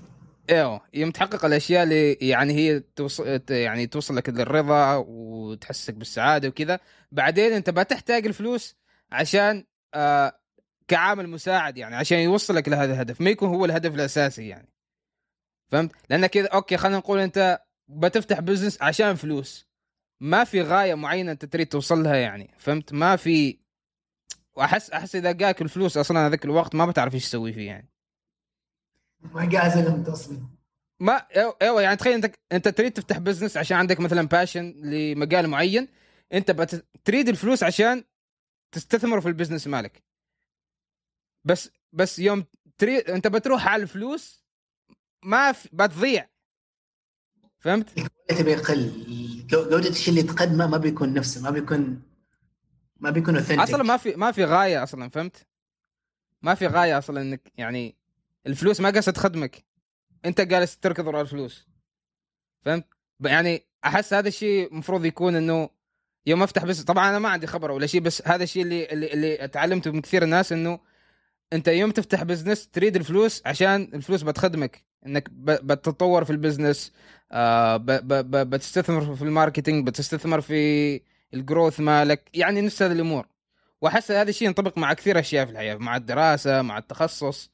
إيوه 0.50 0.80
يوم 0.94 1.10
تحقق 1.10 1.44
الأشياء 1.44 1.82
اللي 1.82 2.12
يعني 2.12 2.52
هي 2.52 2.80
توصل 2.80 3.40
يعني 3.50 3.86
توصل 3.86 4.16
لك 4.16 4.28
للرضا 4.28 4.94
وتحسسك 4.94 5.94
بالسعادة 5.94 6.48
وكذا. 6.48 6.80
بعدين 7.12 7.52
أنت 7.52 7.70
بتحتاج 7.70 8.26
الفلوس 8.26 8.76
عشان 9.12 9.64
آه 9.94 10.40
كعامل 10.88 11.28
مساعد 11.28 11.78
يعني 11.78 11.96
عشان 11.96 12.18
يوصلك 12.18 12.68
لهذا 12.68 12.92
الهدف 12.92 13.20
ما 13.20 13.30
يكون 13.30 13.48
هو 13.48 13.64
الهدف 13.64 13.94
الأساسي 13.94 14.48
يعني. 14.48 14.68
فهمت؟ 15.68 15.92
لأن 16.10 16.26
كذا 16.26 16.48
okay 16.48 16.76
خلينا 16.76 16.98
نقول 16.98 17.18
أنت 17.18 17.62
بتفتح 17.88 18.40
business 18.40 18.82
عشان 18.82 19.14
فلوس. 19.14 19.68
ما 20.20 20.44
في 20.44 20.62
غاية 20.62 20.94
معينة 20.94 21.32
أنت 21.32 21.44
تريد 21.44 21.66
توصل 21.66 22.02
لها 22.02 22.16
يعني 22.16 22.54
فهمت؟ 22.58 22.92
ما 22.92 23.16
في 23.16 23.58
وأحس 24.56 24.90
أحس 24.90 25.16
إذا 25.16 25.32
جاك 25.32 25.62
الفلوس 25.62 25.96
أصلا 25.96 26.26
هذاك 26.26 26.44
الوقت 26.44 26.74
ما 26.74 26.86
بتعرف 26.86 27.14
إيش 27.14 27.24
تسوي 27.24 27.52
فيه 27.52 27.66
يعني. 27.66 27.88
ما 29.20 29.44
جاهز 29.44 29.76
أنت 29.76 30.08
أصلا. 30.08 30.38
ما 31.00 31.26
أيوه 31.62 31.82
يعني 31.82 31.96
تخيل 31.96 32.14
أنت 32.14 32.34
أنت 32.52 32.68
تريد 32.68 32.92
تفتح 32.92 33.18
business 33.18 33.56
عشان 33.56 33.76
عندك 33.76 34.00
مثلا 34.00 34.28
passion 34.28 34.74
لمجال 34.82 35.48
معين 35.48 35.88
أنت 36.32 36.50
تريد 37.04 37.28
الفلوس 37.28 37.62
عشان 37.62 38.04
تستثمر 38.72 39.20
في 39.20 39.28
ال 39.28 39.33
business 39.33 39.66
مالك. 39.66 40.07
بس 41.44 41.70
بس 41.92 42.18
يوم 42.18 42.44
تريد 42.78 43.10
انت 43.10 43.26
بتروح 43.26 43.68
على 43.68 43.82
الفلوس 43.82 44.44
ما 45.22 45.52
في 45.52 45.68
بتضيع 45.72 46.28
فهمت؟ 47.58 47.98
الكواليتي 47.98 48.42
بيقل 48.42 49.06
جودة 49.46 49.88
الشيء 49.88 50.08
اللي 50.08 50.22
تقدمه 50.22 50.66
ما 50.66 50.76
بيكون 50.76 51.14
نفسه 51.14 51.42
ما 51.42 51.50
بيكون 51.50 52.02
ما 52.96 53.10
بيكون 53.10 53.36
أصلا 53.36 53.82
ما 53.82 53.96
في 53.96 54.16
ما 54.16 54.32
في 54.32 54.44
غاية 54.44 54.82
أصلا 54.82 55.08
فهمت؟ 55.08 55.46
ما 56.42 56.54
في 56.54 56.66
غاية 56.66 56.98
أصلا 56.98 57.20
إنك 57.22 57.52
يعني 57.56 57.96
الفلوس 58.46 58.80
ما 58.80 58.90
قاعدة 58.90 59.12
تخدمك 59.12 59.64
أنت 60.24 60.40
جالس 60.40 60.78
تركض 60.78 61.06
ورا 61.06 61.20
الفلوس 61.20 61.68
فهمت؟ 62.64 62.86
يعني 63.20 63.66
أحس 63.84 64.14
هذا 64.14 64.28
الشيء 64.28 64.72
المفروض 64.72 65.04
يكون 65.04 65.36
إنه 65.36 65.70
يوم 66.26 66.42
أفتح 66.42 66.64
بس 66.64 66.82
طبعا 66.82 67.10
أنا 67.10 67.18
ما 67.18 67.28
عندي 67.28 67.46
خبر 67.46 67.70
ولا 67.70 67.86
شيء 67.86 68.00
بس 68.00 68.28
هذا 68.28 68.42
الشيء 68.42 68.62
اللي 68.62 68.92
اللي, 68.92 69.12
اللي 69.12 69.48
تعلمته 69.48 69.90
من 69.90 70.00
كثير 70.00 70.24
ناس 70.24 70.52
إنه 70.52 70.80
انت 71.52 71.68
يوم 71.68 71.90
تفتح 71.90 72.22
business 72.22 72.68
تريد 72.68 72.96
الفلوس 72.96 73.42
عشان 73.46 73.90
الفلوس 73.94 74.22
بتخدمك 74.22 74.84
انك 75.06 75.30
بتتطور 75.30 76.24
في 76.24 76.30
ال 76.30 76.37
business 76.37 76.92
آه 77.32 77.76
بتستثمر 77.76 79.16
في 79.16 79.22
ال 79.22 79.29
marketing 79.29 79.86
بتستثمر 79.86 80.40
في 80.40 81.00
ال 81.34 81.41
growth 81.41 81.80
مالك 81.80 82.30
يعني 82.34 82.60
نفس 82.60 82.82
هذه 82.82 82.92
الأمور. 82.92 83.26
وأحس 83.82 84.10
هذا 84.10 84.30
الشيء 84.30 84.48
ينطبق 84.48 84.78
مع 84.78 84.92
كثير 84.92 85.18
أشياء 85.18 85.46
في 85.46 85.52
الحياة 85.52 85.74
مع 85.74 85.96
الدراسة 85.96 86.62
مع 86.62 86.78
التخصص. 86.78 87.50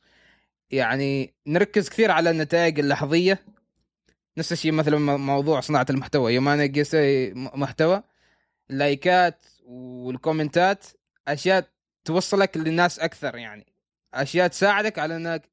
يعني 0.70 1.34
نركز 1.46 1.88
كثير 1.88 2.10
على 2.10 2.30
النتائج 2.30 2.78
اللحظية. 2.80 3.38
نفس 4.38 4.52
الشيء 4.52 4.72
مثلا 4.72 4.98
موضوع 5.16 5.60
صناعة 5.60 5.86
المحتوى. 5.90 6.34
يوم 6.34 6.48
أنا 6.48 6.66
م- 7.34 7.60
محتوى 7.60 8.02
اللايكات 8.70 9.46
والكومنتات 9.64 10.84
أشياء 11.28 11.68
توصلك 12.04 12.56
للناس 12.56 12.98
أكثر 12.98 13.36
يعني. 13.36 13.73
أشياء 14.22 14.46
تساعدك 14.46 14.98
على 14.98 15.16
إنك 15.16 15.50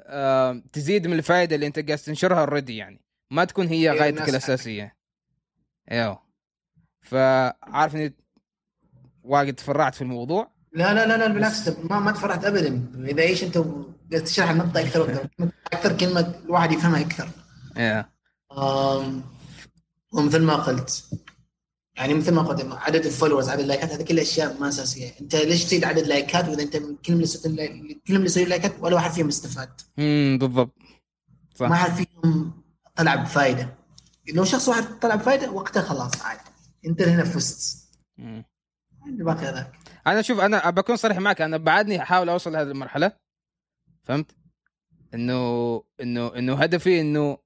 آه، 0.00 0.62
تزيد 0.72 1.06
من 1.06 1.12
الفائده 1.12 1.54
اللي 1.54 1.66
أنت 1.66 1.78
قاعد 1.78 1.98
تنشرها 1.98 2.40
اوريدي 2.40 2.76
يعني. 2.76 3.00
ما 3.30 3.44
تكون 3.44 3.66
هي 3.66 3.90
أيوة، 3.90 4.02
غايتك 4.02 4.28
الأساسية. 4.28 4.96
إيوه. 5.90 6.22
فعارف 7.02 7.96
إني 7.96 8.14
واجد 9.22 9.54
تفرعت 9.54 9.94
في 9.94 10.02
الموضوع؟ 10.02 10.50
لا 10.72 10.94
لا 10.94 11.06
لا 11.06 11.16
لا 11.16 11.26
بالعكس 11.26 11.68
ما 11.68 12.00
ما 12.00 12.12
تفرحت 12.12 12.44
ابدا. 12.44 12.92
إذا 12.94 13.22
إيش 13.22 13.44
أنت 13.44 13.58
قاعد 13.58 14.24
تشرح 14.24 14.50
النقطه 14.50 14.80
أكثر 14.80 15.00
وأكثر. 15.00 15.28
أكثر 15.72 15.96
كلمة 15.96 16.34
الواحد 16.44 16.72
يفهمها 16.72 17.00
أكثر. 17.00 17.28
أيوه 17.76 18.14
ومثل 20.12 20.42
ما 20.42 20.54
قلت 20.54 21.04
يعني 21.96 22.14
مثل 22.14 22.34
ما 22.34 22.42
قلت 22.42 22.66
عدد 22.72 23.06
ال 23.06 23.10
followers 23.10 23.48
عدد 23.48 23.60
اللايكات 23.60 23.90
هذه 23.92 24.02
كلها 24.02 24.22
أشياء 24.22 24.60
ما 24.60 24.68
أساسية. 24.68 25.10
أنت 25.20 25.36
ليش 25.36 25.64
تزيد 25.64 25.84
عدد 25.84 26.06
لايكات 26.06 26.48
وإذا 26.48 26.62
أنت 26.62 26.76
من 26.76 26.96
كل 26.96 27.12
اللي 27.12 27.26
سويت 27.26 28.02
كل 28.06 28.16
اللي 28.16 28.28
سويت 28.28 28.48
لايكات 28.48 28.74
ولا 28.80 28.94
واحد 28.94 29.10
فيهم 29.10 29.28
استفاد 29.28 29.80
امم 29.98 30.38
بالضبط. 30.38 30.74
صح. 31.54 31.68
ما 31.68 31.74
حد 31.76 31.92
فيهم 31.92 32.62
طلع 32.96 33.14
بفائده 33.14 33.74
لو 34.34 34.44
شخص 34.44 34.68
واحد 34.68 34.98
طلع 34.98 35.14
بفائده 35.14 35.50
وقتها 35.50 35.82
خلاص 35.82 36.22
عادي 36.22 36.40
انت 36.86 37.02
هنا 37.02 37.24
فزت 37.24 37.88
مم. 38.18 38.44
اللي 39.06 39.24
باقي 39.24 39.46
هذاك 39.46 39.72
أنا 40.06 40.22
شوف 40.22 40.40
أنا 40.40 40.70
بكون 40.70 40.96
صريح 40.96 41.18
معك. 41.18 41.40
أنا 41.40 41.56
بعدني 41.56 42.02
أحاول 42.02 42.28
أوصل 42.28 42.52
لهذه 42.52 42.66
المرحلة. 42.70 43.12
فهمت؟ 44.02 44.36
انه 45.14 45.82
انه 46.00 46.36
إنه 46.36 46.54
هدفي 46.54 47.00
إنه 47.00 47.38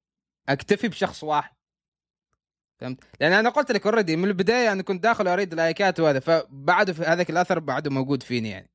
أكتفي 0.49 0.89
بشخص 0.89 1.25
واحد. 1.25 1.57
فهمت؟ 2.79 3.05
لأن 3.21 3.33
أنا 3.33 3.49
قلت 3.49 3.73
لك 3.73 3.87
already 3.87 4.17
من 4.17 4.25
البداية 4.25 4.73
أنا 4.73 4.83
كنت 4.83 5.03
داخل 5.03 5.29
أريد 5.29 5.55
لايكات 5.55 6.01
وهذا 6.01 6.21
فبعده 6.21 6.93
في 6.93 7.03
هذاك 7.03 7.31
الأثر 7.31 7.59
بعده 7.59 7.91
موجود 7.91 8.23
فيني 8.23 8.51
يعني. 8.51 8.71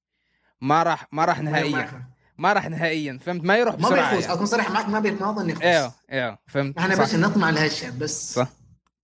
ما 0.61 0.83
راح 0.83 1.07
ما 1.11 1.25
راح 1.25 1.41
نهائيا. 1.41 2.03
ما 2.37 2.53
راح 2.53 2.69
نهائيا 2.69 3.17
فهمت؟ 3.17 3.43
ما 3.43 3.57
يروح 3.57 3.75
ما 3.75 3.81
بسرعة 3.87 4.09
بيفوز. 4.09 4.23
يعني. 4.23 4.33
اكون 4.35 4.45
صريح 4.45 4.71
معك 4.71 4.89
ما 4.89 4.99
بي- 4.99 5.11
ما 5.11 5.29
أظن 5.29 5.49
يفوز. 5.49 5.63
إيوه 5.63 5.93
إيوه 6.11 6.37
فهمت؟ 6.47 6.77
إحنا. 6.77 6.95
بس 6.95 7.15
نطمع 7.15 7.49
لهالشيء 7.49 7.89
بس. 7.91 8.33
صح. 8.33 8.47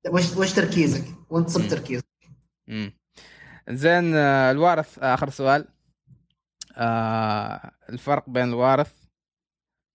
وش 0.10 0.38
وش 0.38 0.54
تركيزك؟ 0.54 1.04
صرت 1.48 1.58
مم. 1.64 1.68
تركيزك. 1.70 2.06
مم. 2.68 2.94
زين 3.70 4.16
آه، 4.16 4.52
الوارث 4.52 5.00
آخر 5.00 5.30
سؤال. 5.30 5.66
آه 6.78 7.72
الفرق 7.90 8.30
بين 8.30 8.44
الوارث 8.50 8.92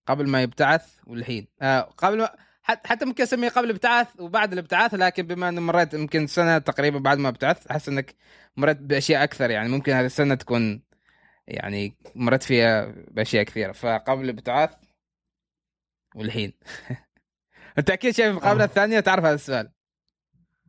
قبل 0.07 0.27
ما 0.29 0.41
يبتعث 0.41 0.85
والحين. 1.07 1.47
آه 1.61 1.81
قبل 1.81 2.17
ما 2.17 2.29
حتى 2.65 3.05
ممكن 3.05 3.23
اسميه 3.23 3.49
قبل 3.49 3.65
الابتعاث 3.65 4.07
وبعد 4.19 4.53
الابتعاث 4.53 4.93
لكن 4.93 5.27
بما 5.27 5.49
انه 5.49 5.61
مريت 5.61 5.93
يمكن 5.93 6.27
سنة 6.27 6.57
تقريبا 6.57 6.99
بعد 6.99 7.17
ما 7.17 7.29
ابتعث 7.29 7.67
أحس 7.67 7.89
إنك 7.89 8.15
مريت 8.57 8.77
بأشياء 8.77 9.23
أكثر. 9.23 9.49
يعني 9.49 9.69
ممكن 9.69 9.91
هذه 9.93 10.05
السنة 10.05 10.35
تكون 10.35 10.81
يعني 11.47 11.97
مريت 12.15 12.43
فيها 12.43 12.93
بأشياء 13.11 13.43
كثيرة. 13.43 13.71
فقبل 13.71 14.23
الابتعاث 14.23 14.69
والحين. 16.15 16.53
أنت 17.77 17.89
أكيد 17.89 18.15
شايف 18.15 18.29
المقابله 18.29 18.63
آه. 18.63 18.67
الثانية 18.67 18.99
تعرف 18.99 19.25
هذا 19.25 19.35
السؤال. 19.35 19.71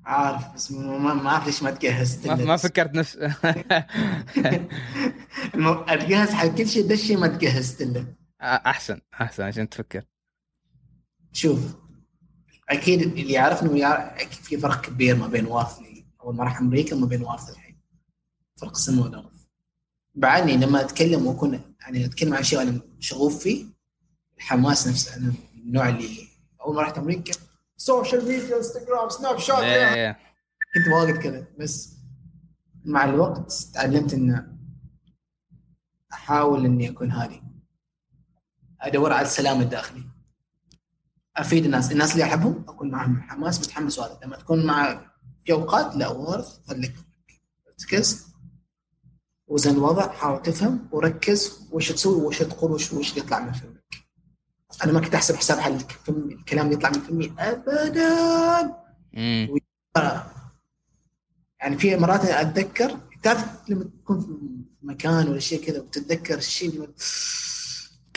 عارف 0.04 0.54
بس 0.54 0.72
ما 0.72 1.28
اعرف 1.30 1.46
ليش 1.46 1.62
ما 1.62 1.70
تجهزت 1.70 2.26
ما, 2.26 2.34
ما 2.34 2.54
بس. 2.54 2.66
فكرت 2.66 2.94
نفس 2.94 3.16
اتجهز 5.88 6.30
حق 6.30 6.46
كل 6.46 6.68
شيء 6.68 6.86
ده 6.86 6.94
الشيء 6.94 7.18
ما 7.18 7.26
تجهزت 7.26 7.82
له. 7.82 8.06
أحسن 8.42 9.00
أحسن 9.20 9.42
عشان 9.42 9.68
تفكر. 9.68 10.04
شوف 11.32 11.85
أكيد 12.68 13.02
اللي 13.02 13.32
يعرفني 13.32 13.68
ويعرف 13.68 14.12
أكيد 14.12 14.32
في 14.44 14.58
فرق 14.58 14.80
كبير 14.80 15.16
ما 15.16 15.26
بين 15.26 15.46
وارث 15.46 15.78
اللي 15.78 16.06
أول 16.20 16.34
ما 16.36 16.44
راح 16.44 16.60
أمريكا 16.60 16.96
وما 16.96 17.06
بين 17.06 17.22
وارث 17.22 17.50
الحين. 17.50 17.80
فرق 18.56 18.70
السماء 18.70 19.04
والارض 19.04 19.30
بعدني 20.14 20.56
لما 20.56 20.80
أتكلم 20.80 21.26
واكون 21.26 21.74
يعني 21.80 22.04
أتكلم 22.04 22.34
عن 22.34 22.42
شيء 22.42 22.62
أنا 22.62 22.80
شغوف 22.98 23.42
فيه 23.42 23.66
الحماس 24.36 24.88
نفسه 24.88 25.16
أنا 25.16 25.26
من 25.26 25.60
النوع 25.60 25.88
اللي 25.88 26.28
أول 26.60 26.74
ما 26.74 26.82
رحت 26.82 26.98
أمريكا 26.98 27.32
social 27.76 28.28
media 28.28 28.56
انستغرام 28.56 29.08
سناب 29.08 29.38
شات. 29.38 29.58
كنت 30.74 30.94
واجد 30.94 31.16
كذا. 31.16 31.46
بس 31.58 31.96
مع 32.84 33.04
الوقت 33.04 33.52
تعلمت 33.74 34.14
إن 34.14 34.56
أحاول 36.12 36.64
إني 36.64 36.90
أكون 36.90 37.10
هادي. 37.10 37.42
أدور 38.80 39.12
على 39.12 39.26
السلام 39.26 39.60
الداخلي 39.60 40.04
أفيد 41.36 41.64
الناس. 41.64 41.92
الناس 41.92 42.12
اللي 42.12 42.24
احبهم 42.24 42.64
أكون 42.68 42.90
معهم. 42.90 43.20
حماس 43.22 43.60
متحمس 43.60 43.98
وهذا 43.98 44.18
لما 44.24 44.36
تكون 44.36 44.66
مع 44.66 45.06
في 45.44 45.52
أوقات 45.52 45.96
لا 45.96 46.08
ورث 46.08 46.58
خليك 46.68 46.94
ركز 47.84 48.26
وزن 49.46 49.70
الوضع 49.70 50.12
حاول 50.12 50.42
تفهم 50.42 50.88
وركز 50.92 51.68
وش 51.72 51.92
تسوي 51.92 52.22
وش 52.22 52.38
تقول 52.38 52.72
وش 52.72 52.92
وش 52.92 53.10
اللي 53.10 53.20
يطلع 53.20 53.40
من 53.40 53.52
فمك 53.52 53.84
أنا 54.84 54.92
ما 54.92 55.00
كنت 55.00 55.14
أحسب 55.14 55.34
حساب 55.36 55.58
الفم- 55.74 56.28
الكلام 56.30 56.64
اللي 56.66 56.76
يطلع 56.76 56.90
من 56.90 57.00
فمي 57.00 57.32
ابدا. 57.38 58.76
يعني 61.60 61.78
في 61.78 61.96
مرات 61.96 62.24
أتذكر 62.24 63.00
تعرف 63.22 63.44
لما 63.68 63.84
تكون 63.84 64.20
في 64.20 64.28
مكان 64.82 65.28
ولا 65.28 65.38
شيء 65.38 65.64
كذا 65.66 65.80
وتتذكر 65.80 66.38
الشيء 66.38 66.68
اللي 66.70 66.88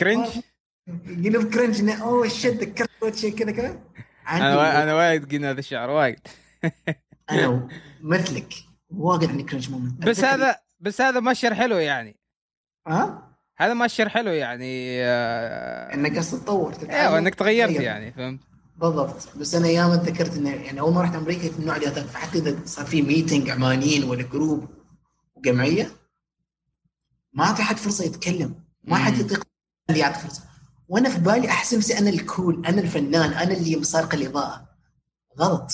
cringe 0.00 0.26
يقلب 1.06 1.50
cringe 1.54 1.90
oh 1.90 2.28
shit 2.28 2.62
ذكرت 3.04 3.16
شيء 3.16 3.34
كذا. 3.34 3.50
كذا 3.52 3.80
أنا 4.28 4.56
وا- 4.56 4.82
أنا 4.82 4.94
وايد 4.94 5.32
قلنا 5.32 5.50
هذا 5.50 5.58
الشعر 5.58 5.90
وايد. 5.90 6.20
أنا 7.30 7.68
مثلك. 8.00 8.54
واجد 8.90 9.28
عندي 9.30 9.42
cringe 9.42 9.70
moment 9.70 10.06
بس 10.06 10.24
هذا 10.24 10.56
بس 10.80 11.00
هذا 11.00 11.20
مؤشر 11.20 11.54
حلو 11.54 11.76
يعني. 11.76 12.16
ها؟ 12.86 13.30
هذا 13.58 13.74
مؤشر 13.74 14.08
حلو 14.08 14.30
يعني 14.30 15.02
آه، 15.04 15.94
إنك 15.94 16.16
تتطور 16.16 16.72
تتعلم، 16.72 16.90
أيوه 16.90 17.18
انك 17.18 17.34
تغيرت 17.34 17.70
تتغير. 17.70 17.86
يعني 17.86 18.12
فهمت؟ 18.12 18.40
بالضبط. 18.76 19.36
بس 19.36 19.54
أنا 19.54 19.66
أيام 19.66 19.90
ذكرت 19.92 20.36
إنه 20.36 20.50
يعني 20.50 20.80
أول 20.80 20.94
ما 20.94 21.02
رحت 21.02 21.14
أمريكا 21.14 21.42
كنت 21.48 21.54
من 21.54 21.60
النوع 21.60 21.76
اللي 21.76 21.88
أتذكر. 21.88 22.08
فحتى 22.08 22.38
إذا 22.38 22.56
صار 22.64 22.86
في 22.86 23.02
meeting 23.02 23.50
عمانيين 23.50 24.04
ولا 24.04 24.22
group 24.22 24.68
وجمعيه 25.34 25.90
ما 27.32 27.44
أعطي 27.44 27.62
حد 27.62 27.76
فرصة 27.76 28.04
يتكلم. 28.04 28.54
ما 28.84 28.96
حد. 28.96 29.18
يطيق 29.18 29.42
اللي 29.90 30.00
يعطي 30.00 30.18
فرصة. 30.20 30.42
وأنا 30.90 31.08
في 31.08 31.18
بالي 31.18 31.48
احس 31.48 31.74
نفسي 31.74 31.98
أنا 31.98 32.10
ال 32.10 32.21
cool 32.21 32.66
أنا 32.66 32.80
الفنان 32.80 33.32
أنا 33.32 33.52
اللي 33.52 33.76
سارق 33.76 34.14
الإضاءة. 34.14 34.68
غلط. 35.38 35.72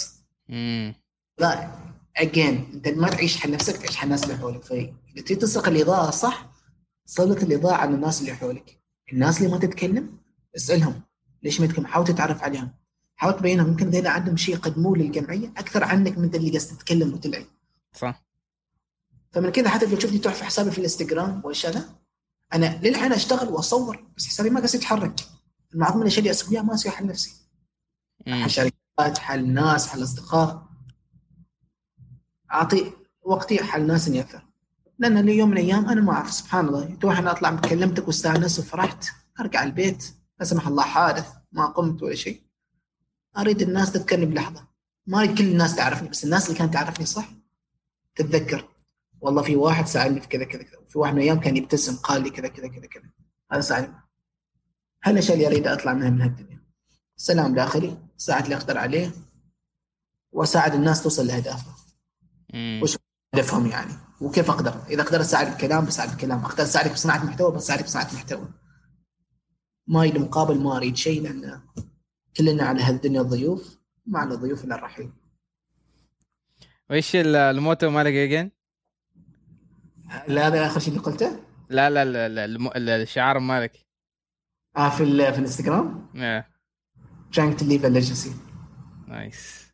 مم. 0.48 0.94
لا 1.38 1.70
اجين 2.16 2.70
أنت 2.74 2.88
ما 2.88 3.08
تعيش 3.08 3.36
حل 3.36 3.50
نفسك 3.50 3.76
تعيش 3.76 3.96
حل 3.96 4.04
الناس 4.06 4.24
اللي 4.24 4.36
حولك. 4.36 4.64
فاذا 4.64 4.92
تبي 5.16 5.34
تسرق 5.34 5.68
الإضاءة 5.68 6.10
صح. 6.10 6.50
سلط 7.06 7.42
الإضاءة 7.42 7.74
على 7.74 7.94
الناس 7.94 8.20
اللي 8.20 8.34
حولك. 8.34 8.80
الناس 9.12 9.38
اللي 9.38 9.50
ما 9.52 9.58
تتكلم 9.58 10.18
اسألهم. 10.56 11.00
ليش 11.42 11.60
ما 11.60 11.66
يتكلم 11.66 11.86
حاول 11.86 12.06
تتعرف 12.06 12.42
عليهم. 12.42 12.70
حاول 13.16 13.36
تبينهم. 13.36 13.68
يمكن 13.68 13.90
ذيلا 13.90 14.10
عندهم 14.10 14.36
شيء 14.36 14.54
يقدموه 14.54 14.98
للجمعية 14.98 15.48
أكثر 15.56 15.84
عنك 15.84 16.18
من 16.18 16.34
اللي 16.34 16.50
قاعد 16.50 16.66
تتكلم 16.66 17.14
وتلعب 17.14 17.44
صح. 17.94 18.26
فمن 19.32 19.50
كذا 19.50 19.68
حتى 19.68 19.86
لو 19.86 19.96
تشوفني 19.96 20.18
تروح 20.18 20.34
في 20.34 20.44
حسابي 20.44 20.70
في 20.70 20.78
الإنستغرام 20.78 21.40
والاشياء 21.44 22.05
أنا 22.54 22.80
للحين 22.82 23.12
أشتغل 23.12 23.48
وأصور 23.48 24.08
بس 24.16 24.26
حسابي 24.26 24.50
ما 24.50 24.60
قاعد 24.60 24.74
يتحرك 24.74 25.20
معظم 25.74 26.02
الاشياء 26.02 26.18
اللي 26.18 26.30
أسويها 26.30 26.62
ما 26.62 26.74
اسويها 26.74 26.96
حل 26.96 27.06
نفسي. 27.06 27.32
حل 28.26 28.50
شركات 28.50 29.18
حل 29.18 29.48
ناس 29.48 29.88
حل 29.88 30.02
أصدقاء. 30.02 30.66
أعطي 32.52 32.92
وقتي 33.22 33.64
حل 33.64 33.86
ناس 33.86 34.08
إني 34.08 34.20
اثر 34.20 34.46
لأن 34.98 35.18
اليوم 35.18 35.50
من 35.50 35.58
الأيام 35.58 35.88
أنا 35.88 36.00
ما 36.00 36.12
أعرف 36.12 36.32
سبحان 36.32 36.66
الله. 36.66 36.94
تروح 36.94 37.18
أنا 37.18 37.30
أطلع 37.30 37.56
كلمتك 37.56 38.06
واستانست 38.06 38.58
وفرحت 38.58 39.04
أرجع 39.40 39.62
البيت 39.62 40.14
لا 40.38 40.44
سمح 40.44 40.66
الله 40.66 40.82
حادث 40.82 41.32
ما 41.52 41.66
قمت 41.66 42.02
ولا 42.02 42.14
شيء. 42.14 42.42
أريد 43.38 43.62
الناس 43.62 43.92
تذكرني 43.92 44.26
بلحظة. 44.26 44.66
ما 45.06 45.18
اريد 45.18 45.38
كل 45.38 45.44
الناس 45.44 45.76
تعرفني 45.76 46.08
بس 46.08 46.24
الناس 46.24 46.46
اللي 46.46 46.58
كانت 46.58 46.74
تعرفني 46.74 47.06
صح 47.06 47.28
تتذكر. 48.14 48.68
والله 49.26 49.42
في 49.42 49.56
واحد 49.56 49.86
سالني 49.86 50.20
في 50.20 50.28
كذا 50.28 50.44
كذا 50.44 50.62
كذا 50.62 50.80
في 50.88 50.98
واحد 50.98 51.12
من 51.14 51.18
الأيام 51.18 51.40
كان 51.40 51.56
يبتسم 51.56 51.96
قال 51.96 52.22
لي 52.22 52.30
كذا 52.30 52.48
كذا 52.48 52.68
كذا 52.68 52.86
كذا. 52.86 53.10
هذا 53.52 53.60
ساعدني. 53.60 53.94
هالاشياء 55.04 55.34
اللي 55.36 55.46
أريد 55.46 55.66
أطلع 55.66 55.92
منها 55.92 56.10
من 56.10 56.20
هالدنيا؟ 56.20 56.64
سلام 57.16 57.54
داخلي 57.54 57.96
ساعد 58.16 58.42
اللي 58.42 58.56
أقدر 58.56 58.78
عليه 58.78 59.12
وأساعد 60.32 60.74
الناس 60.74 61.02
توصل 61.02 61.26
لاهدافها. 61.26 61.76
وش- 62.82 62.96
هدفهم 63.34 63.66
يعني؟ 63.66 63.92
وكيف 64.20 64.50
أقدر؟ 64.50 64.82
إذا 64.90 65.02
أقدر 65.02 65.20
أساعد 65.20 65.54
بكلام 65.54 65.84
بساعد 65.84 66.16
بكلام. 66.16 66.44
أقدر 66.44 66.62
أساعدك 66.62 66.92
بصناعة 66.92 67.24
محتوى 67.24 67.52
بساعدك 67.52 67.84
بصناعة 67.84 68.14
محتوى. 68.14 68.48
ما 69.86 70.04
يلي 70.04 70.18
مقابل 70.18 70.60
ما 70.60 70.76
أريد 70.76 70.96
شيء 70.96 71.22
لأن 71.22 71.60
كلنا 72.36 72.64
على 72.64 72.82
هالدنيا 72.82 73.22
ضيوف 73.22 73.78
ما 74.06 74.18
على 74.18 74.34
ضيوف 74.34 74.64
إلا 74.64 74.74
الرحيل. 74.74 75.12
وإيش 76.90 77.16
الموتو 77.16 77.90
مالك 77.90 78.12
اجين؟ 78.12 78.55
لا 80.28 80.46
هذا 80.46 80.66
آخر 80.66 80.80
شيء 80.80 80.88
اللي 80.88 81.04
قلته؟ 81.04 81.40
لا 81.68 81.90
لا 81.90 82.04
لا, 82.04 82.28
لا 82.28 82.44
الم... 82.44 82.70
الشعار 82.76 83.38
مالك. 83.38 83.72
آه 84.76 84.90
في 84.90 85.02
ال... 85.02 85.32
في 85.32 85.38
الإنستغرام؟ 85.38 86.10
إيه 86.14 86.56
trying 87.36 87.54
to 87.58 87.64
leave 87.64 87.84
a 87.84 87.90
legacy. 87.90 88.30
nice 89.08 89.66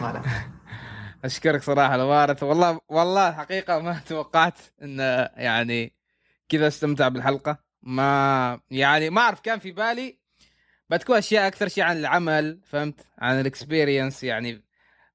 طالع. 0.00 0.22
أشكرك 1.24 1.62
صراحة 1.62 1.94
الوارث. 1.94 2.42
والله 2.42 2.80
والله 2.88 3.32
حقيقة 3.32 3.78
ما 3.78 4.00
توقعت 4.06 4.58
انه 4.82 5.02
يعني 5.36 5.94
كذا 6.48 6.68
استمتع 6.68 7.08
بالحلقة. 7.08 7.58
ما 7.82 8.60
يعني 8.70 9.10
ما 9.10 9.20
أعرف 9.20 9.40
كان 9.40 9.58
في 9.58 9.72
بالي 9.72 10.18
بتكون 10.90 11.16
أشياء 11.16 11.46
أكثر 11.46 11.68
شيء 11.68 11.84
عن 11.84 11.96
العمل 11.96 12.60
فهمت؟ 12.64 13.06
عن 13.18 13.40
ال 13.40 13.48
experience 13.48 14.24
يعني 14.24 14.62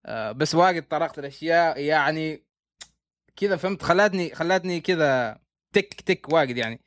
بس 0.09 0.55
واجد 0.55 0.87
طرقت 0.87 1.19
الأشياء. 1.19 1.79
يعني 1.79 2.43
كذا 3.35 3.55
فهمت 3.55 3.81
خلتني 3.81 4.35
خلتني 4.35 4.79
كذا 4.81 5.39
تك 5.73 5.93
تك 5.93 6.33
واجد 6.33 6.57
يعني. 6.57 6.81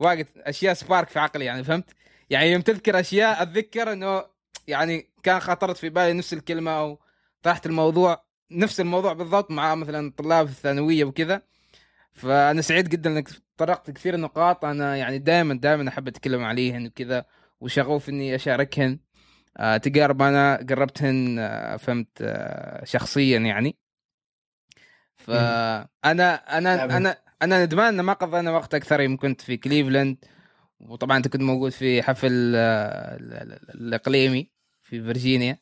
واجد 0.00 0.26
أشياء 0.36 0.74
سبارك 0.74 1.08
في 1.08 1.18
عقلي 1.18 1.44
يعني 1.44 1.64
فهمت؟ 1.64 1.90
يعني 2.30 2.52
يوم 2.52 2.62
تذكر 2.62 3.00
أشياء 3.00 3.42
أتذكر 3.42 3.92
إنه 3.92 4.24
يعني 4.66 5.10
كان 5.22 5.40
خطرت 5.40 5.76
في 5.76 5.88
بالي 5.88 6.12
نفس 6.12 6.32
الكلمة 6.32 6.70
أو 6.70 7.00
طرحت 7.42 7.66
الموضوع 7.66 8.24
نفس 8.50 8.80
الموضوع 8.80 9.12
بالضبط 9.12 9.50
مع 9.50 9.74
مثلا 9.74 10.12
طلاب 10.16 10.46
الثانوية 10.46 11.04
وكذا. 11.04 11.42
فأنا 12.12 12.62
سعيد 12.62 12.88
جدا 12.88 13.10
إنك 13.10 13.28
طرقت 13.56 13.90
كثير 13.90 14.16
نقاط. 14.16 14.64
أنا 14.64 14.96
يعني 14.96 15.18
دائما 15.18 15.54
دائما 15.54 15.88
أحب 15.88 16.08
أتكلم 16.08 16.44
عليهن 16.44 16.86
وكذا 16.86 17.24
وشغوف 17.60 18.08
إني 18.08 18.34
أشاركهن. 18.34 18.90
آه 18.92 18.98
تجارب 19.76 20.22
أنا 20.22 20.66
قربتهن 20.70 21.38
آه 21.38 21.76
فهمت 21.76 22.08
آه 22.22 22.84
شخصيا 22.84 23.38
يعني. 23.38 23.76
فانا 25.16 25.88
أنا 26.34 26.84
أنا 26.96 27.18
أنا 27.42 27.64
ندمان 27.64 27.98
ان 27.98 28.00
ما 28.00 28.12
قضينا 28.12 28.50
وقت 28.50 28.74
أكثر. 28.74 29.00
يوم 29.00 29.16
كنت 29.16 29.40
في 29.40 29.56
كليفلاند 29.56 30.16
وطبعا 30.80 31.16
أنت 31.16 31.28
كنت 31.28 31.42
موجود 31.42 31.72
في 31.72 32.02
حفل 32.02 32.52
آه، 32.56 33.16
الإقليمي 33.74 34.50
في 34.82 35.02
فيرجينيا. 35.02 35.58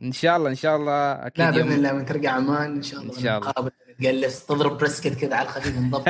فان 0.00 0.12
شاء 0.12 0.36
الله 0.36 0.50
إن 0.50 0.54
شاء 0.54 0.76
الله 0.76 1.12
أكيد 1.12 1.44
لا 1.44 1.50
بإذن 1.50 1.72
الله 1.72 1.92
من 1.92 2.06
ترجع 2.06 2.30
عمان 2.30 2.76
إن 2.76 2.82
شاء 2.82 3.00
الله 3.00 3.16
إن 3.16 3.22
شاء 3.22 3.38
الله. 3.38 3.70
تجلس 3.98 4.46
تضرب 4.46 4.78
brisket 4.78 5.14
كذا 5.14 5.36
على 5.36 5.48
الخفيف 5.48 5.78
انضبط 5.78 6.04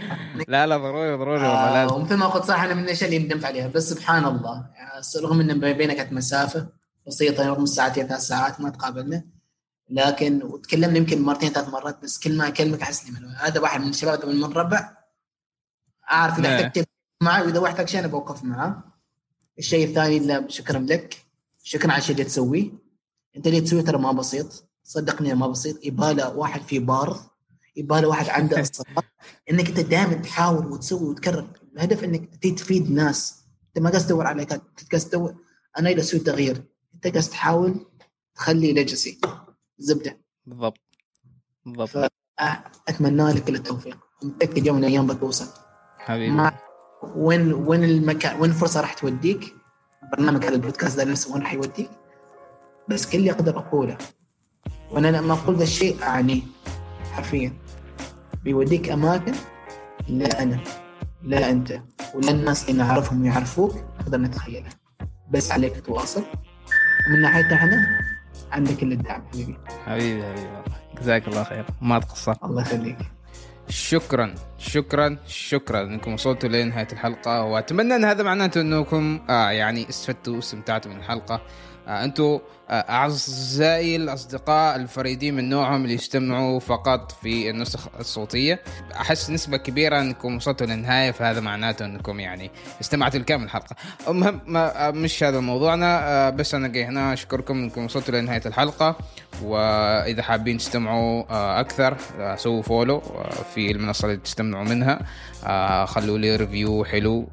لا 0.48 0.66
لا 0.66 0.76
ضروري 0.76 1.16
ضروري 1.16 1.42
والله 1.42 1.68
آه 1.68 1.74
لازم. 1.74 1.94
ومثل 1.94 2.14
ما 2.14 2.26
قلت 2.26 2.44
صح 2.44 2.62
أنا 2.62 2.74
من 2.74 2.84
الأشياء 2.84 3.10
اللي 3.10 3.24
ندمت 3.24 3.44
عليها. 3.44 3.68
بس 3.68 3.90
سبحان 3.90 4.24
الله 4.24 4.66
يعني 4.74 5.02
رغم 5.16 5.40
ان 5.40 5.72
بيننا 5.72 5.94
كانت 5.94 6.12
مسافة 6.12 6.68
بسيطة 7.06 7.48
رغم 7.48 7.66
ساعتين 7.66 8.06
ثلاث 8.06 8.20
ساعات 8.20 8.60
ما 8.60 8.70
تقابلنا. 8.70 9.24
لكن 9.90 10.42
وتكلمنا 10.42 10.98
يمكن 10.98 11.22
مرتين 11.22 11.50
ثلاث 11.50 11.68
مرات 11.68 12.02
بس 12.02 12.18
كل 12.18 12.36
ما 12.36 12.48
أكلمك 12.48 12.82
أحس 12.82 13.10
هذا 13.38 13.60
واحد 13.60 13.80
من 13.80 13.88
الشباب 13.88 14.26
من 14.26 14.32
المربع 14.32 14.96
أعرف 16.10 16.38
إذا 16.38 16.48
نعم. 16.48 16.64
احتجت 16.64 16.88
معه 17.22 17.42
وإذا 17.42 17.66
احتاج 17.66 17.88
شيء 17.88 18.00
أنا 18.00 18.08
بوقف 18.08 18.44
معاه 18.44 18.82
الشيء 19.58 19.88
الثاني 19.88 20.16
اللي 20.16 20.44
شكرا 20.48 20.78
لك. 20.78 21.16
شكرا 21.62 21.92
على 21.92 21.98
الشيء 21.98 22.14
اللي 22.14 22.24
تسويه. 22.24 22.81
أنت 23.36 23.46
اللي 23.46 23.60
تسويه 23.60 23.82
ترى 23.82 23.98
ما 23.98 24.12
بسيط؟ 24.12 24.68
صدقني 24.82 25.34
ما 25.34 25.46
بسيط. 25.46 25.84
يباله 25.84 26.36
واحد 26.36 26.62
في 26.62 26.78
بارض 26.78 27.20
يباله 27.76 28.08
واحد 28.08 28.28
عنده 28.28 28.60
الصفات 28.60 29.04
إنك 29.50 29.68
أنت 29.68 29.80
دائما 29.80 30.14
تحاول 30.14 30.66
وتسوي 30.66 31.08
وتكرر. 31.08 31.48
الهدف 31.76 32.04
إنك 32.04 32.36
تفيد 32.36 32.90
ناس. 32.90 33.44
أنت 33.68 33.84
ما 33.84 33.90
قاعد 33.90 34.06
تدور 34.06 34.26
على 34.26 34.42
أنت 34.42 34.52
قاعد 34.92 35.04
تدور. 35.04 35.34
أنا 35.78 35.90
إذا 35.90 36.00
أسوي 36.00 36.20
تغيير 36.20 36.62
أنت 36.94 37.06
قاعد 37.06 37.22
تحاول 37.22 37.86
تخلي 38.34 38.72
legacy 38.72 39.20
زبدة. 39.78 40.20
بالضبط. 40.46 40.80
بالضبط. 41.66 42.12
اتمنى 42.88 43.32
لك 43.32 43.44
كل 43.44 43.54
التوفيق. 43.54 43.98
متأكد 44.22 44.66
يوم 44.66 44.76
من 44.76 44.84
الأيام 44.84 45.06
بتوصل. 45.06 45.46
حبيبي. 45.98 46.30
ما 46.30 46.52
وين 47.16 47.52
وين 47.52 47.84
المكان 47.84 48.40
وين 48.40 48.50
الفرصة 48.50 48.80
راح 48.80 48.94
توديك؟ 48.94 49.54
برنامج 50.12 50.44
هذا 50.44 50.54
البودكاست 50.54 50.96
ده 50.96 51.04
نفسه 51.04 51.32
وين 51.32 51.42
راح 51.42 51.52
يوديك. 51.52 51.90
بس 52.88 53.10
كل 53.10 53.18
اللي 53.18 53.30
أقدر 53.30 53.58
أقوله 53.58 53.98
وأنا 54.90 55.08
لما 55.08 55.32
أقول 55.34 55.56
ذا 55.56 55.62
الشيء 55.62 56.02
أعني 56.02 56.42
حرفيا. 57.12 57.52
بيوديك 58.44 58.90
أماكن 58.90 59.32
لا 60.08 60.42
أنا 60.42 60.60
لا 61.22 61.50
أنت 61.50 61.80
ولا 62.14 62.30
الناس 62.30 62.68
اللي 62.70 62.82
نعرفهم 62.82 63.24
يعرفوك 63.24 63.74
نقدر 64.00 64.18
نتخيلها. 64.18 64.70
بس 65.30 65.52
عليك 65.52 65.80
تواصل. 65.86 66.24
ومن 67.08 67.22
ناحيتنا 67.22 67.54
إحنا 67.54 68.00
عندك 68.52 68.76
كل 68.76 68.92
الدعم 68.92 69.22
حبيبي. 69.32 69.56
حبيبي 69.86 70.22
حبيبي 70.22 70.46
والله. 70.46 70.62
جزاك 71.00 71.28
الله 71.28 71.44
خير. 71.44 71.64
ما 71.80 71.98
تقصر. 71.98 72.34
الله 72.44 72.62
يخليك. 72.62 72.98
شكرا 73.68 74.34
شكرا 74.58 75.16
شكرا 75.26 75.82
إنكم 75.82 76.12
وصلتوا 76.12 76.48
لنهاية 76.48 76.88
الحلقة 76.92 77.42
وأتمنى 77.42 77.96
إن 77.96 78.04
هذا 78.04 78.22
معناته 78.22 78.60
إنكم 78.60 79.20
آه 79.30 79.50
يعني 79.50 79.88
استفدتوا 79.88 80.36
واستمتعتوا 80.36 80.90
من 80.90 80.96
الحلقة. 80.96 81.40
آه 81.88 82.04
أنتم 82.04 82.38
أعزائي 82.72 83.96
الأصدقاء 83.96 84.76
الفريدين 84.76 85.34
من 85.34 85.48
نوعهم 85.48 85.82
اللي 85.82 85.94
يستمعوا 85.94 86.60
فقط 86.60 87.12
في 87.22 87.50
النسخ 87.50 87.88
الصوتية. 88.00 88.60
أحس 88.96 89.30
نسبة 89.30 89.56
كبيرة 89.56 90.00
أنكم 90.00 90.36
وصلتوا 90.36 90.66
للنهاية 90.66 91.10
فهذا 91.10 91.40
معناته 91.40 91.84
أنكم 91.84 92.20
يعني 92.20 92.50
استمعتوا 92.80 93.20
لكامل 93.20 93.44
الحلقة. 93.44 93.76
المهم 94.08 94.40
مش 95.02 95.24
هذا 95.24 95.40
موضوعنا. 95.40 96.08
آه، 96.08 96.30
بس 96.30 96.54
أنا 96.54 96.68
جاي 96.68 96.84
هنا 96.84 97.12
أشكركم 97.12 97.54
أنكم 97.54 97.84
وصلتوا 97.84 98.20
لنهاية 98.20 98.42
الحلقة. 98.46 98.96
وإذا 99.42 100.22
حابين 100.22 100.58
تستمعوا 100.58 101.24
آه، 101.30 101.60
أكثر 101.60 101.96
آه، 102.18 102.36
سووا 102.36 102.62
follow 102.62 103.02
في 103.54 103.70
المنصة 103.70 104.06
اللي 104.06 104.16
تستمعوا 104.16 104.64
منها. 104.64 105.00
خلوا 105.86 106.18
لي 106.18 106.36
review 106.36 106.84
حلو. 106.84 107.28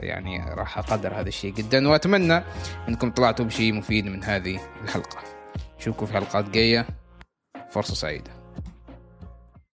يعني 0.00 0.54
راح 0.54 0.78
أقدر 0.78 1.14
هذا 1.20 1.28
الشيء 1.28 1.54
جدا 1.54 1.88
وأتمنى 1.88 2.42
أنكم 2.88 3.10
طلعتوا 3.10 3.44
بشيء 3.44 3.72
مفيد 3.74 4.06
من 4.06 4.24
هذه 4.24 4.60
الحلقة. 4.84 5.18
نشوفكم 5.78 6.06
في 6.06 6.12
حلقات 6.12 6.50
جاية. 6.50 6.86
فرصة 7.70 7.94
سعيدة. 7.94 8.43